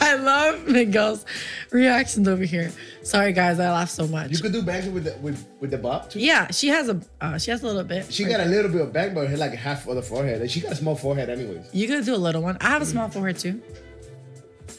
I 0.01 0.15
love 0.15 0.67
Miguel's 0.69 1.27
reactions 1.71 2.29
over 2.29 2.45
here. 2.45 2.73
Sorry, 3.03 3.33
guys, 3.33 3.59
I 3.59 3.71
laugh 3.71 3.91
so 3.91 4.07
much. 4.07 4.31
You 4.31 4.39
could 4.39 4.53
do 4.53 4.63
bangs 4.63 4.89
with 4.89 5.05
the 5.05 5.17
with, 5.21 5.47
with 5.61 5.71
the 5.71 5.79
bob 5.79 6.11
too. 6.11 6.21
yeah, 6.21 6.51
she 6.51 6.69
has 6.69 6.89
a 6.89 7.01
uh, 7.21 7.39
she 7.39 7.51
has 7.51 7.63
a 7.63 7.67
little 7.67 7.85
bit. 7.85 8.13
She 8.13 8.25
got 8.25 8.41
a 8.41 8.45
little 8.45 8.71
bit 8.71 8.81
of 8.81 8.93
bang, 8.93 9.15
but 9.15 9.31
like 9.31 9.53
half 9.55 9.87
of 9.89 9.97
the 9.97 10.03
forehead. 10.03 10.41
And 10.41 10.51
she 10.51 10.61
got 10.61 10.73
a 10.73 10.77
small 10.77 10.95
forehead, 10.95 11.29
anyways. 11.29 11.67
You 11.73 11.89
could 11.89 12.05
do 12.05 12.15
a 12.15 12.17
little 12.17 12.43
one. 12.43 12.57
I 12.61 12.69
have 12.69 12.83
a 12.83 12.87
small 12.87 13.09
forehead 13.09 13.39
too. 13.39 13.61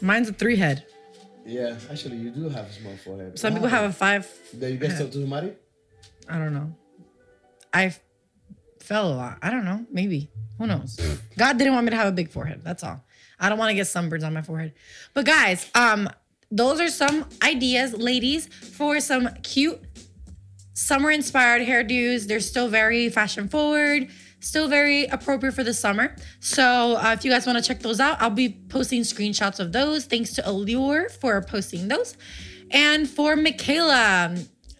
Mine's 0.02 0.30
a 0.30 0.34
three 0.34 0.56
head. 0.56 0.86
Yeah, 1.45 1.76
actually, 1.91 2.18
you 2.18 2.30
do 2.30 2.48
have 2.49 2.66
a 2.68 2.72
small 2.72 2.95
forehead. 2.98 3.38
Some 3.38 3.53
people 3.53 3.70
have 3.70 3.90
a 3.90 3.94
five. 3.94 4.32
Did 4.57 4.72
you 4.72 4.78
get 4.78 4.91
stuff 4.91 5.11
to 5.11 5.22
somebody? 5.22 5.53
I 6.30 6.38
don't 6.38 6.53
know. 6.53 6.72
I 7.74 7.95
fell 8.90 9.14
a 9.14 9.14
lot. 9.14 9.38
I 9.44 9.52
don't 9.52 9.66
know. 9.66 9.86
Maybe. 9.91 10.32
Who 10.57 10.66
knows? 10.66 10.99
God 11.38 11.60
didn't 11.60 11.74
want 11.74 11.86
me 11.86 11.91
to 11.91 11.95
have 11.95 12.07
a 12.07 12.11
big 12.11 12.32
forehead. 12.32 12.61
That's 12.64 12.84
all. 12.84 13.06
I 13.40 13.48
don't 13.48 13.60
want 13.60 13.70
to 13.70 13.76
get 13.76 13.86
sunburns 13.86 14.24
on 14.26 14.34
my 14.34 14.41
forehead. 14.41 14.74
But 15.14 15.28
guys, 15.28 15.70
um, 15.76 16.10
those 16.49 16.82
are 16.82 16.90
some 16.90 17.26
ideas, 17.44 17.94
ladies, 17.94 18.48
for 18.48 18.99
some 18.99 19.30
cute 19.44 19.80
summer 20.74 21.11
inspired 21.11 21.61
hairdos. 21.68 22.28
They're 22.28 22.40
still 22.40 22.68
very 22.68 23.10
fashion 23.10 23.48
forward, 23.48 24.10
still 24.40 24.68
very 24.68 25.06
appropriate 25.06 25.53
for 25.53 25.64
the 25.64 25.74
summer. 25.74 26.16
So 26.40 26.95
uh, 26.95 27.14
if 27.16 27.24
you 27.24 27.30
guys 27.30 27.45
want 27.45 27.60
to 27.60 27.64
check 27.64 27.82
those 27.82 27.99
out, 27.99 28.20
I'll 28.20 28.32
be 28.32 28.49
posting 28.70 29.03
screenshots 29.03 29.60
of 29.60 29.72
those. 29.72 30.06
Thanks 30.06 30.34
to 30.34 30.49
Allure 30.49 31.10
for 31.10 31.40
posting 31.44 31.90
those. 31.90 32.18
And 32.72 33.07
for 33.07 33.36
Michaela, 33.36 34.36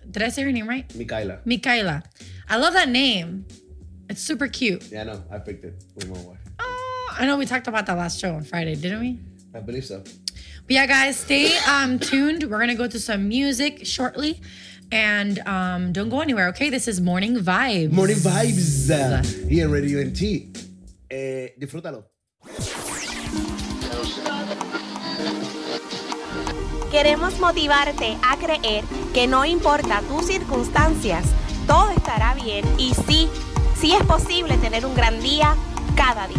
did 0.10 0.23
I 0.23 0.30
say 0.30 0.41
her 0.41 0.52
name 0.52 0.68
right? 0.68 0.94
Michaela. 0.95 1.41
Michaela. 1.45 2.03
I 2.49 2.57
love 2.57 2.73
that 2.73 2.90
name. 2.90 3.45
It's 4.10 4.22
super 4.22 4.48
cute. 4.48 4.91
Yeah, 4.91 5.02
I 5.02 5.03
know. 5.03 5.23
I 5.31 5.38
picked 5.38 5.64
it 5.64 5.84
with 5.95 6.10
my 6.10 6.19
wife. 6.22 6.40
Oh, 6.60 7.15
I 7.19 7.27
know 7.27 7.38
we 7.38 7.45
talked 7.45 7.68
about 7.68 7.86
that 7.86 7.95
last 7.95 8.19
show 8.19 8.34
on 8.34 8.44
Friday, 8.44 8.76
didn't 8.76 8.99
we? 9.02 9.19
I 9.53 9.60
believe 9.60 9.86
so. 9.86 9.99
But 10.02 10.72
yeah, 10.76 10.88
guys, 10.88 11.18
stay 11.18 11.56
um, 11.60 11.99
tuned. 11.99 12.44
We're 12.49 12.60
gonna 12.60 12.73
go 12.73 12.88
to 12.88 12.99
some 12.99 13.27
music 13.27 13.86
shortly, 13.86 14.41
and 14.91 15.38
um, 15.48 15.94
don't 15.94 16.10
go 16.10 16.22
anywhere. 16.22 16.48
Okay, 16.49 16.72
this 16.72 16.88
is 16.88 16.99
Morning 16.99 17.36
Vibes. 17.38 17.91
Morning 17.91 18.15
vibes 18.15 18.90
uh, 18.90 19.22
here 19.48 19.65
in 19.65 19.72
Radio 19.72 20.02
Únete. 20.02 20.57
Eh, 21.10 21.53
disfrútalo. 21.60 22.06
Queremos 26.91 27.40
motivarte 27.40 28.18
a 28.23 28.38
creer 28.38 28.84
que 29.14 29.27
no 29.27 29.45
importa 29.45 30.02
tus 30.07 30.26
circunstancias, 30.26 31.26
todo 31.68 31.91
estará 31.91 32.34
bien 32.34 32.65
y 32.80 32.94
sí, 33.07 33.30
sí 33.80 33.93
es 33.93 34.03
posible 34.03 34.57
tener 34.57 34.85
un 34.85 34.93
gran 34.93 35.22
día 35.22 35.56
cada 35.95 36.27
día. 36.27 36.38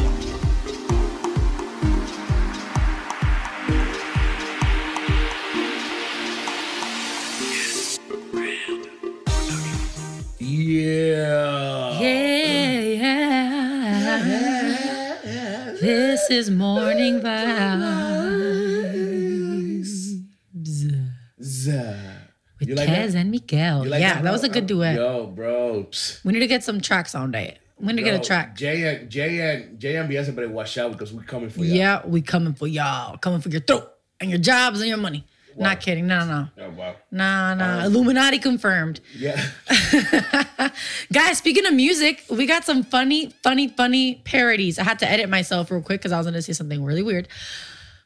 Yeah. 10.38 11.98
Yeah, 12.00 12.80
yeah. 12.80 14.10
This 15.80 16.30
is 16.30 16.50
Morning 16.50 17.20
Vibes 17.22 18.10
You 22.70 22.76
like 22.76 22.88
Kez 22.88 23.12
that? 23.12 23.16
and 23.16 23.32
Miguel. 23.32 23.84
Like 23.84 24.00
yeah, 24.00 24.14
that, 24.14 24.22
bro? 24.22 24.30
was 24.30 24.44
a 24.44 24.48
good 24.48 24.68
duet. 24.68 24.94
Yo, 24.94 25.26
bro. 25.26 25.88
Psst. 25.90 26.24
We 26.24 26.32
need 26.32 26.38
to 26.38 26.46
get 26.46 26.62
some 26.62 26.80
tracks 26.80 27.16
on 27.16 27.32
that. 27.32 27.58
We 27.80 27.88
need 27.92 27.96
to 27.96 28.02
get 28.04 28.14
a 28.14 28.24
track. 28.24 28.54
Jay 28.54 28.84
and 28.96 29.10
Jay 29.10 29.40
and 29.40 29.80
Jay 29.80 29.96
and 29.96 30.08
BS 30.08 30.32
better 30.32 30.48
watch 30.48 30.78
out 30.78 30.92
because 30.92 31.12
we're 31.12 31.24
coming 31.24 31.50
for 31.50 31.64
you. 31.64 31.74
Yeah, 31.74 32.06
we 32.06 32.22
coming 32.22 32.54
for 32.54 32.68
y'all. 32.68 33.16
Coming 33.18 33.40
for 33.40 33.48
your 33.48 33.60
throat 33.60 33.90
and 34.20 34.30
your 34.30 34.38
jobs 34.38 34.78
and 34.78 34.88
your 34.88 34.98
money. 34.98 35.26
Not 35.56 35.80
kidding. 35.80 36.06
No, 36.06 36.24
no, 36.24 36.48
Oh 36.64 36.70
wow. 36.70 36.94
no, 37.10 37.54
no. 37.54 37.64
Um, 37.80 37.84
Illuminati 37.86 38.38
confirmed. 38.38 39.00
Yeah. 39.16 39.44
Guys, 41.12 41.38
speaking 41.38 41.66
of 41.66 41.74
music, 41.74 42.24
we 42.30 42.46
got 42.46 42.64
some 42.64 42.84
funny, 42.84 43.34
funny, 43.42 43.66
funny 43.66 44.22
parodies. 44.24 44.78
I 44.78 44.84
had 44.84 45.00
to 45.00 45.10
edit 45.10 45.28
myself 45.28 45.72
real 45.72 45.82
quick 45.82 46.00
because 46.00 46.12
I 46.12 46.18
was 46.18 46.26
going 46.26 46.34
to 46.34 46.42
say 46.42 46.52
something 46.52 46.84
really 46.84 47.02
weird. 47.02 47.26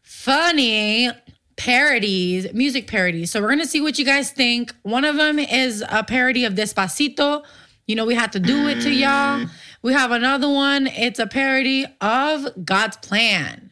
Funny 0.03 1.11
parodies, 1.57 2.53
music 2.53 2.87
parodies. 2.87 3.31
So 3.31 3.41
we're 3.41 3.49
going 3.49 3.61
to 3.61 3.67
see 3.67 3.81
what 3.81 3.99
you 3.99 4.05
guys 4.05 4.31
think. 4.31 4.75
One 4.83 5.05
of 5.05 5.17
them 5.17 5.39
is 5.39 5.85
a 5.89 6.03
parody 6.03 6.45
of 6.45 6.55
Despacito. 6.55 7.45
You 7.87 7.97
know, 7.97 8.05
we 8.07 8.15
had 8.15 8.33
to 8.33 8.41
do 8.41 8.67
it 8.69 8.81
to 8.83 8.91
y'all. 8.91 9.47
We 9.83 9.93
have 9.93 10.11
another 10.11 10.49
one. 10.49 10.87
It's 10.87 11.19
a 11.19 11.27
parody 11.27 11.87
of 12.01 12.47
God's 12.65 12.97
Plan. 12.99 13.71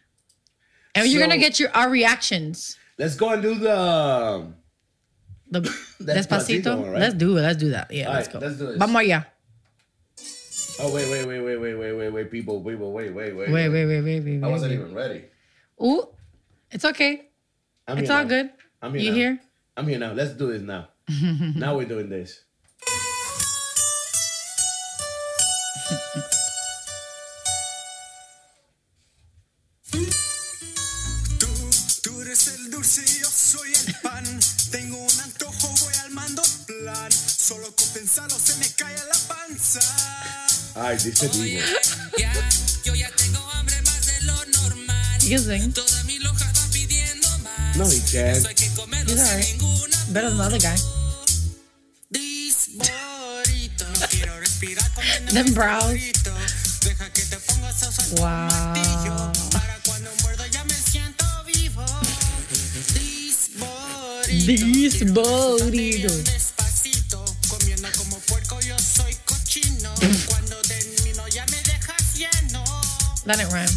And 0.94 1.09
you're 1.09 1.20
going 1.20 1.30
to 1.30 1.38
get 1.38 1.59
your 1.59 1.70
our 1.74 1.88
reactions. 1.88 2.76
Let's 2.98 3.14
go 3.16 3.30
and 3.30 3.40
do 3.42 3.54
the. 3.54 3.78
um, 3.78 4.54
The 5.50 5.60
Despacito 6.00 6.78
one, 6.78 6.90
right? 6.90 7.00
Let's 7.00 7.14
do 7.14 7.36
it. 7.36 7.42
Let's 7.42 7.59
do 7.59 7.70
that. 7.70 7.90
Yeah, 7.90 8.09
All 8.09 8.14
let's 8.14 8.26
right, 8.28 8.40
go. 8.40 8.46
let's 8.46 8.59
do 8.59 8.66
this. 8.66 8.76
Vamos 8.76 9.02
allá. 9.02 9.26
Oh 10.80 10.92
wait, 10.92 11.09
wait, 11.10 11.26
wait, 11.26 11.40
wait, 11.40 11.56
wait, 11.59 11.74
wait, 11.74 11.92
wait, 11.92 12.09
wait, 12.10 12.30
people, 12.30 12.60
people, 12.62 12.92
wait, 12.92 13.12
wait, 13.12 13.34
wait, 13.36 13.50
Wait, 13.50 13.68
wait, 13.68 13.86
wait, 13.86 14.00
wait, 14.02 14.20
wait. 14.24 14.42
I 14.42 14.48
wasn't 14.48 14.72
wait. 14.72 14.80
even 14.80 14.94
ready. 14.94 15.24
Ooh, 15.82 16.09
it's 16.70 16.84
okay. 16.84 17.28
It's 17.88 18.10
all 18.10 18.24
good. 18.24 18.50
I'm 18.80 18.94
here. 18.94 19.02
You 19.02 19.12
here? 19.12 19.40
I'm 19.76 19.88
here 19.88 19.98
now. 19.98 20.12
Let's 20.12 20.32
do 20.34 20.52
this 20.52 20.62
now. 20.62 20.88
now 21.56 21.76
we're 21.76 21.86
doing 21.86 22.09
this. 22.09 22.44
Ay, 40.74 40.96
dice 40.96 41.28
Divo. 41.28 41.44
Yo 45.24 45.38
No, 47.76 47.84
he 47.88 48.00
dead. 48.12 48.36
He's 48.36 49.18
alright. 49.18 49.56
Better 50.12 50.28
than 50.28 50.38
the 50.38 50.44
other 50.44 50.58
guy. 50.58 50.76
Them 55.32 55.54
brows. 55.54 55.96
Wow. 58.20 59.32
These 64.28 65.02
burritos. 65.12 66.52
That 73.24 73.36
didn't 73.38 73.52
rhyme. 73.52 73.68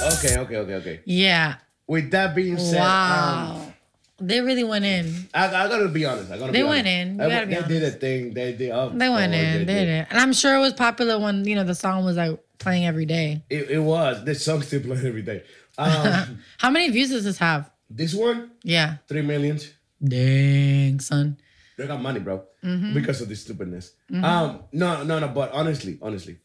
Okay, 0.00 0.38
okay, 0.38 0.56
okay, 0.56 0.74
okay. 0.74 1.00
Yeah. 1.04 1.56
With 1.86 2.10
that 2.10 2.34
being 2.34 2.58
said, 2.58 2.80
Wow. 2.80 3.56
um, 3.62 3.72
they 4.18 4.40
really 4.40 4.64
went 4.64 4.84
in. 4.84 5.28
I, 5.34 5.46
I 5.46 5.68
gotta 5.68 5.88
be 5.88 6.04
honest. 6.04 6.30
I 6.30 6.38
gotta 6.38 6.52
They 6.52 6.62
be 6.62 6.68
went 6.68 6.86
honest. 6.86 7.20
in. 7.20 7.20
I- 7.20 7.44
they 7.44 7.68
did 7.68 7.82
a 7.84 7.90
thing. 7.90 8.34
They 8.34 8.52
did. 8.52 8.70
Oh, 8.70 8.88
They 8.90 9.08
went 9.08 9.32
oh, 9.32 9.36
in. 9.36 9.66
They 9.66 9.74
did 9.74 9.88
it. 9.88 10.06
And 10.10 10.18
I'm 10.18 10.32
sure 10.32 10.56
it 10.56 10.60
was 10.60 10.72
popular 10.72 11.18
when, 11.18 11.44
you 11.44 11.54
know, 11.54 11.64
the 11.64 11.74
song 11.74 12.04
was 12.04 12.16
like 12.16 12.38
playing 12.58 12.86
every 12.86 13.06
day. 13.06 13.44
It, 13.50 13.70
it 13.70 13.78
was. 13.78 14.24
This 14.24 14.44
song 14.44 14.62
still 14.62 14.80
playing 14.80 15.06
every 15.06 15.22
day. 15.22 15.44
Um, 15.78 16.40
How 16.58 16.70
many 16.70 16.88
views 16.90 17.10
does 17.10 17.24
this 17.24 17.38
have? 17.38 17.70
this 17.88 18.12
one, 18.14 18.50
Yeah. 18.64 18.96
three 19.06 19.22
millions. 19.22 19.70
Dang, 20.02 20.98
son. 21.00 21.36
They 21.78 21.86
got 21.86 22.00
money, 22.02 22.18
bro, 22.20 22.42
Mm-hmm. 22.64 22.94
because 22.94 23.20
of 23.20 23.28
this 23.28 23.42
stupidness. 23.42 23.92
Um, 24.12 24.64
no, 24.72 25.04
no, 25.04 25.18
no. 25.20 25.28
But 25.28 25.52
honestly, 25.52 25.98
honestly, 26.02 26.38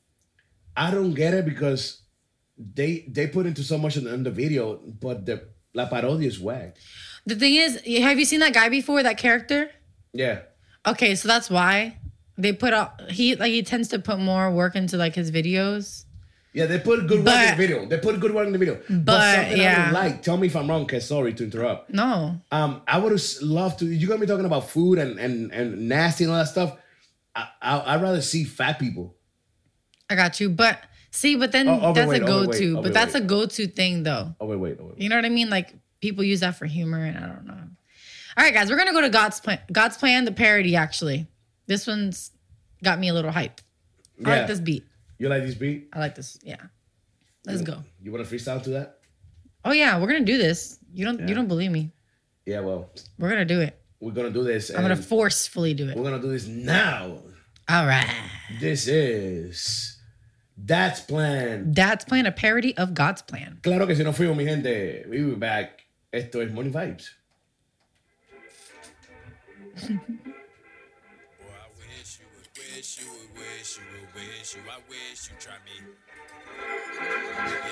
I 0.76 0.92
don't 0.92 1.14
get 1.14 1.34
it 1.34 1.46
because 1.46 2.01
they 2.74 3.06
they 3.08 3.28
put 3.28 3.46
into 3.46 3.64
so 3.64 3.78
much 3.78 3.98
in 3.98 4.04
the, 4.06 4.14
in 4.14 4.24
the 4.24 4.32
video, 4.32 4.76
but 4.76 5.26
the 5.26 5.48
la 5.74 5.90
parodia 5.90 6.28
is 6.28 6.40
whack. 6.40 6.78
The 7.26 7.36
thing 7.36 7.56
is, 7.56 7.76
have 8.04 8.18
you 8.20 8.26
seen 8.26 8.40
that 8.40 8.54
guy 8.54 8.70
before, 8.70 9.04
that 9.04 9.18
character? 9.18 9.70
Yeah, 10.14 10.42
Okay, 10.86 11.16
so 11.16 11.28
that's 11.28 11.50
why 11.50 11.98
they 12.38 12.54
put 12.54 12.74
out 12.74 13.00
he 13.10 13.36
like 13.36 13.52
he 13.52 13.62
tends 13.62 13.90
to 13.90 14.00
put 14.00 14.20
more 14.20 14.52
work 14.52 14.76
into 14.76 14.98
like 14.98 15.14
his 15.14 15.32
videos. 15.32 16.06
yeah. 16.54 16.66
They 16.66 16.80
put 16.80 17.08
good 17.08 17.24
work 17.24 17.36
in 17.36 17.50
the 17.52 17.56
video. 17.56 17.86
They 17.86 18.00
put 18.00 18.20
good 18.20 18.34
work 18.34 18.48
in 18.48 18.54
the 18.54 18.60
video. 18.60 18.82
but, 18.90 19.36
something 19.36 19.58
yeah. 19.58 19.86
don't 19.86 19.94
like. 19.94 20.24
Tell 20.24 20.38
me 20.38 20.48
if 20.48 20.56
I'm 20.56 20.68
wrong. 20.68 20.88
Cause 20.88 21.08
sorry 21.08 21.34
to 21.36 21.44
interrupt. 21.44 21.94
No. 21.94 22.42
Um, 22.52 22.82
I 22.88 22.98
would 22.98 23.12
have 23.12 23.24
loved 23.42 23.80
to. 23.80 23.86
You're 23.86 24.10
gonna 24.10 24.22
be 24.22 24.28
talking 24.28 24.46
about 24.46 24.70
food 24.70 24.98
and 24.98 25.20
and 25.20 25.52
and 25.52 25.88
nasty 25.88 26.24
and 26.24 26.34
all 26.34 26.40
that 26.40 26.48
stuff. 26.48 26.78
I, 27.36 27.48
I 27.62 27.94
I'd 27.94 28.02
rather 28.02 28.22
see 28.22 28.44
fat 28.44 28.80
people. 28.80 29.16
I 30.12 30.16
got 30.16 30.40
you. 30.40 30.50
But 30.50 30.80
see, 31.10 31.36
but 31.36 31.52
then 31.52 31.68
Oh, 31.68 31.74
overweight, 31.92 31.96
that's 31.96 32.14
a 32.14 32.20
go-to. 32.20 32.82
But 32.82 32.94
that's 32.94 33.16
a 33.16 33.22
go-to 33.22 33.68
thing 33.68 34.04
though. 34.04 34.36
Oh 34.40 34.46
wait, 34.46 34.58
wait, 34.58 34.78
oh, 34.80 34.86
wait. 34.88 35.02
You 35.02 35.10
know 35.10 35.16
what 35.16 35.26
I 35.26 35.30
mean? 35.30 35.50
Like 35.50 35.74
people 36.02 36.24
use 36.24 36.42
that 36.42 36.56
for 36.56 36.66
humor, 36.66 37.04
and 37.04 37.18
I 37.18 37.28
don't 37.28 37.46
know. 37.46 37.58
All 38.38 38.44
right, 38.46 38.54
guys, 38.54 38.70
we're 38.70 38.78
gonna 38.78 38.94
go 38.94 39.02
to 39.02 39.10
God's 39.10 39.40
plan. 39.40 39.60
God's 39.72 39.98
plan, 39.98 40.26
the 40.26 40.32
parody. 40.32 40.76
Actually, 40.76 41.28
this 41.68 41.88
one's 41.88 42.32
got 42.84 43.00
me 43.00 43.08
a 43.10 43.14
little 43.14 43.32
hyped. 43.32 43.60
I 44.26 44.38
like 44.38 44.48
this 44.48 44.60
beat. 44.60 44.86
You 45.18 45.30
like 45.30 45.44
this 45.44 45.56
beat? 45.56 45.90
I 45.94 46.00
like 46.00 46.16
this. 46.16 46.38
Yeah. 46.44 46.58
Let's 47.46 47.62
go. 47.62 47.84
You 48.02 48.12
want 48.12 48.28
to 48.28 48.36
freestyle 48.36 48.62
to 48.64 48.70
that? 48.72 49.00
Oh 49.66 49.72
yeah, 49.72 50.00
we're 50.00 50.08
gonna 50.08 50.26
do 50.26 50.38
this. 50.38 50.78
You 50.94 51.06
don't 51.06 51.20
Yeah. 51.20 51.28
you 51.28 51.36
don't 51.36 51.48
believe 51.48 51.72
me. 51.72 51.92
Yeah, 52.46 52.60
well, 52.62 52.90
We're 53.20 53.30
gonna 53.30 53.46
do 53.46 53.62
it. 53.62 53.80
we're 54.00 54.12
gonna 54.12 54.32
do 54.32 54.44
this. 54.44 54.70
I'm 54.72 54.82
gonna 54.82 54.96
forcefully 54.96 55.74
do 55.74 55.88
it. 55.90 55.96
We're 55.98 56.04
gonna 56.04 56.22
do 56.22 56.30
this 56.30 56.48
now. 56.48 57.20
All 57.70 57.86
right. 57.86 58.10
This 58.60 58.88
is 58.88 59.91
That's 60.64 61.02
Plan. 61.02 61.74
That's 61.74 62.06
plan, 62.06 62.26
a 62.26 62.32
parody 62.32 62.78
of 62.78 62.94
God's 62.94 63.22
plan. 63.22 63.60
Claro 63.64 63.88
que 63.88 63.96
si 63.96 64.04
no 64.04 64.12
fuimos, 64.12 64.38
mi 64.38 64.46
gente. 64.46 65.06
We 65.10 65.18
be 65.24 65.36
back. 65.36 65.86
Esto 66.14 66.42
es 66.42 66.52
Morning 66.52 66.74
Vibes. 66.74 67.10
Oh, 71.44 71.68
wish 71.78 72.20
you 72.20 72.26
would 72.36 72.50
wish 72.58 73.00
you 73.00 73.08
would 73.12 73.34
wish 73.38 73.78
you 73.78 73.84
would 73.94 74.14
wish 74.16 74.56
you. 74.56 74.62
I 74.70 74.80
wish 74.90 75.30
you 75.30 75.36
try 75.40 75.56
me. 75.66 75.94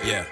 Yeah. 0.04 0.26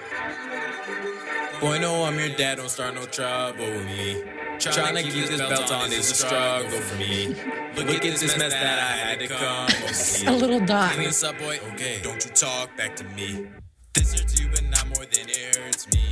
Boy, 1.60 1.78
no, 1.78 2.04
I'm 2.04 2.18
your 2.18 2.28
dad. 2.30 2.58
Don't 2.58 2.68
start 2.70 2.94
no 2.94 3.04
trouble 3.06 3.64
with 3.64 3.84
me. 3.86 4.22
Trying 4.58 4.94
to 4.96 5.02
keep 5.02 5.26
this 5.26 5.40
belt 5.40 5.70
on 5.72 5.92
is 5.92 6.10
a 6.10 6.14
struggle 6.14 6.80
for 6.80 6.96
me. 6.96 7.28
Look 7.76 7.88
at 7.88 8.02
this 8.02 8.36
mess 8.38 8.52
that 8.52 8.78
I 8.78 8.96
had 8.96 9.18
to 9.20 9.28
come 9.28 9.66
over. 9.66 10.30
A 10.30 10.32
little 10.36 10.66
dot. 10.66 10.92
Clean 10.92 11.06
this 11.06 11.22
up, 11.22 11.38
boy. 11.38 11.58
Okay, 11.74 12.00
don't 12.02 12.24
you 12.24 12.30
talk 12.32 12.76
back 12.76 12.96
to 12.96 13.04
me. 13.04 13.46
This 13.94 14.14
hurts 14.14 14.40
you, 14.40 14.48
but 14.50 14.64
not 14.64 14.86
more 14.88 15.04
than 15.04 15.28
it 15.28 15.56
hurts 15.56 15.86
me. 15.92 16.08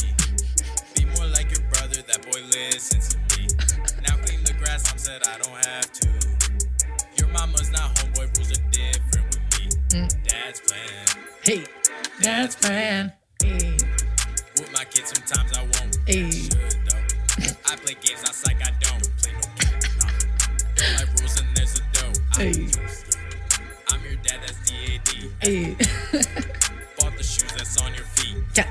Be 0.94 1.04
more 1.16 1.26
like 1.26 1.50
your 1.50 1.66
brother. 1.70 2.02
That 2.02 2.22
boy 2.30 2.40
listens 2.42 3.08
to 3.14 3.18
me. 3.38 3.48
Now 4.06 4.16
clean 4.24 4.42
the 4.44 4.54
grass. 4.58 4.84
Mom 4.90 4.98
said 4.98 5.22
I 5.26 5.38
don't 5.38 5.64
have 5.66 5.92
to. 5.92 6.08
Your 7.18 7.28
mama's 7.28 7.70
not 7.72 7.94
homeboy. 7.96 8.36
Rules 8.36 8.52
are 8.52 8.62
different 8.70 9.26
with 9.26 9.60
me. 9.60 9.68
Mm. 9.90 10.22
Dad's 10.24 10.60
plan. 10.60 11.24
Hey, 11.42 11.64
Dad's 12.22 12.56
plan. 12.56 13.12
Hey, 13.42 13.76
With 14.56 14.72
my 14.72 14.84
kids, 14.84 15.12
sometimes 15.14 15.52
I 15.56 15.62
won't. 15.62 15.98
Eh. 16.08 16.12
Hey. 16.12 16.30
Should. 16.30 17.56
I 17.66 17.76
play 17.76 17.94
games, 18.00 18.22
not 18.24 18.34
psych. 18.34 18.56
I 18.64 18.70
don't 18.80 19.02
play 19.18 19.32
no 19.32 19.40
games. 19.58 19.96
Nah. 20.00 20.10
Don't 20.76 20.94
like 20.96 21.20
rules 21.20 21.40
and 21.40 21.48
there's 21.56 21.74
a 21.78 21.82
dough. 21.92 22.20
I 22.32 22.42
Hey. 22.42 22.48
Eh. 22.48 22.52
use, 22.58 23.04
yeah. 23.10 23.90
I'm 23.90 24.04
your 24.04 24.16
dad. 24.16 24.40
That's 24.40 24.58
D-A-D. 24.70 25.30
Eh. 25.42 25.46
hey. 25.46 25.74
Bought 26.98 27.16
the 27.16 27.22
shoes 27.22 27.52
that's 27.56 27.80
on 27.82 27.94
your 27.94 28.04
feet. 28.04 28.36
yeah, 28.56 28.70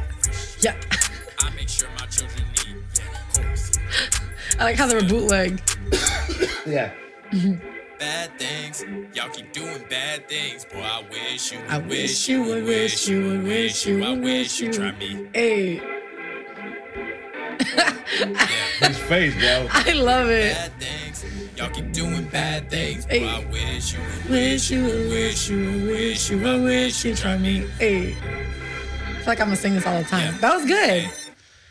yeah. 0.59 0.75
I 1.41 1.49
make 1.55 1.69
sure 1.69 1.89
my 1.99 2.05
children 2.07 2.43
need. 2.65 2.77
Yeah, 2.97 3.11
of 3.11 3.33
course. 3.33 3.71
I 4.59 4.63
like 4.63 4.75
how 4.77 4.87
they 4.87 4.95
were 4.95 5.03
bootleg. 5.03 5.61
Yeah. 6.65 6.91
Bad 7.99 8.37
things, 8.37 8.83
y'all 9.13 9.29
keep 9.29 9.51
doing 9.53 9.85
bad 9.89 10.27
things. 10.27 10.65
Boy, 10.65 10.81
I 10.81 11.03
wish 11.09 11.53
you 11.53 11.59
I 11.69 11.77
wish 11.77 12.27
you 12.27 12.43
would 12.43 12.63
wish 12.65 13.07
you 13.07 13.23
would 13.27 13.43
wish 13.43 13.85
you 13.85 14.03
I 14.03 14.11
wish 14.17 14.59
you 14.59 14.73
try 14.73 14.91
me. 14.93 15.27
Hey, 15.33 15.81
His 18.79 18.97
face, 18.97 19.33
bro. 19.35 19.67
I 19.71 19.93
love 19.93 20.29
it. 20.29 20.53
Bad 20.55 20.73
things, 20.79 21.25
y'all 21.55 21.69
keep 21.69 21.91
doing 21.93 22.25
bad 22.25 22.69
things. 22.69 23.05
Boy, 23.05 23.19
Hey. 23.19 23.27
I 23.29 23.45
wish 23.49 23.93
you 23.93 23.99
Wish 24.29 24.71
you 24.71 24.83
would 24.83 25.09
wish 25.09 25.49
you 25.49 25.65
would 25.71 25.83
wish 25.87 26.29
you 26.31 26.39
would 26.41 26.61
wish 26.63 27.05
you 27.05 27.15
try 27.15 27.37
me. 27.37 27.65
Hey. 27.79 28.13
I 28.13 29.13
feel 29.19 29.25
like 29.27 29.39
I'm 29.39 29.47
gonna 29.47 29.55
sing 29.55 29.73
this 29.75 29.87
all 29.87 29.97
the 29.97 30.03
time. 30.03 30.35
That 30.41 30.53
was 30.53 30.65
good. 30.65 31.09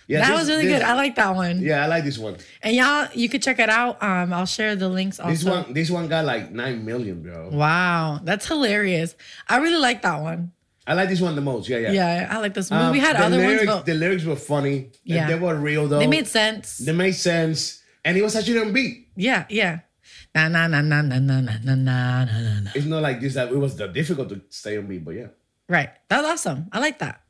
Yeah, 0.06 0.20
that 0.20 0.30
this- 0.30 0.38
was 0.40 0.48
really 0.48 0.66
this- 0.66 0.80
good. 0.80 0.82
I 0.82 0.94
like 0.94 1.14
that 1.16 1.34
one. 1.34 1.60
Yeah, 1.60 1.84
I 1.84 1.86
like 1.86 2.04
this 2.04 2.18
one. 2.18 2.36
And 2.62 2.76
y'all, 2.76 3.08
you 3.14 3.28
could 3.28 3.42
check 3.42 3.58
it 3.58 3.68
out. 3.70 4.02
Um, 4.02 4.32
I'll 4.32 4.46
share 4.46 4.76
the 4.76 4.88
links 4.88 5.18
also. 5.18 5.30
This 5.32 5.44
one, 5.44 5.72
this 5.72 5.90
one 5.90 6.08
got 6.08 6.24
like 6.24 6.52
nine 6.52 6.84
million, 6.84 7.22
bro. 7.22 7.48
Wow, 7.50 8.20
that's 8.22 8.46
hilarious. 8.46 9.14
I 9.48 9.58
really 9.58 9.80
like 9.80 10.02
that 10.02 10.20
one. 10.20 10.52
I 10.86 10.92
like 10.92 11.08
this 11.08 11.20
one 11.20 11.34
the 11.34 11.40
most. 11.40 11.68
Yeah, 11.68 11.78
yeah. 11.78 11.92
Yeah, 11.92 12.28
I 12.30 12.38
like 12.40 12.52
this 12.52 12.70
one. 12.70 12.82
Um, 12.82 12.92
we 12.92 13.00
had 13.00 13.16
other 13.16 13.38
lyrics, 13.38 13.66
ones, 13.66 13.78
but 13.80 13.86
The 13.86 13.94
lyrics 13.94 14.24
were 14.24 14.36
funny. 14.36 14.90
Yeah. 15.02 15.26
They 15.28 15.38
were 15.38 15.56
real 15.56 15.88
though. 15.88 15.98
they 15.98 16.06
made 16.06 16.28
sense. 16.28 16.76
They 16.78 16.92
made 16.92 17.12
sense, 17.16 17.82
and 18.04 18.18
it 18.18 18.22
was 18.22 18.36
actually 18.36 18.60
on 18.60 18.72
beat. 18.72 19.08
Yeah, 19.16 19.46
yeah. 19.48 19.78
Na 20.34 20.48
na 20.48 20.66
na 20.66 20.82
na 20.82 21.00
na 21.00 21.18
na 21.18 21.40
na 21.40 21.56
na 21.56 21.74
na 21.74 22.60
na. 22.60 22.70
It's 22.74 22.84
not 22.84 23.00
like 23.00 23.20
this 23.20 23.32
that 23.34 23.48
it 23.48 23.56
was 23.56 23.76
difficult 23.76 24.28
to 24.28 24.42
stay 24.50 24.76
on 24.76 24.86
beat, 24.86 25.02
but 25.04 25.14
yeah. 25.14 25.28
Right. 25.68 25.88
That 26.08 26.20
was 26.20 26.32
awesome. 26.32 26.68
I 26.72 26.80
like 26.80 26.98
that. 26.98 27.23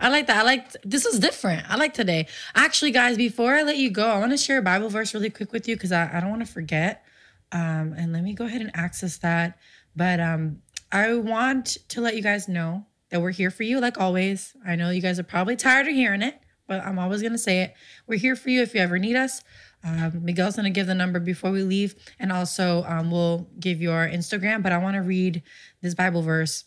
I 0.00 0.08
like 0.08 0.26
that. 0.28 0.38
I 0.38 0.42
like 0.42 0.72
this 0.82 1.04
is 1.04 1.18
different. 1.18 1.70
I 1.70 1.76
like 1.76 1.92
today. 1.92 2.26
Actually, 2.54 2.90
guys, 2.90 3.16
before 3.16 3.54
I 3.54 3.62
let 3.62 3.76
you 3.76 3.90
go, 3.90 4.08
I 4.08 4.18
want 4.18 4.32
to 4.32 4.38
share 4.38 4.58
a 4.58 4.62
Bible 4.62 4.88
verse 4.88 5.12
really 5.12 5.30
quick 5.30 5.52
with 5.52 5.68
you 5.68 5.76
because 5.76 5.92
I, 5.92 6.10
I 6.16 6.20
don't 6.20 6.30
want 6.30 6.44
to 6.44 6.50
forget. 6.50 7.04
Um, 7.52 7.94
and 7.96 8.12
let 8.12 8.22
me 8.22 8.32
go 8.32 8.46
ahead 8.46 8.62
and 8.62 8.70
access 8.74 9.18
that. 9.18 9.58
But 9.94 10.20
um, 10.20 10.62
I 10.90 11.14
want 11.14 11.76
to 11.88 12.00
let 12.00 12.16
you 12.16 12.22
guys 12.22 12.48
know 12.48 12.86
that 13.10 13.20
we're 13.20 13.30
here 13.32 13.50
for 13.50 13.62
you, 13.62 13.80
like 13.80 13.98
always. 13.98 14.54
I 14.66 14.76
know 14.76 14.90
you 14.90 15.02
guys 15.02 15.18
are 15.18 15.24
probably 15.24 15.56
tired 15.56 15.86
of 15.86 15.94
hearing 15.94 16.22
it, 16.22 16.40
but 16.66 16.80
I'm 16.82 16.98
always 16.98 17.22
gonna 17.22 17.38
say 17.38 17.62
it. 17.62 17.74
We're 18.06 18.18
here 18.18 18.36
for 18.36 18.50
you 18.50 18.62
if 18.62 18.74
you 18.74 18.80
ever 18.80 18.98
need 18.98 19.16
us. 19.16 19.42
Um, 19.84 20.24
Miguel's 20.24 20.56
gonna 20.56 20.70
give 20.70 20.86
the 20.86 20.94
number 20.94 21.20
before 21.20 21.50
we 21.50 21.62
leave, 21.62 21.94
and 22.18 22.32
also 22.32 22.84
um, 22.84 23.10
we'll 23.10 23.48
give 23.58 23.82
you 23.82 23.90
our 23.90 24.08
Instagram. 24.08 24.62
But 24.62 24.72
I 24.72 24.78
want 24.78 24.94
to 24.94 25.02
read 25.02 25.42
this 25.82 25.94
Bible 25.94 26.22
verse. 26.22 26.64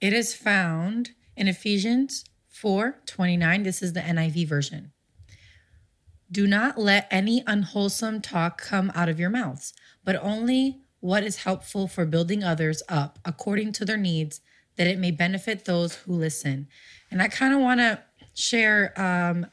It 0.00 0.12
is 0.12 0.34
found 0.34 1.12
in 1.36 1.48
Ephesians 1.48 2.24
4 2.48 3.00
29. 3.06 3.62
This 3.62 3.82
is 3.82 3.92
the 3.92 4.00
NIV 4.00 4.48
version. 4.48 4.92
Do 6.30 6.46
not 6.46 6.78
let 6.78 7.06
any 7.10 7.44
unwholesome 7.46 8.20
talk 8.20 8.60
come 8.60 8.90
out 8.94 9.08
of 9.08 9.20
your 9.20 9.30
mouths, 9.30 9.72
but 10.04 10.16
only 10.20 10.80
what 11.00 11.22
is 11.22 11.44
helpful 11.44 11.86
for 11.86 12.04
building 12.04 12.42
others 12.42 12.82
up 12.88 13.18
according 13.24 13.72
to 13.72 13.84
their 13.84 13.96
needs, 13.96 14.40
that 14.76 14.86
it 14.86 14.98
may 14.98 15.10
benefit 15.10 15.64
those 15.64 15.94
who 15.96 16.12
listen. 16.12 16.66
And 17.10 17.22
I 17.22 17.28
kind 17.28 17.54
of 17.54 17.60
want 17.60 17.80
to 17.80 18.02
share 18.34 18.92
um, 19.00 19.46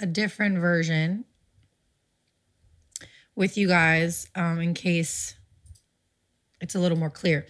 a 0.00 0.06
different 0.06 0.58
version 0.58 1.24
with 3.34 3.56
you 3.56 3.68
guys 3.68 4.28
um, 4.34 4.60
in 4.60 4.74
case 4.74 5.34
it's 6.60 6.74
a 6.74 6.80
little 6.80 6.98
more 6.98 7.10
clear. 7.10 7.46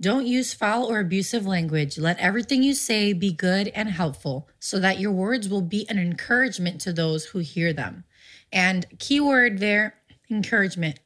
Don't 0.00 0.26
use 0.26 0.54
foul 0.54 0.90
or 0.90 1.00
abusive 1.00 1.46
language. 1.46 1.98
Let 1.98 2.18
everything 2.18 2.62
you 2.62 2.74
say 2.74 3.12
be 3.12 3.32
good 3.32 3.68
and 3.68 3.90
helpful 3.90 4.48
so 4.58 4.78
that 4.80 4.98
your 4.98 5.12
words 5.12 5.48
will 5.48 5.62
be 5.62 5.86
an 5.88 5.98
encouragement 5.98 6.80
to 6.82 6.92
those 6.92 7.26
who 7.26 7.38
hear 7.40 7.72
them. 7.72 8.04
And 8.52 8.86
keyword 8.98 9.58
there, 9.58 9.94
encouragement. 10.30 10.98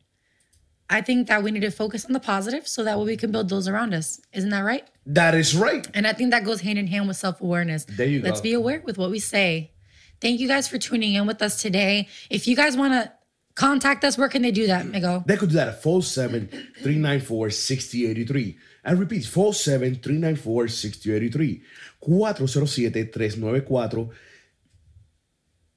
I 0.89 1.01
think 1.01 1.27
that 1.27 1.43
we 1.43 1.51
need 1.51 1.61
to 1.61 1.71
focus 1.71 2.05
on 2.05 2.13
the 2.13 2.21
positive 2.21 2.69
so 2.69 2.85
that 2.85 2.97
way 2.99 3.05
we 3.05 3.17
can 3.17 3.33
build 3.33 3.49
those 3.49 3.67
around 3.67 3.93
us. 3.93 4.21
Isn't 4.33 4.51
that 4.51 4.61
right? 4.61 4.89
That 5.05 5.35
is 5.35 5.57
right. 5.57 5.87
And 5.95 6.07
I 6.07 6.13
think 6.13 6.31
that 6.31 6.45
goes 6.45 6.61
hand 6.61 6.79
in 6.79 6.87
hand 6.87 7.09
with 7.09 7.17
self 7.17 7.41
awareness. 7.41 7.85
There 7.85 8.07
you 8.07 8.23
Let's 8.23 8.41
go. 8.41 8.45
be 8.45 8.53
aware 8.53 8.81
with 8.85 8.97
what 8.97 9.11
we 9.11 9.19
say. 9.19 9.73
Thank 10.21 10.41
you 10.41 10.47
guys 10.49 10.69
for 10.69 10.79
tuning 10.79 11.15
in 11.15 11.27
with 11.27 11.43
us 11.43 11.61
today. 11.61 12.09
If 12.31 12.47
you 12.47 12.55
guys 12.57 12.77
want 12.77 12.93
to 12.95 13.13
contact 13.57 14.05
us, 14.05 14.17
where 14.17 14.29
can 14.29 14.43
they 14.43 14.53
do 14.53 14.69
that, 14.69 14.87
Miguel? 14.87 15.25
They 15.27 15.37
could 15.37 15.51
do 15.51 15.57
that 15.57 15.69
at 15.69 15.83
47 15.83 16.47
394 16.49 17.51
6083. 17.51 18.57
I 18.87 18.93
repeat, 18.93 19.27
47 19.27 19.97
394 19.97 20.69
6083. 20.69 21.63
407 22.01 23.13
394 23.13 24.11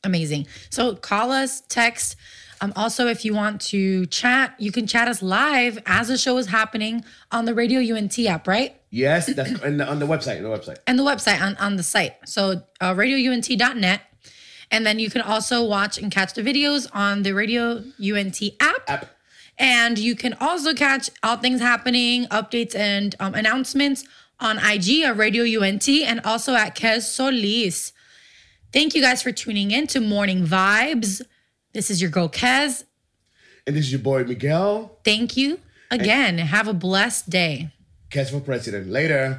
Amazing. 0.05 0.47
So 0.71 0.97
call 0.97 1.31
us, 1.31 1.61
text. 1.69 2.17
Um, 2.63 2.73
also, 2.77 3.09
if 3.09 3.25
you 3.25 3.35
want 3.35 3.61
to 3.73 4.07
chat, 4.07 4.55
you 4.59 4.71
can 4.73 4.87
chat 4.87 5.09
us 5.09 5.21
live 5.21 5.83
as 5.85 6.09
the 6.09 6.17
show 6.17 6.39
is 6.39 6.47
happening 6.47 7.05
on 7.31 7.45
the 7.45 7.55
Radio 7.55 7.81
Únete 7.81 8.27
app, 8.27 8.47
right? 8.47 8.81
Yes, 8.91 9.27
that's 9.35 9.61
on 9.63 9.79
the, 9.79 9.89
on 9.89 9.99
the 9.99 10.07
website. 10.07 10.43
The 10.43 10.49
website. 10.49 10.79
and 10.87 10.99
the 10.99 11.03
website 11.03 11.41
on, 11.43 11.57
on 11.57 11.77
the 11.77 11.83
site. 11.83 12.15
So 12.25 12.63
uh, 12.81 12.95
radioúnete.net. 12.95 14.01
And 14.73 14.87
then 14.87 14.99
you 14.99 15.11
can 15.11 15.21
also 15.21 15.63
watch 15.63 15.99
and 15.99 16.11
catch 16.11 16.33
the 16.33 16.43
videos 16.43 16.89
on 16.95 17.23
the 17.23 17.33
Radio 17.33 17.81
Únete 18.01 18.57
app. 18.59 18.89
App. 18.89 19.07
And 19.59 19.99
you 19.99 20.17
can 20.17 20.35
also 20.41 20.73
catch 20.73 21.11
all 21.23 21.37
things 21.37 21.61
happening, 21.61 22.25
updates, 22.27 22.75
and 22.75 23.15
um, 23.21 23.35
announcements 23.35 24.05
on 24.41 24.57
IG 24.57 25.03
at 25.05 25.17
Radio 25.17 25.45
Únete 25.45 26.05
and 26.05 26.21
also 26.25 26.55
at 26.55 26.75
Kez 26.75 27.03
Solis. 27.03 27.93
Thank 28.73 28.95
you 28.95 29.03
guys 29.03 29.23
for 29.23 29.31
tuning 29.31 29.71
in 29.71 29.87
to 29.89 30.01
Morning 30.01 30.47
Vibes. 30.47 31.21
This 31.75 31.91
is 31.91 32.01
your 32.01 32.11
girl 32.11 32.31
Kez. 32.31 32.85
And 33.67 33.77
this 33.77 33.85
is 33.85 33.93
your 33.93 34.01
boy 34.01 34.25
Miguel. 34.25 34.99
Thank 35.05 35.37
you 35.37 35.61
again. 35.91 36.39
Have 36.39 36.67
a 36.67 36.75
blessed 36.75 37.29
day. 37.29 37.69
Catch 38.09 38.31
for 38.31 38.41
president. 38.41 38.89
Later. 38.89 39.39